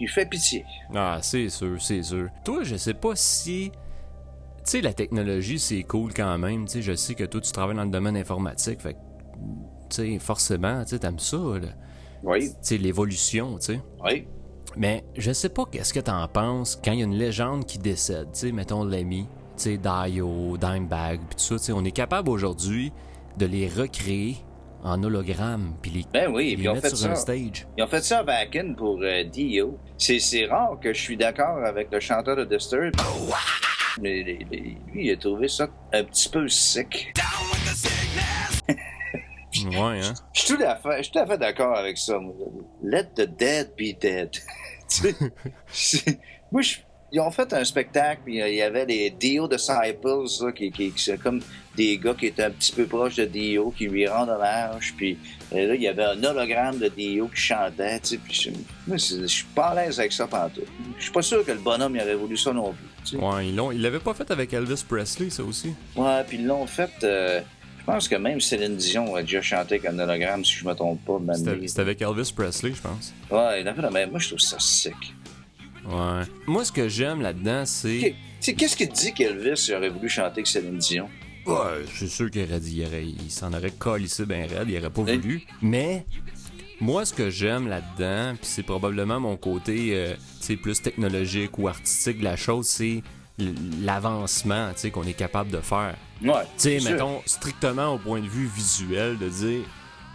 Il 0.00 0.08
fait 0.08 0.26
pitié. 0.26 0.64
Ah, 0.94 1.18
c'est 1.22 1.48
sûr, 1.48 1.80
c'est 1.80 2.02
sûr. 2.02 2.28
Toi, 2.44 2.62
je 2.62 2.76
sais 2.76 2.94
pas 2.94 3.14
si. 3.16 3.70
Tu 4.64 4.72
sais, 4.72 4.80
la 4.80 4.92
technologie, 4.92 5.58
c'est 5.58 5.82
cool 5.82 6.12
quand 6.14 6.36
même. 6.38 6.66
Tu 6.66 6.72
sais, 6.74 6.82
je 6.82 6.94
sais 6.94 7.14
que 7.14 7.24
toi, 7.24 7.40
tu 7.40 7.50
travailles 7.52 7.76
dans 7.76 7.84
le 7.84 7.90
domaine 7.90 8.16
informatique. 8.16 8.80
Fait 8.80 8.94
que, 8.94 8.98
tu 9.90 9.96
sais, 9.96 10.18
forcément, 10.18 10.82
tu 10.84 10.90
sais, 10.90 10.98
t'aimes 10.98 11.18
ça, 11.18 11.36
là. 11.36 11.68
Oui, 12.22 12.48
Tu 12.50 12.54
sais, 12.62 12.78
l'évolution, 12.78 13.58
tu 13.58 13.74
sais. 13.74 13.80
oui. 14.04 14.26
Mais 14.76 15.02
je 15.16 15.32
sais 15.32 15.48
pas 15.48 15.64
qu'est-ce 15.64 15.92
que 15.94 15.98
t'en 16.00 16.28
penses 16.28 16.76
quand 16.84 16.92
il 16.92 16.98
y 16.98 17.02
a 17.02 17.04
une 17.06 17.14
légende 17.16 17.64
qui 17.64 17.78
décède. 17.78 18.28
Tu 18.32 18.40
sais, 18.40 18.52
mettons 18.52 18.84
l'ami, 18.84 19.26
tu 19.56 19.62
sais, 19.62 19.78
Dio, 19.78 20.56
Dimebag, 20.58 21.20
pis 21.20 21.36
tout 21.36 21.42
ça. 21.42 21.56
Tu 21.58 21.64
sais, 21.64 21.72
on 21.72 21.84
est 21.84 21.90
capable 21.90 22.28
aujourd'hui 22.28 22.92
de 23.38 23.46
les 23.46 23.66
recréer 23.66 24.36
en 24.88 25.02
hologramme, 25.02 25.74
puis 25.82 25.90
les, 25.90 26.04
Ben 26.12 26.30
oui, 26.32 26.50
les 26.50 26.54
puis 26.56 26.64
ils 26.64 26.68
ont 26.68 26.74
mettre 26.74 26.88
fait 26.90 26.96
sur 26.96 27.10
un 27.10 27.14
ça. 27.14 27.20
stage. 27.22 27.66
Ils 27.76 27.84
ont 27.84 27.86
fait 27.86 28.02
ça 28.02 28.18
à 28.20 28.22
Backen 28.22 28.74
pour 28.76 28.98
euh, 29.02 29.24
Dio. 29.24 29.78
C'est, 29.98 30.46
rare 30.46 30.78
que 30.80 30.92
je 30.92 31.00
suis 31.00 31.16
d'accord 31.16 31.64
avec 31.64 31.90
le 31.92 32.00
chanteur 32.00 32.36
de 32.36 32.44
Disturbed. 32.44 32.94
Mais 34.00 34.22
les- 34.22 34.46
les- 34.50 34.76
lui, 34.92 35.06
il 35.06 35.10
a 35.12 35.16
trouvé 35.16 35.48
ça 35.48 35.68
un 35.92 36.04
petit 36.04 36.28
peu 36.28 36.48
sec. 36.48 37.12
Down 37.16 37.24
with 37.52 37.64
the 37.64 37.76
sickness. 37.76 38.62
Ouais, 39.66 40.00
hein? 40.00 40.14
Je 40.34 40.40
suis 40.40 40.54
tout 40.56 40.62
à 41.18 41.26
fait, 41.26 41.38
d'accord 41.38 41.76
avec 41.76 41.98
ça. 41.98 42.18
moi. 42.18 42.34
Let 42.82 43.08
the 43.16 43.22
dead 43.28 43.72
be 43.76 43.98
dead. 44.00 44.30
Moi, 46.52 46.62
je- 46.62 46.78
ils 47.12 47.20
ont 47.20 47.30
fait 47.30 47.52
un 47.52 47.64
spectacle, 47.64 48.20
puis 48.24 48.40
euh, 48.42 48.48
il 48.48 48.56
y 48.56 48.62
avait 48.62 48.84
les 48.86 49.10
Dio 49.10 49.48
Disciples, 49.48 50.24
là, 50.42 50.52
qui, 50.52 50.70
qui, 50.70 50.90
qui 50.92 51.02
c'est 51.02 51.18
comme 51.18 51.40
des 51.76 51.96
gars 51.98 52.14
qui 52.14 52.26
étaient 52.26 52.42
un 52.44 52.50
petit 52.50 52.72
peu 52.72 52.86
proches 52.86 53.16
de 53.16 53.24
Dio, 53.24 53.70
qui 53.70 53.86
lui 53.86 54.06
rendent 54.06 54.30
hommage, 54.30 54.94
puis 54.96 55.16
euh, 55.54 55.68
là, 55.68 55.74
il 55.74 55.82
y 55.82 55.88
avait 55.88 56.04
un 56.04 56.22
hologramme 56.24 56.78
de 56.78 56.88
Dio 56.88 57.28
qui 57.28 57.40
chantait, 57.40 58.00
tu 58.00 58.08
sais, 58.08 58.16
puis 58.18 58.34
je, 58.34 58.50
moi, 58.86 58.98
c'est- 58.98 59.20
je 59.22 59.26
suis 59.26 59.44
pas 59.54 59.68
à 59.68 59.74
l'aise 59.86 59.98
avec 60.00 60.12
ça 60.12 60.26
pantoute. 60.26 60.66
Je 60.98 61.02
suis 61.04 61.12
pas 61.12 61.22
sûr 61.22 61.44
que 61.44 61.52
le 61.52 61.58
bonhomme, 61.60 61.94
il 61.96 62.02
aurait 62.02 62.14
voulu 62.16 62.36
ça 62.36 62.52
non 62.52 62.72
plus, 62.72 62.84
tu 63.04 63.10
sais. 63.12 63.16
Ouais, 63.16 63.48
ils 63.48 63.56
l'ont. 63.56 63.70
Ils 63.72 63.80
l'avaient 63.80 64.00
pas 64.00 64.12
fait 64.14 64.30
avec 64.30 64.52
Elvis 64.52 64.84
Presley, 64.86 65.30
ça 65.30 65.42
aussi. 65.44 65.72
Ouais, 65.96 66.22
puis 66.26 66.36
ils 66.38 66.46
l'ont 66.46 66.66
fait. 66.66 66.90
euh, 67.04 67.40
je 67.80 67.84
pense 67.94 68.06
que 68.06 68.16
même 68.16 68.38
Céline 68.38 68.76
Dion 68.76 69.14
a 69.14 69.22
déjà 69.22 69.40
chanté 69.40 69.76
avec 69.76 69.86
un 69.86 69.98
hologramme, 69.98 70.44
si 70.44 70.52
je 70.56 70.66
me 70.66 70.74
trompe 70.74 71.02
pas. 71.06 71.18
C'était 71.34 71.66
c'était 71.68 71.80
avec 71.80 72.02
Elvis 72.02 72.32
Presley, 72.36 72.72
je 72.74 72.82
pense. 72.82 73.14
Ouais, 73.30 73.62
il 73.62 73.68
a 73.68 73.72
fait 73.72 73.80
la 73.80 73.90
même. 73.90 74.10
Moi, 74.10 74.18
je 74.18 74.28
trouve 74.28 74.40
ça 74.40 74.56
sick. 74.58 74.94
Ouais. 75.88 76.24
Moi, 76.46 76.64
ce 76.64 76.72
que 76.72 76.88
j'aime 76.88 77.22
là-dedans, 77.22 77.64
c'est. 77.64 78.14
Qu'est-ce 78.40 78.76
qui 78.76 78.88
te 78.88 78.94
dit 78.94 79.12
qu'Elvis 79.12 79.72
aurait 79.74 79.88
voulu 79.88 80.08
chanter 80.08 80.40
avec 80.40 80.46
Céline 80.46 80.78
Dion? 80.78 81.08
Ouais, 81.46 81.84
c'est 81.94 82.08
sûr 82.08 82.30
qu'il 82.30 82.42
aurait 82.42 82.60
dit, 82.60 82.84
il, 83.24 83.30
s'en 83.30 83.52
aurait 83.54 83.70
collissé 83.70 84.26
ben 84.26 84.46
raide, 84.46 84.68
il 84.68 84.76
aurait 84.76 84.90
pas 84.90 85.02
voulu. 85.02 85.42
Mais 85.62 86.04
moi, 86.80 87.06
ce 87.06 87.14
que 87.14 87.30
j'aime 87.30 87.68
là-dedans, 87.68 88.36
puis 88.36 88.46
c'est 88.46 88.62
probablement 88.62 89.18
mon 89.18 89.36
côté, 89.36 89.92
euh, 89.94 90.14
plus 90.62 90.82
technologique 90.82 91.58
ou 91.58 91.68
artistique 91.68 92.18
de 92.18 92.24
la 92.24 92.36
chose, 92.36 92.66
c'est 92.66 93.02
l'avancement, 93.82 94.72
qu'on 94.92 95.04
est 95.04 95.14
capable 95.14 95.50
de 95.50 95.60
faire. 95.60 95.96
Ouais. 96.22 96.32
Tu 96.56 96.62
sais, 96.62 96.80
sûr. 96.80 96.90
mettons, 96.90 97.22
strictement 97.24 97.94
au 97.94 97.98
point 97.98 98.20
de 98.20 98.28
vue 98.28 98.46
visuel, 98.46 99.16
de 99.18 99.28
dire, 99.28 99.60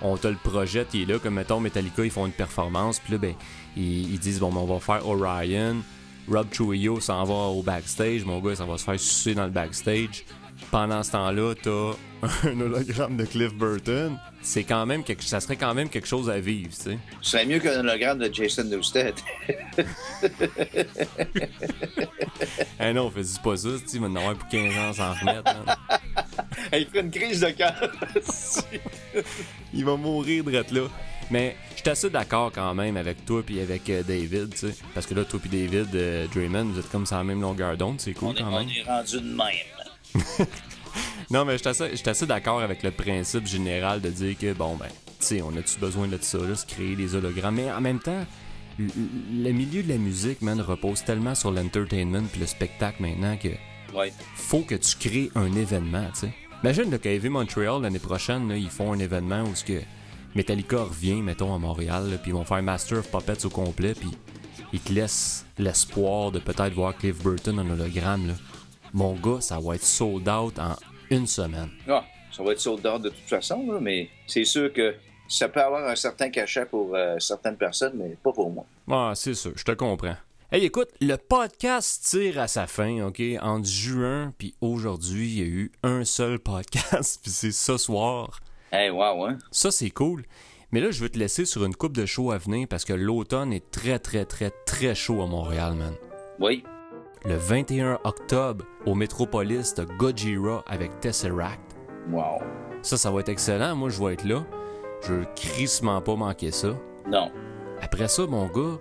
on 0.02 0.18
te 0.18 0.28
le 0.28 0.36
projette, 0.36 0.90
il 0.94 1.02
est 1.02 1.14
là, 1.14 1.20
comme 1.20 1.36
mettons 1.36 1.60
Metallica, 1.60 2.04
ils 2.04 2.12
font 2.12 2.26
une 2.26 2.34
performance, 2.34 3.00
puis 3.00 3.14
là, 3.14 3.18
ben, 3.18 3.34
ils, 3.78 4.14
ils 4.14 4.20
disent, 4.20 4.40
bon, 4.40 4.50
ben, 4.52 4.60
on 4.62 4.66
va 4.66 4.80
faire 4.80 5.08
Orion, 5.08 5.78
Rob 6.30 6.48
Trujillo 6.52 7.00
s'en 7.00 7.24
va 7.24 7.34
au 7.34 7.62
backstage, 7.64 8.24
mon 8.26 8.40
gars, 8.40 8.56
ça 8.56 8.66
va 8.66 8.78
se 8.78 8.84
faire 8.84 9.00
sucer 9.00 9.34
dans 9.36 9.46
le 9.46 9.52
backstage. 9.52 10.26
Pendant 10.72 11.04
ce 11.04 11.12
temps-là, 11.12 11.54
t'as 11.62 11.92
un 12.50 12.60
hologramme 12.62 13.18
de 13.18 13.26
Cliff 13.26 13.54
Burton. 13.54 14.18
C'est 14.42 14.64
quand 14.64 14.86
même 14.86 15.04
quelque, 15.04 15.24
ça 15.24 15.40
serait 15.40 15.56
quand 15.56 15.74
même 15.74 15.88
quelque 15.90 16.08
chose 16.08 16.30
à 16.30 16.40
vivre, 16.40 16.70
tu 16.70 16.76
sais. 16.92 16.98
Ce 17.22 17.32
serait 17.32 17.46
mieux 17.46 17.60
qu'un 17.60 17.80
hologramme 17.80 18.20
de 18.20 18.34
Jason 18.34 18.64
Newsted. 18.66 19.14
Ah 22.80 22.94
non, 22.94 23.10
fais 23.10 23.22
pas 23.44 23.58
ça, 23.58 23.70
tu 23.82 23.88
sais, 23.88 23.98
il 23.98 24.02
va 24.02 24.08
en 24.08 24.16
avoir 24.16 24.36
pour 24.36 24.48
15 24.50 24.78
ans 24.78 24.94
sans 24.94 25.14
remettre. 25.14 25.56
hein. 25.68 25.98
il 26.74 26.86
ferait 26.88 27.02
une 27.02 27.12
crise 27.12 27.40
de 27.42 27.50
cœur. 27.50 27.92
Il 29.74 29.86
va 29.86 29.96
mourir 29.96 30.44
de 30.44 30.52
là. 30.52 30.88
Mais 31.32 31.56
je 31.76 31.82
suis 31.82 31.90
assez 31.90 32.10
d'accord 32.10 32.52
quand 32.54 32.74
même 32.76 32.98
avec 32.98 33.26
toi 33.26 33.42
puis 33.44 33.60
avec 33.60 33.90
euh, 33.90 34.04
David, 34.04 34.52
tu 34.52 34.58
sais. 34.70 34.76
Parce 34.94 35.06
que 35.06 35.14
là, 35.16 35.24
toi 35.26 35.40
puis 35.40 35.50
David, 35.50 35.96
euh, 35.96 36.28
Draymond, 36.34 36.66
vous 36.66 36.80
êtes 36.80 36.90
comme 36.92 37.06
sur 37.06 37.18
la 37.18 37.24
même 37.24 37.42
longueur 37.42 37.76
d'onde, 37.78 38.00
c'est 38.00 38.14
cool 38.14 38.30
on, 38.30 38.34
est, 38.36 38.40
quand 38.42 38.48
on 38.54 38.60
même. 38.60 38.70
est 38.70 38.84
rendu 38.84 39.18
de 39.22 39.36
même. 39.36 40.48
Non, 41.32 41.46
mais 41.46 41.58
je 41.58 41.64
suis 41.96 42.10
assez, 42.10 42.26
d'accord 42.28 42.62
avec 42.62 42.84
le 42.84 42.92
principe 42.92 43.48
général 43.48 44.00
de 44.02 44.10
dire 44.10 44.38
que, 44.38 44.54
bon, 44.54 44.76
ben, 44.76 44.86
tu 45.20 45.26
sais, 45.26 45.42
on 45.42 45.50
a-tu 45.58 45.80
besoin 45.80 46.08
de 46.08 46.20
ça, 46.22 46.38
là, 46.38 46.54
se 46.54 46.66
créer 46.68 46.96
des 46.96 47.16
hologrammes? 47.16 47.56
Mais 47.56 47.72
en 47.72 47.82
même 47.82 48.00
temps, 48.00 48.24
le, 48.78 48.88
le 49.44 49.52
milieu 49.52 49.82
de 49.82 49.90
la 49.90 49.98
musique, 49.98 50.44
man, 50.44 50.62
repose 50.62 51.04
tellement 51.04 51.34
sur 51.34 51.50
l'entertainment 51.52 52.24
puis 52.32 52.40
le 52.42 52.46
spectacle 52.46 53.02
maintenant 53.02 53.36
que 53.38 53.50
Ouais. 53.96 54.12
faut 54.36 54.62
que 54.62 54.76
tu 54.76 54.96
crées 54.98 55.30
un 55.36 55.52
événement, 55.56 56.06
tu 56.14 56.22
sais. 56.22 56.34
Imagine 56.64 56.98
qu'à 57.00 57.12
Heavy 57.12 57.30
Montreal, 57.30 57.82
l'année 57.82 58.00
prochaine, 58.00 58.48
là, 58.50 58.56
ils 58.56 58.70
font 58.70 58.94
un 58.94 59.00
événement 59.00 59.44
où 59.44 59.56
ce 59.56 59.64
que 59.64 59.82
Metallica 60.36 60.84
revient, 60.84 61.22
mettons, 61.22 61.54
à 61.54 61.60
Montréal, 61.60 62.18
puis 62.22 62.32
ils 62.32 62.34
vont 62.34 62.44
faire 62.44 62.64
Master 62.64 63.00
of 63.00 63.12
Puppets 63.12 63.46
au 63.46 63.50
complet, 63.50 63.94
puis 63.94 64.10
ils 64.72 64.80
te 64.80 64.92
laissent 64.92 65.46
l'espoir 65.58 66.32
de 66.32 66.40
peut-être 66.40 66.74
voir 66.74 66.96
Cliff 66.98 67.22
Burton 67.22 67.60
en 67.60 67.70
hologramme, 67.70 68.28
là. 68.28 68.34
Mon 68.94 69.14
gars, 69.14 69.42
ça 69.42 69.60
va 69.60 69.76
être 69.76 69.84
sold 69.84 70.28
out 70.30 70.60
en 70.60 70.76
une 71.10 71.26
semaine. 71.26 71.70
Ah, 71.88 72.04
ça 72.32 72.44
va 72.44 72.52
être 72.52 72.60
sold 72.60 72.86
out 72.86 73.02
de 73.02 73.10
toute 73.10 73.28
façon, 73.28 73.72
là, 73.72 73.80
mais 73.80 74.10
c'est 74.28 74.46
sûr 74.46 74.72
que 74.72 74.96
ça 75.28 75.50
peut 75.50 75.62
avoir 75.62 75.88
un 75.88 75.96
certain 75.96 76.30
cachet 76.30 76.66
pour 76.66 76.96
euh, 76.96 77.18
certaines 77.20 77.58
personnes, 77.58 77.94
mais 77.96 78.16
pas 78.22 78.32
pour 78.32 78.52
moi. 78.52 78.66
Ah, 78.90 79.14
c'est 79.16 79.34
sûr, 79.34 79.54
je 79.56 79.64
te 79.64 79.72
comprends. 79.72 80.16
Hey, 80.52 80.66
écoute, 80.66 80.90
le 81.02 81.16
podcast 81.18 82.06
tire 82.08 82.40
à 82.40 82.48
sa 82.48 82.68
fin, 82.68 83.08
OK? 83.08 83.22
Entre 83.42 83.68
juin 83.68 84.32
puis 84.38 84.54
aujourd'hui, 84.62 85.28
il 85.28 85.40
y 85.40 85.42
a 85.42 85.46
eu 85.46 85.72
un 85.82 86.06
seul 86.06 86.38
podcast, 86.38 87.20
puis 87.24 87.32
c'est 87.32 87.52
ce 87.52 87.78
soir. 87.78 88.40
Hey, 88.76 88.90
wow, 88.90 89.28
hein? 89.28 89.38
Ça, 89.52 89.70
c'est 89.70 89.92
cool. 89.92 90.24
Mais 90.72 90.80
là, 90.80 90.90
je 90.90 91.00
veux 91.00 91.10
te 91.10 91.20
laisser 91.20 91.46
sur 91.46 91.64
une 91.64 91.76
coupe 91.76 91.96
de 91.96 92.08
show 92.08 92.32
à 92.32 92.40
venir 92.40 92.68
parce 92.68 92.86
que 92.86 92.94
l'automne 92.94 93.54
est 93.54 93.70
très, 93.70 94.00
très, 94.00 94.26
très, 94.26 94.50
très 94.66 94.96
chaud 94.96 95.22
à 95.22 95.28
Montréal, 95.28 95.76
man. 95.76 95.94
Oui. 96.40 96.64
Le 97.24 97.36
21 97.36 98.00
octobre, 98.04 98.66
au 98.88 98.96
Métropolis, 98.96 99.76
t'as 99.76 99.86
Gojira 99.86 100.64
avec 100.66 101.00
Tesseract. 101.02 101.78
Wow. 102.10 102.42
Ça, 102.82 102.98
ça 102.98 103.12
va 103.12 103.20
être 103.20 103.30
excellent. 103.30 103.76
Moi, 103.76 103.90
je 103.90 104.04
vais 104.04 104.14
être 104.14 104.26
là. 104.26 104.44
Je 105.04 105.14
veux 105.14 105.28
crissement 105.36 106.02
pas 106.02 106.16
manquer 106.16 106.50
ça. 106.50 106.76
Non. 107.08 107.32
Après 107.80 108.08
ça, 108.08 108.26
mon 108.26 108.48
gars, 108.48 108.80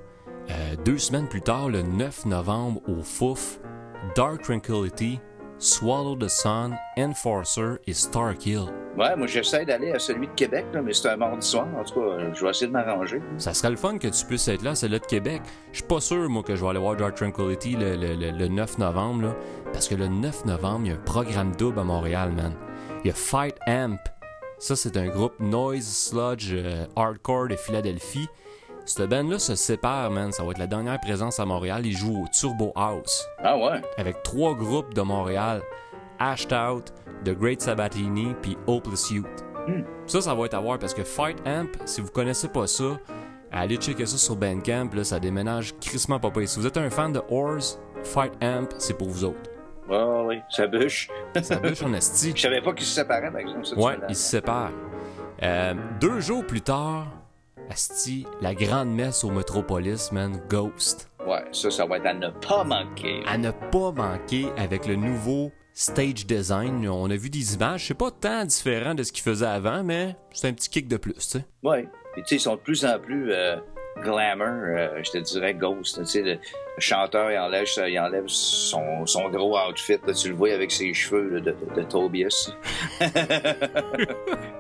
euh, 0.48 0.76
deux 0.86 0.96
semaines 0.96 1.28
plus 1.28 1.42
tard, 1.42 1.68
le 1.68 1.82
9 1.82 2.24
novembre, 2.24 2.80
au 2.88 3.02
Fouf, 3.02 3.60
Dark 4.16 4.40
Tranquility, 4.40 5.20
Swallow 5.62 6.16
the 6.16 6.26
Sun, 6.28 6.76
Enforcer 6.98 7.76
et 7.86 7.92
Starkill. 7.92 8.64
Ouais, 8.98 9.14
moi, 9.16 9.28
j'essaie 9.28 9.64
d'aller 9.64 9.92
à 9.92 9.98
celui 10.00 10.26
de 10.26 10.32
Québec, 10.32 10.66
là, 10.74 10.82
mais 10.82 10.92
c'est 10.92 11.08
un 11.08 11.16
mardi 11.16 11.46
soir. 11.46 11.68
En 11.78 11.84
tout 11.84 11.94
cas, 11.94 12.00
euh, 12.06 12.34
je 12.34 12.42
vais 12.44 12.50
essayer 12.50 12.66
de 12.66 12.72
m'arranger. 12.72 13.22
Ça 13.38 13.54
serait 13.54 13.70
le 13.70 13.76
fun 13.76 13.96
que 13.98 14.08
tu 14.08 14.26
puisses 14.26 14.48
être 14.48 14.62
là, 14.62 14.74
celle-là 14.74 14.98
de 14.98 15.06
Québec. 15.06 15.40
Je 15.70 15.78
suis 15.78 15.86
pas 15.86 16.00
sûr, 16.00 16.28
moi, 16.28 16.42
que 16.42 16.56
je 16.56 16.62
vais 16.64 16.70
aller 16.70 16.80
voir 16.80 16.96
Dark 16.96 17.14
Tranquility 17.14 17.76
le, 17.76 17.94
le- 17.94 18.14
le- 18.16 18.32
le 18.32 18.48
9 18.48 18.78
novembre, 18.78 19.22
là, 19.22 19.36
parce 19.72 19.86
que 19.88 19.94
le 19.94 20.08
9 20.08 20.44
novembre, 20.46 20.80
il 20.86 20.88
y 20.88 20.90
a 20.90 20.96
un 20.96 21.04
programme 21.04 21.54
double 21.56 21.78
à 21.78 21.84
Montréal, 21.84 22.32
man. 22.32 22.52
Il 23.04 23.06
y 23.06 23.10
a 23.10 23.14
Fight 23.14 23.54
Amp. 23.68 24.00
Ça, 24.58 24.74
c'est 24.74 24.96
un 24.96 25.06
groupe 25.06 25.38
noise 25.38 25.86
sludge 25.86 26.50
euh, 26.52 26.86
hardcore 26.96 27.48
de 27.48 27.56
Philadelphie. 27.56 28.26
Cette 28.84 29.08
band-là 29.08 29.38
se 29.38 29.54
sépare, 29.54 30.10
man. 30.10 30.32
Ça 30.32 30.42
va 30.44 30.50
être 30.50 30.58
la 30.58 30.66
dernière 30.66 30.98
présence 31.00 31.38
à 31.40 31.44
Montréal. 31.46 31.86
Ils 31.86 31.96
jouent 31.96 32.24
au 32.24 32.28
Turbo 32.28 32.72
House 32.74 33.26
Ah 33.42 33.56
ouais? 33.56 33.80
avec 33.96 34.22
trois 34.22 34.54
groupes 34.54 34.92
de 34.94 35.02
Montréal 35.02 35.62
Ashed 36.18 36.52
Out, 36.52 36.92
The 37.24 37.30
Great 37.30 37.60
Sabatini, 37.62 38.34
puis 38.42 38.56
Hopeless 38.66 39.10
Youth. 39.10 39.26
Ça, 40.06 40.20
ça 40.20 40.34
va 40.34 40.46
être 40.46 40.54
à 40.54 40.60
voir 40.60 40.78
parce 40.78 40.94
que 40.94 41.04
Fight 41.04 41.38
Amp, 41.46 41.68
si 41.84 42.00
vous 42.00 42.10
connaissez 42.10 42.48
pas 42.48 42.66
ça, 42.66 42.98
allez 43.52 43.76
checker 43.76 44.06
ça 44.06 44.16
sur 44.16 44.34
Bandcamp, 44.36 44.88
là, 44.94 45.04
ça 45.04 45.20
déménage 45.20 45.74
crissement 45.80 46.18
pas 46.18 46.30
pire. 46.30 46.48
Si 46.48 46.58
vous 46.58 46.66
êtes 46.66 46.76
un 46.76 46.90
fan 46.90 47.12
de 47.12 47.20
Horse, 47.30 47.78
Fight 48.02 48.32
Amp, 48.42 48.68
c'est 48.78 48.98
pour 48.98 49.08
vous 49.08 49.24
autres. 49.24 49.50
Ouais, 49.88 50.24
oui, 50.26 50.40
ça 50.50 50.66
bûche. 50.66 51.08
Ça 51.42 51.56
bûche 51.56 51.82
en 51.84 51.92
esti. 51.92 52.32
Je 52.34 52.42
savais 52.42 52.60
pas 52.60 52.72
qu'ils 52.72 52.86
se 52.86 52.94
séparaient, 52.94 53.30
par 53.30 53.40
exemple. 53.40 53.64
ça, 53.66 53.76
Ouais, 53.76 53.96
ils 54.08 54.16
se 54.16 54.30
séparent. 54.30 54.70
Euh, 55.42 55.74
deux 56.00 56.20
jours 56.20 56.44
plus 56.46 56.60
tard, 56.60 57.06
Asti, 57.70 58.26
la 58.40 58.54
grande 58.54 58.90
messe 58.90 59.24
au 59.24 59.30
Metropolis, 59.30 60.12
man, 60.12 60.40
Ghost. 60.48 61.10
Ouais, 61.26 61.44
ça, 61.52 61.70
ça 61.70 61.86
va 61.86 61.96
être 61.98 62.06
à 62.06 62.14
ne 62.14 62.28
pas 62.28 62.64
manquer. 62.64 63.22
à 63.26 63.38
ne 63.38 63.50
pas 63.50 63.92
manquer 63.92 64.46
avec 64.56 64.86
le 64.86 64.96
nouveau 64.96 65.52
stage 65.72 66.26
design. 66.26 66.86
On 66.88 67.10
a 67.10 67.16
vu 67.16 67.30
des 67.30 67.54
images, 67.54 67.86
c'est 67.86 67.94
pas 67.94 68.10
tant 68.10 68.44
différent 68.44 68.94
de 68.94 69.02
ce 69.02 69.12
qu'ils 69.12 69.22
faisaient 69.22 69.46
avant, 69.46 69.82
mais 69.82 70.16
c'est 70.32 70.48
un 70.48 70.52
petit 70.52 70.68
kick 70.68 70.88
de 70.88 70.96
plus, 70.96 71.14
tu 71.14 71.20
sais. 71.20 71.44
Ouais. 71.62 71.88
Et 72.16 72.22
tu 72.22 72.28
sais, 72.28 72.34
ils 72.36 72.40
sont 72.40 72.56
de 72.56 72.60
plus 72.60 72.84
en 72.84 72.98
plus 72.98 73.32
euh, 73.32 73.56
glamour, 74.00 74.46
euh, 74.48 75.00
je 75.02 75.10
te 75.10 75.18
dirais 75.18 75.54
ghost. 75.54 75.98
Tu 76.00 76.06
sais, 76.06 76.22
le, 76.22 76.32
le 76.32 76.38
chanteur, 76.80 77.30
il 77.30 77.38
enlève, 77.38 77.66
il 77.88 77.98
enlève 78.00 78.24
son, 78.26 79.04
son 79.06 79.28
gros 79.28 79.58
outfit. 79.68 79.98
là, 80.06 80.12
tu 80.14 80.28
le 80.30 80.34
vois 80.34 80.52
avec 80.52 80.70
ses 80.70 80.92
cheveux 80.94 81.28
là, 81.28 81.40
de, 81.40 81.50
de, 81.52 81.74
de 81.80 81.82
Tobias. 81.82 82.50
tu 83.00 83.08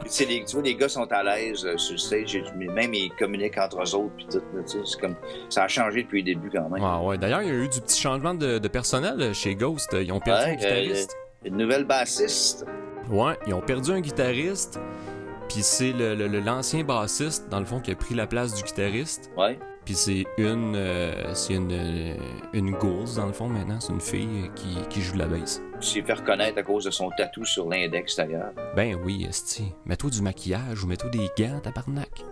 sais, 0.06 0.24
les, 0.26 0.44
tu 0.44 0.54
vois, 0.56 0.62
les 0.62 0.74
gars 0.74 0.88
sont 0.88 1.10
à 1.10 1.22
l'aise 1.22 1.64
euh, 1.64 1.76
sur 1.76 1.92
le 1.94 1.98
stage. 1.98 2.42
Même 2.56 2.94
ils 2.94 3.10
communiquent 3.18 3.58
entre 3.58 3.78
eux 3.82 3.94
autres. 3.94 4.12
Puis 4.16 4.26
tout, 4.30 4.42
là, 4.54 4.62
tu 4.62 4.72
sais, 4.72 4.78
c'est 4.84 5.00
comme, 5.00 5.16
ça 5.48 5.64
a 5.64 5.68
changé 5.68 6.02
depuis 6.02 6.20
le 6.22 6.26
début 6.34 6.50
quand 6.50 6.68
même. 6.68 6.82
Ah 6.84 7.00
ouais. 7.02 7.18
D'ailleurs, 7.18 7.42
il 7.42 7.48
y 7.48 7.50
a 7.50 7.54
eu 7.54 7.68
du 7.68 7.80
petit 7.80 8.00
changement 8.00 8.34
de, 8.34 8.58
de 8.58 8.68
personnel 8.68 9.20
euh, 9.20 9.32
chez 9.32 9.54
Ghost. 9.54 9.90
Ils 10.00 10.12
ont 10.12 10.20
perdu 10.20 10.50
un 10.50 10.54
guitariste. 10.54 11.16
euh, 11.44 11.48
une 11.48 11.56
nouvelle 11.56 11.84
bassiste. 11.84 12.66
Ouais, 13.10 13.34
ils 13.46 13.54
ont 13.54 13.60
perdu 13.60 13.90
un 13.92 14.00
guitariste. 14.00 14.78
Puis 15.48 15.62
c'est 15.62 15.92
le- 15.92 16.14
le- 16.14 16.28
le- 16.28 16.40
l'ancien 16.40 16.82
bassiste, 16.84 17.48
dans 17.50 17.60
le 17.60 17.66
fond, 17.66 17.80
qui 17.80 17.90
a 17.90 17.94
pris 17.94 18.14
la 18.14 18.26
place 18.26 18.54
du 18.54 18.62
guitariste. 18.62 19.30
Ouais. 19.36 19.58
Puis 19.84 19.94
c'est 19.94 20.24
une, 20.38 20.74
euh, 20.76 21.34
c'est 21.34 21.54
une, 21.54 21.72
euh, 21.72 22.14
une 22.52 22.70
gourse, 22.70 23.16
dans 23.16 23.26
le 23.26 23.32
fond, 23.32 23.48
maintenant. 23.48 23.80
C'est 23.80 23.92
une 23.92 24.00
fille 24.00 24.44
euh, 24.44 24.48
qui, 24.54 24.76
qui 24.88 25.02
joue 25.02 25.14
de 25.14 25.18
la 25.18 25.26
basse. 25.26 25.60
s'est 25.80 26.02
fait 26.02 26.12
reconnaître 26.12 26.56
à 26.58 26.62
cause 26.62 26.84
de 26.84 26.90
son 26.92 27.10
tatou 27.16 27.44
sur 27.44 27.68
l'index 27.68 28.16
d'ailleurs. 28.16 28.52
Ben 28.76 28.96
oui, 29.04 29.26
esti. 29.28 29.72
Mets-toi 29.84 30.10
du 30.10 30.22
maquillage 30.22 30.84
ou 30.84 30.86
mets-toi 30.86 31.10
des 31.10 31.28
gants, 31.36 31.58
tabarnak. 31.60 32.24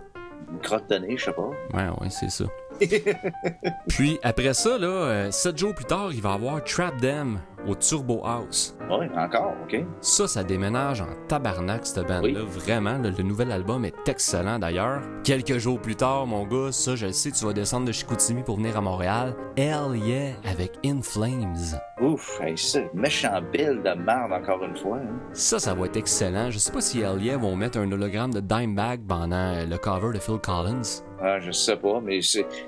Une 0.49 0.59
crotte 0.59 0.89
de 0.89 0.95
nez, 0.97 1.17
je 1.17 1.25
sais 1.25 1.33
pas. 1.33 1.49
Ouais, 1.73 1.89
ouais, 1.99 2.09
c'est 2.09 2.29
ça. 2.31 2.45
Puis 3.89 4.17
après 4.23 4.53
ça, 4.53 4.77
là, 4.77 4.87
euh, 4.87 5.31
sept 5.31 5.57
jours 5.57 5.73
plus 5.75 5.85
tard, 5.85 6.09
il 6.13 6.21
va 6.21 6.33
avoir 6.33 6.63
Trap 6.63 6.99
Them 7.01 7.39
au 7.67 7.75
Turbo 7.75 8.21
House. 8.25 8.75
Oui, 8.89 9.07
encore, 9.15 9.53
OK. 9.63 9.83
Ça, 10.01 10.27
ça 10.27 10.43
déménage 10.43 11.01
en 11.01 11.07
tabarnak, 11.27 11.85
cette 11.85 12.07
bande-là. 12.07 12.41
Vraiment, 12.43 12.97
le, 12.97 13.09
le 13.11 13.23
nouvel 13.23 13.51
album 13.51 13.85
est 13.85 13.93
excellent 14.07 14.59
d'ailleurs. 14.59 15.01
Quelques 15.23 15.57
jours 15.57 15.79
plus 15.79 15.95
tard, 15.95 16.25
mon 16.27 16.45
gars, 16.45 16.71
ça, 16.71 16.95
je 16.95 17.05
le 17.07 17.11
sais, 17.13 17.31
tu 17.31 17.45
vas 17.45 17.53
descendre 17.53 17.85
de 17.85 17.91
Chicoutimi 17.91 18.43
pour 18.43 18.57
venir 18.57 18.77
à 18.77 18.81
Montréal. 18.81 19.35
Hell 19.55 19.95
yeah, 19.95 20.33
avec 20.49 20.73
In 20.85 21.01
Flames. 21.01 21.55
Ouf, 22.01 22.39
hey, 22.41 22.57
ça, 22.57 22.79
méchant 22.93 23.41
bill 23.51 23.81
de 23.83 23.93
merde 23.93 24.31
encore 24.33 24.63
une 24.63 24.75
fois. 24.75 24.97
hein. 24.97 25.19
Ça, 25.33 25.59
ça 25.59 25.73
va 25.73 25.85
être 25.85 25.97
excellent. 25.97 26.49
Je 26.49 26.57
sais 26.57 26.71
pas 26.71 26.81
si 26.81 27.01
Hell 27.01 27.21
yeah 27.21 27.37
vont 27.37 27.55
mettre 27.55 27.77
un 27.77 27.91
hologramme 27.91 28.33
de 28.33 28.39
Dimebag 28.39 29.01
pendant 29.07 29.35
euh, 29.53 29.65
le 29.65 29.77
cover 29.77 30.13
de 30.13 30.19
Phil 30.19 30.39
Collins. 30.39 30.81
Ah, 31.23 31.39
je 31.39 31.51
sais 31.51 31.77
pas, 31.77 31.99
mais 32.01 32.19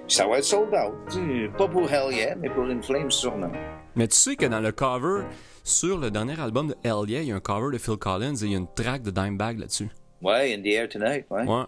ça 0.07 0.27
va 0.27 0.37
être 0.37 0.43
sold 0.43 0.69
out. 0.73 1.17
Pas 1.57 1.67
pour 1.67 1.91
Hell 1.91 2.13
Yeah, 2.13 2.35
mais 2.35 2.49
pour 2.49 2.65
In 2.65 2.81
Flames 2.83 3.09
sûrement. 3.09 3.51
Mais 3.95 4.07
tu 4.07 4.15
sais 4.15 4.35
que 4.35 4.45
dans 4.45 4.59
le 4.59 4.71
cover, 4.71 5.23
sur 5.63 5.97
le 5.97 6.09
dernier 6.11 6.39
album 6.39 6.67
de 6.67 6.75
Hell 6.83 7.09
Yeah, 7.09 7.21
il 7.21 7.27
y 7.27 7.31
a 7.31 7.35
un 7.35 7.39
cover 7.39 7.71
de 7.73 7.77
Phil 7.77 7.97
Collins 7.97 8.35
et 8.35 8.45
il 8.45 8.51
y 8.51 8.55
a 8.55 8.57
une 8.57 8.73
track 8.73 9.03
de 9.03 9.11
Dimebag 9.11 9.59
là-dessus. 9.59 9.89
Ouais, 10.21 10.53
In 10.55 10.61
the 10.61 10.67
Air 10.67 10.89
Tonight, 10.89 11.25
ouais. 11.29 11.43
Ouais. 11.45 11.63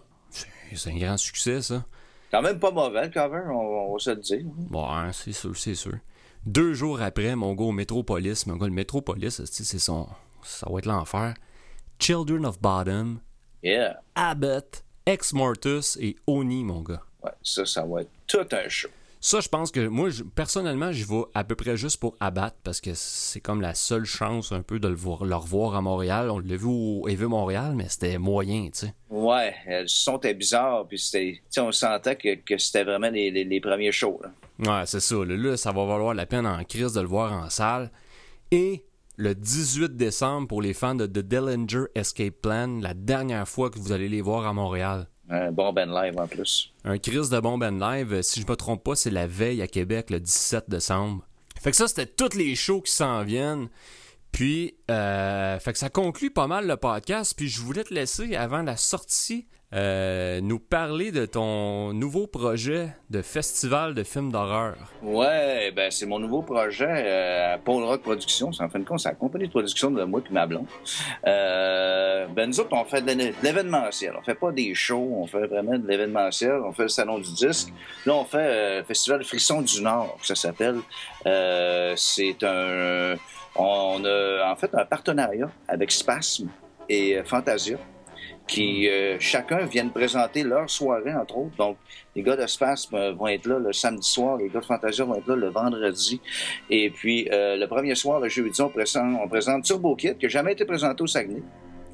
C'est- 0.74 0.90
un 0.90 0.96
grand 0.98 1.16
succès, 1.16 1.62
ça. 1.62 1.84
Quand 2.30 2.42
même 2.42 2.58
pas 2.58 2.70
mauvais 2.72 3.04
le 3.06 3.12
cover, 3.12 3.42
on, 3.50 3.90
on 3.90 3.92
va 3.92 3.98
se 3.98 4.10
le 4.10 4.16
dire. 4.16 4.44
Ouais, 4.70 5.10
c'est 5.12 5.32
sûr, 5.32 5.56
c'est 5.56 5.74
sûr. 5.76 5.94
Deux 6.44 6.74
jours 6.74 7.00
après, 7.00 7.34
mon 7.36 7.54
gars 7.54 7.64
au 7.64 7.72
Metropolis, 7.72 8.46
mon 8.46 8.56
gars, 8.56 8.66
le 8.66 8.72
Metropolis, 8.72 9.42
c'est 9.44 9.64
c'est 9.64 9.78
son. 9.78 10.08
Ça 10.42 10.66
va 10.70 10.78
être 10.78 10.86
l'enfer. 10.86 11.34
Children 11.98 12.44
of 12.46 12.60
Bottom, 12.60 13.20
Yeah. 13.62 14.00
Abbott, 14.14 14.84
Ex 15.06 15.32
Mortus 15.32 15.96
et 16.00 16.16
Oni, 16.26 16.62
mon 16.64 16.82
gars. 16.82 17.02
Ouais, 17.22 17.30
ça, 17.42 17.64
ça 17.64 17.84
va 17.84 18.02
être 18.02 18.10
tout 18.26 18.46
un 18.52 18.68
show. 18.68 18.88
Ça, 19.28 19.40
je 19.40 19.48
pense 19.48 19.72
que 19.72 19.88
moi, 19.88 20.08
je- 20.08 20.22
personnellement, 20.22 20.92
j'y 20.92 21.02
vais 21.02 21.24
à 21.34 21.42
peu 21.42 21.56
près 21.56 21.76
juste 21.76 21.98
pour 21.98 22.14
abattre 22.20 22.58
parce 22.62 22.80
que 22.80 22.90
c'est 22.94 23.40
comme 23.40 23.60
la 23.60 23.74
seule 23.74 24.04
chance 24.04 24.52
un 24.52 24.62
peu 24.62 24.78
de 24.78 24.86
le, 24.86 24.94
voir, 24.94 25.24
le 25.24 25.34
revoir 25.34 25.74
à 25.74 25.80
Montréal. 25.80 26.30
On 26.30 26.38
l'a 26.38 26.54
vu 26.54 26.66
au 26.68 27.08
EV 27.08 27.26
Montréal, 27.26 27.72
mais 27.74 27.88
c'était 27.88 28.18
moyen, 28.18 28.66
tu 28.66 28.86
sais. 28.86 28.94
Ouais, 29.10 29.52
euh, 29.68 29.80
le 29.82 29.88
son 29.88 30.18
était 30.18 30.32
bizarre, 30.32 30.86
puis 30.86 31.00
c'était, 31.00 31.42
on 31.58 31.72
sentait 31.72 32.14
que, 32.14 32.36
que 32.36 32.56
c'était 32.56 32.84
vraiment 32.84 33.10
les, 33.10 33.32
les, 33.32 33.42
les 33.42 33.60
premiers 33.60 33.90
shows. 33.90 34.20
Là. 34.22 34.30
Ouais, 34.80 34.86
c'est 34.86 35.00
ça. 35.00 35.16
Là, 35.16 35.36
là, 35.36 35.56
ça 35.56 35.72
va 35.72 35.84
valoir 35.86 36.14
la 36.14 36.26
peine 36.26 36.46
en 36.46 36.62
crise 36.62 36.92
de 36.92 37.00
le 37.00 37.08
voir 37.08 37.32
en 37.32 37.50
salle. 37.50 37.90
Et 38.52 38.84
le 39.16 39.34
18 39.34 39.96
décembre, 39.96 40.46
pour 40.46 40.62
les 40.62 40.72
fans 40.72 40.94
de 40.94 41.06
The 41.06 41.18
Dillinger 41.26 41.86
Escape 41.96 42.34
Plan, 42.42 42.78
la 42.80 42.94
dernière 42.94 43.48
fois 43.48 43.70
que 43.70 43.78
vous 43.80 43.90
allez 43.90 44.08
les 44.08 44.20
voir 44.20 44.46
à 44.46 44.52
Montréal. 44.52 45.08
Un 45.28 45.50
bon 45.50 45.72
Ben 45.72 45.90
Live 45.90 46.18
en 46.18 46.26
plus. 46.26 46.72
Un 46.84 46.98
Chris 46.98 47.28
de 47.30 47.40
Bomb 47.40 47.62
and 47.62 47.78
Live, 47.78 48.12
euh, 48.12 48.22
si 48.22 48.40
je 48.40 48.46
me 48.46 48.54
trompe 48.54 48.84
pas, 48.84 48.94
c'est 48.94 49.10
la 49.10 49.26
veille 49.26 49.60
à 49.60 49.66
Québec, 49.66 50.10
le 50.10 50.20
17 50.20 50.68
décembre. 50.68 51.26
Fait 51.60 51.70
que 51.70 51.76
ça, 51.76 51.88
c'était 51.88 52.06
tous 52.06 52.36
les 52.36 52.54
shows 52.54 52.80
qui 52.80 52.92
s'en 52.92 53.24
viennent. 53.24 53.68
Puis, 54.30 54.76
euh, 54.90 55.58
fait 55.58 55.72
que 55.72 55.78
ça 55.78 55.88
conclut 55.88 56.30
pas 56.30 56.46
mal 56.46 56.66
le 56.66 56.76
podcast. 56.76 57.34
Puis, 57.36 57.48
je 57.48 57.60
voulais 57.60 57.84
te 57.84 57.92
laisser, 57.92 58.36
avant 58.36 58.62
la 58.62 58.76
sortie, 58.76 59.48
euh, 59.74 60.40
nous 60.40 60.58
parler 60.60 61.10
de 61.10 61.26
ton 61.26 61.92
nouveau 61.92 62.26
projet 62.28 62.88
de 63.10 63.20
festival 63.20 63.94
de 63.94 64.04
films 64.04 64.30
d'horreur. 64.30 64.76
Ouais, 65.02 65.72
ben 65.74 65.90
c'est 65.90 66.06
mon 66.06 66.18
nouveau 66.20 66.42
projet, 66.42 66.86
euh, 66.88 67.56
Paul 67.64 67.82
Rock 67.84 68.02
Productions. 68.02 68.50
En 68.60 68.68
fin 68.68 68.78
de 68.78 68.84
compte, 68.84 69.00
c'est 69.00 69.08
la 69.08 69.14
compagnie 69.16 69.46
de 69.46 69.50
production 69.50 69.90
de 69.90 70.04
moi 70.04 70.20
et 70.28 70.32
ma 70.32 70.46
blonde. 70.46 70.66
Euh, 71.26 72.26
ben 72.28 72.48
nous 72.48 72.60
autres, 72.60 72.70
on 72.72 72.84
fait 72.84 73.02
de 73.02 73.10
l'é- 73.12 73.30
de 73.30 73.34
l'événementiel. 73.42 74.14
On 74.18 74.22
fait 74.22 74.34
pas 74.36 74.52
des 74.52 74.72
shows, 74.74 75.10
on 75.20 75.26
fait 75.26 75.46
vraiment 75.46 75.76
de 75.76 75.86
l'événementiel. 75.86 76.60
On 76.64 76.72
fait 76.72 76.84
le 76.84 76.88
salon 76.88 77.18
du 77.18 77.32
disque. 77.32 77.72
Là, 78.06 78.14
on 78.14 78.24
fait 78.24 78.78
le 78.78 78.84
festival 78.84 79.24
Frisson 79.24 79.62
du 79.62 79.82
Nord, 79.82 80.16
ça 80.22 80.34
s'appelle. 80.36 80.78
C'est 81.96 82.42
un, 82.44 83.16
on 83.56 84.04
a 84.04 84.50
en 84.52 84.56
fait 84.56 84.70
un 84.74 84.84
partenariat 84.84 85.50
avec 85.66 85.90
Spasme 85.90 86.48
et 86.88 87.20
Fantasia 87.24 87.78
qui 88.46 88.88
euh, 88.88 89.16
chacun 89.18 89.64
viennent 89.66 89.90
présenter 89.90 90.42
leur 90.42 90.70
soirée, 90.70 91.12
entre 91.14 91.36
autres. 91.38 91.56
Donc, 91.56 91.76
les 92.14 92.22
gars 92.22 92.36
de 92.36 92.46
Spasme 92.46 92.94
euh, 92.94 93.12
vont 93.12 93.26
être 93.28 93.46
là 93.46 93.58
le 93.58 93.72
samedi 93.72 94.08
soir, 94.08 94.36
les 94.36 94.48
gars 94.48 94.60
de 94.60 94.64
Fantasia 94.64 95.04
vont 95.04 95.16
être 95.16 95.26
là 95.28 95.36
le 95.36 95.48
vendredi. 95.48 96.20
Et 96.70 96.90
puis, 96.90 97.28
euh, 97.32 97.56
le 97.56 97.66
premier 97.66 97.94
soir, 97.94 98.20
le 98.20 98.28
jeudi, 98.28 98.60
on 98.62 98.68
présente, 98.68 99.18
on 99.22 99.28
présente 99.28 99.64
Turbo 99.64 99.96
Kid, 99.96 100.16
qui 100.18 100.26
n'a 100.26 100.30
jamais 100.30 100.52
été 100.52 100.64
présenté 100.64 101.02
au 101.02 101.06
Saguenay. 101.06 101.42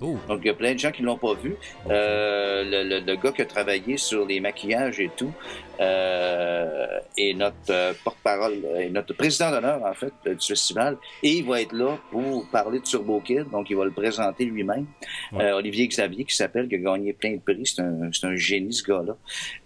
Oh, 0.04 0.16
Donc, 0.28 0.40
il 0.42 0.48
y 0.48 0.50
a 0.50 0.54
plein 0.54 0.74
de 0.74 0.78
gens 0.80 0.90
qui 0.90 1.02
l'ont 1.02 1.16
pas 1.16 1.34
vu. 1.34 1.54
Euh, 1.88 2.64
le, 2.64 2.82
le- 2.88 3.06
le 3.06 3.16
gars 3.16 3.30
qui 3.30 3.42
a 3.42 3.44
travaillé 3.46 3.96
sur 3.96 4.26
les 4.26 4.40
maquillages 4.40 4.98
et 4.98 5.10
tout, 5.16 5.32
euh, 5.80 6.98
et 7.16 7.34
notre 7.34 7.56
euh, 7.70 7.92
porte-parole, 8.04 8.54
et 8.78 8.90
notre 8.90 9.14
président 9.14 9.50
d'honneur, 9.50 9.82
en 9.84 9.94
fait, 9.94 10.12
euh, 10.26 10.34
du 10.34 10.46
festival. 10.46 10.96
Et 11.22 11.30
il 11.38 11.46
va 11.46 11.60
être 11.60 11.72
là 11.72 11.98
pour 12.10 12.46
parler 12.50 12.78
de 12.80 12.84
Turbo 12.84 13.20
Kid, 13.20 13.48
donc 13.50 13.68
il 13.70 13.76
va 13.76 13.84
le 13.84 13.90
présenter 13.92 14.44
lui-même. 14.44 14.86
Ouais. 15.32 15.44
Euh, 15.44 15.56
Olivier 15.56 15.86
Xavier, 15.88 16.24
qui 16.24 16.34
s'appelle, 16.34 16.68
qui 16.68 16.74
a 16.76 16.78
gagné 16.78 17.12
plein 17.12 17.32
de 17.34 17.40
prix. 17.40 17.62
C'est 17.64 17.82
un, 17.82 18.10
c'est 18.12 18.26
un 18.26 18.36
génie, 18.36 18.72
ce 18.72 18.82
gars-là. 18.84 19.16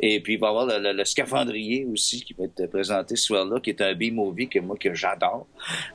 Et 0.00 0.20
puis, 0.20 0.34
il 0.34 0.40
va 0.40 0.48
y 0.48 0.50
avoir 0.50 0.66
le, 0.66 0.78
le- 0.78 0.92
le 0.92 1.04
scaphandrier 1.04 1.86
aussi, 1.92 2.22
qui 2.22 2.34
va 2.34 2.44
être 2.44 2.66
présenté 2.70 3.16
ce 3.16 3.24
soir-là, 3.24 3.60
qui 3.60 3.70
est 3.70 3.80
un 3.80 3.94
B-movie 3.94 4.48
que 4.48 4.58
moi, 4.58 4.76
que 4.78 4.94
j'adore, 4.94 5.46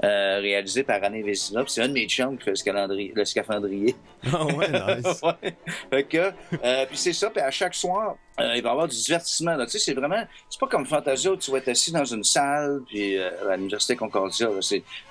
euh, 0.03 0.39
réalisé 0.39 0.84
par 0.84 1.03
Anne 1.03 1.22
Vézina. 1.22 1.64
C'est 1.68 1.82
un 1.84 1.88
de 1.89 1.93
mes 1.93 2.07
chums 2.07 2.38
qui 2.38 2.45
fait 2.45 2.51
le, 2.51 2.55
scaphandrier- 2.55 3.12
le 3.16 3.26
scaphandrier. 3.26 3.95
Ah 4.32 4.45
ouais, 4.45 4.68
nice. 5.03 5.22
Ouais. 5.24 5.53
Fait 5.89 6.03
que, 6.03 6.18
euh, 6.64 6.86
puis 6.88 6.97
c'est 6.97 7.14
ça, 7.14 7.30
puis 7.30 7.41
à 7.41 7.51
chaque 7.51 7.74
soir, 7.76 8.16
euh, 8.39 8.53
il 8.55 8.62
va 8.64 8.70
y 8.70 8.72
avoir 8.72 8.88
du 8.88 8.95
divertissement. 8.95 9.55
là. 9.55 9.66
Tu 9.66 9.72
sais, 9.74 9.80
c'est 9.80 9.93
vraiment, 10.02 10.24
c'est 10.49 10.60
pas 10.60 10.68
comme 10.68 10.86
Fantasia 10.86 11.32
où 11.32 11.38
tu 11.38 11.52
vas 11.52 11.60
être 11.60 11.70
assis 11.70 11.91
dans 11.91 12.06
une 12.06 12.24
salle, 12.24 12.82
puis 12.88 13.18
euh, 13.18 13.49
à 13.49 13.56
l'Université 13.56 13.95
Concordia. 13.95 14.49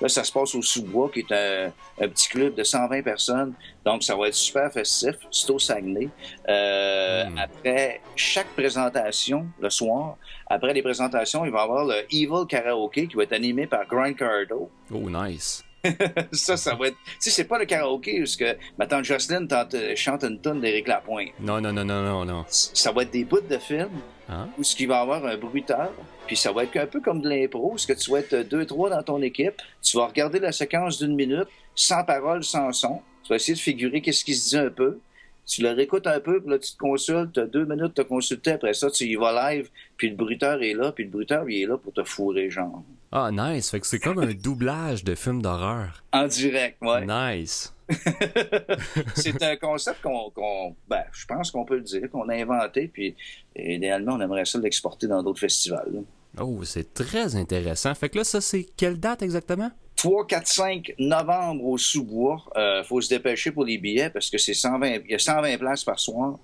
Là, 0.01 0.09
ça 0.09 0.25
se 0.25 0.33
passe 0.33 0.55
au 0.55 0.63
Sous-Bois, 0.63 1.11
qui 1.13 1.21
est 1.21 1.33
un, 1.33 1.73
un 2.05 2.09
petit 2.09 2.29
club 2.29 2.55
de 2.55 2.65
120 2.65 3.03
personnes. 3.03 3.55
Donc, 3.85 4.03
ça 4.03 4.15
va 4.15 4.29
être 4.29 4.35
super 4.35 4.71
festif. 4.71 5.15
C'est 5.31 5.51
au 5.51 5.59
Saguenay. 5.59 6.09
Euh, 6.49 7.21
Mm. 7.31 7.39
Après 7.39 8.01
chaque 8.17 8.49
présentation, 8.49 9.47
le 9.61 9.71
soir, 9.71 10.17
après 10.47 10.73
les 10.73 10.83
présentations, 10.83 11.45
il 11.45 11.51
va 11.51 11.61
y 11.61 11.63
avoir 11.63 11.85
le 11.85 12.05
Evil 12.11 12.47
Karaoke 12.49 13.09
qui 13.09 13.17
va 13.17 13.25
être 13.25 13.33
animé 13.33 13.67
par 13.67 13.87
Grant 13.87 14.13
Cardo. 14.15 14.71
Oh, 14.93 15.09
nice. 15.11 15.65
ça, 16.33 16.59
ça 16.59 16.75
va 16.75 16.89
être... 16.89 16.97
Tu 17.07 17.15
sais, 17.21 17.31
c'est 17.31 17.45
pas 17.45 17.59
le 17.59 17.65
karaoké 17.65 18.21
où 18.21 18.27
ce 18.27 18.37
que 18.37 18.57
ma 18.79 18.87
tante 18.87 19.05
Jocelyne 19.05 19.49
chante 19.97 20.25
une 20.25 20.39
tonne 20.39 20.61
d'Éric 20.61 20.89
Lapointe. 20.89 21.31
Non, 21.41 21.59
non, 21.61 21.73
non, 21.73 21.87
non, 21.87 22.03
non, 22.03 22.25
non. 22.27 22.45
Ça 22.49 22.93
va 22.93 23.03
être 23.03 23.11
des 23.11 23.25
bouts 23.25 23.41
de 23.41 23.57
film 23.57 23.89
Hein? 24.33 24.49
où 24.57 24.63
ce 24.63 24.77
qui 24.77 24.87
va 24.87 25.01
avoir 25.01 25.27
un 25.27 25.37
bruiteur, 25.37 25.91
puis 26.29 26.37
ça 26.37 26.53
va 26.53 26.63
être 26.63 26.77
un 26.77 26.87
peu 26.87 27.01
comme 27.01 27.21
de 27.21 27.29
l'impro, 27.29 27.77
ce 27.77 27.85
que 27.85 27.95
tu 27.95 28.13
vas 28.13 28.21
être 28.21 28.49
deux, 28.49 28.65
trois 28.65 28.89
dans 28.89 29.03
ton 29.03 29.21
équipe, 29.23 29.61
tu 29.83 29.97
vas 29.97 30.07
regarder 30.07 30.39
la 30.39 30.53
séquence 30.53 30.99
d'une 30.99 31.17
minute, 31.17 31.49
sans 31.75 32.05
parole, 32.05 32.45
sans 32.45 32.73
son, 32.73 33.01
tu 33.25 33.31
vas 33.31 33.37
essayer 33.37 33.55
de 33.55 33.59
figurer 33.59 34.01
qu'est-ce 34.01 34.25
qui 34.25 34.37
se 34.37 34.51
dit 34.51 34.57
un 34.57 34.71
peu, 34.71 35.01
tu 35.47 35.63
le 35.63 35.71
réécoutes 35.71 36.07
un 36.07 36.21
peu, 36.21 36.41
puis 36.41 36.51
là, 36.51 36.59
tu 36.59 36.73
te 36.73 36.79
consultes, 36.79 37.37
as 37.39 37.47
deux 37.47 37.65
minutes 37.65 37.97
de 37.97 38.03
te 38.03 38.09
consulter, 38.09 38.53
après 38.53 38.75
ça, 38.75 38.91
tu 38.91 39.05
y 39.05 39.17
vas 39.17 39.53
live, 39.53 39.69
puis 39.97 40.11
le 40.11 40.17
bruiteur 40.17 40.63
est 40.63 40.75
là, 40.75 40.93
puis 40.93 41.05
le 41.05 41.11
bruiteur, 41.11 41.49
il 41.49 41.63
est 41.63 41.67
là 41.67 41.77
pour 41.77 41.93
te 41.93 42.05
fourrer, 42.05 42.51
genre. 42.51 42.83
Ah, 43.13 43.31
nice. 43.33 43.71
Fait 43.71 43.81
que 43.81 43.87
c'est 43.87 43.99
comme 43.99 44.21
un 44.21 44.33
doublage 44.33 45.03
de 45.03 45.15
film 45.15 45.43
d'horreur. 45.43 46.05
En 46.13 46.27
direct, 46.27 46.77
ouais. 46.81 47.07
Nice. 47.07 47.75
c'est 49.17 49.43
un 49.43 49.57
concept 49.57 50.01
qu'on, 50.03 50.77
ben, 50.89 51.03
je 51.13 51.27
pense 51.27 51.51
qu'on 51.51 51.65
peut 51.65 51.77
le 51.77 51.83
dire, 51.83 52.09
qu'on 52.09 52.29
a 52.29 52.35
inventé, 52.37 52.87
puis 52.87 53.17
idéalement, 53.57 54.15
on 54.15 54.21
aimerait 54.21 54.45
ça 54.45 54.61
l'exporter 54.61 55.09
dans 55.09 55.23
d'autres 55.23 55.41
festivals. 55.41 55.91
là. 55.93 56.01
Oh, 56.39 56.63
c'est 56.65 56.95
très 56.95 57.35
intéressant. 57.37 57.95
Fait 57.95 58.09
que 58.09 58.19
là, 58.19 58.25
ça, 58.25 58.41
c'est 58.41 58.65
quelle 58.77 58.99
date 59.01 59.23
exactement? 59.23 59.71
3, 59.97 60.27
4, 60.27 60.47
5 60.47 60.95
novembre 60.99 61.65
au 61.65 61.77
sous-bois. 61.77 62.43
Euh, 62.57 62.83
faut 62.85 63.01
se 63.01 63.09
dépêcher 63.11 63.51
pour 63.51 63.65
les 63.65 63.77
billets 63.77 64.09
parce 64.11 64.31
que 64.31 64.39
c'est 64.39 64.55
120, 64.55 64.87
il 65.05 65.11
y 65.11 65.15
a 65.15 65.19
120 65.19 65.59
places 65.59 65.85
par 65.85 65.99
soir. 65.99 66.39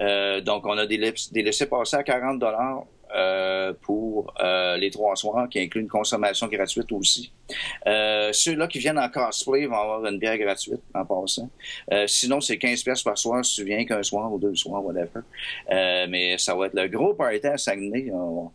Euh, 0.00 0.40
donc, 0.40 0.66
on 0.66 0.76
a 0.76 0.86
des, 0.86 0.98
des 1.30 1.42
laissés-passer 1.42 1.96
à 1.96 2.02
40 2.02 2.38
dollars 2.40 2.84
euh, 3.14 3.72
pour 3.82 4.34
les 4.80 4.90
trois 4.90 5.14
soirs, 5.14 5.48
qui 5.48 5.60
inclut 5.60 5.82
une 5.82 5.88
consommation 5.88 6.48
gratuite 6.48 6.90
aussi. 6.90 7.32
Ceux-là 7.86 8.66
qui 8.66 8.80
viennent 8.80 8.98
en 8.98 9.08
cosplay 9.08 9.66
vont 9.66 9.76
avoir 9.76 10.04
une 10.06 10.18
bière 10.18 10.36
gratuite 10.38 10.82
en 10.92 11.04
passant. 11.04 11.48
Sinon, 12.08 12.40
c'est 12.40 12.58
15 12.58 12.82
pièces 12.82 13.02
par 13.04 13.16
soir 13.16 13.44
si 13.44 13.54
tu 13.56 13.64
viens 13.64 13.84
qu'un 13.84 14.02
soir 14.02 14.32
ou 14.32 14.38
deux 14.40 14.56
soirs, 14.56 14.84
whatever. 14.84 15.20
Mais 15.70 16.36
ça 16.38 16.56
va 16.56 16.66
être 16.66 16.74
le 16.74 16.88
gros 16.88 17.14
party 17.14 17.46
à 17.46 17.56
Saguenay. 17.56 18.10
On- 18.12 18.50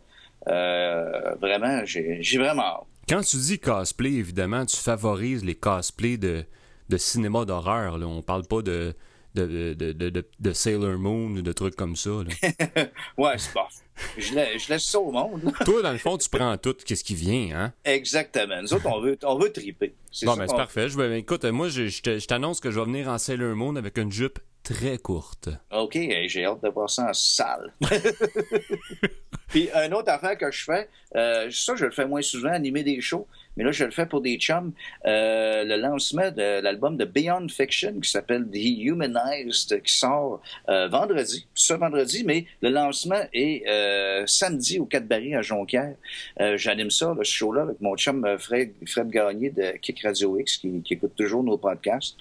vraiment, 0.46 1.82
j'ai 1.84 2.38
vraiment 2.38 2.62
hâte. 2.62 2.86
Quand 3.08 3.20
tu 3.22 3.36
dis 3.36 3.58
cosplay, 3.58 4.12
évidemment, 4.12 4.64
tu 4.64 4.76
favorises 4.76 5.44
les 5.44 5.54
cosplays 5.56 6.16
de, 6.18 6.44
de 6.88 6.96
cinéma 6.96 7.44
d'horreur. 7.44 7.98
là. 7.98 8.06
On 8.06 8.22
parle 8.22 8.46
pas 8.46 8.62
de, 8.62 8.94
de, 9.34 9.74
de, 9.74 9.92
de, 9.92 10.10
de- 10.10 10.26
de 10.38 10.52
Sailor 10.52 10.98
Moon 10.98 11.26
ou 11.30 11.42
de 11.42 11.52
trucs 11.52 11.74
comme 11.76 11.96
ça. 11.96 12.10
là. 12.10 12.84
Ouais, 13.18 13.34
c'est 13.38 13.52
pas. 13.52 13.68
Je, 14.16 14.34
la- 14.34 14.56
je 14.56 14.68
laisse 14.68 14.84
ça 14.84 15.00
au 15.00 15.10
monde. 15.10 15.42
là. 15.44 15.52
Toi, 15.64 15.82
dans 15.82 15.92
le 15.92 15.98
fond, 15.98 16.16
tu 16.16 16.28
prends 16.28 16.56
tout, 16.56 16.74
qu'est-ce 16.86 17.02
qui 17.04 17.14
vient, 17.16 17.50
hein? 17.58 17.72
Exactement. 17.84 18.62
Nous 18.62 18.72
autres, 18.72 18.86
on 18.86 19.00
veut, 19.00 19.18
on 19.24 19.36
veut 19.38 19.50
triper. 19.52 19.94
C'est 20.12 20.26
Bon, 20.26 20.36
ben, 20.36 20.46
c'est 20.48 20.56
parfait. 20.56 20.88
Je 20.88 20.96
vais, 20.96 21.18
écoute, 21.18 21.44
moi, 21.44 21.68
je, 21.68 21.88
je 21.88 22.26
t'annonce 22.26 22.60
que 22.60 22.70
je 22.70 22.78
vais 22.78 22.86
venir 22.86 23.08
en 23.08 23.18
Sailor 23.18 23.56
Moon 23.56 23.74
avec 23.76 23.98
une 23.98 24.12
jupe 24.12 24.38
très 24.62 24.98
courte. 24.98 25.48
OK, 25.70 25.98
j'ai 26.26 26.44
hâte 26.44 26.62
de 26.62 26.68
voir 26.68 26.88
ça 26.88 27.10
en 27.10 27.12
salle. 27.12 27.72
Puis, 29.48 29.68
une 29.74 29.94
autre 29.94 30.10
affaire 30.10 30.38
que 30.38 30.50
je 30.50 30.64
fais, 30.64 30.88
euh, 31.14 31.50
ça, 31.50 31.74
je 31.76 31.84
le 31.84 31.90
fais 31.90 32.06
moins 32.06 32.22
souvent, 32.22 32.52
animer 32.52 32.82
des 32.82 33.00
shows, 33.00 33.26
mais 33.56 33.64
là, 33.64 33.72
je 33.72 33.84
le 33.84 33.90
fais 33.90 34.06
pour 34.06 34.20
des 34.20 34.36
chums. 34.38 34.72
Euh, 35.06 35.64
le 35.64 35.76
lancement 35.76 36.30
de 36.30 36.60
l'album 36.60 36.96
de 36.96 37.04
Beyond 37.04 37.48
Fiction 37.48 38.00
qui 38.00 38.10
s'appelle 38.10 38.46
The 38.50 38.56
Humanized, 38.56 39.82
qui 39.82 39.92
sort 39.92 40.40
euh, 40.68 40.88
vendredi, 40.88 41.46
ce 41.54 41.74
vendredi, 41.74 42.24
mais 42.26 42.46
le 42.62 42.70
lancement 42.70 43.20
est 43.32 43.66
euh, 43.68 44.24
samedi 44.26 44.78
au 44.78 44.86
4 44.86 45.06
Barry 45.06 45.34
à 45.34 45.42
Jonquière. 45.42 45.94
Euh, 46.40 46.56
J'anime 46.56 46.90
ça, 46.90 47.14
le 47.16 47.24
show-là, 47.24 47.62
avec 47.62 47.80
mon 47.80 47.96
chum 47.96 48.24
euh, 48.24 48.38
Fred, 48.38 48.72
Fred 48.86 49.10
Gagné 49.10 49.50
de 49.50 49.72
Kick 49.78 50.02
Radio 50.02 50.38
X, 50.38 50.56
qui, 50.58 50.82
qui 50.82 50.94
écoute 50.94 51.12
toujours 51.16 51.42
nos 51.44 51.58
podcasts. 51.58 52.16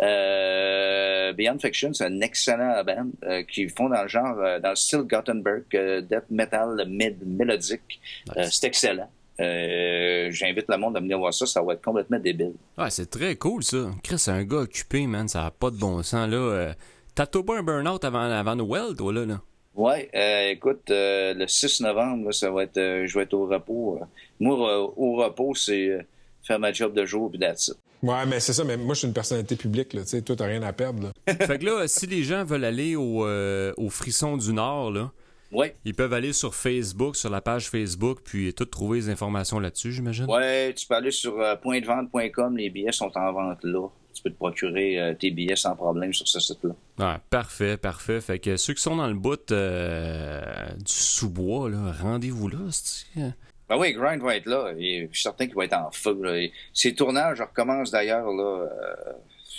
Euh, 0.00 1.32
Beyond 1.32 1.58
Fiction, 1.58 1.92
c'est 1.92 2.04
un 2.04 2.20
excellent 2.20 2.82
band 2.84 3.08
euh, 3.24 3.42
qui 3.42 3.68
font 3.68 3.88
dans 3.88 4.02
le 4.02 4.08
genre, 4.08 4.38
euh, 4.38 4.58
dans 4.60 4.70
le 4.70 4.76
style 4.76 5.00
Gothenburg, 5.02 5.62
euh, 5.74 6.00
death 6.00 6.30
metal 6.30 6.84
mid- 6.86 7.24
mélodique. 7.24 8.00
Euh, 8.36 8.46
c'est 8.50 8.66
excellent. 8.66 9.10
Euh, 9.40 10.28
J'invite 10.30 10.66
le 10.68 10.76
monde 10.76 10.96
à 10.96 11.00
venir 11.00 11.18
voir 11.18 11.34
ça, 11.34 11.46
ça 11.46 11.62
va 11.62 11.74
être 11.74 11.82
complètement 11.84 12.18
débile. 12.18 12.52
Ouais, 12.78 12.90
c'est 12.90 13.10
très 13.10 13.36
cool, 13.36 13.62
ça. 13.64 13.90
Chris, 14.02 14.18
c'est 14.18 14.30
un 14.30 14.44
gars 14.44 14.58
occupé, 14.58 15.06
man. 15.06 15.28
Ça 15.28 15.46
a 15.46 15.50
pas 15.50 15.70
de 15.70 15.76
bon 15.76 16.02
sens, 16.02 16.28
là. 16.28 16.36
Euh, 16.36 16.72
T'as 17.14 17.26
pas 17.26 17.58
un 17.58 17.62
burn-out 17.62 18.04
avant, 18.04 18.22
avant 18.22 18.56
Noël, 18.56 18.94
toi, 18.96 19.12
là, 19.12 19.24
là? 19.24 19.40
Ouais, 19.76 20.08
euh, 20.14 20.50
écoute, 20.50 20.90
euh, 20.90 21.32
le 21.34 21.46
6 21.46 21.80
novembre, 21.80 22.26
là, 22.26 22.32
ça 22.32 22.50
va 22.50 22.64
être, 22.64 22.76
euh, 22.76 23.06
je 23.06 23.14
vais 23.18 23.24
être 23.24 23.34
au 23.34 23.46
repos. 23.46 23.98
euh. 24.00 24.04
Moi, 24.40 24.54
euh, 24.56 24.86
au 24.96 25.14
repos, 25.16 25.54
c'est 25.54 25.88
euh, 25.88 26.02
faire 26.42 26.58
ma 26.58 26.72
job 26.72 26.92
de 26.94 27.04
jour 27.04 27.30
puis 27.30 27.38
that's 27.38 27.68
it. 27.68 27.74
Ouais, 28.02 28.26
mais 28.26 28.38
c'est 28.40 28.52
ça, 28.52 28.64
mais 28.64 28.76
moi, 28.76 28.94
je 28.94 29.00
suis 29.00 29.08
une 29.08 29.14
personnalité 29.14 29.56
publique, 29.56 29.92
là. 29.94 30.02
Tu 30.02 30.08
sais, 30.08 30.22
toi, 30.22 30.34
t'as 30.36 30.46
rien 30.46 30.62
à 30.62 30.72
perdre, 30.72 31.12
là. 31.26 31.34
fait 31.46 31.58
que 31.58 31.64
là, 31.64 31.86
si 31.88 32.06
les 32.06 32.22
gens 32.24 32.44
veulent 32.44 32.64
aller 32.64 32.96
au, 32.96 33.24
euh, 33.26 33.72
au 33.76 33.90
Frisson 33.90 34.36
du 34.36 34.52
Nord, 34.52 34.90
là, 34.90 35.10
Ouais, 35.54 35.76
ils 35.84 35.94
peuvent 35.94 36.12
aller 36.12 36.32
sur 36.32 36.54
Facebook, 36.54 37.16
sur 37.16 37.30
la 37.30 37.40
page 37.40 37.68
Facebook, 37.70 38.20
puis 38.24 38.52
tout 38.54 38.64
trouver 38.64 38.98
les 38.98 39.08
informations 39.10 39.58
là-dessus, 39.60 39.92
j'imagine? 39.92 40.26
ouais, 40.30 40.74
tu 40.74 40.86
peux 40.86 40.94
aller 40.94 41.10
sur 41.10 41.38
euh, 41.40 41.54
pointdevente.com, 41.56 42.56
les 42.56 42.70
billets 42.70 42.92
sont 42.92 43.10
en 43.16 43.32
vente 43.32 43.62
là. 43.62 43.88
Tu 44.12 44.22
peux 44.22 44.30
te 44.30 44.36
procurer 44.36 45.00
euh, 45.00 45.14
tes 45.14 45.30
billets 45.32 45.56
sans 45.56 45.74
problème 45.74 46.12
sur 46.12 46.28
ce 46.28 46.38
site-là. 46.38 46.70
Ouais, 47.00 47.18
parfait, 47.30 47.76
parfait. 47.76 48.20
Fait 48.20 48.38
que 48.38 48.56
ceux 48.56 48.74
qui 48.74 48.82
sont 48.82 48.94
dans 48.96 49.08
le 49.08 49.14
bout 49.14 49.50
euh, 49.50 50.40
du 50.76 50.92
sous-bois, 50.92 51.68
là, 51.70 51.92
rendez-vous 52.00 52.46
là, 52.48 52.58
c'est 52.70 53.06
Ben 53.68 53.76
oui, 53.76 53.92
Grind 53.92 54.22
va 54.22 54.36
être 54.36 54.46
là. 54.46 54.72
Et 54.78 55.08
je 55.10 55.14
suis 55.16 55.22
certain 55.24 55.46
qu'il 55.46 55.56
va 55.56 55.64
être 55.64 55.76
en 55.76 55.90
feu. 55.90 56.16
là. 56.22 56.46
Ses 56.72 56.94
tournages 56.94 57.40
recommencent 57.40 57.90
d'ailleurs 57.90 58.30
là, 58.30 58.68
euh, 58.70 59.12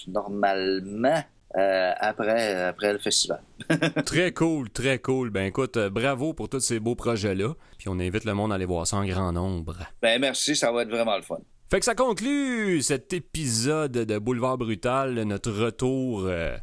normalement 0.07 1.21
euh, 1.58 1.91
après, 1.99 2.64
après 2.64 2.93
le 2.93 2.99
festival. 2.99 3.41
Très 4.06 4.32
cool, 4.34 4.70
très 4.70 4.99
cool. 4.99 5.30
Ben 5.30 5.45
écoute, 5.45 5.78
euh, 5.78 5.89
bravo 5.89 6.34
pour 6.34 6.49
tous 6.49 6.60
ces 6.60 6.80
beaux 6.80 6.95
projets-là. 6.95 7.53
Puis 7.78 7.88
on 7.89 7.99
invite 7.99 8.26
le 8.26 8.34
monde 8.34 8.51
à 8.51 8.56
aller 8.56 8.66
voir 8.66 8.86
ça 8.86 8.97
en 8.97 9.06
grand 9.06 9.32
nombre. 9.32 9.76
Ben 10.01 10.20
merci, 10.20 10.56
ça 10.56 10.72
va 10.72 10.82
être 10.84 10.89
vraiment 10.89 11.16
le 11.16 11.22
fun. 11.22 11.38
Fait 11.72 11.80
que 11.80 11.86
ça 11.86 11.95
conclut 11.95 12.82
cet 12.82 13.12
épisode 13.14 13.91
de 13.93 14.20
Boulevard 14.20 14.58
Brutal, 14.58 15.14
notre 15.24 15.51
retour 15.51 16.26
euh, 16.26 16.56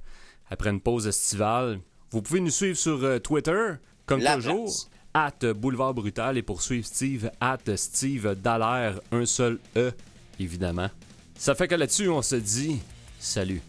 après 0.50 0.70
une 0.70 0.80
pause 0.80 1.06
estivale. 1.06 1.80
Vous 2.10 2.22
pouvez 2.22 2.40
nous 2.40 2.50
suivre 2.50 2.76
sur 2.76 3.02
euh, 3.02 3.18
Twitter, 3.18 3.72
comme 4.06 4.20
La 4.20 4.36
toujours, 4.36 4.64
place. 4.64 4.90
at 5.14 5.54
Boulevard 5.54 5.94
Brutal 5.94 6.36
et 6.38 6.42
poursuivre 6.42 6.86
Steve, 6.86 7.30
at 7.40 7.58
Steve 7.76 8.36
Dallaire, 8.40 9.00
un 9.10 9.24
seul 9.26 9.58
E, 9.76 9.90
évidemment. 10.38 10.90
Ça 11.36 11.54
fait 11.54 11.66
que 11.66 11.74
là-dessus, 11.74 12.08
on 12.08 12.22
se 12.22 12.36
dit 12.36 12.80
salut. 13.18 13.62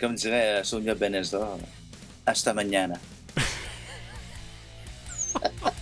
Comme 0.00 0.14
dirait 0.14 0.64
Sonia 0.64 0.94
Benezda, 0.94 1.46
hasta 2.24 2.54
mañana. 2.54 2.98